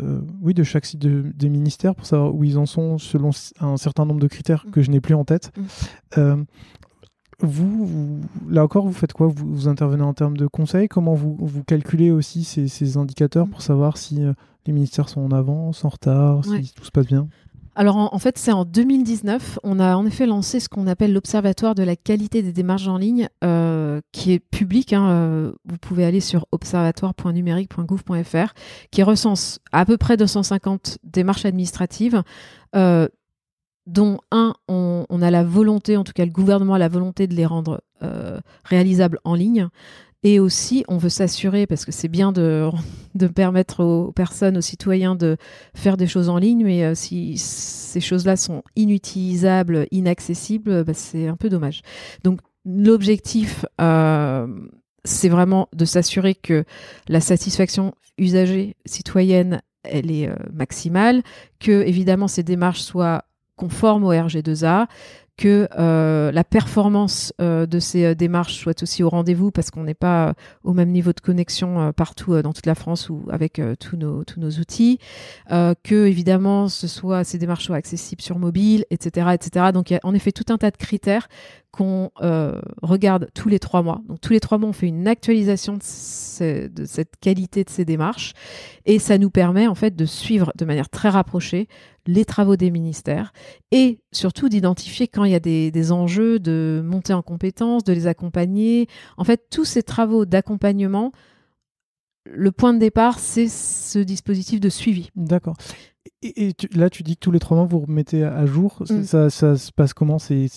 euh, 0.00 0.20
oui, 0.42 0.54
de 0.54 0.62
chaque 0.62 0.84
site 0.86 1.00
de- 1.00 1.32
des 1.34 1.48
ministères 1.48 1.94
pour 1.96 2.06
savoir 2.06 2.32
où 2.34 2.42
ils 2.44 2.56
en 2.58 2.66
sont 2.66 2.98
selon 2.98 3.30
un 3.60 3.76
certain 3.76 4.04
nombre 4.04 4.20
de 4.20 4.28
critères 4.28 4.64
Mm. 4.66 4.70
que 4.72 4.82
je 4.82 4.90
n'ai 4.90 5.00
plus 5.00 5.14
en 5.14 5.24
tête. 5.24 5.52
Mm. 5.56 5.62
Euh, 6.18 6.36
vous, 7.40 8.20
là 8.48 8.64
encore, 8.64 8.86
vous 8.86 8.92
faites 8.92 9.12
quoi? 9.12 9.28
Vous, 9.28 9.46
vous, 9.46 9.68
intervenez 9.68 10.02
en 10.02 10.14
termes 10.14 10.36
de 10.36 10.46
conseils? 10.46 10.88
Comment 10.88 11.14
vous, 11.14 11.36
vous 11.38 11.64
calculez 11.64 12.10
aussi 12.10 12.44
ces, 12.44 12.68
ces 12.68 12.96
indicateurs 12.96 13.48
pour 13.48 13.62
savoir 13.62 13.96
si 13.96 14.20
les 14.66 14.72
ministères 14.72 15.08
sont 15.08 15.20
en 15.20 15.30
avance, 15.30 15.84
en 15.84 15.88
retard, 15.88 16.44
si 16.44 16.72
tout 16.74 16.84
se 16.84 16.90
passe 16.90 17.06
bien? 17.06 17.28
Alors 17.78 18.12
en, 18.12 18.18
fait, 18.18 18.36
c'est 18.38 18.50
en 18.50 18.64
2019, 18.64 19.60
on 19.62 19.78
a 19.78 19.94
en 19.94 20.04
effet 20.04 20.26
lancé 20.26 20.58
ce 20.58 20.68
qu'on 20.68 20.88
appelle 20.88 21.12
l'Observatoire 21.12 21.76
de 21.76 21.84
la 21.84 21.94
qualité 21.94 22.42
des 22.42 22.50
démarches 22.50 22.88
en 22.88 22.98
ligne, 22.98 23.28
euh, 23.44 24.00
qui 24.10 24.32
est 24.32 24.40
public. 24.40 24.92
Hein, 24.92 25.08
euh, 25.08 25.52
vous 25.64 25.78
pouvez 25.78 26.04
aller 26.04 26.18
sur 26.18 26.46
observatoire.numérique.gouv.fr, 26.50 28.52
qui 28.90 29.02
recense 29.04 29.60
à 29.70 29.84
peu 29.84 29.96
près 29.96 30.16
250 30.16 30.98
démarches 31.04 31.44
administratives. 31.44 32.24
Euh, 32.74 33.06
dont 33.88 34.20
un, 34.30 34.54
on, 34.68 35.04
a 35.20 35.30
la 35.30 35.42
volonté, 35.42 35.96
en 35.96 36.04
tout 36.04 36.12
cas 36.12 36.24
le 36.24 36.30
gouvernement 36.30 36.74
a 36.74 36.78
la 36.78 36.88
volonté 36.88 37.26
de 37.26 37.34
les 37.34 37.46
rendre 37.46 37.80
réalisables 38.64 39.18
en 39.24 39.34
ligne. 39.34 39.68
Et 40.24 40.40
aussi, 40.40 40.84
on 40.88 40.98
veut 40.98 41.08
s'assurer, 41.08 41.66
parce 41.66 41.84
que 41.84 41.92
c'est 41.92 42.08
bien 42.08 42.32
de, 42.32 42.68
de, 43.14 43.26
permettre 43.28 43.84
aux 43.84 44.12
personnes, 44.12 44.58
aux 44.58 44.62
citoyens 44.62 45.14
de 45.14 45.36
faire 45.74 45.96
des 45.96 46.06
choses 46.06 46.28
en 46.28 46.38
ligne, 46.38 46.64
mais 46.64 46.84
euh, 46.84 46.94
si 46.94 47.38
ces 47.38 48.00
choses-là 48.00 48.36
sont 48.36 48.62
inutilisables, 48.74 49.86
inaccessibles, 49.90 50.84
bah, 50.84 50.94
c'est 50.94 51.28
un 51.28 51.36
peu 51.36 51.48
dommage. 51.48 51.82
Donc 52.24 52.40
l'objectif, 52.64 53.64
euh, 53.80 54.46
c'est 55.04 55.28
vraiment 55.28 55.68
de 55.72 55.84
s'assurer 55.84 56.34
que 56.34 56.64
la 57.08 57.20
satisfaction 57.20 57.94
usagée 58.18 58.76
citoyenne, 58.84 59.62
elle 59.84 60.10
est 60.10 60.28
euh, 60.28 60.34
maximale, 60.52 61.22
que 61.60 61.86
évidemment 61.86 62.26
ces 62.26 62.42
démarches 62.42 62.82
soient 62.82 63.24
conformes 63.58 64.04
au 64.04 64.12
RG2A, 64.12 64.86
que 65.38 65.68
euh, 65.78 66.32
la 66.32 66.44
performance 66.44 67.32
euh, 67.40 67.64
de 67.64 67.78
ces 67.78 68.04
euh, 68.04 68.14
démarches 68.14 68.56
soit 68.58 68.82
aussi 68.82 69.04
au 69.04 69.08
rendez-vous 69.08 69.52
parce 69.52 69.70
qu'on 69.70 69.84
n'est 69.84 69.94
pas 69.94 70.34
au 70.64 70.74
même 70.74 70.90
niveau 70.90 71.12
de 71.12 71.20
connexion 71.20 71.92
partout 71.92 72.42
dans 72.42 72.52
toute 72.52 72.66
la 72.66 72.74
France 72.74 73.08
ou 73.08 73.24
avec 73.30 73.60
tous 73.78 73.96
nos 73.96 74.24
tous 74.24 74.40
nos 74.40 74.50
outils, 74.50 74.98
que 75.48 76.06
évidemment 76.06 76.68
ce 76.68 76.88
soit 76.88 77.22
ces 77.22 77.38
démarches 77.38 77.66
soient 77.66 77.76
accessibles 77.76 78.20
sur 78.20 78.38
mobile, 78.38 78.84
etc., 78.90 79.28
etc. 79.34 79.66
Donc 79.72 79.90
il 79.90 79.94
y 79.94 79.96
a 79.96 80.00
en 80.02 80.12
effet 80.14 80.32
tout 80.32 80.52
un 80.52 80.58
tas 80.58 80.72
de 80.72 80.76
critères 80.76 81.28
qu'on 81.70 82.10
regarde 82.82 83.28
tous 83.34 83.48
les 83.48 83.60
trois 83.60 83.82
mois. 83.82 84.00
Donc 84.08 84.20
tous 84.20 84.32
les 84.32 84.40
trois 84.40 84.58
mois 84.58 84.70
on 84.70 84.72
fait 84.72 84.88
une 84.88 85.06
actualisation 85.06 85.74
de, 85.74 86.68
de 86.68 86.84
cette 86.84 87.16
qualité 87.20 87.62
de 87.62 87.70
ces 87.70 87.84
démarches 87.84 88.32
et 88.84 88.98
ça 88.98 89.18
nous 89.18 89.30
permet 89.30 89.68
en 89.68 89.76
fait 89.76 89.94
de 89.94 90.04
suivre 90.04 90.52
de 90.56 90.64
manière 90.64 90.88
très 90.88 91.10
rapprochée 91.10 91.68
les 92.08 92.24
travaux 92.24 92.56
des 92.56 92.70
ministères 92.70 93.32
et 93.70 94.00
surtout 94.12 94.48
d'identifier 94.48 95.06
quand 95.06 95.24
il 95.24 95.32
y 95.32 95.34
a 95.34 95.40
des, 95.40 95.92
enjeux 95.92 96.38
de 96.38 96.82
monter 96.84 97.12
en 97.12 97.22
compétences, 97.22 97.84
de 97.84 97.92
les 97.92 98.06
accompagner. 98.06 98.88
En 99.18 99.24
fait, 99.24 99.44
tous 99.50 99.66
ces 99.66 99.82
travaux 99.82 100.24
d'accompagnement, 100.24 101.12
le 102.24 102.50
point 102.50 102.72
de 102.72 102.78
départ, 102.78 103.18
c'est 103.18 103.48
ce 103.48 103.98
dispositif 103.98 104.58
de 104.58 104.70
suivi. 104.70 105.10
D'accord. 105.16 105.56
Et, 106.22 106.54
là, 106.74 106.88
tu 106.88 107.02
dis 107.02 107.14
que 107.14 107.20
tous 107.20 107.30
les 107.30 107.38
trois 107.38 107.58
mois, 107.58 107.66
vous 107.66 107.80
remettez 107.80 108.24
à 108.24 108.46
jour. 108.46 108.82
Mm. 108.88 109.02
Ça, 109.02 109.28
se 109.30 109.70
passe 109.72 109.92
comment? 109.92 110.18
C'est 110.18 110.48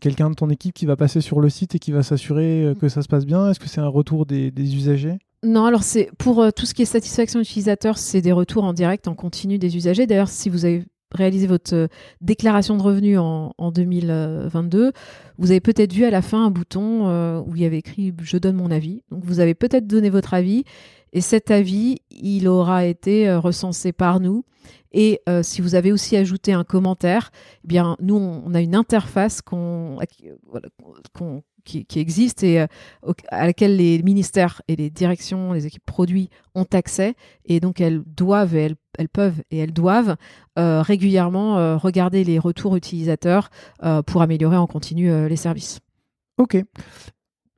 quelqu'un 0.00 0.30
de 0.30 0.36
ton 0.36 0.48
équipe 0.48 0.74
qui 0.74 0.86
va 0.86 0.94
passer 0.94 1.20
sur 1.20 1.40
le 1.40 1.50
site 1.50 1.74
et 1.74 1.80
qui 1.80 1.90
va 1.90 2.04
s'assurer 2.04 2.66
euh, 2.66 2.74
que 2.74 2.88
ça 2.88 3.02
se 3.02 3.08
passe 3.08 3.26
bien? 3.26 3.50
Est-ce 3.50 3.58
que 3.58 3.68
c'est 3.68 3.80
un 3.80 3.88
retour 3.88 4.26
des, 4.26 4.52
usagers? 4.56 5.18
Non, 5.42 5.64
alors 5.64 5.82
c'est 5.82 6.10
pour 6.18 6.40
euh, 6.40 6.50
tout 6.50 6.66
ce 6.66 6.74
qui 6.74 6.82
est 6.82 6.86
satisfaction 6.86 7.40
utilisateur, 7.40 7.98
c'est 7.98 8.20
des 8.20 8.32
retours 8.32 8.62
en 8.62 8.72
direct, 8.72 9.08
en 9.08 9.14
continu 9.14 9.58
des 9.58 9.76
usagers. 9.76 10.06
D'ailleurs, 10.06 10.28
si 10.28 10.50
vous 10.50 10.66
avez 10.66 10.84
réalisé 11.12 11.46
votre 11.46 11.74
euh, 11.74 11.88
déclaration 12.20 12.76
de 12.76 12.82
revenus 12.82 13.18
en, 13.18 13.52
2022, 13.70 14.92
vous 15.38 15.50
avez 15.50 15.60
peut-être 15.60 15.92
vu 15.92 16.04
à 16.04 16.10
la 16.10 16.22
fin 16.22 16.46
un 16.46 16.50
bouton 16.50 17.08
euh, 17.08 17.40
où 17.40 17.54
il 17.54 17.62
y 17.62 17.64
avait 17.64 17.78
écrit 17.78 18.12
Je 18.22 18.36
donne 18.36 18.56
mon 18.56 18.70
avis. 18.70 19.02
Donc 19.10 19.24
vous 19.24 19.40
avez 19.40 19.54
peut-être 19.54 19.86
donné 19.86 20.10
votre 20.10 20.34
avis 20.34 20.64
et 21.12 21.20
cet 21.20 21.50
avis, 21.50 21.98
il 22.10 22.46
aura 22.48 22.84
été 22.86 23.28
euh, 23.28 23.40
recensé 23.40 23.92
par 23.92 24.20
nous. 24.20 24.44
Et 24.92 25.20
si 25.42 25.60
vous 25.60 25.76
avez 25.76 25.92
aussi 25.92 26.16
ajouté 26.16 26.52
un 26.52 26.64
commentaire, 26.64 27.30
eh 27.64 27.68
bien 27.68 27.96
nous 28.00 28.16
on, 28.16 28.52
a 28.54 28.60
une 28.60 28.74
interface 28.74 29.40
qu'on 29.40 30.00
qui, 31.64 31.86
existe 31.96 32.42
et 32.42 32.60
euh, 32.60 32.66
à 33.28 33.46
laquelle 33.46 33.76
les 33.76 34.02
ministères 34.02 34.62
et 34.68 34.76
les 34.76 34.90
directions, 34.90 35.52
les 35.52 35.66
équipes 35.66 35.84
produits 35.84 36.30
ont 36.54 36.66
accès. 36.72 37.14
Et 37.44 37.60
donc 37.60 37.80
elles 37.80 38.02
doivent, 38.04 38.56
et 38.56 38.74
elles, 38.98 39.08
peuvent 39.08 39.42
et 39.50 39.58
elles 39.58 39.72
doivent 39.72 40.16
euh, 40.58 40.82
régulièrement 40.82 41.58
euh, 41.58 41.76
regarder 41.76 42.24
les 42.24 42.38
retours 42.38 42.76
utilisateurs 42.76 43.50
pour 44.06 44.22
améliorer 44.22 44.56
en 44.56 44.66
continu 44.66 45.28
les 45.28 45.36
services. 45.36 45.80
Ok. 46.38 46.56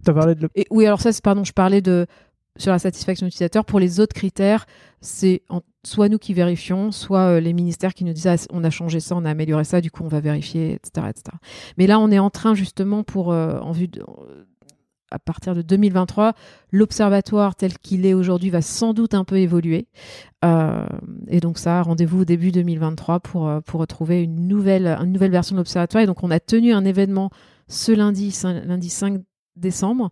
As 0.06 0.12
parlé 0.12 0.34
de... 0.34 0.48
Et, 0.54 0.66
oui, 0.70 0.86
alors 0.86 1.00
ça, 1.00 1.10
pardon, 1.22 1.44
je 1.44 1.52
parlais 1.52 1.80
de 1.80 2.06
sur 2.56 2.72
la 2.72 2.78
satisfaction 2.78 3.26
utilisateur. 3.26 3.64
Pour 3.64 3.80
les 3.80 4.00
autres 4.00 4.14
critères, 4.14 4.66
c'est 5.02 5.42
soit 5.84 6.08
nous 6.08 6.18
qui 6.18 6.32
vérifions, 6.32 6.92
soit 6.92 7.34
euh, 7.34 7.40
les 7.40 7.52
ministères 7.52 7.92
qui 7.92 8.04
nous 8.04 8.12
disent 8.12 8.28
ah, 8.28 8.36
on 8.50 8.62
a 8.64 8.70
changé 8.70 9.00
ça, 9.00 9.16
on 9.16 9.24
a 9.24 9.30
amélioré 9.30 9.64
ça, 9.64 9.80
du 9.80 9.90
coup 9.90 10.04
on 10.04 10.08
va 10.08 10.20
vérifier, 10.20 10.74
etc. 10.74 11.08
etc. 11.10 11.36
Mais 11.76 11.86
là, 11.86 11.98
on 11.98 12.10
est 12.10 12.20
en 12.20 12.30
train 12.30 12.54
justement 12.54 13.02
pour, 13.02 13.32
euh, 13.32 13.58
en 13.58 13.72
vue 13.72 13.88
de, 13.88 14.02
à 15.10 15.18
partir 15.18 15.56
de 15.56 15.62
2023, 15.62 16.34
l'observatoire 16.70 17.56
tel 17.56 17.76
qu'il 17.78 18.06
est 18.06 18.14
aujourd'hui 18.14 18.48
va 18.48 18.62
sans 18.62 18.94
doute 18.94 19.14
un 19.14 19.24
peu 19.24 19.38
évoluer. 19.38 19.88
Euh, 20.44 20.86
et 21.26 21.40
donc 21.40 21.58
ça, 21.58 21.82
rendez-vous 21.82 22.20
au 22.20 22.24
début 22.24 22.52
2023 22.52 23.20
pour, 23.20 23.50
pour 23.66 23.80
retrouver 23.80 24.22
une 24.22 24.46
nouvelle, 24.46 24.86
une 24.86 25.12
nouvelle 25.12 25.32
version 25.32 25.56
de 25.56 25.60
l'observatoire. 25.60 26.04
Et 26.04 26.06
donc 26.06 26.22
on 26.22 26.30
a 26.30 26.38
tenu 26.38 26.72
un 26.72 26.84
événement 26.84 27.30
ce 27.66 27.90
lundi, 27.90 28.38
lundi 28.44 28.88
5 28.88 29.20
décembre. 29.56 30.10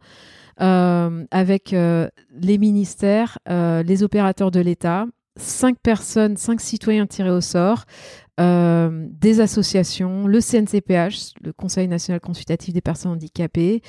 Euh, 0.60 1.24
avec 1.30 1.72
euh, 1.72 2.08
les 2.32 2.58
ministères, 2.58 3.38
euh, 3.48 3.82
les 3.82 4.02
opérateurs 4.02 4.50
de 4.50 4.60
l'État, 4.60 5.06
cinq 5.36 5.78
personnes, 5.78 6.36
cinq 6.36 6.60
citoyens 6.60 7.06
tirés 7.06 7.30
au 7.30 7.40
sort, 7.40 7.84
des 8.38 9.40
associations, 9.40 10.26
le 10.26 10.40
CNCPH, 10.40 11.34
le 11.42 11.52
Conseil 11.52 11.88
national 11.88 12.20
consultatif 12.20 12.72
des 12.72 12.80
personnes 12.80 13.12
handicapées, 13.12 13.82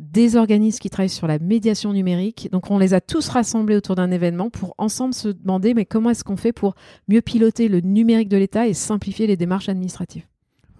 des 0.00 0.36
organismes 0.36 0.78
qui 0.78 0.88
travaillent 0.88 1.10
sur 1.10 1.26
la 1.26 1.38
médiation 1.38 1.92
numérique. 1.92 2.48
Donc 2.50 2.70
on 2.70 2.78
les 2.78 2.94
a 2.94 3.02
tous 3.02 3.28
rassemblés 3.28 3.76
autour 3.76 3.94
d'un 3.94 4.10
événement 4.10 4.48
pour 4.48 4.74
ensemble 4.78 5.12
se 5.12 5.28
demander 5.28 5.74
comment 5.84 6.08
est-ce 6.08 6.24
qu'on 6.24 6.38
fait 6.38 6.54
pour 6.54 6.76
mieux 7.08 7.20
piloter 7.20 7.68
le 7.68 7.80
numérique 7.80 8.30
de 8.30 8.38
l'État 8.38 8.66
et 8.66 8.72
simplifier 8.72 9.26
les 9.26 9.36
démarches 9.36 9.68
administratives? 9.68 10.24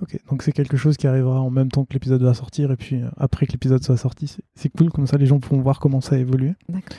Ok, 0.05 0.19
donc 0.29 0.43
c'est 0.43 0.53
quelque 0.53 0.77
chose 0.77 0.99
qui 0.99 1.07
arrivera 1.07 1.41
en 1.41 1.49
même 1.49 1.71
temps 1.71 1.87
que 1.87 1.95
l'épisode 1.95 2.23
va 2.23 2.35
sortir 2.35 2.71
et 2.71 2.77
puis 2.77 2.97
euh, 2.97 3.09
après 3.17 3.47
que 3.47 3.53
l'épisode 3.53 3.83
soit 3.83 3.97
sorti. 3.97 4.37
C'est 4.55 4.69
cool, 4.69 4.91
comme 4.91 5.07
ça 5.07 5.17
les 5.17 5.25
gens 5.25 5.41
pourront 5.41 5.63
voir 5.63 5.81
comment 5.81 6.03
ça 6.03 6.17
a 6.17 6.19
évolué. 6.19 6.53
D'accord. 6.69 6.99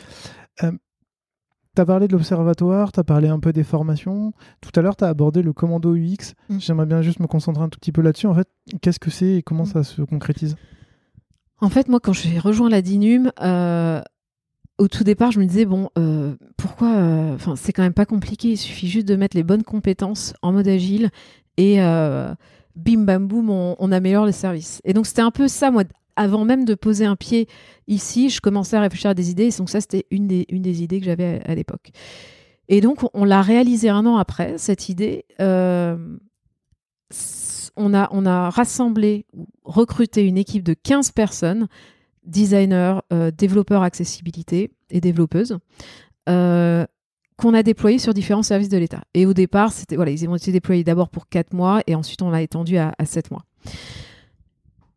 Euh, 0.63 0.71
tu 1.75 1.81
as 1.81 1.85
parlé 1.85 2.07
de 2.07 2.13
l'observatoire, 2.13 2.91
tu 2.91 2.99
as 2.99 3.03
parlé 3.03 3.27
un 3.27 3.39
peu 3.39 3.53
des 3.53 3.63
formations. 3.63 4.33
Tout 4.59 4.71
à 4.73 4.81
l'heure, 4.81 4.95
tu 4.95 5.03
as 5.03 5.07
abordé 5.07 5.43
le 5.43 5.53
commando 5.53 5.95
UX. 5.95 6.33
Mm. 6.49 6.59
J'aimerais 6.59 6.87
bien 6.87 7.03
juste 7.03 7.19
me 7.19 7.27
concentrer 7.27 7.63
un 7.63 7.69
tout 7.69 7.77
petit 7.77 7.91
peu 7.91 8.01
là-dessus. 8.01 8.25
En 8.25 8.33
fait, 8.33 8.47
qu'est-ce 8.81 8.99
que 8.99 9.11
c'est 9.11 9.35
et 9.35 9.43
comment 9.43 9.65
mm. 9.65 9.67
ça 9.67 9.83
se 9.83 10.01
concrétise? 10.01 10.55
En 11.59 11.69
fait, 11.69 11.87
moi, 11.87 11.99
quand 11.99 12.13
j'ai 12.13 12.39
rejoint 12.39 12.69
la 12.71 12.81
DINUM, 12.81 13.31
euh, 13.39 14.01
au 14.79 14.87
tout 14.87 15.03
départ, 15.03 15.31
je 15.31 15.39
me 15.39 15.45
disais, 15.45 15.65
bon, 15.65 15.89
pourquoi. 16.57 16.89
Enfin, 17.35 17.55
c'est 17.55 17.71
quand 17.71 17.83
même 17.83 17.93
pas 17.93 18.07
compliqué. 18.07 18.53
Il 18.53 18.57
suffit 18.57 18.87
juste 18.87 19.07
de 19.07 19.15
mettre 19.15 19.37
les 19.37 19.43
bonnes 19.43 19.63
compétences 19.63 20.33
en 20.41 20.53
mode 20.53 20.67
agile 20.67 21.11
et 21.57 21.79
bim 22.75 23.05
bam 23.05 23.27
boum, 23.27 23.49
on, 23.49 23.91
améliore 23.91 24.25
le 24.25 24.31
service. 24.31 24.81
Et 24.83 24.93
donc 24.93 25.05
c'était 25.05 25.21
un 25.21 25.31
peu 25.31 25.47
ça, 25.47 25.71
moi, 25.71 25.83
avant 26.15 26.45
même 26.45 26.65
de 26.65 26.75
poser 26.75 27.05
un 27.05 27.15
pied 27.15 27.47
ici, 27.87 28.29
je 28.29 28.41
commençais 28.41 28.77
à 28.77 28.81
réfléchir 28.81 29.09
à 29.11 29.13
des 29.13 29.29
idées. 29.29 29.49
Donc 29.57 29.69
ça, 29.69 29.81
c'était 29.81 30.05
une 30.11 30.27
des, 30.27 30.45
une 30.49 30.61
des 30.61 30.83
idées 30.83 30.99
que 30.99 31.05
j'avais 31.05 31.41
à, 31.45 31.55
l'époque. 31.55 31.91
Et 32.67 32.81
donc 32.81 32.99
on, 33.13 33.25
l'a 33.25 33.41
réalisé 33.41 33.89
un 33.89 34.05
an 34.05 34.17
après, 34.17 34.57
cette 34.57 34.89
idée. 34.89 35.25
Euh, 35.39 35.97
on, 37.75 37.93
a, 37.93 38.07
on 38.11 38.25
a 38.25 38.49
rassemblé, 38.49 39.25
recruté 39.63 40.23
une 40.23 40.37
équipe 40.37 40.63
de 40.63 40.73
15 40.73 41.11
personnes, 41.11 41.67
designers, 42.23 42.99
euh, 43.13 43.31
développeurs 43.31 43.83
accessibilité 43.83 44.71
et 44.89 45.01
développeuses. 45.01 45.57
Euh, 46.27 46.85
qu'on 47.37 47.53
a 47.53 47.63
déployé 47.63 47.99
sur 47.99 48.13
différents 48.13 48.43
services 48.43 48.69
de 48.69 48.77
l'État. 48.77 49.01
Et 49.13 49.25
au 49.25 49.33
départ, 49.33 49.71
c'était 49.71 49.95
voilà, 49.95 50.11
ils 50.11 50.27
ont 50.27 50.35
été 50.35 50.51
déployés 50.51 50.83
d'abord 50.83 51.09
pour 51.09 51.27
4 51.27 51.53
mois 51.53 51.81
et 51.87 51.95
ensuite 51.95 52.21
on 52.21 52.29
l'a 52.29 52.41
étendu 52.41 52.77
à, 52.77 52.93
à 52.97 53.05
7 53.05 53.31
mois. 53.31 53.43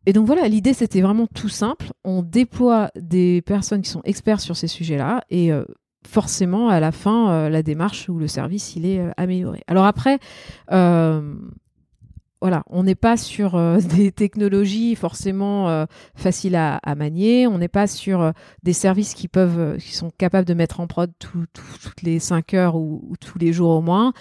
Et 0.05 0.13
donc 0.13 0.25
voilà, 0.25 0.47
l'idée 0.47 0.73
c'était 0.73 1.01
vraiment 1.01 1.27
tout 1.27 1.49
simple. 1.49 1.91
On 2.03 2.23
déploie 2.23 2.89
des 2.95 3.41
personnes 3.41 3.81
qui 3.81 3.89
sont 3.89 4.01
experts 4.05 4.39
sur 4.39 4.55
ces 4.55 4.67
sujets-là 4.67 5.21
et 5.29 5.51
euh, 5.51 5.65
forcément 6.07 6.69
à 6.69 6.79
la 6.79 6.91
fin, 6.91 7.31
euh, 7.31 7.49
la 7.49 7.61
démarche 7.61 8.09
ou 8.09 8.17
le 8.17 8.27
service 8.27 8.75
il 8.75 8.85
est 8.85 8.99
euh, 8.99 9.11
amélioré. 9.17 9.61
Alors 9.67 9.85
après, 9.85 10.19
on 12.41 12.83
n'est 12.83 12.95
pas 12.95 13.17
sur 13.17 13.55
euh, 13.55 13.79
des 13.95 14.11
technologies 14.11 14.95
forcément 14.95 15.69
euh, 15.69 15.85
faciles 16.15 16.55
à, 16.55 16.79
manier. 16.95 17.47
On 17.47 17.57
n'est 17.57 17.67
pas 17.67 17.87
sur 17.87 18.21
euh, 18.21 18.31
des 18.63 18.73
services 18.73 19.13
qui 19.13 19.29
sont 19.91 20.11
capables 20.17 20.47
de 20.47 20.53
mettre 20.53 20.79
en 20.79 20.87
prod 20.87 21.11
toutes 21.19 22.01
les 22.03 22.19
5 22.19 22.53
heures 22.53 22.75
ou, 22.75 23.13
tous 23.19 23.39
les 23.39 23.53
jours 23.53 23.71
au 23.71 23.81
moins. 23.81 24.13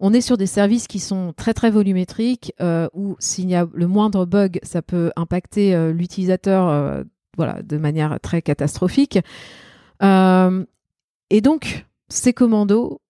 On 0.00 0.12
est 0.12 0.20
sur 0.20 0.36
des 0.36 0.46
services 0.46 0.88
qui 0.88 0.98
sont 0.98 1.32
très 1.36 1.54
très 1.54 1.70
volumétriques, 1.70 2.52
où 2.92 3.14
s'il 3.20 3.48
y 3.48 3.54
a 3.54 3.68
le 3.72 3.86
moindre 3.86 4.26
bug, 4.26 4.58
ça 4.64 4.82
peut 4.82 5.12
impacter 5.14 5.92
l'utilisateur 5.92 7.04
de 7.38 7.76
manière 7.76 8.18
très 8.18 8.42
catastrophique. 8.42 9.20
et 10.02 11.40
donc, 11.40 11.86
ces 12.08 12.32
commandos, 12.32 13.00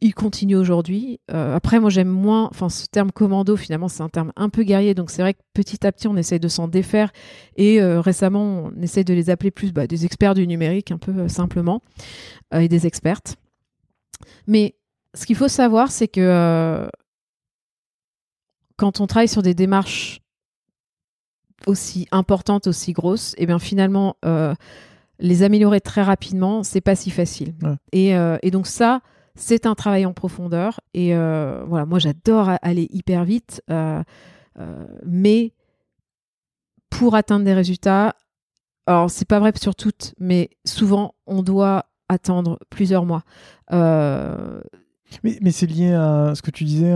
ils 0.00 0.14
continuent 0.14 0.56
aujourd'hui. 0.56 1.20
Euh, 1.30 1.54
après, 1.54 1.78
moi, 1.78 1.90
j'aime 1.90 2.08
moins, 2.08 2.48
enfin, 2.50 2.68
ce 2.70 2.86
terme 2.86 3.12
commando, 3.12 3.56
finalement, 3.56 3.88
c'est 3.88 4.02
un 4.02 4.08
terme 4.08 4.32
un 4.36 4.48
peu 4.48 4.62
guerrier. 4.62 4.94
Donc, 4.94 5.10
c'est 5.10 5.20
vrai 5.20 5.34
que 5.34 5.40
petit 5.52 5.86
à 5.86 5.92
petit, 5.92 6.08
on 6.08 6.16
essaye 6.16 6.40
de 6.40 6.48
s'en 6.48 6.68
défaire. 6.68 7.12
Et 7.56 7.82
euh, 7.82 8.00
récemment, 8.00 8.72
on 8.74 8.82
essaye 8.82 9.04
de 9.04 9.12
les 9.12 9.28
appeler 9.28 9.50
plus 9.50 9.72
bah, 9.72 9.86
des 9.86 10.06
experts 10.06 10.34
du 10.34 10.46
numérique, 10.46 10.90
un 10.90 10.98
peu 10.98 11.12
euh, 11.12 11.28
simplement, 11.28 11.82
et 12.54 12.68
des 12.68 12.86
expertes. 12.86 13.36
Mais 14.46 14.74
ce 15.14 15.26
qu'il 15.26 15.36
faut 15.36 15.48
savoir, 15.48 15.90
c'est 15.90 16.08
que 16.08 16.88
quand 18.76 19.00
on 19.00 19.06
travaille 19.06 19.28
sur 19.28 19.42
des 19.42 19.54
démarches 19.54 20.20
aussi 21.66 22.08
importantes, 22.10 22.66
aussi 22.66 22.92
grosses, 22.92 23.34
et 23.34 23.42
eh 23.42 23.46
bien 23.46 23.58
finalement, 23.58 24.16
les 25.18 25.42
améliorer 25.42 25.80
très 25.80 26.02
rapidement, 26.02 26.62
c'est 26.62 26.80
pas 26.80 26.96
si 26.96 27.10
facile. 27.10 27.54
Et, 27.92 28.10
et 28.42 28.50
donc 28.50 28.66
ça, 28.66 29.00
c'est 29.34 29.66
un 29.66 29.74
travail 29.74 30.06
en 30.06 30.12
profondeur. 30.12 30.80
Et 30.94 31.14
euh, 31.14 31.64
voilà, 31.66 31.86
moi 31.86 31.98
j'adore 31.98 32.50
aller 32.62 32.88
hyper 32.90 33.24
vite, 33.24 33.62
euh, 33.70 34.02
euh, 34.58 34.86
mais 35.04 35.54
pour 36.90 37.14
atteindre 37.14 37.44
des 37.44 37.54
résultats, 37.54 38.14
alors 38.86 39.10
c'est 39.10 39.28
pas 39.28 39.38
vrai 39.38 39.52
sur 39.56 39.74
toutes, 39.74 40.14
mais 40.18 40.50
souvent 40.64 41.14
on 41.26 41.42
doit 41.42 41.86
attendre 42.08 42.58
plusieurs 42.70 43.06
mois. 43.06 43.22
Mais, 45.24 45.38
mais 45.40 45.50
c'est 45.50 45.66
lié 45.66 45.92
à 45.92 46.34
ce 46.34 46.42
que 46.42 46.50
tu 46.50 46.64
disais, 46.64 46.94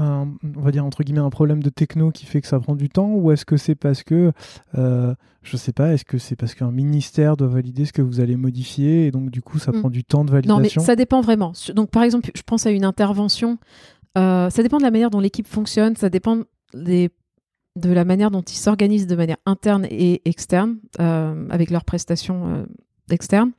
on 0.00 0.60
va 0.60 0.70
dire 0.70 0.84
entre 0.84 1.02
guillemets 1.02 1.20
un 1.20 1.30
problème 1.30 1.62
de 1.62 1.70
techno 1.70 2.10
qui 2.10 2.26
fait 2.26 2.40
que 2.40 2.46
ça 2.46 2.58
prend 2.58 2.74
du 2.74 2.88
temps 2.88 3.12
ou 3.14 3.32
est-ce 3.32 3.44
que 3.44 3.56
c'est 3.56 3.74
parce 3.74 4.02
que 4.02 4.32
euh, 4.78 5.14
je 5.42 5.56
sais 5.56 5.72
pas 5.72 5.92
est-ce 5.92 6.04
que 6.04 6.18
c'est 6.18 6.36
parce 6.36 6.54
qu'un 6.54 6.70
ministère 6.70 7.36
doit 7.36 7.48
valider 7.48 7.84
ce 7.84 7.92
que 7.92 8.02
vous 8.02 8.20
allez 8.20 8.36
modifier 8.36 9.06
et 9.06 9.10
donc 9.10 9.30
du 9.30 9.42
coup 9.42 9.58
ça 9.58 9.72
mm. 9.72 9.80
prend 9.80 9.90
du 9.90 10.04
temps 10.04 10.24
de 10.24 10.30
validation 10.30 10.56
Non 10.56 10.62
mais 10.62 10.68
ça 10.68 10.96
dépend 10.96 11.20
vraiment. 11.20 11.52
Donc 11.74 11.90
par 11.90 12.02
exemple 12.02 12.30
je 12.34 12.42
pense 12.42 12.66
à 12.66 12.70
une 12.70 12.84
intervention. 12.84 13.58
Euh, 14.18 14.50
ça 14.50 14.62
dépend 14.62 14.78
de 14.78 14.82
la 14.82 14.90
manière 14.90 15.10
dont 15.10 15.20
l'équipe 15.20 15.46
fonctionne, 15.46 15.94
ça 15.96 16.08
dépend 16.08 16.42
des, 16.74 17.10
de 17.76 17.92
la 17.92 18.04
manière 18.04 18.30
dont 18.30 18.42
ils 18.42 18.56
s'organisent 18.56 19.06
de 19.06 19.16
manière 19.16 19.38
interne 19.46 19.86
et 19.90 20.22
externe 20.24 20.78
euh, 20.98 21.46
avec 21.50 21.70
leurs 21.70 21.84
prestations 21.84 22.66
externes. 23.10 23.52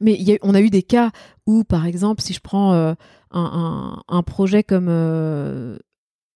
Mais 0.00 0.38
on 0.42 0.54
a 0.54 0.60
eu 0.60 0.70
des 0.70 0.82
cas 0.82 1.10
où, 1.46 1.64
par 1.64 1.86
exemple, 1.86 2.22
si 2.22 2.32
je 2.32 2.40
prends 2.40 2.72
euh, 2.74 2.94
un, 3.30 4.22
projet 4.24 4.62
comme 4.62 4.86
euh, 4.88 5.78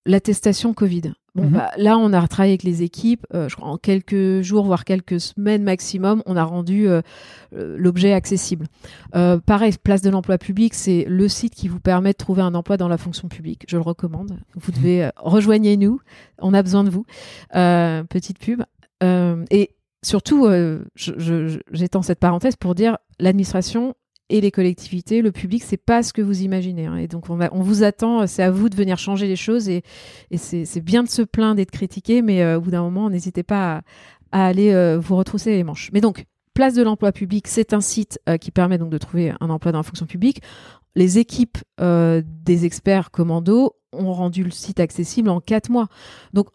l'attestation 0.07 0.73
Covid, 0.75 1.13
bon, 1.35 1.45
mhm. 1.45 1.51
bah, 1.51 1.71
là, 1.77 1.99
on 1.99 2.13
a 2.13 2.27
travaillé 2.29 2.53
avec 2.53 2.63
les 2.63 2.83
équipes. 2.83 3.27
Euh, 3.35 3.49
je 3.49 3.57
crois, 3.57 3.69
en 3.69 3.77
quelques 3.77 4.43
jours, 4.43 4.65
voire 4.65 4.85
quelques 4.85 5.21
semaines 5.21 5.63
maximum, 5.63 6.23
on 6.27 6.37
a 6.37 6.45
rendu 6.45 6.89
l'objet 7.53 8.13
accessible. 8.13 8.67
pareil, 9.13 9.75
Place 9.83 10.03
de 10.03 10.11
l'emploi 10.11 10.39
public, 10.39 10.75
c'est 10.75 11.05
le 11.09 11.29
site 11.29 11.55
qui 11.55 11.69
vous 11.69 11.81
permet 11.81 12.13
de 12.13 12.19
trouver 12.19 12.43
un 12.43 12.55
emploi 12.55 12.77
dans 12.77 12.89
la 12.89 12.99
fonction 12.99 13.29
publique. 13.29 13.65
Je 13.69 13.77
le 13.77 13.83
recommande. 13.83 14.39
Vous 14.55 14.73
devez 14.73 15.11
rejoigner 15.17 15.77
nous. 15.77 16.01
On 16.39 16.55
a 16.55 16.63
besoin 16.63 16.85
de 16.85 16.91
vous. 16.91 17.05
petite 17.53 18.39
pub. 18.39 18.63
et 19.03 19.71
surtout, 20.03 20.49
j'étends 20.95 22.03
cette 22.03 22.21
parenthèse 22.21 22.57
pour 22.57 22.75
dire 22.75 22.99
l'administration 23.19 23.95
et 24.31 24.41
les 24.41 24.51
collectivités, 24.51 25.23
le 25.23 25.33
public, 25.33 25.63
c'est 25.65 25.77
pas 25.77 26.03
ce 26.03 26.13
que 26.13 26.23
vous 26.23 26.43
imaginez. 26.43 26.87
Hein. 26.87 26.97
Et 26.97 27.09
donc, 27.09 27.29
on, 27.29 27.63
vous 27.63 27.83
attend, 27.83 28.27
c'est 28.27 28.43
à 28.43 28.51
vous 28.51 28.69
de 28.69 28.77
venir 28.77 28.97
changer 28.97 29.27
les 29.27 29.37
choses. 29.37 29.69
Et, 29.69 29.83
c'est 30.37 30.81
bien 30.81 31.03
de 31.03 31.09
se 31.09 31.23
plaindre 31.23 31.61
et 31.61 31.65
de 31.65 31.71
critiquer, 31.71 32.23
mais 32.23 32.43
euh, 32.43 32.57
au 32.57 32.61
bout 32.61 32.71
d'un 32.71 32.83
moment, 32.83 33.11
n'hésitez 33.11 33.43
pas 33.43 33.83
à, 34.31 34.47
aller 34.47 34.73
euh, 34.73 34.99
vous 34.99 35.17
retrousser 35.17 35.51
les 35.51 35.65
manches. 35.65 35.91
Mais 35.93 36.01
donc, 36.01 36.25
Place 36.53 36.75
de 36.75 36.83
l'emploi 36.83 37.13
public, 37.13 37.47
c'est 37.47 37.73
un 37.73 37.81
site 37.81 38.19
euh, 38.29 38.37
qui 38.37 38.51
permet 38.51 38.77
donc 38.77 38.91
de 38.91 38.99
trouver 38.99 39.33
un 39.41 39.51
emploi 39.51 39.71
dans 39.71 39.79
la 39.79 39.85
fonction 39.85 40.07
publique. 40.07 40.43
Les 40.97 41.19
équipes 41.19 41.59
des 41.79 42.65
experts 42.65 43.13
commando 43.13 43.77
ont 43.93 44.13
rendu 44.13 44.43
le 44.43 44.51
site 44.51 44.81
accessible 44.81 45.31
en 45.31 45.41
quatre 45.41 45.71
mois. 45.71 45.87
Donc, 46.33 46.49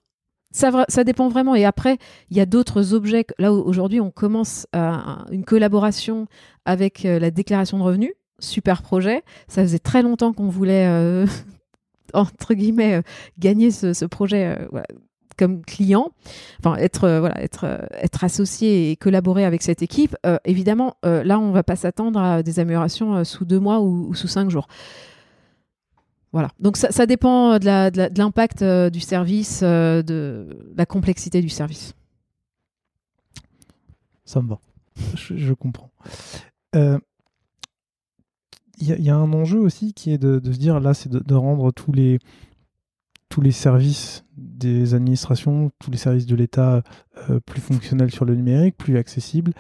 ça, 0.56 1.04
dépend 1.04 1.28
vraiment. 1.28 1.56
Et 1.56 1.66
après, 1.66 1.98
il 2.30 2.38
y 2.38 2.40
a 2.40 2.46
d'autres 2.46 2.94
objets. 2.94 3.26
Là, 3.38 3.52
aujourd'hui, 3.52 4.00
on 4.00 4.12
commence 4.12 4.68
une 4.74 5.44
collaboration 5.46 6.28
avec 6.66 7.06
euh, 7.06 7.20
la 7.20 7.30
déclaration 7.30 7.78
de 7.78 7.84
revenus. 7.84 8.14
Super 8.40 8.82
projet. 8.82 9.24
Ça 9.48 9.62
faisait 9.62 9.80
très 9.80 10.02
longtemps 10.02 10.34
qu'on 10.34 10.48
voulait, 10.48 10.88
euh, 10.88 11.26
entre 12.14 12.54
guillemets, 12.54 12.96
euh, 12.96 13.02
gagner 13.38 13.70
ce, 13.72 14.06
projet 14.06 14.58
comme 15.38 15.62
client. 15.66 16.12
Enfin, 16.60 16.78
être, 16.78 17.20
voilà, 17.20 17.42
être 17.44 18.24
associé 18.24 18.92
et 18.92 18.96
collaborer 18.96 19.44
avec 19.44 19.62
cette 19.62 19.82
équipe. 19.82 20.16
évidemment, 20.46 20.96
là, 21.04 21.38
on 21.38 21.50
ne 21.50 21.54
va 21.54 21.64
pas 21.64 21.76
s'attendre 21.76 22.18
à 22.18 22.44
des 22.44 22.60
améliorations 22.60 23.26
sous 23.26 23.44
deux 23.44 23.60
mois 23.60 23.82
ou 23.82 24.14
sous 24.14 24.30
cinq 24.30 24.50
jours. 24.50 24.68
Voilà. 26.36 26.50
Donc 26.60 26.76
ça, 26.76 27.06
dépend 27.06 27.60
de 27.60 28.18
l'impact 28.20 28.62
euh, 28.62 28.90
du 28.90 29.00
service, 29.00 29.62
euh, 29.64 30.04
de 30.04 30.74
la 30.76 30.86
complexité 30.86 31.42
du 31.42 31.48
service. 31.48 31.94
Ça 34.26 34.42
me 34.42 34.50
va. 34.50 34.60
je, 35.16 35.54
comprends. 35.54 35.92
Il 36.74 36.80
euh, 36.82 37.00
y, 38.82 39.10
a 39.10 39.16
un 39.16 39.32
enjeu 39.32 39.60
aussi 39.60 39.94
qui 39.94 40.12
est 40.12 40.18
de, 40.18 40.42
se 40.44 40.58
dire 40.58 40.82
là, 40.82 40.94
c'est 40.94 41.08
de, 41.10 41.36
rendre 41.36 41.72
tous 41.72 41.94
les, 41.94 42.20
tous 43.30 43.40
les 43.40 43.54
services 43.54 44.26
des 44.36 44.94
administrations, 44.94 45.72
tous 45.80 45.90
les 45.90 45.98
services 45.98 46.26
de 46.26 46.36
l'État 46.36 46.84
plus 47.46 47.62
fonctionnels 47.62 48.12
sur 48.12 48.26
le 48.26 48.36
numérique, 48.36 48.76
plus 48.76 48.98
accessibles. 48.98 49.54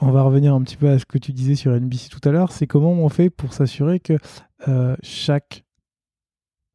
On 0.00 0.10
va 0.10 0.22
revenir 0.22 0.52
un 0.52 0.62
petit 0.62 0.76
peu 0.76 0.88
à 0.88 0.98
ce 0.98 1.06
que 1.06 1.18
tu 1.18 1.32
disais 1.32 1.54
sur 1.54 1.72
NBC 1.72 2.08
tout 2.08 2.28
à 2.28 2.32
l'heure. 2.32 2.50
C'est 2.50 2.66
comment 2.66 2.90
on 2.90 3.08
fait 3.08 3.30
pour 3.30 3.52
s'assurer 3.52 4.00
que 4.00 4.18
euh, 4.66 4.96
chaque 5.02 5.64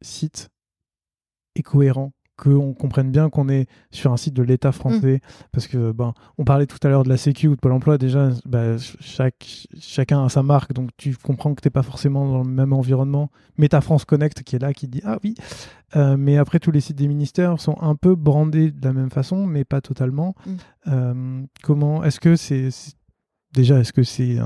site 0.01 0.49
est 1.55 1.63
cohérent, 1.63 2.13
qu'on 2.35 2.73
comprenne 2.73 3.11
bien 3.11 3.29
qu'on 3.29 3.47
est 3.47 3.67
sur 3.91 4.11
un 4.11 4.17
site 4.17 4.33
de 4.33 4.41
l'État 4.41 4.71
français, 4.71 5.15
mm. 5.15 5.43
parce 5.51 5.67
que 5.67 5.91
ben, 5.91 6.13
on 6.37 6.43
parlait 6.43 6.65
tout 6.65 6.79
à 6.83 6.89
l'heure 6.89 7.03
de 7.03 7.09
la 7.09 7.17
Sécu 7.17 7.47
ou 7.47 7.55
de 7.55 7.59
Pôle 7.59 7.73
Emploi. 7.73 7.97
Déjà, 7.97 8.29
bah, 8.45 8.77
chaque, 8.99 9.67
chacun 9.79 10.25
a 10.25 10.29
sa 10.29 10.41
marque, 10.41 10.73
donc 10.73 10.89
tu 10.97 11.15
comprends 11.15 11.53
que 11.53 11.61
tu 11.61 11.67
n'es 11.67 11.71
pas 11.71 11.83
forcément 11.83 12.27
dans 12.27 12.43
le 12.43 12.49
même 12.49 12.73
environnement. 12.73 13.29
Mais 13.57 13.69
tu 13.69 13.79
France 13.81 14.05
Connect 14.05 14.43
qui 14.43 14.55
est 14.55 14.59
là, 14.59 14.73
qui 14.73 14.87
dit 14.87 15.01
ah 15.05 15.19
oui. 15.23 15.35
Euh, 15.95 16.17
mais 16.17 16.37
après, 16.37 16.59
tous 16.59 16.71
les 16.71 16.81
sites 16.81 16.97
des 16.97 17.07
ministères 17.07 17.59
sont 17.59 17.77
un 17.81 17.95
peu 17.95 18.15
brandés 18.15 18.71
de 18.71 18.83
la 18.83 18.93
même 18.93 19.11
façon, 19.11 19.45
mais 19.45 19.63
pas 19.63 19.81
totalement. 19.81 20.33
Mm. 20.45 20.51
Euh, 20.87 21.43
comment 21.61 22.03
est-ce 22.03 22.19
que 22.19 22.35
c'est 22.35 22.69
déjà, 23.53 23.79
est-ce 23.79 23.93
que 23.93 24.03
c'est 24.03 24.37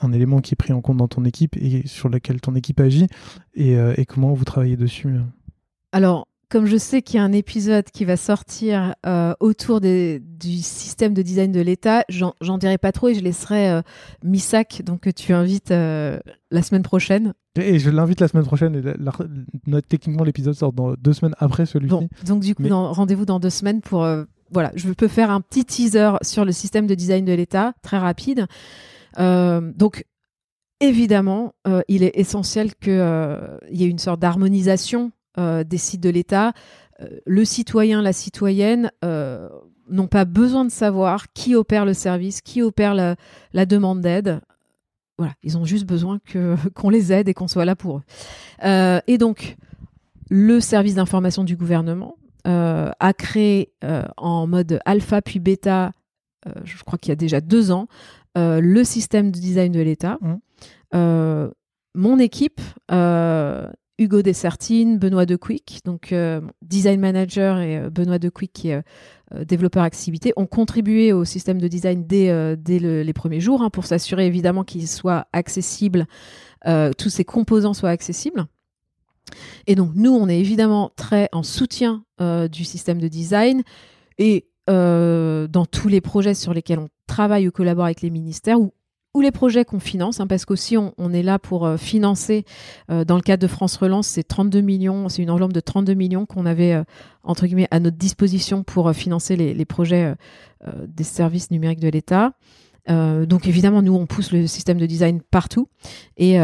un, 0.00 0.12
élément 0.12 0.40
qui 0.40 0.54
est 0.54 0.56
pris 0.56 0.72
en 0.72 0.80
compte 0.80 0.96
dans 0.96 1.08
ton 1.08 1.24
équipe 1.24 1.56
et 1.56 1.86
sur 1.86 2.08
lequel 2.08 2.40
ton 2.40 2.54
équipe 2.54 2.80
agit 2.80 3.06
et, 3.54 3.76
euh, 3.76 3.94
comment 4.08 4.32
vous 4.32 4.44
travaillez 4.44 4.76
dessus 4.76 5.08
euh 5.08 5.22
Alors, 5.92 6.26
comme 6.48 6.66
je 6.66 6.76
sais 6.76 7.02
qu'il 7.02 7.16
y 7.16 7.18
a 7.18 7.24
un 7.24 7.32
épisode 7.32 7.84
qui 7.84 8.04
va 8.04 8.16
sortir 8.16 8.94
euh, 9.06 9.32
autour 9.40 9.80
du 9.80 10.20
système 10.58 11.14
de 11.14 11.22
design 11.22 11.50
de 11.50 11.60
l'État, 11.60 12.04
j'en 12.08 12.58
dirai 12.58 12.78
pas 12.78 12.92
trop 12.92 13.08
et 13.08 13.14
je 13.14 13.20
laisserai 13.20 13.80
Missak, 14.22 14.82
donc 14.84 15.00
que 15.00 15.10
tu 15.10 15.32
invites 15.32 15.70
la 15.70 16.62
semaine 16.62 16.82
prochaine. 16.82 17.32
Et 17.56 17.78
je 17.78 17.88
l'invite 17.88 18.20
la 18.20 18.28
semaine 18.28 18.44
prochaine. 18.44 18.76
Et 18.76 19.82
techniquement, 19.88 20.24
l'épisode 20.24 20.54
sort 20.54 20.74
dans 20.74 20.92
deux 20.92 21.14
semaines 21.14 21.34
après 21.38 21.64
celui-ci. 21.64 22.08
donc 22.26 22.42
du 22.42 22.54
coup, 22.54 22.64
rendez-vous 22.68 23.24
dans 23.24 23.40
deux 23.40 23.50
semaines 23.50 23.80
pour 23.80 24.06
voilà, 24.52 24.70
je 24.74 24.90
peux 24.92 25.08
faire 25.08 25.30
un 25.30 25.40
petit 25.40 25.64
teaser 25.64 26.12
sur 26.22 26.44
le 26.44 26.52
système 26.52 26.86
de 26.86 26.94
design 26.94 27.24
de 27.24 27.32
l'État, 27.32 27.72
très 27.82 27.98
rapide. 27.98 28.46
Euh, 29.18 29.72
donc, 29.74 30.04
évidemment, 30.80 31.54
euh, 31.66 31.82
il 31.88 32.02
est 32.02 32.12
essentiel 32.14 32.74
qu'il 32.74 32.92
euh, 32.92 33.56
y 33.70 33.84
ait 33.84 33.88
une 33.88 33.98
sorte 33.98 34.20
d'harmonisation 34.20 35.12
des 35.38 35.78
sites 35.78 36.02
de 36.02 36.10
l'État. 36.10 36.52
le 37.24 37.44
citoyen, 37.46 38.02
la 38.02 38.12
citoyenne 38.12 38.90
n'ont 39.88 40.06
pas 40.06 40.26
besoin 40.26 40.66
de 40.66 40.70
savoir 40.70 41.32
qui 41.32 41.54
opère 41.54 41.86
le 41.86 41.94
service, 41.94 42.42
qui 42.42 42.60
opère 42.60 42.92
la, 42.92 43.64
demande 43.64 44.02
d'aide. 44.02 44.42
Voilà, 45.16 45.32
ils 45.42 45.56
ont 45.56 45.64
juste 45.64 45.86
besoin 45.86 46.18
qu'on 46.74 46.90
les 46.90 47.14
aide 47.14 47.30
et 47.30 47.34
qu'on 47.34 47.48
soit 47.48 47.64
là 47.64 47.74
pour 47.74 48.02
eux. 48.02 49.00
et 49.06 49.16
donc, 49.16 49.56
le 50.28 50.60
service 50.60 50.96
d'information 50.96 51.44
du 51.44 51.56
gouvernement, 51.56 52.16
a 52.44 53.12
créé 53.12 53.72
euh, 53.84 54.04
en 54.16 54.46
mode 54.46 54.80
alpha 54.84 55.22
puis 55.22 55.40
bêta, 55.40 55.92
euh, 56.46 56.52
je 56.64 56.82
crois 56.82 56.98
qu'il 56.98 57.10
y 57.10 57.12
a 57.12 57.16
déjà 57.16 57.40
deux 57.40 57.70
ans, 57.70 57.86
le 58.34 58.82
système 58.84 59.30
de 59.30 59.38
design 59.38 59.72
de 59.72 59.80
l'État. 59.80 60.18
Mmh. 60.20 61.48
mon 61.94 62.18
équipe 62.18 62.60
Hugo 63.98 64.22
Dessertine, 64.22 64.98
Benoît 64.98 65.26
Dequick, 65.26 65.80
donc 65.84 66.14
design 66.62 66.98
manager 66.98 67.60
et 67.60 67.90
Benoît 67.90 68.18
Dequick 68.18 68.52
qui 68.52 68.70
est 68.70 68.82
développeur 69.44 69.82
accessibilité, 69.82 70.32
ont 70.36 70.46
contribué 70.46 71.12
au 71.12 71.26
système 71.26 71.60
de 71.60 71.68
design 71.68 72.06
dès, 72.06 72.56
dès 72.56 72.78
les 72.78 73.12
premiers 73.12 73.40
jours 73.40 73.62
hein, 73.62 73.68
pour 73.68 73.84
s'assurer 73.84 74.26
évidemment 74.26 74.64
qu'il 74.64 74.88
soit 74.88 75.26
accessible, 75.34 76.06
tous 76.64 77.10
ces 77.10 77.24
composants 77.24 77.74
soient 77.74 77.90
accessibles. 77.90 78.46
Et 79.66 79.74
donc 79.74 79.92
nous, 79.94 80.12
on 80.12 80.28
est 80.28 80.38
évidemment 80.38 80.90
très 80.96 81.28
en 81.32 81.42
soutien 81.42 82.04
du 82.50 82.64
système 82.64 83.00
de 83.00 83.08
design 83.08 83.62
et 84.18 84.46
dans 84.68 85.66
tous 85.70 85.88
les 85.88 86.00
projets 86.00 86.34
sur 86.34 86.54
lesquels 86.54 86.78
on 86.78 86.88
travaille 87.06 87.48
ou 87.48 87.50
collabore 87.50 87.86
avec 87.86 88.00
les 88.00 88.10
ministères 88.10 88.58
ou 89.14 89.20
les 89.20 89.30
projets 89.30 89.64
qu'on 89.64 89.78
finance, 89.78 90.20
hein, 90.20 90.26
parce 90.26 90.44
qu'aussi 90.44 90.76
on, 90.76 90.94
on, 90.96 91.12
est 91.12 91.22
là 91.22 91.38
pour 91.38 91.66
euh, 91.66 91.76
financer, 91.76 92.44
euh, 92.90 93.04
dans 93.04 93.16
le 93.16 93.22
cadre 93.22 93.42
de 93.42 93.46
France 93.46 93.76
Relance, 93.76 94.06
c'est 94.06 94.22
32 94.22 94.60
millions, 94.60 95.08
c'est 95.08 95.22
une 95.22 95.30
enveloppe 95.30 95.52
de 95.52 95.60
32 95.60 95.94
millions 95.94 96.24
qu'on 96.24 96.46
avait, 96.46 96.72
euh, 96.72 96.84
entre 97.22 97.46
guillemets, 97.46 97.68
à 97.70 97.80
notre 97.80 97.98
disposition 97.98 98.62
pour 98.62 98.92
financer 98.92 99.36
les 99.36 99.64
projets 99.64 100.14
des 100.86 101.04
services 101.04 101.50
numériques 101.50 101.80
de 101.80 101.88
l'État. 101.88 102.32
donc 102.88 103.46
évidemment, 103.46 103.80
nous, 103.82 103.94
on 103.94 104.06
pousse 104.06 104.32
le 104.32 104.46
système 104.46 104.78
de 104.78 104.86
design 104.86 105.20
partout. 105.20 105.68
Et 106.16 106.38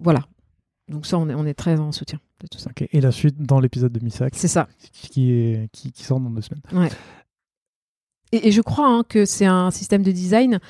voilà. 0.00 0.22
Donc 0.92 1.06
ça, 1.06 1.18
on 1.18 1.28
est, 1.28 1.34
on 1.34 1.46
est, 1.46 1.54
très 1.54 1.80
en 1.80 1.90
soutien 1.90 2.20
de 2.40 2.46
tout 2.46 2.58
ça. 2.58 2.70
Et 2.92 3.00
la 3.00 3.10
suite 3.10 3.40
dans 3.40 3.60
l'épisode 3.60 3.92
de 3.92 4.04
Missac. 4.04 4.34
C'est 4.36 4.46
ça. 4.48 4.68
Qui, 4.92 5.32
est, 5.32 5.68
qui, 5.72 5.90
qui, 5.90 6.04
sort 6.04 6.20
dans 6.20 6.30
deux 6.30 6.42
semaines. 6.42 6.62
Ouais. 6.72 6.90
Et, 8.30 8.48
et 8.48 8.52
je 8.52 8.60
crois 8.60 8.88
hein, 8.88 9.02
que 9.08 9.24
c'est 9.24 9.46
un 9.46 9.70
système 9.70 10.02
de 10.02 10.12
design 10.12 10.60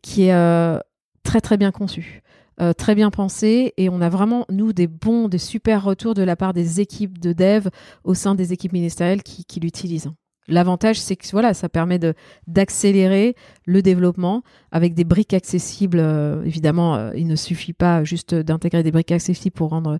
qui 0.00 0.24
est 0.24 0.32
euh, 0.32 0.78
très 1.22 1.42
très 1.42 1.58
bien 1.58 1.72
conçu. 1.72 2.22
Euh, 2.60 2.72
très 2.72 2.94
bien 2.94 3.10
pensé 3.10 3.74
et 3.76 3.88
on 3.88 4.00
a 4.00 4.08
vraiment 4.08 4.46
nous 4.48 4.72
des 4.72 4.86
bons, 4.86 5.28
des 5.28 5.38
super 5.38 5.82
retours 5.82 6.14
de 6.14 6.22
la 6.22 6.36
part 6.36 6.52
des 6.52 6.80
équipes 6.80 7.18
de 7.18 7.32
dev 7.32 7.68
au 8.04 8.14
sein 8.14 8.36
des 8.36 8.52
équipes 8.52 8.72
ministérielles 8.72 9.24
qui, 9.24 9.44
qui 9.44 9.58
l'utilisent. 9.58 10.12
L'avantage, 10.46 11.00
c'est 11.00 11.16
que 11.16 11.26
voilà, 11.30 11.54
ça 11.54 11.68
permet 11.68 11.98
d'accélérer 12.46 13.34
le 13.64 13.80
développement 13.82 14.42
avec 14.72 14.94
des 14.94 15.04
briques 15.04 15.32
accessibles. 15.32 15.98
Euh, 16.00 16.42
évidemment, 16.44 17.12
il 17.12 17.26
ne 17.26 17.36
suffit 17.36 17.72
pas 17.72 18.04
juste 18.04 18.34
d'intégrer 18.34 18.82
des 18.82 18.92
briques 18.92 19.12
accessibles 19.12 19.54
pour 19.54 19.70
rendre 19.70 19.98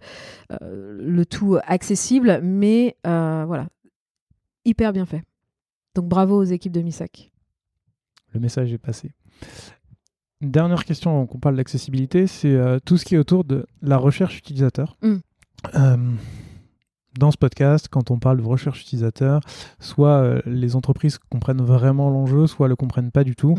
le 0.61 1.25
tout 1.25 1.59
accessible, 1.67 2.41
mais 2.43 2.97
voilà, 3.05 3.69
hyper 4.65 4.93
bien 4.93 5.07
fait. 5.07 5.23
Donc 5.95 6.07
bravo 6.07 6.37
aux 6.37 6.45
équipes 6.45 6.73
de 6.73 6.83
MISAC. 6.83 7.31
Le 8.33 8.41
message 8.41 8.73
est 8.73 8.79
passé 8.79 9.13
dernière 10.51 10.85
question 10.85 11.27
qu'on 11.27 11.39
parle 11.39 11.57
d'accessibilité, 11.57 12.27
c'est 12.27 12.55
euh, 12.55 12.79
tout 12.85 12.97
ce 12.97 13.05
qui 13.05 13.15
est 13.15 13.19
autour 13.19 13.45
de 13.45 13.67
la 13.83 13.97
recherche 13.97 14.39
utilisateur. 14.39 14.97
Mm. 15.03 16.17
Euh, 17.15 17.19
dans 17.19 17.31
ce 17.31 17.37
podcast, 17.37 17.89
quand 17.91 18.11
on 18.11 18.19
parle 18.19 18.39
de 18.39 18.43
recherche 18.43 18.83
utilisateur, 18.83 19.41
soit 19.79 20.09
euh, 20.09 20.41
les 20.47 20.77
entreprises 20.77 21.19
comprennent 21.19 21.63
vraiment 21.63 22.11
l'enjeu, 22.11 22.47
soit 22.47 22.69
le 22.69 22.77
comprennent 22.77 23.11
pas 23.11 23.25
du 23.25 23.37
tout. 23.37 23.57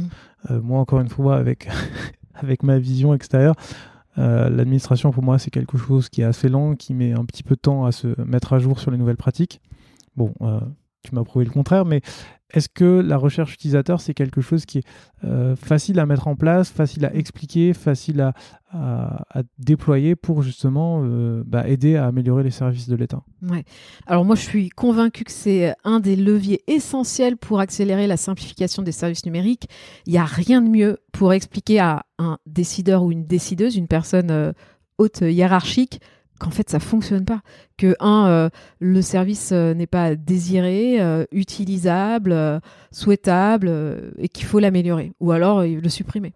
Mm. 0.49 0.57
moi, 0.59 0.79
encore 0.79 0.99
une 0.99 1.09
fois, 1.09 1.37
avec, 1.37 1.67
avec 2.35 2.63
ma 2.63 2.77
vision 2.79 3.13
extérieure, 3.13 3.55
l'administration 4.17 5.11
pour 5.11 5.23
moi 5.23 5.37
c'est 5.39 5.51
quelque 5.51 5.77
chose 5.77 6.07
qui 6.07 6.21
est 6.21 6.23
assez 6.23 6.47
lent, 6.47 6.75
qui 6.75 6.93
met 6.93 7.11
un 7.11 7.25
petit 7.25 7.43
peu 7.43 7.55
de 7.55 7.59
temps 7.59 7.83
à 7.83 7.91
se 7.91 8.07
mettre 8.21 8.53
à 8.53 8.59
jour 8.59 8.79
sur 8.79 8.89
les 8.89 8.97
nouvelles 8.97 9.17
pratiques. 9.17 9.59
Bon, 10.15 10.33
tu 11.03 11.13
m'as 11.13 11.23
prouvé 11.25 11.43
le 11.43 11.51
contraire, 11.51 11.83
mais 11.83 12.01
est-ce 12.55 12.69
que 12.69 12.85
la 12.85 13.17
recherche 13.17 13.53
utilisateur, 13.53 13.99
c'est 13.99 14.13
quelque 14.13 14.39
chose 14.39 14.65
qui 14.65 14.77
est 14.77 14.83
euh, 15.25 15.57
facile 15.57 15.99
à 15.99 16.05
mettre 16.05 16.29
en 16.29 16.37
place, 16.37 16.69
facile 16.69 17.05
à 17.05 17.13
expliquer, 17.13 17.73
facile 17.73 18.21
à, 18.21 18.33
déployer 19.57 20.17
pour 20.17 20.41
justement 20.41 21.01
euh, 21.03 21.41
bah, 21.45 21.65
aider 21.65 21.95
à 21.95 22.07
améliorer 22.07 22.43
les 22.43 22.51
services 22.51 22.89
de 22.89 22.95
l'État? 22.97 23.23
Ouais. 23.41 23.63
Alors 24.05 24.25
moi, 24.25 24.35
je 24.35 24.41
suis 24.41 24.67
convaincu 24.69 25.23
que 25.23 25.31
c'est 25.31 25.73
un 25.85 26.01
des 26.01 26.17
leviers 26.17 26.61
essentiels 26.67 27.37
pour 27.37 27.61
accélérer 27.61 28.05
la 28.05 28.17
simplification 28.17 28.83
des 28.83 28.91
services 28.91 29.25
numériques. 29.25 29.69
Il 30.05 30.11
n'y 30.11 30.17
a 30.17 30.25
rien 30.25 30.61
de 30.61 30.67
mieux 30.67 30.97
pour 31.13 31.31
expliquer 31.31 31.79
à 31.79 32.05
un 32.19 32.37
décideur 32.45 33.03
ou 33.03 33.11
une 33.13 33.25
décideuse, 33.25 33.77
une 33.77 33.87
personne 33.87 34.31
euh, 34.31 34.51
haute 34.97 35.21
hiérarchique, 35.21 35.99
qu'en 36.39 36.49
fait 36.49 36.69
ça 36.69 36.79
fonctionne 36.79 37.25
pas, 37.25 37.41
que 37.77 37.95
un 37.99 38.27
euh, 38.27 38.49
le 38.79 39.01
service 39.01 39.51
euh, 39.51 39.73
n'est 39.73 39.87
pas 39.87 40.15
désiré, 40.15 41.01
euh, 41.01 41.25
utilisable, 41.31 42.61
souhaitable 42.91 44.11
et 44.17 44.29
qu'il 44.29 44.45
faut 44.45 44.59
l'améliorer 44.59 45.13
ou 45.19 45.31
alors 45.31 45.63
le 45.63 45.89
supprimer. 45.89 46.33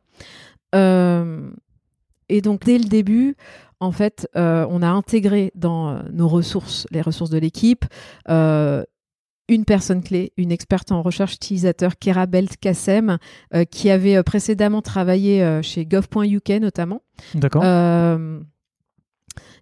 et 0.73 2.41
donc 2.41 2.65
dès 2.65 2.77
le 2.77 2.85
début, 2.85 3.35
en 3.80 3.91
fait, 3.91 4.27
on 4.35 4.81
a 4.81 4.88
intégré 4.88 5.51
dans 5.55 6.03
nos 6.11 6.27
ressources, 6.27 6.85
les 6.91 7.01
ressources 7.01 7.30
de 7.30 7.38
l'équipe, 7.38 7.85
une 8.27 9.65
personne 9.65 10.03
clé, 10.03 10.34
une 10.38 10.51
experte 10.51 10.91
en 10.91 11.01
recherche 11.01 11.35
utilisateur, 11.35 11.97
Kera 11.97 12.26
Belt 12.26 12.57
Kassem, 12.57 13.17
qui 13.71 13.89
avait 13.89 14.21
précédemment 14.23 14.81
travaillé 14.81 15.61
chez 15.63 15.85
gov.uk 15.85 16.49
notamment. 16.49 17.01
D'accord. 17.35 17.63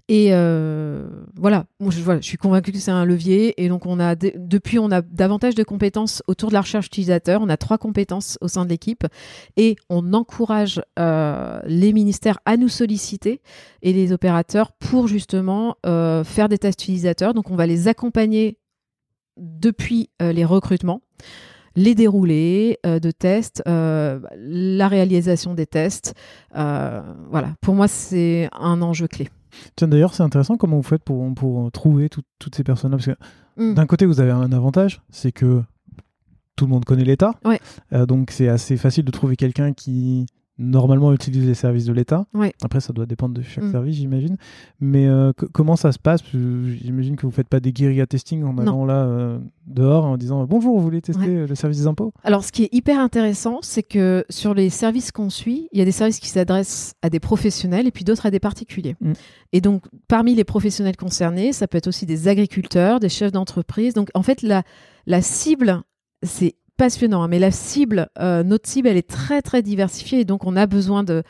Et 0.10 0.30
euh, 0.32 1.06
voilà, 1.36 1.66
je, 1.82 2.02
voilà, 2.02 2.22
je 2.22 2.26
suis 2.26 2.38
convaincue 2.38 2.72
que 2.72 2.78
c'est 2.78 2.92
un 2.92 3.04
levier. 3.04 3.62
Et 3.62 3.68
donc, 3.68 3.86
on 3.86 4.00
a 4.00 4.16
depuis, 4.16 4.80
on 4.80 4.90
a 4.90 5.02
davantage 5.02 5.54
de 5.54 5.64
compétences 5.64 6.24
autour 6.28 6.50
de 6.50 6.54
la 6.54 6.62
recherche 6.62 6.88
utilisateur. 6.88 7.42
On 7.42 7.50
a 7.50 7.58
trois 7.58 7.78
compétences 7.78 8.38
au 8.40 8.48
sein 8.48 8.64
de 8.64 8.70
l'équipe. 8.70 9.06
Et 9.58 9.76
on 9.90 10.14
encourage 10.14 10.82
euh, 10.98 11.60
les 11.66 11.92
ministères 11.92 12.40
à 12.46 12.56
nous 12.56 12.70
solliciter 12.70 13.42
et 13.82 13.92
les 13.92 14.14
opérateurs 14.14 14.72
pour 14.72 15.08
justement 15.08 15.76
euh, 15.86 16.24
faire 16.24 16.48
des 16.48 16.58
tests 16.58 16.82
utilisateurs. 16.84 17.34
Donc, 17.34 17.52
on 17.52 17.56
va 17.56 17.68
les 17.68 17.90
accompagner 17.90 18.58
depuis 19.38 20.10
les 20.20 20.46
recrutements 20.46 21.02
les 21.76 21.94
déroulés 21.94 22.80
de 22.84 23.12
tests, 23.12 23.62
la 23.68 24.88
réalisation 24.88 25.54
des 25.54 25.68
tests. 25.68 26.16
voilà, 26.56 27.54
pour 27.62 27.76
moi, 27.76 27.88
c'est 27.88 28.50
un 28.52 28.82
enjeu 28.82 29.08
clé. 29.08 29.30
Tiens, 29.76 29.88
d'ailleurs, 29.88 30.14
c'est 30.14 30.24
intéressant 30.24 30.58
comment 30.58 30.78
vous 30.78 30.84
faites 30.84 31.04
pour, 31.04 31.34
pour 31.34 31.72
trouver 31.72 32.10
toutes 32.10 32.56
ces 32.56 32.64
personnes-là. 32.64 32.98
Parce 32.98 33.08
que 33.08 33.62
mm. 33.62 33.74
d'un 33.76 33.86
côté, 33.86 34.06
vous 34.06 34.20
avez 34.20 34.32
un 34.32 34.52
avantage, 34.52 35.02
c'est 35.10 35.32
que 35.32 35.64
tout 36.56 36.66
le 36.66 36.72
monde 36.72 36.86
connaît 36.86 37.04
l'État. 37.04 37.34
Euh, 37.94 38.06
donc, 38.06 38.32
c'est 38.32 38.50
assez 38.50 38.78
facile 38.78 39.06
de 39.06 39.12
trouver 39.12 39.36
quelqu'un 39.36 39.74
qui 39.74 40.26
normalement 40.60 41.14
utilise 41.14 41.46
les 41.46 41.54
services 41.54 41.86
de 41.86 41.94
l'État. 41.94 42.26
Après, 42.64 42.80
ça 42.80 42.94
doit 42.94 43.06
dépendre 43.06 43.36
de 43.36 43.42
chaque 43.42 43.66
mm. 43.66 43.72
service, 43.72 43.96
j'imagine. 43.96 44.38
Mais 44.80 45.08
euh, 45.08 45.32
comment 45.54 45.76
ça 45.76 45.92
se 45.92 46.00
passe? 46.00 46.22
J'imagine 46.32 47.16
que 47.16 47.22
vous 47.22 47.28
ne 47.28 47.34
faites 47.34 47.50
pas 47.50 47.60
des 47.60 47.72
guérilla 47.72 48.06
testing 48.08 48.44
en 48.44 48.58
allant 48.58 48.86
là 48.86 49.06
euh, 49.06 49.40
dehors 49.68 50.06
en 50.06 50.18
disant 50.18 50.46
bonjour, 50.46 50.78
vous 50.78 50.84
voulez 50.84 51.02
tester 51.02 51.46
le 51.46 51.56
service 51.56 51.80
des 51.80 51.88
impôts? 51.88 52.14
Alors, 52.24 52.44
ce 52.44 52.52
qui 52.52 52.64
est 52.64 52.74
hyper 52.74 53.00
intéressant, 53.00 53.60
c'est 53.62 53.84
que 53.84 54.26
sur 54.30 54.54
les 54.54 54.70
services 54.70 55.12
qu'on 55.12 55.30
suit, 55.30 55.70
il 55.72 55.80
y 55.80 55.82
a 55.82 55.86
des 55.86 55.92
services 55.92 56.20
qui 56.20 56.30
s'adressent 56.30 56.96
à 57.02 57.10
des 57.10 57.20
professionnels 57.20 57.88
et 57.88 57.92
puis 57.92 58.04
d'autres 58.04 58.26
à 58.26 58.32
des 58.32 58.40
particuliers. 58.40 58.96
Mm. 59.02 59.14
Et 59.54 59.62
donc, 59.62 59.84
parmi 60.08 60.36
les 60.36 60.44
professionnels 60.44 60.98
concernés, 60.98 61.54
ça 61.54 61.68
peut 61.68 61.78
être 61.78 61.88
aussi 61.88 62.06
des 62.06 62.28
agriculteurs, 62.28 63.00
des 63.00 63.10
chefs 63.10 63.32
d'entreprise. 63.32 63.94
Donc, 63.94 64.10
en 64.14 64.24
fait, 64.24 64.42
la, 64.42 64.64
la 65.06 65.22
cible, 65.22 65.82
c'est 66.24 66.56
passionnant. 66.78 67.24
Hein, 67.24 67.28
mais 67.28 67.40
la 67.40 67.52
cible, 67.52 68.08
euh, 68.20 68.44
notre 68.44 68.70
cible, 68.70 68.88
elle 68.88 68.98
est 68.98 69.10
très 69.10 69.42
très 69.42 69.62
diversifiée 69.62 70.22
et 70.22 70.26
donc 70.26 70.46
on 70.46 70.56
a 70.56 70.66
besoin 70.66 71.04
de, 71.04 71.24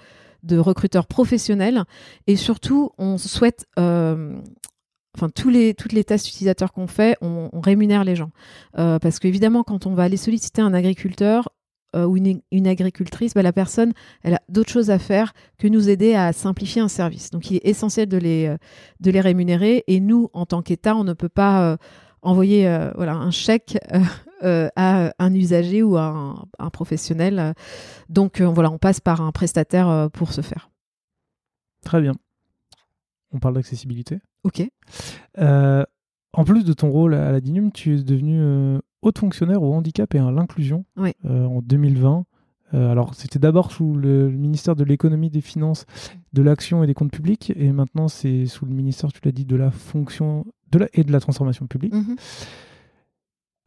recruteurs 0.50 1.08
professionnels 1.08 1.84
et 2.26 2.38
surtout 2.38 2.92
on 2.98 3.18
souhaite, 3.18 3.66
euh, 3.80 4.40
enfin 5.14 5.28
tous 5.30 5.50
les 5.50 5.74
toutes 5.74 5.92
les 5.92 6.06
tests 6.06 6.30
utilisateurs 6.30 6.72
qu'on 6.72 6.88
fait, 6.88 7.18
on, 7.20 7.50
rémunère 7.60 8.06
les 8.06 8.16
gens 8.16 8.30
euh, 8.78 8.98
parce 8.98 9.20
qu'évidemment 9.20 9.64
quand 9.64 9.86
on 9.88 9.94
va 9.94 10.04
aller 10.04 10.16
solliciter 10.16 10.62
un 10.62 10.74
agriculteur 10.74 11.50
ou 11.96 12.16
une, 12.16 12.68
agricultrice, 12.68 13.34
bah, 13.34 13.42
la 13.42 13.54
personne, 13.54 13.92
elle 14.22 14.36
a 14.36 14.42
d'autres 14.50 14.70
choses 14.70 14.92
à 14.92 15.00
faire 15.00 15.34
que 15.58 15.68
nous 15.68 15.90
aider 15.90 16.14
à 16.14 16.32
simplifier 16.32 16.80
un 16.80 16.90
service. 16.90 17.32
Donc 17.32 17.50
il 17.50 17.56
est 17.56 17.66
essentiel 17.66 18.08
de 18.08 18.18
les, 18.18 18.56
de 19.00 19.10
les 19.10 19.20
rémunérer 19.20 19.84
et 19.88 20.00
nous, 20.00 20.30
en 20.34 20.46
tant 20.46 20.62
qu'État, 20.62 20.96
on 20.96 21.04
ne 21.04 21.14
peut 21.14 21.30
pas 21.30 21.78
envoyer 22.22 22.70
voilà, 22.96 23.14
un 23.14 23.32
chèque 23.32 23.80
euh, 24.44 24.70
à 24.76 25.14
un 25.18 25.34
usager 25.34 25.82
ou 25.82 25.98
à 25.98 26.48
un, 26.60 26.70
professionnel. 26.70 27.56
Donc 28.10 28.40
euh, 28.40 28.46
voilà, 28.46 28.70
on 28.70 28.78
passe 28.78 29.00
par 29.00 29.22
un 29.22 29.32
prestataire 29.32 29.90
euh, 29.90 30.10
pour 30.10 30.32
ce 30.32 30.42
faire. 30.42 30.70
Très 31.84 32.02
bien. 32.02 32.14
On 33.32 33.40
parle 33.40 33.56
d'accessibilité. 33.56 34.20
Ok. 34.44 34.62
en 35.38 36.44
plus 36.46 36.64
de 36.64 36.74
ton 36.74 36.90
rôle 36.90 37.16
à 37.16 37.32
la 37.32 37.42
DINUM, 37.42 37.72
tu 37.72 37.96
es 37.96 38.04
devenu 38.04 38.80
haute 39.02 39.18
fonctionnaire 39.18 39.64
au 39.64 39.74
handicap 39.74 40.14
et 40.14 40.20
à 40.20 40.32
l'inclusion 40.32 40.86
en 41.26 41.62
2020. 41.62 42.26
alors, 42.74 43.16
c'était 43.16 43.40
d'abord 43.40 43.72
sous 43.72 43.96
le, 43.96 44.30
ministère 44.30 44.76
de 44.76 44.84
l'économie, 44.84 45.30
des 45.30 45.42
finances, 45.42 45.86
de 46.32 46.42
l'action 46.42 46.84
et 46.84 46.88
des 46.88 46.94
comptes 46.94 47.12
publics, 47.12 47.52
et 47.56 47.72
maintenant 47.74 48.08
c'est 48.08 48.46
sous 48.46 48.66
le 48.66 48.74
ministère, 48.74 49.12
tu 49.12 49.20
l'as 49.26 49.34
dit, 49.34 49.46
de 49.46 49.56
la 49.58 49.72
fonction 49.72 50.46
de 50.72 50.80
la, 50.80 50.88
et 50.94 51.04
de 51.04 51.12
la 51.12 51.20
transformation 51.20 51.68
publique. 51.68 51.94
Mm-hmm. 51.94 52.18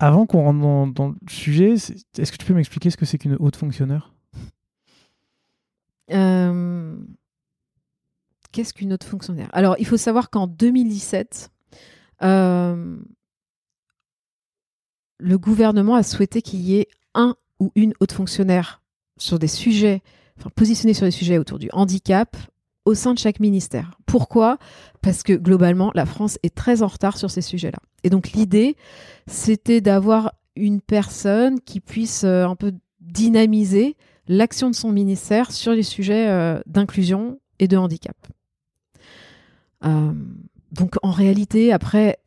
Avant 0.03 0.25
qu'on 0.25 0.43
rentre 0.43 0.95
dans, 0.95 1.09
le 1.09 1.15
sujet, 1.29 1.75
est-ce 1.75 2.33
que 2.33 2.37
tu 2.39 2.47
peux 2.47 2.55
m'expliquer 2.55 2.89
ce 2.89 2.97
que 2.97 3.05
c'est 3.05 3.19
qu'une 3.19 3.37
haute 3.39 3.57
fonctionnaire? 3.57 4.15
Euh, 6.11 6.97
qu'est-ce 8.51 8.73
qu'une 8.73 8.95
haute 8.95 9.05
fonctionnaire? 9.05 9.51
Alors, 9.53 9.77
il 9.79 9.87
faut 9.87 9.99
savoir 9.99 10.31
qu'en 10.31 10.47
2017, 10.47 11.51
euh, 12.23 12.97
le 15.19 15.39
gouvernement 15.39 15.97
a 15.97 16.03
souhaité 16.03 16.41
qu'il 16.41 16.61
y 16.61 16.79
ait 16.79 16.89
un 17.15 17.37
ou 17.59 17.71
une 17.75 17.93
haute 18.01 18.13
fonctionnaire 18.13 18.83
sur 19.19 19.39
des 19.39 19.49
sujets, 19.49 20.03
enfin 20.39 20.49
positionnée 20.57 20.95
sur 20.95 21.05
des 21.05 21.11
sujets 21.11 21.37
autour 21.37 21.59
du 21.59 21.69
handicap 21.73 22.39
au 22.85 22.95
sein 22.95 23.15
de 23.15 23.19
chaque 23.19 23.41
ministère. 23.41 23.93
Pourquoi? 24.07 24.59
Parce 25.03 25.23
que 25.23 25.33
globalement, 25.33 25.91
la 25.95 26.07
France 26.07 26.39
est 26.43 26.55
très 26.55 26.83
en 26.83 26.87
retard 26.87 27.17
sur 27.17 27.31
ces 27.31 27.43
sujets-là. 27.43 27.79
Et 28.05 28.11
donc 28.11 28.33
l'idée, 28.33 28.77
c'était 29.27 29.81
d'avoir 29.81 30.33
une 30.57 30.81
personne 30.81 31.61
qui 31.61 31.81
puisse 31.81 32.25
euh, 32.25 32.45
un 32.45 32.57
peu 32.57 32.73
dynamiser 33.01 33.97
l'action 34.29 34.71
de 34.71 34.75
son 34.75 34.93
ministère 34.93 35.53
sur 35.53 35.73
les 35.73 35.83
sujets 35.83 36.29
euh, 36.29 36.61
d'inclusion 36.67 37.41
et 37.59 37.69
de 37.69 37.77
handicap. 37.77 38.17
Euh, 39.85 40.13
donc 40.73 40.97
en 41.03 41.11
réalité, 41.11 41.73
après, 41.73 42.19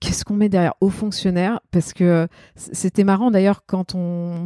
qu'est-ce 0.00 0.24
qu'on 0.24 0.34
met 0.34 0.48
derrière 0.48 0.74
aux 0.80 0.88
fonctionnaires 0.88 1.60
Parce 1.70 1.92
que 1.92 2.26
c'était 2.56 3.04
marrant 3.04 3.30
d'ailleurs 3.30 3.64
quand 3.66 3.94
on 3.94 4.42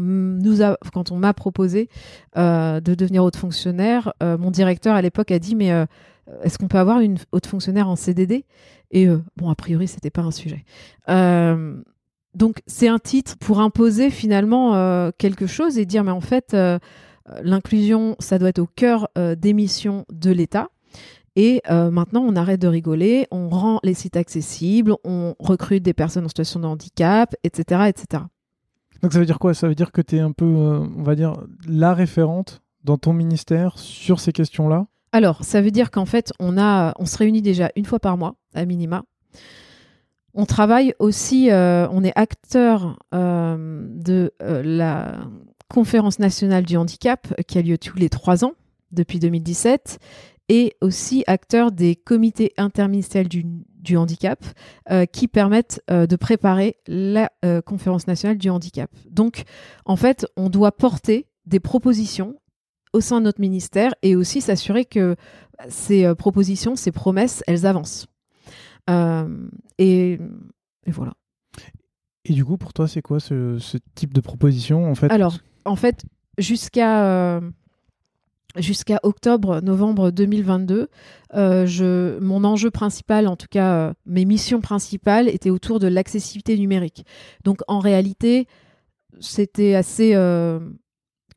m'a 1.17 1.33
proposé 1.33 1.89
euh, 2.37 2.81
de 2.81 2.95
devenir 2.95 3.25
haute 3.25 3.37
fonctionnaire, 3.37 4.13
euh, 4.23 4.37
mon 4.37 4.51
directeur 4.51 4.95
à 4.95 5.03
l'époque 5.03 5.31
a 5.31 5.39
dit 5.39 5.55
mais 5.55 5.73
euh, 5.73 5.87
est-ce 6.43 6.59
qu'on 6.59 6.69
peut 6.69 6.79
avoir 6.79 7.01
une 7.01 7.19
haute 7.33 7.47
fonctionnaire 7.47 7.89
en 7.89 7.97
CDD 7.97 8.45
Et 8.91 9.07
bon, 9.37 9.51
a 9.51 9.55
priori, 9.55 9.87
c'était 9.87 10.11
pas 10.11 10.23
un 10.23 10.31
sujet. 10.31 10.65
donc 12.35 12.63
c'est 12.67 12.89
un 12.89 12.99
titre 12.99 13.37
pour 13.39 13.61
imposer 13.61 14.11
finalement 14.11 15.11
quelque 15.19 15.47
chose 15.47 15.79
et 15.79 15.87
dire 15.87 16.03
mais 16.03 16.11
en 16.11 16.23
fait 16.23 16.57
l'inclusion 17.43 18.17
ça 18.19 18.39
doit 18.39 18.49
être 18.49 18.59
au 18.59 18.67
cœur 18.67 19.09
des 19.17 19.53
missions 19.53 20.05
de 20.11 20.31
l'État. 20.31 20.69
Et 21.37 21.63
euh, 21.69 21.91
maintenant, 21.91 22.23
on 22.23 22.37
arrête 22.37 22.61
de 22.61 22.69
rigoler, 22.69 23.27
on 23.31 23.49
rend 23.49 23.81
les 23.83 23.95
sites 23.95 24.17
accessibles, 24.17 24.95
on 25.05 25.35
recrute 25.39 25.83
des 25.83 25.95
personnes 25.95 26.25
en 26.25 26.29
situation 26.29 26.61
de 26.61 26.67
handicap, 26.67 27.35
etc. 27.43 27.83
etc. 27.89 28.23
Donc 29.03 29.13
ça 29.13 29.19
veut 29.19 29.27
dire 29.27 29.39
quoi? 29.39 29.53
Ça 29.53 29.67
veut 29.67 29.75
dire 29.75 29.91
que 29.91 30.01
tu 30.01 30.17
es 30.17 30.21
un 30.21 30.33
peu, 30.33 30.45
euh, 30.45 30.87
on 30.97 31.03
va 31.03 31.17
dire, 31.17 31.35
la 31.67 31.93
référente 31.93 32.63
dans 32.85 32.99
ton 32.99 33.13
ministère 33.13 33.79
sur 33.79 34.21
ces 34.21 34.33
questions-là? 34.33 34.87
Alors, 35.11 35.45
ça 35.45 35.61
veut 35.61 35.71
dire 35.71 35.91
qu'en 35.91 36.07
fait, 36.07 36.33
on, 36.39 36.59
a, 36.59 36.93
on 36.99 37.07
se 37.07 37.17
réunit 37.19 37.43
déjà 37.43 37.71
une 37.77 37.85
fois 37.85 37.99
par 37.99 38.17
mois, 38.17 38.37
à 38.55 38.65
minima. 38.65 39.05
On 40.35 40.47
travaille 40.47 40.95
aussi, 40.99 41.51
euh, 41.51 41.89
on 41.91 42.03
est 42.03 42.13
acteur 42.17 42.99
de 43.13 44.33
la 44.41 45.15
conférence 45.69 46.19
nationale 46.19 46.65
du 46.65 46.77
handicap 46.77 47.33
qui 47.47 47.59
a 47.59 47.63
lieu 47.63 47.79
tous 47.79 47.97
les 47.97 48.09
trois 48.09 48.45
ans 48.45 48.53
depuis 48.91 49.19
2017 49.19 49.99
et 50.49 50.77
aussi 50.81 51.25
acteur 51.27 51.73
des 51.73 51.97
comités 51.97 52.53
interministériels 52.57 53.29
du, 53.29 53.97
handicap 53.97 54.43
euh, 54.91 55.05
qui 55.05 55.29
permettent 55.29 55.83
euh, 55.91 56.07
de 56.07 56.17
préparer 56.17 56.77
la 56.87 57.31
euh, 57.45 57.61
conférence 57.61 58.07
nationale 58.07 58.39
du 58.39 58.49
handicap. 58.49 58.91
Donc, 59.11 59.45
en 59.85 59.97
fait, 59.97 60.27
on 60.37 60.49
doit 60.49 60.73
porter 60.73 61.27
des 61.47 61.61
propositions 61.61 62.37
au 62.93 63.01
sein 63.01 63.21
de 63.21 63.25
notre 63.25 63.41
ministère 63.41 63.93
et 64.03 64.17
aussi 64.17 64.41
s'assurer 64.41 64.85
que 64.85 65.17
ces 65.69 66.15
propositions, 66.15 66.77
ces 66.77 66.93
promesses, 66.93 67.43
elles 67.47 67.67
avancent. 67.67 68.07
Et, 69.79 70.19
voilà. 70.87 71.13
Et 72.25 72.33
du 72.33 72.45
coup, 72.45 72.57
pour 72.57 72.73
toi, 72.73 72.89
c'est 72.89 73.03
quoi 73.03 73.21
ce, 73.21 73.59
ce, 73.59 73.79
type 73.95 74.15
de 74.15 74.21
proposition 74.21 74.91
en 74.91 74.95
fait? 74.95 75.11
Alors, 75.11 75.39
en 75.65 75.77
fait, 75.77 76.05
jusqu'à 76.39 77.41
jusqu'à 78.57 79.01
octobre-novembre 79.03 80.11
2022, 80.11 80.89
euh, 81.35 81.67
je, 81.67 82.19
mon 82.21 82.45
enjeu 82.45 82.71
principal, 82.71 83.27
en 83.27 83.37
tout 83.37 83.49
cas 83.51 83.75
euh, 83.75 83.93
mes 84.07 84.25
missions 84.25 84.61
principales, 84.61 85.29
étaient 85.29 85.51
autour 85.51 85.81
de 85.81 85.89
l'accessibilité 85.89 86.57
numérique. 86.57 87.05
Donc 87.43 87.61
en 87.69 87.81
réalité, 87.81 88.47
c'était 89.21 89.75
assez 89.75 90.15
euh, 90.15 90.61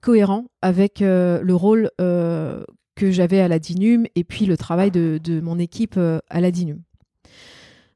cohérent 0.02 0.45
avec 0.61 0.99
le 0.99 1.53
rôle 1.53 1.89
que 1.98 3.11
j'avais 3.11 3.39
à 3.39 3.48
la 3.48 3.60
DINUM 3.60 4.06
et 4.15 4.23
puis 4.23 4.45
le 4.45 4.57
travail 4.57 4.91
de, 4.91 5.19
de 5.23 5.39
mon 5.41 5.60
équipe 5.60 5.98
à 5.98 6.41
la 6.41 6.52
DINUM. 6.52 6.81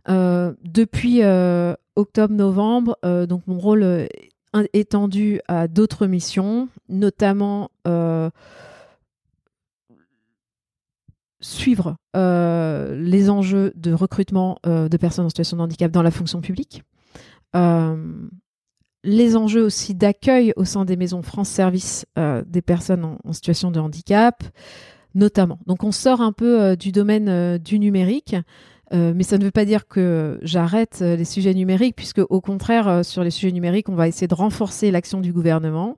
depuis 0.08 1.22
octobre-novembre, 1.96 2.98
donc 3.28 3.42
mon 3.48 3.60
rôle 3.60 3.84
est 3.84 4.10
étendu 4.74 5.42
à 5.48 5.68
d'autres 5.68 6.06
missions, 6.08 6.70
notamment 6.90 7.72
suivre 11.42 11.96
euh, 12.16 12.96
les 12.96 13.30
enjeux 13.30 13.74
de 13.76 13.94
recrutement 13.94 14.60
euh, 14.66 14.88
de 14.88 14.98
personnes 14.98 15.26
en 15.26 15.30
situation 15.30 15.58
de 15.58 15.64
handicap 15.64 15.92
dans 15.92 16.04
la 16.04 16.12
fonction 16.12 16.40
publique, 16.40 16.84
euh, 17.56 17.98
les 19.04 19.36
enjeux 19.36 19.64
aussi 19.64 19.96
d'accueil 19.96 20.54
au 20.56 20.64
sein 20.64 20.86
des 20.86 20.96
maisons 20.96 21.24
France 21.24 21.50
Service 21.50 22.06
des 22.46 22.62
personnes 22.62 23.18
en, 23.24 23.34
situation 23.34 23.72
de 23.72 23.80
handicap, 23.80 24.44
notamment. 25.16 25.58
Donc 25.66 25.84
on 25.84 25.92
sort 25.92 26.22
un 26.22 26.32
peu 26.32 26.78
du 26.78 26.92
domaine 26.92 27.58
du 27.58 27.80
numérique. 27.80 28.36
mais 28.92 29.24
ça 29.24 29.40
ne 29.40 29.44
veut 29.44 29.52
pas 29.52 29.66
dire 29.66 29.88
que 29.88 30.38
j'arrête 30.44 31.00
les 31.00 31.26
sujets 31.26 31.56
numériques, 31.56 31.96
puisque 31.96 32.22
au 32.30 32.42
contraire, 32.42 33.04
sur 33.04 33.24
les 33.24 33.32
sujets 33.32 33.52
numériques, 33.52 33.90
on 33.90 33.96
va 33.96 34.08
essayer 34.08 34.28
de 34.28 34.36
renforcer 34.36 34.92
l'action 34.92 35.20
du 35.20 35.34
gouvernement. 35.34 35.98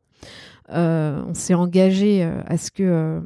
on 0.70 1.34
s'est 1.34 1.56
engagé 1.56 2.24
à 2.24 2.58
ce 2.58 2.72
que 2.72 3.22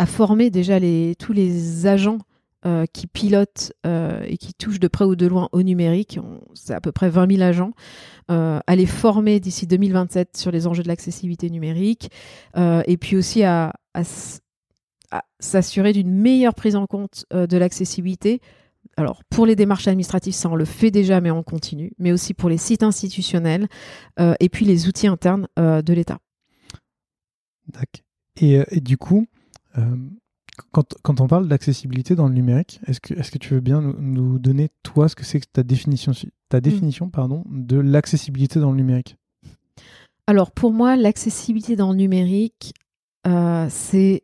à 0.00 0.06
former 0.06 0.48
déjà 0.48 0.78
tous 1.18 1.34
les 1.34 1.86
agents 1.86 2.20
euh, 2.64 2.86
qui 2.90 3.06
pilotent 3.06 3.74
euh, 3.86 4.22
et 4.24 4.38
qui 4.38 4.54
touchent 4.54 4.80
de 4.80 4.88
près 4.88 5.04
ou 5.04 5.14
de 5.14 5.26
loin 5.26 5.50
au 5.52 5.62
numérique, 5.62 6.18
c'est 6.54 6.72
à 6.72 6.80
peu 6.80 6.90
près 6.90 7.10
20 7.10 7.36
000 7.36 7.42
agents, 7.42 7.72
euh, 8.30 8.60
à 8.66 8.76
les 8.76 8.86
former 8.86 9.40
d'ici 9.40 9.66
2027 9.66 10.38
sur 10.38 10.50
les 10.52 10.66
enjeux 10.66 10.82
de 10.82 10.88
l'accessibilité 10.88 11.50
numérique, 11.50 12.10
et 12.56 12.96
puis 12.96 13.16
aussi 13.16 13.42
à, 13.44 13.74
s'assurer 15.38 15.92
d'une 15.92 16.10
meilleure 16.10 16.54
prise 16.54 16.76
en 16.76 16.86
compte 16.86 17.26
de 17.30 17.56
l'accessibilité. 17.58 18.40
Alors 18.96 19.22
pour 19.28 19.44
les 19.44 19.54
démarches 19.54 19.86
administratives, 19.86 20.32
ça 20.32 20.48
on 20.48 20.56
le 20.56 20.64
fait 20.64 20.90
déjà, 20.90 21.20
mais 21.20 21.30
on 21.30 21.42
continue, 21.42 21.92
mais 21.98 22.10
aussi 22.10 22.32
pour 22.32 22.48
les 22.48 22.58
sites 22.58 22.82
institutionnels 22.82 23.68
et 24.18 24.48
puis 24.48 24.64
les 24.64 24.88
outils 24.88 25.08
internes 25.08 25.46
de 25.58 25.92
l'État. 25.92 26.20
Et, 28.40 28.62
et, 28.70 28.80
du 28.80 28.96
coup, 28.96 29.26
quand, 30.72 30.94
quand, 31.02 31.20
on 31.20 31.26
parle 31.26 31.48
d'accessibilité 31.48 32.14
dans 32.14 32.28
le 32.28 32.34
numérique, 32.34 32.80
est-ce 32.86 33.00
que, 33.00 33.14
est 33.14 33.30
que 33.30 33.38
tu 33.38 33.54
veux 33.54 33.60
bien 33.60 33.80
nous, 33.80 34.38
donner, 34.38 34.68
toi, 34.82 35.08
ce 35.08 35.16
que 35.16 35.24
c'est 35.24 35.40
que 35.40 35.46
ta 35.52 35.62
définition, 35.62 36.12
ta 36.48 36.58
mm. 36.58 36.60
définition 36.60 37.08
pardon, 37.08 37.44
de 37.50 37.78
l'accessibilité 37.78 38.60
dans 38.60 38.70
le 38.70 38.76
numérique? 38.76 39.16
Alors, 40.26 40.52
pour 40.52 40.72
moi, 40.72 40.96
l'accessibilité 40.96 41.76
dans 41.76 41.90
le 41.90 41.96
numérique, 41.96 42.72
euh, 43.26 43.66
c'est 43.68 44.22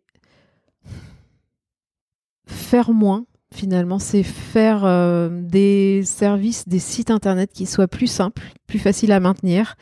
faire 2.46 2.92
moins, 2.92 3.26
finalement. 3.52 3.98
C'est 3.98 4.22
faire 4.22 4.84
euh, 4.84 5.28
des 5.42 6.02
services, 6.04 6.68
des 6.68 6.78
sites 6.78 7.10
Internet 7.10 7.50
qui 7.52 7.66
soient 7.66 7.88
plus 7.88 8.06
simples, 8.06 8.42
plus 8.66 8.78
faciles 8.78 9.12
à 9.12 9.20
maintenir, 9.20 9.74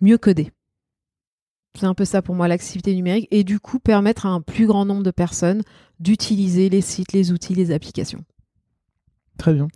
mieux 0.00 0.18
codés. 0.18 0.50
C'est 1.78 1.86
un 1.86 1.94
peu 1.94 2.04
ça 2.04 2.20
pour 2.22 2.34
moi, 2.34 2.48
l'accessibilité 2.48 2.94
numérique, 2.94 3.28
et 3.30 3.44
du 3.44 3.60
coup 3.60 3.78
permettre 3.78 4.26
à 4.26 4.30
un 4.30 4.40
plus 4.40 4.66
grand 4.66 4.84
nombre 4.84 5.02
de 5.02 5.10
personnes 5.10 5.62
d'utiliser 6.00 6.68
les 6.68 6.80
sites, 6.80 7.12
les 7.12 7.32
outils, 7.32 7.54
les 7.54 7.70
applications. 7.70 8.24
Très 9.40 9.54
bien. 9.54 9.68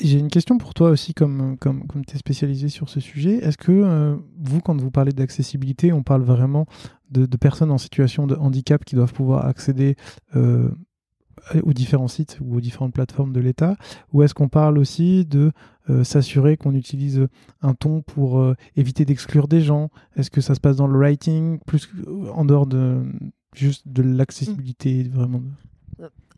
J'ai 0.00 0.18
une 0.18 0.28
question 0.28 0.58
pour 0.58 0.74
toi 0.74 0.90
aussi, 0.90 1.12
comme, 1.12 1.56
comme, 1.58 1.88
comme 1.88 2.04
tu 2.04 2.14
es 2.14 2.18
spécialisé 2.18 2.68
sur 2.68 2.88
ce 2.88 3.00
sujet. 3.00 3.34
Est-ce 3.38 3.58
que 3.58 3.72
euh, 3.72 4.16
vous, 4.38 4.60
quand 4.60 4.80
vous 4.80 4.92
parlez 4.92 5.10
d'accessibilité, 5.10 5.92
on 5.92 6.04
parle 6.04 6.22
vraiment 6.22 6.66
de, 7.10 7.26
personnes 7.36 7.72
en 7.72 7.78
situation 7.78 8.28
de 8.28 8.36
handicap 8.36 8.84
qui 8.84 8.94
doivent 8.94 9.12
pouvoir 9.12 9.46
accéder 9.46 9.96
euh, 10.36 10.70
aux 11.64 11.72
différents 11.72 12.06
sites 12.06 12.38
ou 12.40 12.56
aux 12.56 12.60
différentes 12.60 12.94
plateformes 12.94 13.32
de 13.32 13.40
l'État? 13.40 13.76
Ou 14.12 14.22
est-ce 14.22 14.34
qu'on 14.34 14.48
parle 14.48 14.78
aussi 14.78 15.24
de 15.24 15.50
euh, 15.90 16.04
s'assurer 16.04 16.56
qu'on 16.56 16.74
utilise 16.74 17.26
un 17.60 17.74
ton 17.74 18.02
pour 18.02 18.38
euh, 18.38 18.54
éviter 18.76 19.04
d'exclure 19.04 19.48
des 19.48 19.60
gens? 19.60 19.90
Est-ce 20.16 20.30
que 20.30 20.40
ça 20.40 20.54
se 20.54 20.60
passe 20.60 20.76
dans 20.76 20.86
le 20.86 20.98
writing, 20.98 21.58
plus 21.66 21.88
en 22.34 22.44
dehors 22.44 22.66
de 22.66 23.02
juste 23.54 23.86
de 23.86 24.02
l'accessibilité 24.02 25.04
vraiment? 25.04 25.42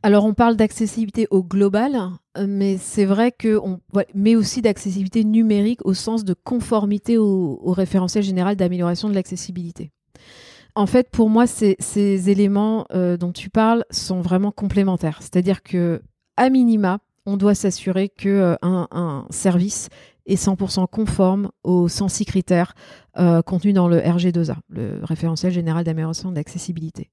Alors 0.02 0.24
on 0.26 0.34
parle 0.34 0.56
d'accessibilité 0.56 1.26
au 1.30 1.42
global, 1.42 1.96
mais 2.38 2.76
c'est 2.76 3.06
vrai 3.06 3.32
que 3.32 3.56
on 3.56 3.80
mais 4.14 4.36
aussi 4.36 4.60
d'accessibilité 4.60 5.24
numérique 5.24 5.80
au 5.86 5.94
sens 5.94 6.24
de 6.24 6.34
conformité 6.34 7.16
au, 7.16 7.58
au 7.62 7.72
référentiel 7.72 8.22
général 8.22 8.56
d'amélioration 8.56 9.08
de 9.08 9.14
l'accessibilité. 9.14 9.92
En 10.76 10.86
fait, 10.86 11.08
pour 11.10 11.30
moi, 11.30 11.46
ces, 11.46 12.30
éléments 12.30 12.86
euh, 12.92 13.16
dont 13.16 13.32
tu 13.32 13.48
parles 13.48 13.84
sont 13.90 14.20
vraiment 14.20 14.50
complémentaires. 14.50 15.18
C'est-à-dire 15.20 15.62
que, 15.62 16.02
à 16.36 16.50
minima, 16.50 16.98
on 17.26 17.36
doit 17.36 17.54
s'assurer 17.54 18.08
que 18.08 18.28
euh, 18.28 18.56
un, 18.62 19.26
service 19.30 19.88
est 20.26 20.42
100% 20.42 20.86
conforme 20.90 21.50
aux 21.62 21.88
106 21.88 22.24
critères 22.24 22.74
euh, 23.18 23.42
contenus 23.42 23.74
dans 23.74 23.88
le 23.88 23.98
RG2A, 23.98 24.56
le 24.68 25.00
référentiel 25.02 25.52
général 25.52 25.84
d'amélioration 25.84 26.30
de 26.30 26.36
l'accessibilité. 26.36 27.10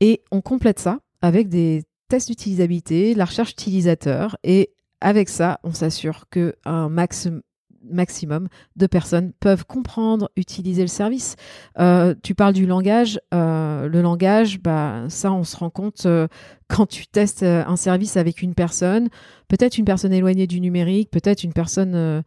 Et 0.00 0.22
on 0.30 0.40
complète 0.40 0.78
ça 0.78 0.98
avec 1.22 1.48
des 1.48 1.82
tests 2.08 2.28
d'utilisabilité, 2.28 3.14
la 3.14 3.24
recherche 3.24 3.52
utilisateur 3.52 4.36
et 4.42 4.72
avec 5.00 5.28
ça, 5.28 5.60
on 5.64 5.72
s'assure 5.72 6.26
que 6.30 6.54
un 6.64 6.88
maximum 6.88 7.40
maximum 7.82 8.48
de 8.76 8.86
personnes 8.86 9.32
peuvent 9.40 9.64
comprendre, 9.64 10.30
utiliser 10.36 10.82
le 10.82 10.88
service. 10.88 11.36
Euh, 11.78 12.14
tu 12.22 12.34
parles 12.34 12.52
du 12.52 12.66
langage. 12.66 13.20
Euh, 13.34 13.88
le 13.88 14.02
langage, 14.02 14.60
bah, 14.60 15.04
ça, 15.08 15.32
on 15.32 15.44
se 15.44 15.56
rend 15.56 15.70
compte 15.70 16.06
euh, 16.06 16.28
quand 16.68 16.86
tu 16.86 17.06
testes 17.06 17.42
un 17.42 17.76
service 17.76 18.16
avec 18.16 18.42
une 18.42 18.54
personne, 18.54 19.08
peut-être 19.48 19.78
une 19.78 19.84
personne 19.84 20.12
éloignée 20.12 20.46
du 20.46 20.60
numérique, 20.60 21.10
peut-être 21.10 21.42
une 21.42 21.52
personne 21.52 22.22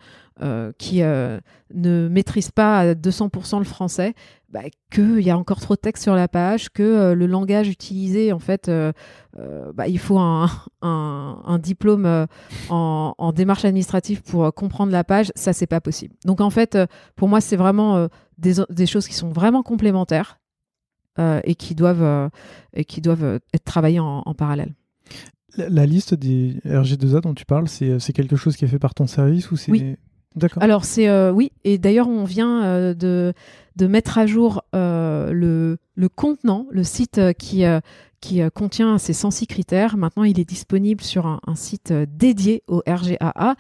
qui 0.78 1.02
ne 1.02 2.08
maîtrise 2.10 2.52
pas 2.52 2.80
à 2.80 2.94
200% 2.94 3.60
le 3.60 3.64
français, 3.64 4.14
bah, 4.54 4.62
qu'il 4.92 5.22
y 5.22 5.30
a 5.30 5.38
encore 5.38 5.60
trop 5.60 5.76
de 5.76 5.80
texte 5.80 6.04
sur 6.04 6.16
la 6.16 6.28
page, 6.28 6.70
que 6.70 7.14
le 7.14 7.26
langage 7.26 7.68
utilisé, 7.68 8.32
en 8.32 8.40
fait, 8.40 8.72
bah, 9.74 9.88
il 9.88 10.00
faut 10.00 10.20
un, 10.20 10.50
un, 10.82 11.60
diplôme 11.60 12.28
en, 12.70 13.16
en, 13.18 13.32
démarche 13.34 13.66
administrative 13.66 14.22
pour 14.22 14.54
comprendre 14.54 14.92
la 14.92 15.04
page, 15.04 15.32
ça, 15.36 15.54
c'est 15.54 15.68
pas 15.68 15.82
possible. 15.82 16.16
Donc, 16.24 16.40
en 16.40 16.50
fait, 16.50 16.78
pour 17.16 17.28
moi, 17.28 17.42
c'est 17.42 17.58
vraiment 17.58 18.08
des, 18.38 18.54
des 18.70 18.86
choses 18.86 19.08
qui 19.08 19.16
sont 19.16 19.30
vraiment 19.30 19.64
complémentaires 19.64 20.40
euh, 21.20 21.42
et 21.44 21.54
qui 21.54 21.76
doivent, 21.76 22.02
euh, 22.02 22.30
et 22.74 22.86
qui 22.86 23.00
doivent 23.00 23.24
euh, 23.24 23.40
être 23.54 23.64
travaillés 23.64 24.00
en, 24.00 24.34
parallèle. 24.34 24.74
La, 25.56 25.86
liste 25.86 26.16
des 26.16 26.56
RG2A 26.66 27.22
dont 27.22 27.36
tu 27.36 27.46
parles, 27.46 27.68
c'est 27.68 28.14
quelque 28.14 28.36
chose 28.36 28.58
qui 28.58 28.66
est 28.66 28.68
fait 28.68 28.80
par 28.80 28.96
ton 28.96 29.06
service 29.06 29.52
ou 29.52 29.56
c'est 29.56 29.72
oui. 29.72 29.96
D'accord. 30.36 30.64
Alors 30.64 30.86
c'est 30.86 31.30
oui, 31.30 31.52
et 31.64 31.78
d'ailleurs 31.78 32.08
on 32.08 32.24
vient 32.24 32.94
de, 32.94 33.34
de 33.76 33.88
mettre 33.88 34.18
à 34.18 34.26
jour 34.26 34.64
le, 34.74 35.78
le 35.96 36.10
contenant, 36.10 36.68
le 36.72 36.84
site 36.84 37.20
qui 37.38 37.64
qui 38.22 38.42
contient 38.56 38.98
ces 38.98 39.12
106 39.12 39.48
critères. 39.48 39.98
Maintenant, 39.98 40.24
il 40.24 40.40
est 40.40 40.48
disponible 40.48 41.02
sur 41.02 41.28
un, 41.28 41.42
un 41.46 41.56
site 41.56 41.92
dédié 41.92 42.64
au 42.68 42.82
RGAA 42.88 43.58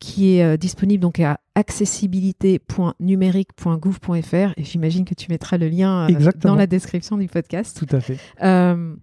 qui 0.00 0.36
est 0.36 0.42
euh, 0.42 0.56
disponible 0.56 1.02
donc 1.02 1.20
à 1.20 1.38
accessibilité.numérique.gouv.fr 1.54 4.52
et 4.56 4.64
j'imagine 4.64 5.04
que 5.04 5.14
tu 5.14 5.30
mettras 5.30 5.58
le 5.58 5.68
lien 5.68 6.10
euh, 6.10 6.32
dans 6.40 6.56
la 6.56 6.66
description 6.66 7.16
du 7.18 7.28
podcast. 7.28 7.86
Tout 7.86 7.94
à 7.94 8.00
fait. 8.00 8.16
Euh, 8.42 8.96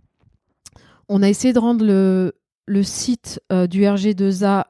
on 1.08 1.24
a 1.24 1.30
essayé 1.30 1.54
de 1.54 1.60
rendre 1.60 1.86
le, 1.86 2.34
le 2.66 2.84
site 2.84 3.40
du 3.70 3.84
RG2A 3.84 4.66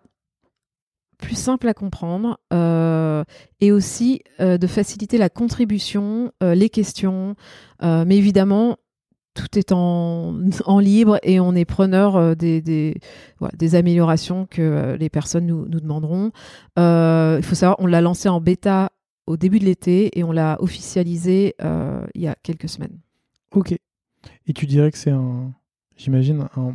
plus 1.17 1.37
simple 1.37 1.67
à 1.67 1.73
comprendre 1.73 2.39
et 2.51 3.71
aussi 3.71 4.21
de 4.39 4.67
faciliter 4.67 5.17
la 5.17 5.29
contribution, 5.29 6.31
les 6.41 6.69
questions. 6.69 7.35
mais 7.81 8.17
évidemment, 8.17 8.77
tout 9.37 9.57
est 9.57 9.71
en, 9.71 10.79
libre 10.79 11.19
et 11.23 11.39
on 11.39 11.53
est 11.55 11.65
preneur 11.65 12.15
euh, 12.15 12.35
des, 12.35 12.95
améliorations 13.75 14.47
que 14.49 14.61
euh, 14.61 14.97
les 14.97 15.09
personnes 15.09 15.45
nous, 15.45 15.65
demanderont. 15.67 16.31
Euh, 16.77 17.37
il 17.39 17.45
faut 17.45 17.55
savoir, 17.55 17.77
on 17.79 17.85
l'a 17.85 18.01
lancé 18.01 18.27
en 18.27 18.41
bêta 18.41 18.91
au 19.27 19.37
début 19.37 19.59
de 19.59 19.65
l'été 19.65 20.17
et 20.17 20.23
on 20.23 20.31
l'a 20.31 20.57
officialisé 20.61 21.55
il 21.59 22.21
y 22.21 22.27
a 22.27 22.35
quelques 22.43 22.69
semaines. 22.69 22.97
Ok. 23.51 23.73
Et 24.47 24.53
tu 24.53 24.65
dirais 24.65 24.91
que 24.91 24.97
c'est 24.97 25.11
un, 25.11 25.53
j'imagine, 25.97 26.47
un, 26.55 26.73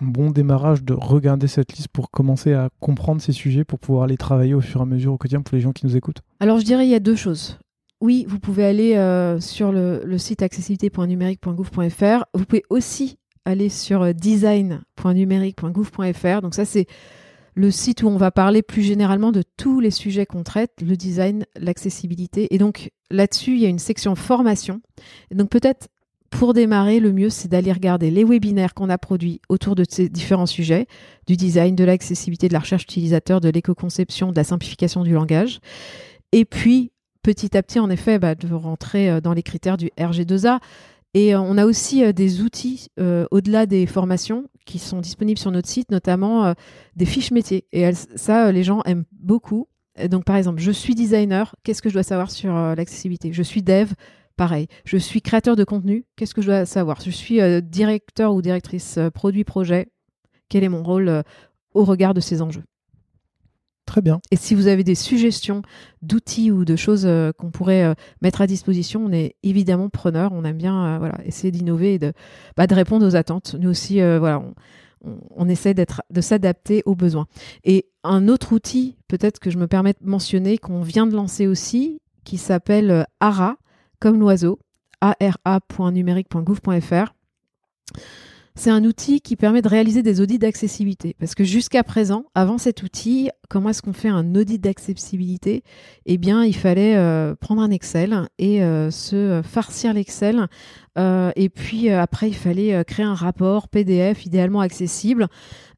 bon 0.00 0.30
démarrage 0.30 0.82
de 0.82 0.94
regarder 0.94 1.48
cette 1.48 1.72
liste 1.72 1.88
pour 1.88 2.10
commencer 2.10 2.54
à 2.54 2.70
comprendre 2.80 3.20
ces 3.20 3.32
sujets, 3.32 3.64
pour 3.64 3.78
pouvoir 3.78 4.06
les 4.06 4.16
travailler 4.16 4.54
au 4.54 4.60
fur 4.60 4.80
et 4.80 4.82
à 4.82 4.86
mesure 4.86 5.12
au 5.12 5.18
quotidien 5.18 5.42
pour 5.42 5.54
les 5.54 5.60
gens 5.60 5.72
qui 5.72 5.86
nous 5.86 5.96
écoutent 5.96 6.22
Alors 6.40 6.58
je 6.58 6.64
dirais 6.64 6.86
il 6.86 6.90
y 6.90 6.94
a 6.94 7.00
deux 7.00 7.16
choses 7.16 7.58
oui, 8.00 8.24
vous 8.26 8.38
pouvez 8.38 8.64
aller 8.64 8.96
euh, 8.96 9.38
sur 9.40 9.72
le, 9.72 10.16
site 10.16 10.40
accessibilité.numérique.gouv.fr. 10.42 12.24
Vous 12.32 12.46
pouvez 12.46 12.62
aussi 12.70 13.18
aller 13.44 13.68
sur 13.68 14.00
euh, 14.02 14.14
design.numérique.gouv.fr. 14.14 16.40
Donc 16.40 16.54
ça, 16.54 16.64
c'est 16.64 16.86
le 17.54 17.70
site 17.70 18.02
où 18.02 18.08
on 18.08 18.16
va 18.16 18.30
parler 18.30 18.62
plus 18.62 18.80
généralement 18.82 19.32
de 19.32 19.42
tous 19.58 19.80
les 19.80 19.90
sujets 19.90 20.24
qu'on 20.24 20.44
traite, 20.44 20.72
le 20.80 20.96
design, 20.96 21.44
l'accessibilité. 21.56 22.54
Et 22.54 22.58
donc 22.58 22.90
là-dessus, 23.10 23.52
il 23.52 23.60
y 23.60 23.66
a 23.66 23.68
une 23.68 23.78
section 23.78 24.14
formation. 24.14 24.80
Donc 25.30 25.50
peut-être 25.50 25.88
pour 26.30 26.54
démarrer, 26.54 27.00
le 27.00 27.12
mieux, 27.12 27.28
c'est 27.28 27.48
d'aller 27.48 27.72
regarder 27.72 28.10
les 28.10 28.24
webinaires 28.24 28.72
qu'on 28.72 28.88
a 28.88 28.98
produits 28.98 29.40
autour 29.48 29.74
de 29.74 29.84
ces 29.86 30.08
différents 30.08 30.46
sujets, 30.46 30.86
du 31.26 31.36
design, 31.36 31.74
de 31.74 31.84
l'accessibilité, 31.84 32.48
de 32.48 32.52
la 32.52 32.60
recherche 32.60 32.84
utilisateur, 32.84 33.40
de 33.40 33.48
l'éco-conception, 33.48 34.30
de 34.30 34.36
la 34.36 34.44
simplification 34.44 35.02
du 35.02 35.12
langage. 35.12 35.60
Et 36.32 36.44
puis, 36.44 36.92
petit 37.22 37.56
à 37.56 37.62
petit, 37.62 37.80
en 37.80 37.90
effet, 37.90 38.18
bah, 38.18 38.34
de 38.34 38.52
rentrer 38.52 39.10
euh, 39.10 39.20
dans 39.20 39.34
les 39.34 39.42
critères 39.42 39.76
du 39.76 39.90
RG2A. 39.98 40.60
Et 41.12 41.34
euh, 41.34 41.40
on 41.40 41.58
a 41.58 41.66
aussi 41.66 42.04
euh, 42.04 42.12
des 42.12 42.40
outils 42.40 42.88
au-delà 43.30 43.66
des 43.66 43.86
formations 43.86 44.44
qui 44.64 44.78
sont 44.78 45.00
disponibles 45.00 45.38
sur 45.38 45.50
notre 45.50 45.68
site, 45.68 45.90
notamment 45.90 46.54
des 46.94 47.06
fiches 47.06 47.32
métiers. 47.32 47.66
Et 47.72 47.90
ça, 47.92 48.52
les 48.52 48.62
gens 48.62 48.82
aiment 48.84 49.04
beaucoup. 49.12 49.66
donc, 50.08 50.24
par 50.24 50.36
exemple, 50.36 50.60
je 50.60 50.70
suis 50.70 50.94
designer, 50.94 51.56
qu'est-ce 51.64 51.82
que 51.82 51.88
je 51.88 51.94
dois 51.94 52.04
savoir 52.04 52.30
sur 52.30 52.54
l'accessibilité? 52.76 53.32
Je 53.32 53.42
suis 53.42 53.62
dev, 53.62 53.90
pareil. 54.40 54.68
Je 54.86 54.96
suis 54.96 55.20
créateur 55.20 55.54
de 55.54 55.64
contenu, 55.64 56.06
qu'est-ce 56.16 56.32
que 56.32 56.40
je 56.40 56.46
dois 56.46 56.64
savoir? 56.64 56.98
Je 57.02 57.10
suis 57.10 57.40
directeur 57.60 58.32
ou 58.32 58.40
directrice 58.40 58.98
produit 59.12 59.44
projet, 59.44 59.90
quel 60.48 60.64
est 60.64 60.70
mon 60.70 60.82
rôle 60.82 61.22
au 61.74 61.84
regard 61.84 62.14
de 62.14 62.20
ces 62.20 62.40
enjeux? 62.40 62.64
Très 63.90 64.00
bien. 64.02 64.20
Et 64.30 64.36
si 64.36 64.54
vous 64.54 64.66
avez 64.68 64.82
des 64.82 64.94
suggestions 64.94 65.60
d'outils 66.00 66.52
ou 66.52 66.64
de 66.64 66.76
choses 66.76 67.06
euh, 67.06 67.32
qu'on 67.36 67.50
pourrait 67.50 67.82
euh, 67.82 67.94
mettre 68.22 68.40
à 68.40 68.46
disposition, 68.46 69.04
on 69.04 69.12
est 69.12 69.34
évidemment 69.42 69.88
preneur. 69.88 70.30
On 70.32 70.44
aime 70.44 70.58
bien 70.58 70.86
euh, 70.86 70.98
voilà, 70.98 71.18
essayer 71.24 71.50
d'innover 71.50 71.94
et 71.94 71.98
de, 71.98 72.12
bah, 72.56 72.68
de 72.68 72.74
répondre 72.76 73.04
aux 73.04 73.16
attentes. 73.16 73.56
Nous 73.58 73.68
aussi, 73.68 73.96
voilà, 73.96 74.44
on, 75.36 75.48
essaie 75.48 75.74
d'être, 75.74 76.02
de 76.08 76.20
s'adapter 76.20 76.82
aux 76.86 76.94
besoins. 76.94 77.26
Et 77.64 77.86
un 78.04 78.28
autre 78.28 78.52
outil, 78.52 78.96
peut-être 79.08 79.40
que 79.40 79.50
je 79.50 79.58
me 79.58 79.66
permets 79.66 79.94
de 80.00 80.08
mentionner, 80.08 80.56
qu'on 80.56 80.82
vient 80.82 81.08
de 81.08 81.16
lancer 81.16 81.48
aussi, 81.48 82.00
qui 82.22 82.38
s'appelle 82.38 83.06
ARA, 83.18 83.56
comme 84.00 84.18
l'oiseau, 84.18 84.58
ara.numérique.gouv.fr. 85.00 87.14
C'est 88.56 88.70
un 88.70 88.84
outil 88.84 89.20
qui 89.20 89.36
permet 89.36 89.62
de 89.62 89.68
réaliser 89.68 90.02
des 90.02 90.20
audits 90.20 90.38
d'accessibilité. 90.38 91.14
Parce 91.18 91.34
que 91.34 91.44
jusqu'à 91.44 91.82
présent, 91.82 92.24
avant 92.34 92.58
cet 92.58 92.82
outil, 92.82 93.30
comment 93.48 93.70
est-ce 93.70 93.80
qu'on 93.80 93.92
fait 93.92 94.08
un 94.08 94.34
audit 94.34 94.60
d'accessibilité? 94.60 95.62
Eh 96.04 96.18
bien, 96.18 96.44
il 96.44 96.54
fallait 96.54 96.96
euh, 96.96 97.34
prendre 97.36 97.62
un 97.62 97.70
Excel 97.70 98.28
et 98.38 98.62
euh, 98.62 98.90
se 98.90 99.40
farcir 99.44 99.94
l'Excel. 99.94 100.48
Euh, 100.98 101.30
et 101.36 101.48
puis 101.48 101.90
après, 101.90 102.28
il 102.28 102.34
fallait 102.34 102.84
créer 102.84 103.06
un 103.06 103.14
rapport 103.14 103.68
PDF 103.68 104.26
idéalement 104.26 104.60
accessible. 104.60 105.28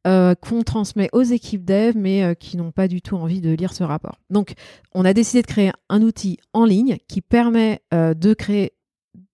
Qu'on 0.05 0.63
transmet 0.65 1.09
aux 1.13 1.23
équipes 1.23 1.65
dev, 1.65 1.95
mais 1.97 2.37
qui 2.37 2.57
n'ont 2.57 2.73
pas 2.73 2.89
du 2.89 3.03
tout 3.03 3.17
envie 3.17 3.41
de 3.41 3.51
lire 3.51 3.73
ce 3.73 3.85
rapport. 3.85 4.19
Donc, 4.31 4.55
on 4.95 5.05
a 5.05 5.13
décidé 5.13 5.43
de 5.43 5.47
créer 5.47 5.73
un 5.89 6.03
outil 6.03 6.39
en 6.53 6.65
ligne 6.65 6.99
qui 7.09 7.21
permet 7.21 7.83
de 7.93 8.35
créer 8.35 8.73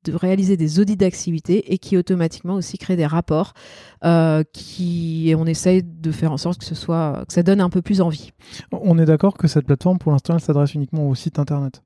de 0.05 0.15
réaliser 0.15 0.57
des 0.57 0.81
audits 0.81 0.97
d'activité 0.97 1.73
et 1.73 1.79
qui 1.79 1.97
automatiquement 1.97 2.55
aussi 2.55 2.79
crée 2.79 2.97
des 2.97 3.07
rapports 3.07 3.53
euh, 4.05 4.43
qui 4.53 5.29
et 5.29 5.35
on 5.35 5.47
essaye 5.47 5.83
de 5.83 6.13
faire 6.13 6.33
en 6.33 6.37
sorte 6.37 6.59
que 6.59 6.65
ce 6.65 6.75
soit 6.75 7.25
que 7.27 7.33
ça 7.33 7.43
donne 7.43 7.61
un 7.61 7.71
peu 7.71 7.83
plus 7.83 8.01
envie. 8.01 8.31
On 8.73 8.99
est 8.99 9.05
d'accord 9.05 9.37
que 9.37 9.49
cette 9.49 9.67
plateforme 9.67 9.99
pour 9.99 10.13
l'instant 10.13 10.35
elle 10.35 10.41
s'adresse 10.41 10.75
uniquement 10.75 11.09
au 11.09 11.15
site 11.15 11.39
internet? 11.39 11.83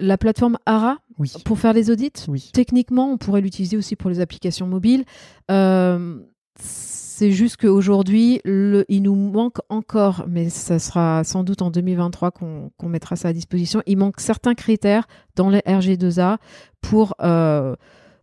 La 0.00 0.18
plateforme 0.18 0.58
ARA 0.66 0.98
oui. 1.18 1.32
pour 1.44 1.58
faire 1.58 1.72
les 1.72 1.90
audits, 1.90 2.12
oui. 2.26 2.50
techniquement 2.52 3.12
on 3.12 3.18
pourrait 3.18 3.40
l'utiliser 3.40 3.76
aussi 3.76 3.94
pour 3.94 4.10
les 4.10 4.20
applications 4.20 4.66
mobiles. 4.66 5.04
Euh, 5.50 6.18
c'est 6.58 7.30
juste 7.30 7.58
qu'aujourd'hui, 7.58 8.40
il 8.44 9.02
nous 9.02 9.14
manque 9.14 9.58
encore, 9.68 10.24
mais 10.28 10.48
ça 10.50 10.80
sera 10.80 11.22
sans 11.22 11.44
doute 11.44 11.62
en 11.62 11.70
2023 11.70 12.32
qu'on 12.32 12.88
mettra 12.88 13.14
ça 13.14 13.28
à 13.28 13.32
disposition, 13.32 13.82
il 13.86 13.98
manque 13.98 14.18
certains 14.18 14.54
critères 14.54 15.06
dans 15.36 15.48
les 15.48 15.60
RG2A 15.60 16.38
pour 16.80 17.14
euh, 17.22 17.76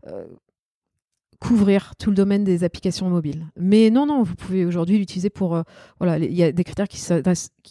euh, 0.08 0.26
couvrir 1.40 1.94
tout 1.98 2.10
le 2.10 2.18
domaine 2.18 2.44
des 2.44 2.66
applications 2.66 3.10
mobiles. 3.10 3.48
Mais 3.56 3.90
non, 3.92 4.06
non, 4.06 4.24
vous 4.24 4.36
pouvez 4.36 4.66
aujourd'hui 4.66 4.98
l'utiliser 4.98 5.30
pour... 5.30 5.56
Euh, 5.56 5.64
voilà, 6.00 6.18
il 6.18 6.34
y 6.34 6.44
a 6.44 6.52
des 6.52 6.64
critères 6.66 6.90
qui, 6.90 7.02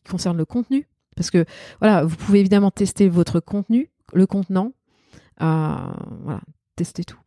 concernent 0.09 0.39
le 0.39 0.47
contenu, 0.47 0.89
parce 1.16 1.31
que 1.31 1.45
voilà, 1.81 2.03
vous 2.03 2.16
pouvez 2.16 2.41
évidemment 2.41 2.70
tester 2.70 3.11
votre 3.11 3.41
contenu, 3.41 3.91
le 4.15 4.27
contenant, 4.27 4.73
voilà, 5.39 6.41
tester 6.77 7.05
tout. 7.05 7.20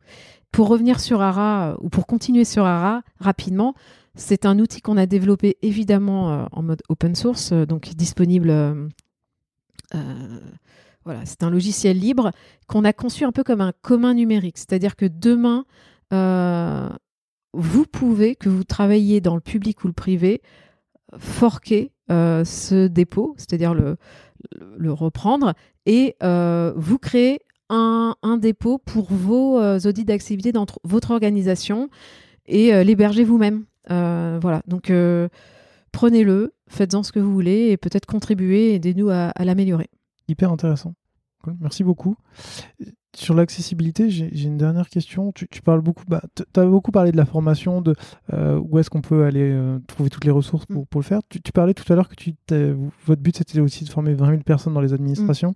Pour 0.54 0.68
revenir 0.68 1.00
sur 1.00 1.20
ARA, 1.20 1.76
ou 1.80 1.88
pour 1.88 2.06
continuer 2.06 2.44
sur 2.44 2.64
ARA 2.64 3.02
rapidement, 3.18 3.74
c'est 4.14 4.46
un 4.46 4.60
outil 4.60 4.80
qu'on 4.80 4.96
a 4.96 5.04
développé 5.04 5.56
évidemment 5.62 6.30
euh, 6.30 6.46
en 6.52 6.62
mode 6.62 6.80
open 6.88 7.16
source, 7.16 7.50
euh, 7.50 7.66
donc 7.66 7.88
disponible. 7.96 8.50
Euh, 8.50 8.88
voilà, 11.04 11.26
c'est 11.26 11.42
un 11.42 11.50
logiciel 11.50 11.98
libre 11.98 12.30
qu'on 12.68 12.84
a 12.84 12.92
conçu 12.92 13.24
un 13.24 13.32
peu 13.32 13.42
comme 13.42 13.60
un 13.60 13.72
commun 13.82 14.14
numérique. 14.14 14.56
C'est-à-dire 14.56 14.94
que 14.94 15.06
demain, 15.06 15.64
vous 17.52 17.84
pouvez, 17.86 18.36
que 18.36 18.48
vous 18.48 18.62
travaillez 18.62 19.20
dans 19.20 19.34
le 19.34 19.40
public 19.40 19.82
ou 19.82 19.88
le 19.88 19.92
privé, 19.92 20.40
forquer 21.18 21.90
ce 22.08 22.86
dépôt, 22.86 23.34
c'est-à-dire 23.38 23.74
le, 23.74 23.96
le, 24.78 24.92
reprendre, 24.92 25.54
et 25.84 26.14
vous 26.22 26.98
créer 26.98 27.40
un, 27.70 28.14
dépôt 28.38 28.78
pour 28.78 29.12
vos 29.12 29.60
audits 29.86 30.04
d'accessibilité 30.04 30.52
dans 30.52 30.66
votre 30.84 31.10
organisation 31.10 31.88
et 32.46 32.84
l'héberger 32.84 33.24
vous-même. 33.24 33.64
voilà, 33.88 34.62
donc 34.66 34.92
prenez-le, 35.92 36.54
faites-en 36.68 37.02
ce 37.02 37.12
que 37.12 37.20
vous 37.20 37.32
voulez 37.32 37.70
et 37.70 37.76
peut-être 37.76 38.06
contribuer, 38.06 38.74
aidez-nous 38.74 39.10
à, 39.10 39.32
l'améliorer. 39.44 39.88
Hyper 40.28 40.50
intéressant. 40.50 40.94
Merci 41.60 41.84
beaucoup. 41.84 42.16
Sur 43.14 43.34
l'accessibilité, 43.34 44.10
j'ai 44.10 44.44
une 44.44 44.58
dernière 44.58 44.88
question. 44.88 45.30
Tu, 45.32 45.46
parles 45.62 45.82
beaucoup, 45.82 46.04
bah, 46.08 46.22
tu 46.34 46.60
as 46.60 46.64
beaucoup 46.64 46.90
parlé 46.90 47.12
de 47.12 47.16
la 47.16 47.24
formation, 47.24 47.80
de 47.80 47.94
euh, 48.32 48.58
où 48.58 48.78
est-ce 48.78 48.90
qu'on 48.90 49.02
peut 49.02 49.24
aller 49.24 49.52
euh, 49.52 49.78
trouver 49.86 50.10
toutes 50.10 50.24
les 50.24 50.32
ressources 50.32 50.66
pour, 50.66 50.82
mm. 50.82 50.96
le 50.96 51.02
faire. 51.02 51.20
Tu, 51.28 51.52
parlais 51.52 51.74
tout 51.74 51.90
à 51.92 51.96
l'heure 51.96 52.08
que 52.08 52.16
tu, 52.16 52.34
votre 53.06 53.22
but 53.22 53.36
c'était 53.36 53.60
aussi 53.60 53.84
de 53.84 53.90
former 53.90 54.14
20 54.14 54.30
000 54.30 54.42
personnes 54.42 54.74
dans 54.74 54.80
les 54.80 54.92
administrations. 54.92 55.54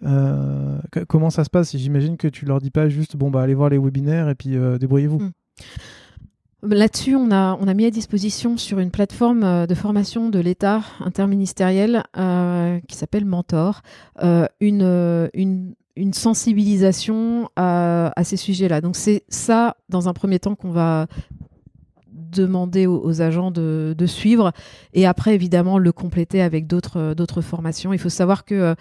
Mm. 0.00 0.06
Euh, 0.06 0.78
comment 1.08 1.30
ça 1.30 1.42
se 1.42 1.50
passe? 1.50 1.76
J'imagine 1.76 2.16
que 2.16 2.28
tu 2.28 2.44
leur 2.44 2.60
dis 2.60 2.70
pas 2.70 2.88
juste 2.88 3.16
bon 3.16 3.30
bah 3.30 3.42
allez 3.42 3.54
voir 3.54 3.68
les 3.68 3.78
webinaires 3.78 4.28
et 4.28 4.34
puis 4.36 4.56
débrouillez-vous. 4.78 5.18
Mm. 5.18 5.32
Là-dessus, 6.64 7.16
on 7.16 7.32
a, 7.32 7.58
on 7.60 7.66
a 7.66 7.74
mis 7.74 7.86
à 7.86 7.90
disposition 7.90 8.56
sur 8.56 8.78
une 8.78 8.92
plateforme 8.92 9.66
de 9.66 9.74
formation 9.74 10.28
de 10.28 10.38
l'État 10.38 10.82
interministériel 11.00 12.04
qui 12.14 12.96
s'appelle 12.96 13.24
Mentor 13.24 13.82
une, 14.60 15.28
une 15.34 15.74
une 15.96 16.12
sensibilisation 16.12 17.50
à, 17.56 18.12
ces 18.22 18.36
sujets-là. 18.36 18.80
Donc 18.80 18.96
c'est 18.96 19.24
ça, 19.28 19.76
dans 19.88 20.08
un 20.08 20.12
premier 20.12 20.38
temps, 20.38 20.54
qu'on 20.54 20.70
va 20.70 21.06
demander 22.12 22.86
aux, 22.86 23.20
agents 23.20 23.50
de, 23.50 23.94
suivre 24.06 24.52
et 24.94 25.06
après 25.06 25.34
évidemment 25.34 25.78
le 25.78 25.92
compléter 25.92 26.40
avec 26.40 26.66
d'autres 26.66 27.40
formations. 27.42 27.92
Il 27.92 27.98
faut 27.98 28.08
savoir 28.08 28.44
que 28.44 28.54
euh, 28.54 28.74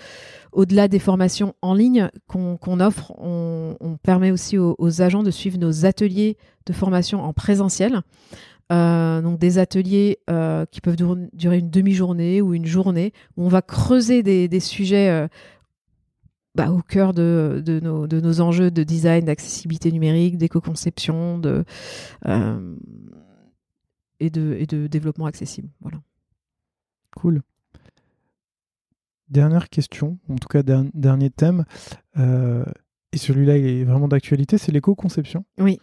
au-delà 0.53 0.87
des 0.87 0.99
formations 0.99 1.53
en 1.61 1.73
ligne 1.73 2.09
qu'on 2.27 2.79
offre, 2.79 3.11
on, 3.19 3.97
permet 4.03 4.31
aussi 4.31 4.57
aux, 4.57 5.01
agents 5.01 5.23
de 5.23 5.31
suivre 5.31 5.57
nos 5.57 5.85
ateliers 5.85 6.37
de 6.65 6.73
formation 6.73 7.23
en 7.23 7.33
présentiel. 7.33 8.01
Euh, 8.71 9.21
donc 9.21 9.37
des 9.37 9.57
ateliers 9.57 10.19
euh, 10.29 10.65
qui 10.71 10.79
peuvent 10.79 10.95
durer 11.33 11.57
une 11.57 11.69
demi-journée 11.69 12.41
ou 12.41 12.53
une 12.53 12.65
journée 12.65 13.11
où 13.35 13.43
on 13.43 13.49
va 13.49 13.61
creuser 13.61 14.23
des, 14.23 14.47
des 14.47 14.61
sujets 14.61 15.27
bah, 16.55 16.71
au 16.71 16.81
cœur 16.81 17.13
de, 17.13 17.61
de, 17.65 17.79
nos, 17.79 18.07
de, 18.07 18.19
nos, 18.19 18.41
enjeux 18.41 18.71
de 18.71 18.83
design, 18.83 19.25
d'accessibilité 19.25 19.91
numérique, 19.91 20.37
d'éco-conception 20.37 21.37
de, 21.39 21.63
euh, 22.27 22.75
et, 24.19 24.29
de, 24.29 24.55
et 24.59 24.65
de 24.65 24.87
développement 24.87 25.27
accessible. 25.27 25.69
Voilà. 25.79 26.01
Cool. 27.15 27.41
Dernière 29.29 29.69
question, 29.69 30.17
en 30.29 30.35
tout 30.35 30.49
cas 30.49 30.61
dernier 30.61 31.29
thème, 31.29 31.63
euh, 32.17 32.65
et 33.13 33.17
celui-là 33.17 33.57
il 33.57 33.65
est 33.65 33.83
vraiment 33.85 34.09
d'actualité, 34.09 34.57
c'est 34.57 34.73
l'éco-conception. 34.73 35.45
Oui. 35.57 35.79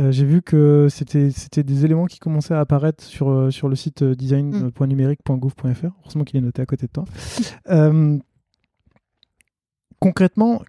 Euh, 0.00 0.10
j'ai 0.10 0.24
vu 0.24 0.42
que 0.42 0.88
c'était 0.90 1.62
des 1.62 1.84
éléments 1.84 2.06
qui 2.06 2.18
commençaient 2.18 2.54
à 2.54 2.60
apparaître 2.60 3.04
sur, 3.04 3.52
sur 3.52 3.68
le 3.68 3.76
site 3.76 4.02
design.numérique.gouv.fr. 4.02 5.86
Heureusement 6.02 6.24
qu'il 6.24 6.38
est 6.38 6.42
noté 6.42 6.62
à 6.62 6.66
côté 6.66 6.86
de 6.86 6.92
toi. 6.92 7.04
concrètement, 10.00 10.62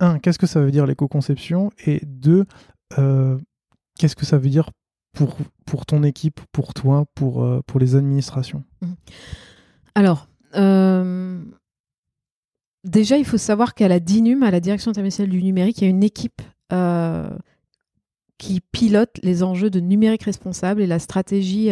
un, 0.00 0.18
qu'est-ce 0.18 0.38
que 0.38 0.46
ça 0.46 0.60
veut 0.60 0.70
dire 0.70 0.86
l'éco-conception? 0.86 1.70
Et 1.86 2.00
deux, 2.04 2.46
euh, 2.98 3.38
qu'est-ce 3.98 4.16
que 4.16 4.26
ça 4.26 4.38
veut 4.38 4.48
dire 4.48 4.70
pour, 5.12 5.86
ton 5.86 6.02
équipe, 6.02 6.40
pour 6.52 6.74
toi, 6.74 7.06
pour, 7.14 7.44
euh, 7.44 7.60
pour 7.66 7.80
les 7.80 7.96
administrations? 7.96 8.64
Hmm. 8.82 8.94
Alors, 9.94 10.28
euh, 10.56 11.42
déjà, 12.84 13.16
il 13.16 13.24
faut 13.24 13.38
savoir 13.38 13.74
qu'à 13.74 13.88
la 13.88 14.00
DINUM, 14.00 14.42
à 14.42 14.50
la 14.50 14.60
Direction 14.60 14.90
interministérielle 14.90 15.32
du 15.32 15.42
numérique, 15.42 15.78
il 15.80 15.84
y 15.84 15.86
a 15.86 15.90
une 15.90 16.04
équipe 16.04 16.42
qui 18.38 18.60
pilote 18.72 19.16
les 19.22 19.44
enjeux 19.44 19.70
de 19.70 19.78
numérique 19.78 20.24
responsable 20.24 20.82
et 20.82 20.88
la 20.88 20.98
stratégie 20.98 21.70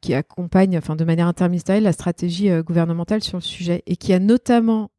qui 0.00 0.14
accompagne, 0.14 0.78
enfin 0.78 0.94
de 0.94 1.04
manière 1.04 1.26
interministérielle, 1.26 1.82
la 1.82 1.92
stratégie 1.92 2.48
gouvernementale 2.62 3.24
sur 3.24 3.38
le 3.38 3.42
sujet 3.42 3.82
et 3.86 3.96
qui 3.96 4.12
a 4.12 4.20
notamment 4.20 4.92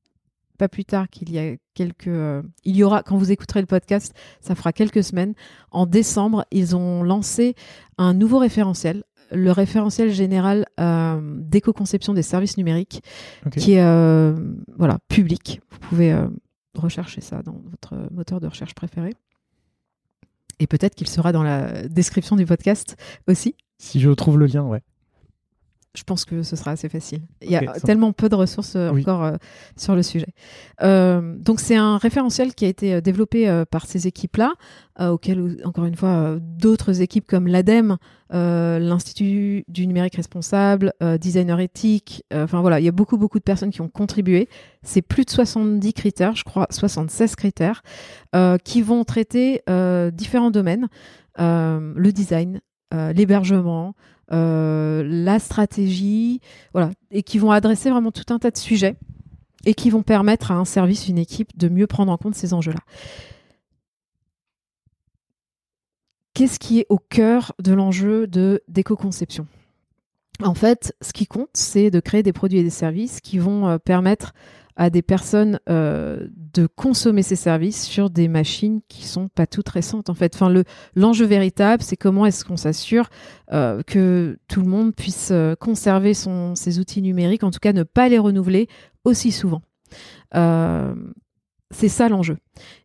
pas 0.61 0.69
plus 0.69 0.85
tard 0.85 1.09
qu'il 1.09 1.31
y 1.31 1.39
a 1.39 1.55
quelques. 1.73 2.05
Euh, 2.05 2.43
il 2.63 2.75
y 2.75 2.83
aura, 2.83 3.01
quand 3.01 3.17
vous 3.17 3.31
écouterez 3.31 3.61
le 3.61 3.65
podcast, 3.65 4.13
ça 4.41 4.53
fera 4.53 4.71
quelques 4.71 5.03
semaines. 5.03 5.33
En 5.71 5.87
décembre, 5.87 6.45
ils 6.51 6.75
ont 6.75 7.01
lancé 7.01 7.55
un 7.97 8.13
nouveau 8.13 8.37
référentiel, 8.37 9.03
le 9.31 9.51
référentiel 9.51 10.11
général 10.11 10.67
euh, 10.79 11.19
d'éco-conception 11.39 12.13
des 12.13 12.21
services 12.21 12.57
numériques, 12.57 13.01
qui 13.57 13.73
est 13.73 13.81
euh, 13.81 14.35
voilà, 14.77 14.99
public. 15.07 15.61
Vous 15.71 15.79
pouvez 15.79 16.15
rechercher 16.75 17.21
ça 17.21 17.41
dans 17.41 17.59
votre 17.71 17.95
moteur 18.11 18.39
de 18.39 18.45
recherche 18.45 18.75
préféré. 18.75 19.15
Et 20.59 20.67
peut-être 20.67 20.93
qu'il 20.93 21.07
sera 21.07 21.31
dans 21.31 21.41
la 21.41 21.87
description 21.87 22.35
du 22.35 22.45
podcast 22.45 22.97
aussi. 23.27 23.55
Si 23.79 23.99
je 23.99 24.11
trouve 24.11 24.37
le 24.37 24.45
lien, 24.45 24.61
ouais 24.61 24.83
je 25.93 26.03
pense 26.03 26.23
que 26.23 26.41
ce 26.41 26.55
sera 26.55 26.71
assez 26.71 26.87
facile. 26.87 27.21
Il 27.41 27.51
y 27.51 27.55
a 27.55 27.73
tellement 27.73 28.13
peu 28.13 28.29
de 28.29 28.35
ressources 28.35 28.75
euh, 28.75 28.89
encore 28.89 29.23
euh, 29.23 29.35
sur 29.75 29.93
le 29.93 30.03
sujet. 30.03 30.33
Euh, 30.81 31.35
donc 31.37 31.59
c'est 31.59 31.75
un 31.75 31.97
référentiel 31.97 32.55
qui 32.55 32.65
a 32.65 32.69
été 32.69 33.01
développé 33.01 33.63
par 33.69 33.85
ces 33.85 34.07
équipes-là, 34.07 34.53
auxquelles, 34.99 35.57
encore 35.65 35.85
une 35.85 35.95
fois, 35.95 36.37
d'autres 36.39 37.01
équipes 37.01 37.25
comme 37.27 37.47
l'ADEME, 37.47 37.97
l'Institut 38.31 39.65
du 39.67 39.87
numérique 39.87 40.15
responsable, 40.15 40.93
Designer 41.19 41.59
éthique, 41.59 42.23
enfin 42.33 42.61
voilà, 42.61 42.79
il 42.79 42.85
y 42.85 42.89
a 42.89 42.91
beaucoup, 42.91 43.17
beaucoup 43.17 43.39
de 43.39 43.43
personnes 43.43 43.71
qui 43.71 43.81
ont 43.81 43.89
contribué. 43.89 44.47
C'est 44.83 45.01
plus 45.01 45.25
de 45.25 45.29
70 45.29 45.93
critères, 45.93 46.35
je 46.35 46.43
crois 46.43 46.67
76 46.69 47.35
critères, 47.35 47.83
qui 48.63 48.81
vont 48.81 49.03
traiter 49.03 49.61
différents 50.13 50.51
domaines. 50.51 50.87
le 51.37 52.09
design, 52.11 52.61
l'hébergement, 52.93 53.95
la 54.31 55.39
stratégie, 55.39 56.41
voilà, 56.73 56.91
et 57.11 57.21
qui 57.23 57.37
vont 57.37 57.51
adresser 57.51 57.89
vraiment 57.89 58.11
tout 58.11 58.33
un 58.33 58.39
tas 58.39 58.51
de 58.51 58.57
sujets 58.57 58.95
et 59.65 59.73
qui 59.73 59.89
vont 59.89 60.03
permettre 60.03 60.51
à 60.51 60.55
un 60.55 60.65
service, 60.65 61.07
une 61.07 61.17
équipe 61.17 61.57
de 61.57 61.69
mieux 61.69 61.87
prendre 61.87 62.11
en 62.11 62.17
compte 62.17 62.35
ces 62.35 62.53
enjeux-là. 62.53 62.79
Qu'est-ce 66.33 66.59
qui 66.59 66.79
est 66.79 66.85
au 66.89 66.97
cœur 66.97 67.53
de 67.59 67.73
l'enjeu 67.73 68.25
de 68.25 68.63
d'éco-conception? 68.67 69.47
En 70.41 70.55
fait, 70.55 70.95
ce 71.01 71.13
qui 71.13 71.27
compte, 71.27 71.49
c'est 71.53 71.91
de 71.91 71.99
créer 71.99 72.23
des 72.23 72.33
produits 72.33 72.59
et 72.59 72.63
des 72.63 72.69
services 72.69 73.19
qui 73.19 73.37
vont 73.37 73.67
euh, 73.67 73.77
permettre 73.77 74.33
à 74.81 74.89
des 74.89 75.03
personnes 75.03 75.59
euh, 75.69 76.27
de 76.33 76.65
consommer 76.65 77.21
ces 77.21 77.35
services 77.35 77.83
sur 77.85 78.09
des 78.09 78.27
machines 78.27 78.81
qui 78.87 79.05
sont 79.05 79.27
pas 79.27 79.45
toutes 79.45 79.69
récentes 79.69 80.09
en 80.09 80.15
fait. 80.15 80.33
Enfin, 80.33 80.49
le 80.49 80.63
l'enjeu 80.95 81.27
véritable, 81.27 81.83
c'est 81.83 81.97
comment 81.97 82.25
est-ce 82.25 82.43
qu'on 82.43 82.57
s'assure 82.57 83.07
euh, 83.53 83.83
que 83.85 84.39
tout 84.47 84.61
le 84.61 84.67
monde 84.67 84.95
puisse 84.95 85.29
euh, 85.31 85.53
conserver 85.53 86.15
son, 86.15 86.55
ses 86.55 86.79
outils 86.79 87.03
numériques, 87.03 87.43
en 87.43 87.51
tout 87.51 87.59
cas 87.59 87.73
ne 87.73 87.83
pas 87.83 88.09
les 88.09 88.17
renouveler 88.17 88.67
aussi 89.03 89.31
souvent. 89.31 89.61
c'est 90.33 91.87
ça 91.87 92.09
l'enjeu. 92.09 92.37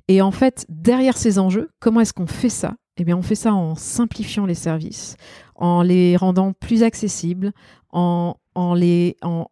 Et 0.08 0.20
en 0.20 0.32
fait, 0.32 0.66
derrière 0.68 1.16
ces 1.16 1.38
enjeux, 1.38 1.70
comment 1.80 2.02
est-ce 2.02 2.12
qu'on 2.12 2.26
fait 2.26 2.50
ça? 2.50 2.74
Eh 2.98 3.04
bien, 3.04 3.16
on 3.16 3.22
fait 3.22 3.34
ça 3.34 3.54
en 3.54 3.74
simplifiant 3.74 4.44
les 4.44 4.54
services, 4.54 5.16
en 5.54 5.80
les 5.80 6.14
rendant 6.18 6.52
plus 6.52 6.82
accessibles, 6.82 7.52
en, 7.90 8.36
en 8.54 8.74
les, 8.74 9.16
en, 9.22 9.46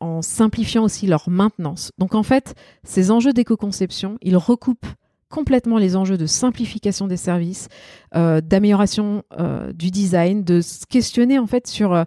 en 0.00 0.22
simplifiant 0.22 0.84
aussi 0.84 1.06
leur 1.06 1.28
maintenance. 1.28 1.92
Donc 1.98 2.14
en 2.14 2.22
fait, 2.22 2.54
ces 2.84 3.10
enjeux 3.10 3.32
d'éco-conception, 3.32 4.18
ils 4.22 4.36
recoupent 4.36 4.86
complètement 5.30 5.78
les 5.78 5.96
enjeux 5.96 6.18
de 6.18 6.26
simplification 6.26 7.06
des 7.06 7.16
services, 7.16 7.68
euh, 8.14 8.40
d'amélioration 8.42 9.22
euh, 9.38 9.72
du 9.72 9.90
design, 9.90 10.44
de 10.44 10.60
se 10.60 10.84
questionner 10.84 11.38
en 11.38 11.46
fait 11.46 11.66
sur 11.66 11.94
euh, 11.94 12.04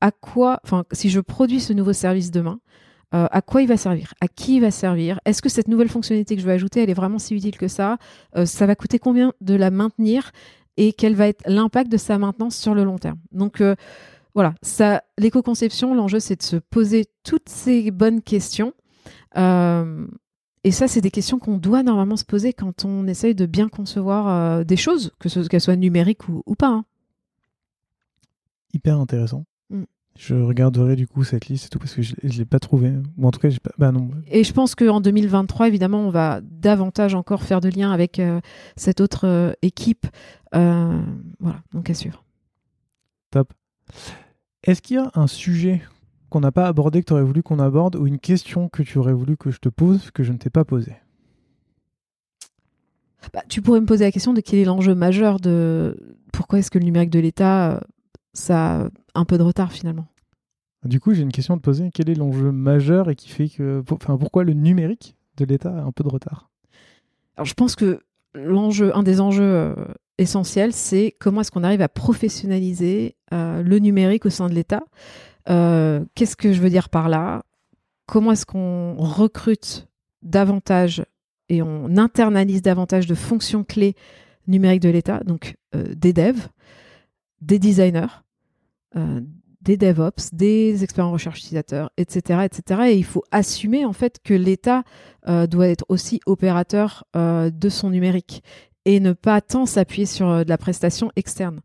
à 0.00 0.12
quoi, 0.12 0.60
enfin 0.62 0.84
si 0.92 1.10
je 1.10 1.20
produis 1.20 1.60
ce 1.60 1.72
nouveau 1.72 1.92
service 1.92 2.30
demain, 2.30 2.60
à 3.12 3.42
quoi 3.42 3.60
il 3.60 3.66
va 3.66 3.76
servir, 3.76 4.14
à 4.20 4.28
qui 4.28 4.58
il 4.58 4.60
va 4.60 4.70
servir, 4.70 5.18
est-ce 5.24 5.42
que 5.42 5.48
cette 5.48 5.66
nouvelle 5.66 5.88
fonctionnalité 5.88 6.36
que 6.36 6.40
je 6.40 6.46
vais 6.46 6.52
ajouter, 6.52 6.80
elle 6.80 6.90
est 6.90 6.94
vraiment 6.94 7.18
si 7.18 7.34
utile 7.34 7.58
que 7.58 7.66
ça, 7.66 7.98
ça 8.44 8.66
va 8.66 8.76
coûter 8.76 9.00
combien 9.00 9.32
de 9.40 9.54
la 9.54 9.72
maintenir? 9.72 10.30
Et 10.76 10.92
quel 10.92 11.16
va 11.16 11.26
être 11.26 11.42
l'impact 11.44 11.90
de 11.90 11.96
sa 11.96 12.18
maintenance 12.18 12.54
sur 12.54 12.72
le 12.72 12.84
long 12.84 12.98
terme? 12.98 13.18
Donc 13.32 13.60
voilà, 14.34 14.54
ça, 14.62 15.02
l'éco-conception, 15.18 15.94
l'enjeu, 15.94 16.20
c'est 16.20 16.36
de 16.36 16.42
se 16.42 16.56
poser 16.56 17.06
toutes 17.24 17.48
ces 17.48 17.90
bonnes 17.90 18.22
questions. 18.22 18.72
Euh, 19.36 20.06
et 20.62 20.70
ça, 20.70 20.88
c'est 20.88 21.00
des 21.00 21.10
questions 21.10 21.38
qu'on 21.38 21.56
doit 21.56 21.82
normalement 21.82 22.16
se 22.16 22.24
poser 22.24 22.52
quand 22.52 22.84
on 22.84 23.06
essaye 23.06 23.34
de 23.34 23.46
bien 23.46 23.68
concevoir 23.68 24.28
euh, 24.28 24.64
des 24.64 24.76
choses, 24.76 25.12
que 25.18 25.28
ce 25.28 25.40
qu'elles 25.40 25.60
soient 25.60 25.76
numériques 25.76 26.28
ou, 26.28 26.54
pas. 26.54 26.68
Hein. 26.68 26.84
Hyper 28.72 29.00
intéressant. 29.00 29.46
Mm. 29.70 29.84
Je 30.16 30.34
regarderai 30.34 30.96
du 30.96 31.08
coup 31.08 31.24
cette 31.24 31.46
liste 31.46 31.66
et 31.66 31.68
tout 31.70 31.78
parce 31.78 31.94
que 31.94 32.02
je 32.02 32.14
ne 32.22 32.28
l'ai 32.30 32.44
pas 32.44 32.58
trouvée. 32.60 32.92
Ou 33.16 33.26
en 33.26 33.30
tout 33.30 33.40
cas, 33.40 33.48
pas... 33.62 33.72
Bah, 33.78 33.90
non. 33.90 34.10
Et 34.28 34.44
je 34.44 34.52
pense 34.52 34.74
qu'en 34.76 35.00
2023, 35.00 35.66
évidemment, 35.66 36.06
on 36.06 36.10
va 36.10 36.40
davantage 36.42 37.14
encore 37.14 37.42
faire 37.42 37.60
de 37.60 37.68
liens 37.68 37.90
avec 37.90 38.18
euh, 38.20 38.40
cette 38.76 39.00
autre 39.00 39.56
équipe. 39.62 40.06
voilà, 40.52 41.62
donc 41.72 41.90
à 41.90 41.94
suivre. 41.94 42.22
Top. 43.30 43.52
Est-ce 44.62 44.82
qu'il 44.82 44.96
y 44.96 44.98
a 44.98 45.10
un 45.14 45.26
sujet 45.26 45.82
qu'on 46.28 46.40
n'a 46.40 46.52
pas 46.52 46.66
abordé, 46.66 47.00
que 47.00 47.06
tu 47.06 47.12
aurais 47.12 47.22
voulu 47.22 47.42
qu'on 47.42 47.58
aborde, 47.58 47.96
ou 47.96 48.06
une 48.06 48.18
question 48.18 48.68
que 48.68 48.82
tu 48.82 48.98
aurais 48.98 49.12
voulu 49.12 49.36
que 49.36 49.50
je 49.50 49.58
te 49.58 49.68
pose, 49.68 50.10
que 50.10 50.22
je 50.22 50.32
ne 50.32 50.38
t'ai 50.38 50.50
pas 50.50 50.64
posée? 50.64 50.96
Bah, 53.32 53.42
Tu 53.48 53.62
pourrais 53.62 53.80
me 53.80 53.86
poser 53.86 54.04
la 54.04 54.12
question 54.12 54.32
de 54.32 54.40
quel 54.40 54.58
est 54.60 54.64
l'enjeu 54.64 54.94
majeur 54.94 55.40
de 55.40 55.96
pourquoi 56.32 56.58
est-ce 56.58 56.70
que 56.70 56.78
le 56.78 56.84
numérique 56.84 57.10
de 57.10 57.18
l'État, 57.18 57.82
ça 58.32 58.82
a 58.82 58.88
un 59.14 59.24
peu 59.24 59.38
de 59.38 59.42
retard 59.42 59.72
finalement? 59.72 60.06
Du 60.84 61.00
coup, 61.00 61.12
j'ai 61.12 61.22
une 61.22 61.32
question 61.32 61.54
à 61.54 61.56
te 61.58 61.62
poser. 61.62 61.90
Quel 61.92 62.08
est 62.08 62.14
l'enjeu 62.14 62.52
majeur 62.52 63.10
et 63.10 63.16
qui 63.16 63.28
fait 63.28 63.48
que, 63.48 63.82
enfin, 63.90 64.16
pourquoi 64.16 64.44
le 64.44 64.54
numérique 64.54 65.16
de 65.36 65.44
l'État 65.44 65.70
a 65.70 65.82
un 65.82 65.92
peu 65.92 66.04
de 66.04 66.08
retard? 66.08 66.50
Alors, 67.36 67.46
je 67.46 67.54
pense 67.54 67.76
que 67.76 68.00
l'enjeu, 68.34 68.96
un 68.96 69.02
des 69.02 69.20
enjeux 69.20 69.74
euh, 70.20 70.22
essentiels, 70.22 70.72
c'est 70.72 71.14
comment 71.18 71.40
est-ce 71.40 71.50
qu'on 71.50 71.64
arrive 71.64 71.82
à 71.82 71.88
professionnaliser 71.88 73.16
euh, 73.32 73.62
le 73.62 73.78
numérique 73.78 74.26
au 74.26 74.30
sein 74.30 74.48
de 74.48 74.54
l'État. 74.54 74.82
Euh, 75.48 76.04
qu'est-ce 76.14 76.36
que 76.36 76.52
je 76.52 76.60
veux 76.60 76.70
dire 76.70 76.88
par 76.88 77.08
là? 77.08 77.42
Comment 78.06 78.32
est-ce 78.32 78.46
qu'on 78.46 78.96
recrute 78.96 79.88
davantage 80.22 81.04
et 81.48 81.62
on 81.62 81.96
internalise 81.96 82.62
davantage 82.62 83.06
de 83.06 83.14
fonctions 83.14 83.64
clés 83.64 83.96
numériques 84.46 84.82
de 84.82 84.88
l'État, 84.88 85.20
donc 85.24 85.56
des 85.72 86.12
devs, 86.12 86.48
des 87.40 87.58
designers, 87.58 88.22
des 89.62 89.76
DevOps, 89.76 90.32
des 90.32 90.82
experts 90.82 91.06
en 91.06 91.12
recherche 91.12 91.40
utilisateur, 91.40 91.90
etc., 91.96 92.40
etc. 92.44 92.80
Et 92.88 92.96
il 92.96 93.04
faut 93.04 93.24
assumer 93.30 93.84
en 93.84 93.92
fait 93.92 94.18
que 94.24 94.34
l'État 94.34 94.84
euh, 95.28 95.46
doit 95.46 95.68
être 95.68 95.84
aussi 95.88 96.20
opérateur 96.26 97.04
euh, 97.14 97.50
de 97.50 97.68
son 97.68 97.90
numérique 97.90 98.42
et 98.84 99.00
ne 99.00 99.12
pas 99.12 99.40
tant 99.40 99.66
s'appuyer 99.66 100.06
sur 100.06 100.28
euh, 100.28 100.44
de 100.44 100.48
la 100.48 100.58
prestation 100.58 101.10
externe. 101.16 101.60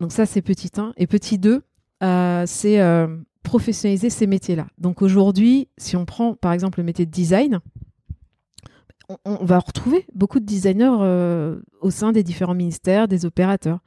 Donc 0.00 0.12
ça 0.12 0.26
c'est 0.26 0.42
petit 0.42 0.70
1 0.76 0.92
et 0.96 1.06
petit 1.06 1.38
2, 1.38 1.62
c'est 2.46 3.06
professionnaliser 3.42 4.10
ces 4.10 4.26
métiers-là. 4.26 4.68
Donc 4.78 5.02
aujourd'hui, 5.02 5.68
si 5.76 5.96
on 5.96 6.04
prend 6.04 6.34
par 6.34 6.52
exemple 6.52 6.78
le 6.78 6.84
métier 6.84 7.04
de 7.04 7.10
design, 7.10 7.60
on, 9.24 9.44
va 9.44 9.58
retrouver 9.58 10.06
beaucoup 10.14 10.38
de 10.38 10.44
designers 10.44 11.56
au 11.80 11.90
sein 11.90 12.12
des 12.12 12.22
différents 12.22 12.54
ministères, 12.54 13.08
des 13.08 13.24
opérateurs. 13.24 13.80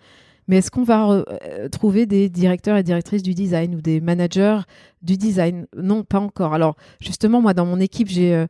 Mais 0.48 0.58
est-ce 0.58 0.70
qu'on 0.70 0.84
va 0.84 1.10
euh, 1.10 1.70
trouver 1.70 2.06
des 2.06 2.28
directeurs 2.28 2.76
et 2.76 2.84
directrices 2.84 3.24
du 3.24 3.34
design 3.34 3.76
ou 3.76 3.82
des 3.82 4.02
managers 4.02 4.60
du 5.02 5.16
design? 5.16 5.66
Non, 5.78 6.04
pas 6.04 6.20
encore. 6.20 6.54
Alors 6.54 6.76
justement, 7.00 7.42
moi, 7.42 7.54
dans 7.54 7.66
mon 7.66 7.80
équipe, 7.80 8.10
j'ai 8.10 8.46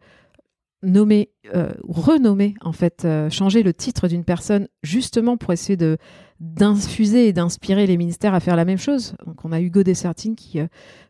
euh, 0.83 0.87
nommé, 0.87 1.29
euh, 1.53 1.71
renommé, 1.87 2.55
en 2.61 2.71
fait, 2.71 3.07
changé 3.29 3.63
le 3.63 3.73
titre 3.73 4.07
d'une 4.07 4.23
personne 4.23 4.67
justement 4.83 5.37
pour 5.37 5.53
essayer 5.53 5.77
de 5.77 5.97
d'infuser 6.39 7.27
et 7.27 7.33
d'inspirer 7.33 7.85
les 7.85 7.97
ministères 7.97 8.33
à 8.33 8.39
faire 8.39 8.55
la 8.55 8.65
même 8.65 8.79
chose. 8.79 9.13
Donc 9.27 9.45
on 9.45 9.51
a 9.51 9.61
Hugo 9.61 9.83
Dessertine 9.83 10.35
qui 10.35 10.59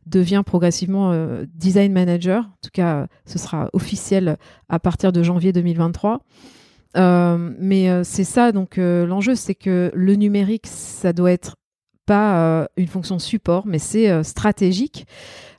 devient 0.05 0.43
progressivement 0.45 1.13
design 1.55 1.93
manager. 1.93 2.43
En 2.43 2.57
tout 2.61 2.69
cas, 2.73 3.07
ce 3.25 3.39
sera 3.39 3.69
officiel 3.71 4.35
à 4.67 4.77
partir 4.77 5.13
de 5.13 5.23
janvier 5.23 5.53
2023. 5.53 6.19
Euh, 6.97 7.53
mais 7.57 7.89
euh, 7.89 8.03
c'est 8.03 8.23
ça, 8.23 8.51
donc 8.51 8.77
euh, 8.77 9.05
l'enjeu, 9.05 9.35
c'est 9.35 9.55
que 9.55 9.91
le 9.93 10.15
numérique, 10.15 10.67
ça 10.67 11.13
doit 11.13 11.31
être 11.31 11.55
pas 12.05 12.67
une 12.75 12.87
fonction 12.87 13.19
support, 13.19 13.65
mais 13.65 13.79
c'est 13.79 14.23
stratégique. 14.23 15.05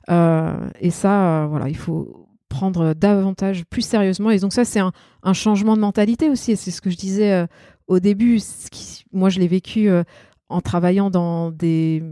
et 0.09 0.91
ça, 0.91 1.47
voilà, 1.49 1.67
il 1.69 1.77
faut 1.77 2.22
prendre 2.53 2.93
davantage, 2.93 3.65
plus 3.65 3.81
sérieusement. 3.81 4.29
Et 4.29 4.39
donc 4.39 4.53
ça, 4.53 4.65
c'est 4.65 4.79
un, 4.79 4.91
changement 5.33 5.75
de 5.75 5.81
mentalité 5.81 6.29
aussi. 6.29 6.55
C'est 6.55 6.71
ce 6.71 6.81
que 6.81 6.89
je 6.89 6.97
disais 6.97 7.47
au 7.87 7.99
début. 7.99 8.39
Moi, 9.11 9.29
je 9.29 9.39
l'ai 9.39 9.47
vécu 9.47 9.89
en 10.49 10.61
travaillant 10.61 11.09
dans 11.09 11.51
des, 11.51 12.03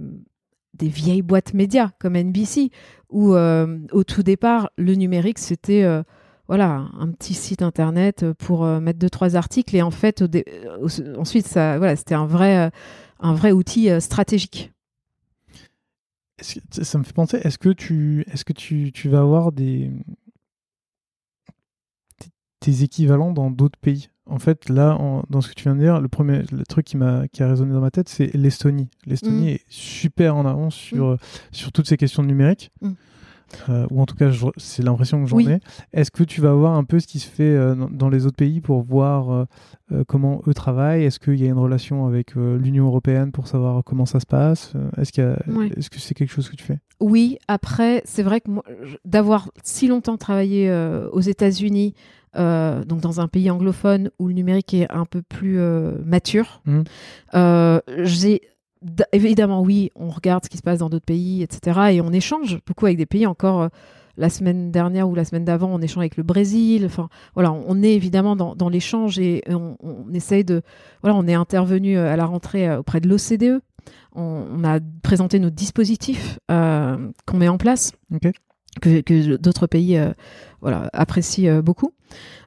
des 0.73 0.88
vieilles 0.88 1.22
boîtes 1.22 1.53
médias 1.53 1.91
comme 1.99 2.18
NBC, 2.18 2.72
où 3.09 3.34
au 3.34 4.03
tout 4.03 4.23
départ, 4.23 4.69
le 4.77 4.95
numérique, 4.95 5.39
c'était 5.39 5.85
voilà, 6.51 6.89
un 6.99 7.09
petit 7.11 7.34
site 7.34 7.61
internet 7.61 8.26
pour 8.34 8.65
euh, 8.65 8.81
mettre 8.81 8.99
deux 8.99 9.09
trois 9.09 9.38
articles 9.38 9.73
et 9.73 9.81
en 9.81 9.89
fait 9.89 10.22
euh, 10.22 11.15
ensuite 11.18 11.47
ça 11.47 11.77
voilà, 11.77 11.95
c'était 11.95 12.13
un 12.13 12.26
vrai 12.26 12.57
euh, 12.57 12.69
un 13.22 13.34
vrai 13.34 13.53
outil 13.53 13.88
stratégique. 14.01 14.73
ça 16.41 16.97
me 16.97 17.05
fait 17.05 17.13
penser, 17.13 17.38
est-ce 17.41 17.57
que 17.57 17.69
tu 17.69 18.26
est-ce 18.34 18.43
que 18.43 18.51
tu, 18.51 18.91
tu, 18.91 19.07
vas 19.07 19.22
avoir 19.22 19.53
des 19.53 19.91
des 22.61 22.83
équivalents 22.83 23.31
dans 23.31 23.51
d'autres 23.51 23.79
pays 23.79 24.09
en 24.31 24.39
fait, 24.39 24.69
là, 24.69 24.97
dans 25.29 25.41
ce 25.41 25.49
que 25.49 25.53
tu 25.53 25.63
viens 25.63 25.75
de 25.75 25.81
dire, 25.81 25.99
le 25.99 26.07
premier 26.07 26.43
le 26.51 26.63
truc 26.63 26.85
qui 26.85 26.95
m'a 26.95 27.27
qui 27.27 27.43
a 27.43 27.47
résonné 27.47 27.73
dans 27.73 27.81
ma 27.81 27.91
tête, 27.91 28.07
c'est 28.07 28.33
l'Estonie. 28.33 28.88
L'Estonie 29.05 29.45
mmh. 29.45 29.55
est 29.55 29.65
super 29.67 30.38
en 30.38 30.45
avance 30.45 30.73
sur, 30.73 31.11
mmh. 31.11 31.17
sur 31.51 31.71
toutes 31.71 31.88
ces 31.88 31.97
questions 31.97 32.23
numériques. 32.23 32.71
Mmh. 32.81 32.91
Euh, 33.69 33.85
ou 33.91 34.01
en 34.01 34.05
tout 34.05 34.15
cas 34.15 34.31
c'est 34.57 34.83
l'impression 34.83 35.23
que 35.23 35.29
j'en 35.29 35.39
ai. 35.39 35.59
Est-ce 35.93 36.11
que 36.11 36.23
tu 36.23 36.41
vas 36.41 36.53
voir 36.53 36.73
un 36.73 36.83
peu 36.83 36.99
ce 36.99 37.07
qui 37.07 37.19
se 37.19 37.27
fait 37.27 37.43
euh, 37.43 37.75
dans 37.91 38.09
les 38.09 38.25
autres 38.25 38.35
pays 38.35 38.61
pour 38.61 38.81
voir 38.81 39.47
euh, 39.91 40.03
comment 40.07 40.41
eux 40.47 40.53
travaillent? 40.53 41.03
Est-ce 41.03 41.19
qu'il 41.19 41.41
y 41.41 41.45
a 41.45 41.49
une 41.49 41.57
relation 41.57 42.05
avec 42.05 42.35
l'Union 42.35 42.87
européenne 42.87 43.31
pour 43.31 43.47
savoir 43.47 43.83
comment 43.83 44.05
ça 44.05 44.19
se 44.19 44.25
passe? 44.25 44.73
Est-ce 44.97 45.11
que 45.89 45.99
c'est 45.99 46.13
quelque 46.13 46.31
chose 46.31 46.49
que 46.49 46.55
tu 46.55 46.63
fais? 46.63 46.79
Oui, 46.99 47.37
après 47.47 48.01
c'est 48.05 48.23
vrai 48.23 48.41
que 48.41 48.49
d'avoir 49.05 49.49
si 49.63 49.87
longtemps 49.87 50.17
travaillé 50.17 50.71
aux 51.11 51.21
États-Unis, 51.21 51.93
donc 52.35 53.01
dans 53.01 53.19
un 53.19 53.27
pays 53.27 53.49
anglophone 53.51 54.11
où 54.19 54.27
le 54.27 54.33
numérique 54.33 54.73
est 54.73 54.89
un 54.91 55.05
peu 55.05 55.21
plus 55.21 55.59
mature, 56.05 56.61
mmh. 56.65 56.81
j'ai 58.03 58.41
évidemment, 59.11 59.61
oui, 59.61 59.91
on 59.95 60.09
regarde 60.09 60.43
ce 60.45 60.49
qui 60.49 60.57
se 60.57 60.63
passe 60.63 60.79
dans 60.79 60.89
d'autres 60.89 61.05
pays, 61.05 61.43
etc. 61.43 61.79
Et 61.91 62.01
on 62.01 62.11
échange 62.11 62.59
beaucoup 62.65 62.85
avec 62.85 62.97
des 62.97 63.05
pays. 63.05 63.27
Encore 63.27 63.61
euh, 63.61 63.67
la 64.17 64.29
semaine 64.29 64.71
dernière 64.71 65.09
ou 65.09 65.15
la 65.15 65.23
semaine 65.23 65.45
d'avant, 65.45 65.69
on 65.71 65.81
échange 65.81 66.01
avec 66.01 66.17
le 66.17 66.23
Brésil. 66.23 66.85
Enfin, 66.85 67.09
voilà, 67.33 67.51
on 67.51 67.81
est 67.83 67.93
évidemment 67.93 68.35
dans, 68.35 68.69
l'échange 68.69 69.19
et 69.19 69.43
on, 69.49 69.77
essaye 70.13 70.43
de. 70.43 70.61
Voilà, 71.01 71.17
on 71.17 71.27
est 71.27 71.33
intervenu 71.33 71.97
euh, 71.97 72.11
à 72.11 72.15
la 72.15 72.25
rentrée 72.25 72.67
euh, 72.67 72.79
auprès 72.79 72.99
de 72.99 73.07
l'OCDE. 73.07 73.61
On, 74.13 74.63
a 74.63 74.79
présenté 75.01 75.39
nos 75.39 75.49
dispositifs 75.49 76.37
qu'on 76.47 77.37
met 77.37 77.47
en 77.47 77.57
place. 77.57 77.93
Que, 78.81 79.35
d'autres 79.37 79.67
pays 79.67 79.99
voilà, 80.61 80.89
apprécient 80.93 81.61
beaucoup. 81.61 81.91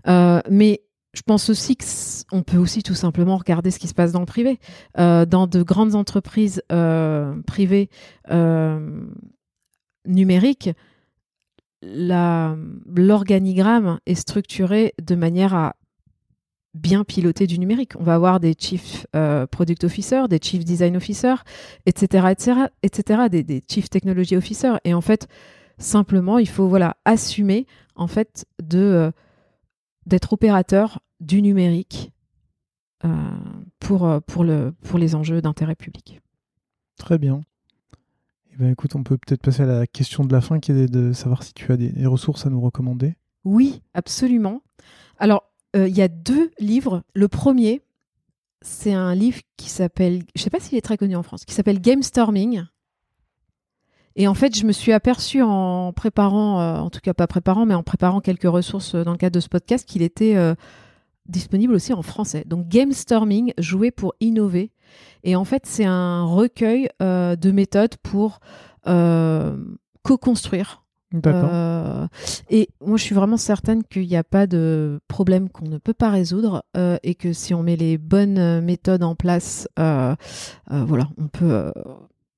mais 0.06 0.84
je 1.15 1.23
pense 1.23 1.49
aussi 1.49 1.77
qu'on 1.77 2.43
peut 2.43 2.59
aussi 2.59 2.82
tout 2.82 2.95
simplement 2.95 3.36
regarder 3.36 3.70
ce 3.70 3.78
qui 3.78 3.86
se 3.89 3.95
passe 3.95 4.12
dans 4.12 4.20
le 4.20 4.27
privé. 4.27 4.61
Euh, 4.99 5.24
dans 5.24 5.47
de 5.47 5.62
grandes 5.62 5.95
entreprises 5.95 6.62
euh, 6.73 7.41
privées 7.47 7.89
euh, 8.31 9.01
numériques, 10.07 10.69
l'organigramme 11.82 14.01
est 14.07 14.16
structuré 14.16 14.93
de 15.03 15.15
manière 15.15 15.55
à 15.55 15.77
bien 16.74 17.05
piloter 17.05 17.47
du 17.47 17.61
numérique. 17.61 17.93
On 17.99 18.03
va 18.03 18.15
avoir 18.15 18.41
des 18.41 18.55
chief 18.59 19.07
product 19.51 19.85
officers, 19.85 20.27
des 20.28 20.41
chief 20.43 20.65
design 20.65 20.97
officers, 20.97 21.45
etc., 21.86 22.28
etc., 22.32 22.62
etc., 22.82 23.28
des, 23.31 23.62
chief 23.70 23.89
technology 23.91 24.35
officers. 24.35 24.81
Et 24.85 24.95
en 24.95 25.03
fait, 25.03 25.28
simplement, 25.78 26.39
il 26.39 26.49
faut 26.49 26.66
voilà 26.66 26.97
assumer 27.05 27.66
en 27.95 28.09
fait 28.09 28.45
de 28.62 29.12
d'être 30.06 30.32
opérateur 30.32 31.01
du 31.20 31.43
numérique 31.43 32.12
euh, 33.05 33.09
pour, 33.78 34.06
euh, 34.06 34.20
pour, 34.20 34.44
le, 34.44 34.72
pour 34.82 34.98
les 34.98 35.14
enjeux 35.14 35.40
d'intérêt 35.43 35.74
public. 35.74 36.20
Très 36.97 37.18
bien. 37.18 37.43
Eh 38.52 38.56
ben, 38.56 38.70
écoute, 38.70 38.94
on 38.94 39.02
peut 39.02 39.18
peut-être 39.18 39.43
passer 39.43 39.62
à 39.62 39.66
la 39.66 39.86
question 39.86 40.24
de 40.24 40.32
la 40.32 40.40
fin 40.40 40.60
qui 40.60 40.72
est 40.72 40.86
de 40.86 41.12
savoir 41.12 41.43
si 41.43 41.52
tu 41.55 41.72
as 41.72 41.76
des, 41.76 42.06
ressources 42.06 42.47
à 42.47 42.51
nous 42.51 42.60
recommander. 42.60 43.14
Oui, 43.44 43.82
absolument. 43.94 44.62
Alors, 45.18 45.51
euh, 45.76 45.89
il 45.89 45.97
y 45.97 46.02
a 46.02 46.09
deux 46.09 46.51
livres. 46.59 47.02
Le 47.14 47.28
premier, 47.28 47.82
c'est 48.62 48.94
un 48.94 49.14
livre 49.14 49.40
qui 49.56 49.68
s'appelle, 49.68 50.22
je 50.35 50.40
ne 50.40 50.44
sais 50.44 50.51
pas 50.51 50.60
s'il 50.60 50.78
est 50.78 50.82
très 50.82 50.97
connu 50.97 51.16
en 51.16 51.22
France, 51.22 51.44
qui 51.44 51.52
s'appelle 51.52 51.81
Game 51.81 52.02
Storming. 52.02 52.64
Et 54.16 54.28
en 54.28 54.35
fait, 54.35 54.57
je 54.57 54.65
me 54.65 54.73
suis 54.73 54.93
aperçue 54.93 55.43
en 55.43 55.93
préparant, 55.93 56.78
en 56.78 56.91
tout 56.91 57.01
cas 57.01 57.15
pas 57.15 57.27
préparant, 57.27 57.66
mais 57.66 57.74
en 57.74 57.82
préparant 57.82 58.20
quelques 58.20 58.45
ressources 58.45 58.95
dans 58.95 59.12
le 59.12 59.19
cadre 59.19 59.35
de 59.35 59.41
ce 59.41 59.49
podcast, 59.49 59.89
qu'il 59.89 60.03
était 60.03 60.36
disponible 61.27 61.74
aussi 61.74 61.93
en 61.93 62.03
français. 62.03 62.45
Donc 62.47 62.69
Game 62.69 62.93
Storming, 62.93 63.53
jouer 63.59 63.91
pour 63.91 64.15
innover. 64.20 64.70
Et 65.23 65.36
en 65.36 65.45
fait, 65.45 65.62
c'est 65.66 65.85
un 65.85 66.24
recueil 66.24 66.89
euh, 67.03 67.36
de 67.36 67.51
méthodes 67.51 67.97
pour 68.03 68.41
euh, 68.86 69.57
co-construire. 70.03 70.82
Euh, 71.27 72.09
et 72.51 72.69
moi, 72.85 72.97
je 72.97 73.05
suis 73.05 73.15
vraiment 73.15 73.36
certaine 73.36 73.85
qu'il 73.85 74.09
n'y 74.09 74.16
a 74.16 74.24
pas 74.24 74.49
de 74.49 75.01
problème 75.07 75.49
qu'on 75.49 75.69
ne 75.69 75.78
peut 75.78 75.95
pas 75.95 76.11
résoudre 76.11 76.65
et 77.05 77.15
que 77.15 77.32
si 77.32 77.55
on 77.55 77.62
met 77.62 77.77
les 77.77 77.99
bonnes 77.99 78.61
méthodes 78.61 79.05
en 79.05 79.15
place, 79.15 79.69
voilà, 79.77 81.09
on 81.16 81.28
peut 81.28 81.73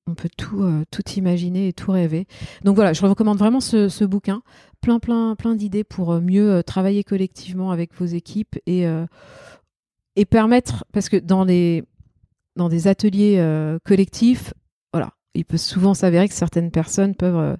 on 0.07 0.15
peut 0.15 0.29
tout, 0.37 0.63
tout 0.91 1.09
imaginer 1.17 1.67
et 1.67 1.73
tout 1.73 1.91
rêver. 1.91 2.27
Donc 2.63 2.75
voilà, 2.75 2.93
je 2.93 3.05
recommande 3.05 3.37
vraiment 3.37 3.59
ce, 3.59 3.89
ce 3.89 4.05
bouquin 4.05 4.41
plein, 4.81 4.99
plein, 4.99 5.35
plein 5.35 5.55
d'idées 5.55 5.83
pour 5.83 6.11
euh, 6.13 6.21
mieux 6.21 6.51
euh, 6.51 6.61
travailler 6.61 7.03
collectivement 7.03 7.71
avec 7.71 7.93
vos 7.95 8.05
équipes 8.05 8.57
et, 8.65 8.87
euh, 8.87 9.05
et 10.15 10.25
permettre, 10.25 10.85
parce 10.93 11.09
que 11.09 11.17
dans, 11.17 11.43
les, 11.43 11.83
dans 12.55 12.69
des 12.69 12.87
ateliers 12.87 13.43
collectifs, 13.83 14.53
voilà, 14.93 15.11
il 15.35 15.45
peut 15.45 15.57
souvent 15.57 15.93
s'avérer 15.93 16.27
que 16.27 16.33
certaines 16.33 16.71
personnes 16.71 17.15
peuvent 17.15 17.57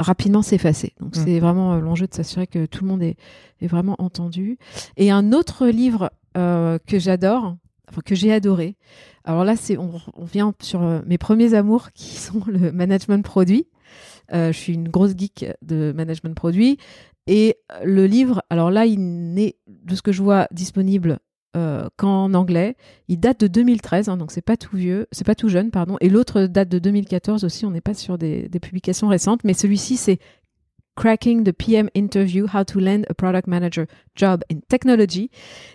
rapidement 0.00 0.42
s'effacer. 0.42 0.94
Donc 1.00 1.16
Mm. 1.16 1.24
c'est 1.24 1.40
vraiment 1.40 1.74
euh, 1.74 1.80
l'enjeu 1.80 2.06
de 2.06 2.14
s'assurer 2.14 2.46
que 2.46 2.66
tout 2.66 2.84
le 2.84 2.90
monde 2.90 3.02
est, 3.02 3.16
est 3.60 3.66
vraiment 3.66 3.96
entendu. 3.98 4.58
Et 4.96 5.10
un 5.10 5.32
autre 5.32 5.66
livre 5.66 6.10
euh, 6.36 6.78
que 6.86 6.98
j'adore, 6.98 7.56
que 8.04 8.14
j'ai 8.14 8.32
adoré. 8.32 8.76
Alors 9.24 9.44
là, 9.44 9.56
c'est 9.56 9.76
on, 9.76 10.00
vient 10.24 10.54
sur 10.62 10.82
euh, 10.82 11.00
mes 11.06 11.18
premiers 11.18 11.54
amours 11.54 11.92
qui 11.92 12.16
sont 12.16 12.42
le 12.46 12.72
management 12.72 13.24
produit. 13.24 13.66
Euh, 14.32 14.52
je 14.52 14.58
suis 14.58 14.74
une 14.74 14.88
grosse 14.88 15.12
geek 15.16 15.46
de 15.62 15.92
management 15.92 16.34
produit. 16.34 16.78
Et 17.26 17.56
euh, 17.72 17.84
le 17.84 18.06
livre, 18.06 18.42
alors 18.50 18.70
là, 18.70 18.86
il 18.86 19.32
n'est, 19.34 19.56
de 19.66 19.94
ce 19.94 20.02
que 20.02 20.12
je 20.12 20.22
vois, 20.22 20.46
disponible 20.50 21.18
qu'en 21.96 22.32
anglais. 22.34 22.76
Il 23.08 23.18
date 23.18 23.40
de 23.40 23.48
2013, 23.48 24.08
hein, 24.08 24.16
donc 24.16 24.30
c'est 24.30 24.40
pas 24.40 24.56
tout 24.56 24.76
vieux, 24.76 25.08
c'est 25.10 25.26
pas 25.26 25.34
tout 25.34 25.48
jeune, 25.48 25.72
pardon. 25.72 25.96
Et 26.00 26.08
l'autre 26.08 26.42
date 26.42 26.68
de 26.68 26.78
2014 26.78 27.42
aussi. 27.42 27.66
On 27.66 27.72
n'est 27.72 27.80
pas 27.80 27.92
sur 27.92 28.18
des, 28.18 28.48
des 28.48 28.60
publications 28.60 29.08
récentes, 29.08 29.42
mais 29.42 29.52
celui-ci, 29.52 29.96
c'est 29.96 30.20
Cracking 30.94 31.44
the 31.44 31.52
PM 31.52 31.88
Interview: 31.96 32.46
How 32.46 32.62
to 32.64 32.78
Land 32.78 33.02
a 33.08 33.14
Product 33.14 33.48
Manager 33.48 33.86
Job 34.14 34.44
in 34.50 34.58
Technology. 34.68 35.30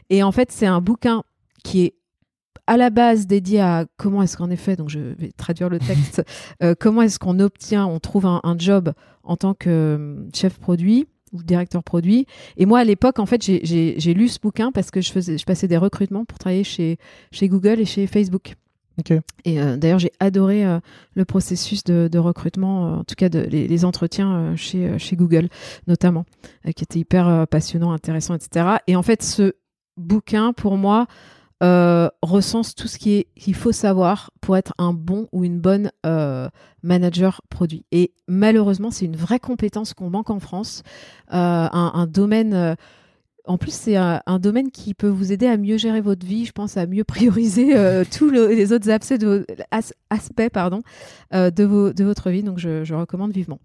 Et 0.09 0.23
en 0.23 0.31
fait, 0.31 0.51
c'est 0.51 0.67
un 0.67 0.81
bouquin 0.81 1.23
qui 1.63 1.83
est 1.83 1.95
à 2.67 2.77
la 2.77 2.89
base 2.89 3.27
dédié 3.27 3.61
à 3.61 3.85
comment 3.97 4.21
est-ce 4.23 4.37
qu'en 4.37 4.49
effet, 4.49 4.75
donc 4.75 4.89
je 4.89 4.99
vais 4.99 5.31
traduire 5.31 5.69
le 5.69 5.79
texte, 5.79 6.23
euh, 6.63 6.73
comment 6.79 7.01
est-ce 7.01 7.19
qu'on 7.19 7.39
obtient, 7.39 7.85
on 7.85 7.99
trouve 7.99 8.25
un, 8.25 8.41
un 8.43 8.57
job 8.57 8.93
en 9.23 9.37
tant 9.37 9.53
que 9.53 9.69
euh, 9.69 10.29
chef 10.33 10.57
produit 10.59 11.07
ou 11.33 11.43
directeur 11.43 11.83
produit. 11.83 12.27
Et 12.57 12.65
moi, 12.65 12.79
à 12.79 12.83
l'époque, 12.83 13.19
en 13.19 13.25
fait, 13.25 13.43
j'ai- 13.43 14.13
lu 14.13 14.27
ce 14.29 14.39
bouquin 14.39 14.71
parce 14.71 14.89
que 14.91 15.01
je, 15.01 15.11
faisais, 15.11 15.37
je 15.37 15.45
passais 15.45 15.67
des 15.67 15.77
recrutements 15.77 16.23
pour 16.23 16.37
travailler 16.39 16.63
chez, 16.63 16.97
chez 17.31 17.49
Google 17.49 17.79
et 17.81 17.85
chez 17.85 18.07
Facebook. 18.07 18.55
Ok. 18.97 19.11
Et 19.43 19.59
euh, 19.59 19.75
d'ailleurs, 19.75 19.99
j'ai 19.99 20.13
adoré 20.21 20.65
euh, 20.65 20.79
le 21.15 21.25
processus 21.25 21.83
de, 21.83 22.07
de 22.09 22.17
recrutement, 22.17 22.87
euh, 22.87 22.95
en 22.99 23.03
tout 23.03 23.15
cas 23.15 23.27
de, 23.27 23.39
les, 23.39 23.67
les 23.67 23.85
entretiens 23.85 24.55
chez, 24.55 24.97
chez 24.97 25.17
Google, 25.17 25.49
notamment, 25.87 26.23
qui 26.75 26.83
étaient 26.83 26.99
hyper 26.99 27.45
passionnants, 27.47 27.91
intéressants, 27.91 28.35
etc. 28.35 28.77
Et 28.87 28.95
en 28.95 29.03
fait, 29.03 29.21
ce 29.21 29.53
bouquin, 29.97 30.53
pour 30.53 30.77
moi, 30.77 31.07
euh, 31.63 32.09
recense 32.21 32.75
tout 32.75 32.87
ce 32.87 32.97
qu'il 32.97 33.55
faut 33.55 33.71
savoir 33.71 34.31
pour 34.41 34.57
être 34.57 34.73
un 34.77 34.93
bon 34.93 35.27
ou 35.31 35.45
une 35.45 35.59
bonne 35.59 35.91
euh, 36.05 36.49
manager 36.83 37.41
produit. 37.49 37.85
Et 37.91 38.13
malheureusement, 38.27 38.91
c'est 38.91 39.05
une 39.05 39.15
vraie 39.15 39.39
compétence 39.39 39.93
qu'on 39.93 40.09
manque 40.09 40.29
en 40.29 40.39
France, 40.39 40.83
euh, 41.33 41.67
un, 41.71 42.07
domaine. 42.07 42.75
en 43.45 43.57
plus, 43.57 43.73
c'est 43.73 43.95
un, 43.95 44.39
domaine 44.39 44.69
qui 44.71 44.93
peut 44.93 45.07
vous 45.07 45.31
aider 45.31 45.47
à 45.47 45.57
mieux 45.57 45.77
gérer 45.77 46.01
votre 46.01 46.25
vie, 46.25 46.45
je 46.45 46.51
pense, 46.51 46.75
à 46.77 46.85
mieux 46.87 47.03
prioriser 47.05 47.73
tous 48.11 48.29
le- 48.29 48.47
les 48.47 48.73
autres 48.73 48.89
aspects 48.89 49.13
de, 49.13 49.45
aspects, 50.09 50.49
votre 52.03 52.29
vie. 52.31 52.43
Donc, 52.43 52.59
je, 52.59 52.83
je 52.83 52.93
recommande 52.93 53.31
vivement. 53.31 53.59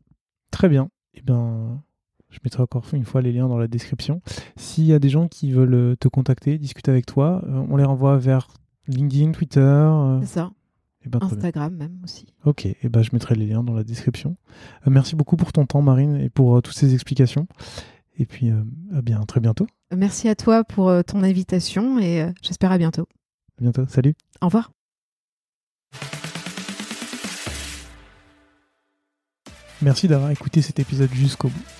Très 0.52 0.68
bien. 0.68 0.90
Eh 1.14 1.22
ben, 1.22 1.82
je 2.30 2.38
mettrai 2.44 2.62
encore 2.62 2.84
une 2.92 3.04
fois 3.04 3.20
les 3.22 3.32
liens 3.32 3.48
dans 3.48 3.58
la 3.58 3.66
description. 3.68 4.22
S'il 4.56 4.84
y 4.84 4.92
a 4.92 4.98
des 4.98 5.08
gens 5.08 5.28
qui 5.28 5.52
veulent 5.52 5.74
euh, 5.74 5.96
te 5.96 6.08
contacter, 6.08 6.58
discuter 6.58 6.90
avec 6.90 7.06
toi, 7.06 7.42
euh, 7.46 7.64
on 7.68 7.76
les 7.76 7.84
renvoie 7.84 8.16
vers 8.18 8.48
LinkedIn, 8.88 9.32
Twitter. 9.32 9.60
euh, 9.60 10.20
C'est 10.22 10.26
ça. 10.34 10.50
eh 11.04 11.08
ben. 11.08 11.18
Instagram 11.22 11.74
même 11.74 11.98
aussi. 12.04 12.26
Ok, 12.44 12.66
et 12.66 12.76
ben, 12.88 13.02
je 13.02 13.10
mettrai 13.12 13.34
les 13.34 13.46
liens 13.46 13.62
dans 13.64 13.74
la 13.74 13.84
description. 13.84 14.36
Euh, 14.86 14.90
merci 14.90 15.16
beaucoup 15.16 15.36
pour 15.36 15.52
ton 15.52 15.66
temps, 15.66 15.82
Marine, 15.82 16.16
et 16.16 16.30
pour 16.30 16.56
euh, 16.56 16.60
toutes 16.60 16.76
ces 16.76 16.94
explications. 16.94 17.46
Et 18.18 18.26
puis, 18.26 18.50
euh, 18.50 18.62
à 18.94 19.02
bien, 19.02 19.20
très 19.22 19.40
bientôt. 19.40 19.66
Merci 19.96 20.28
à 20.28 20.34
toi 20.36 20.62
pour 20.62 20.92
ton 21.06 21.22
invitation 21.24 21.98
et 21.98 22.30
j'espère 22.42 22.70
à 22.70 22.78
bientôt. 22.78 23.08
À 23.58 23.62
bientôt. 23.62 23.86
Salut. 23.88 24.14
Au 24.40 24.46
revoir. 24.46 24.70
Merci 29.82 30.06
d'avoir 30.06 30.30
écouté 30.30 30.60
cet 30.62 30.78
épisode 30.78 31.10
jusqu'au 31.12 31.48
bout. 31.48 31.79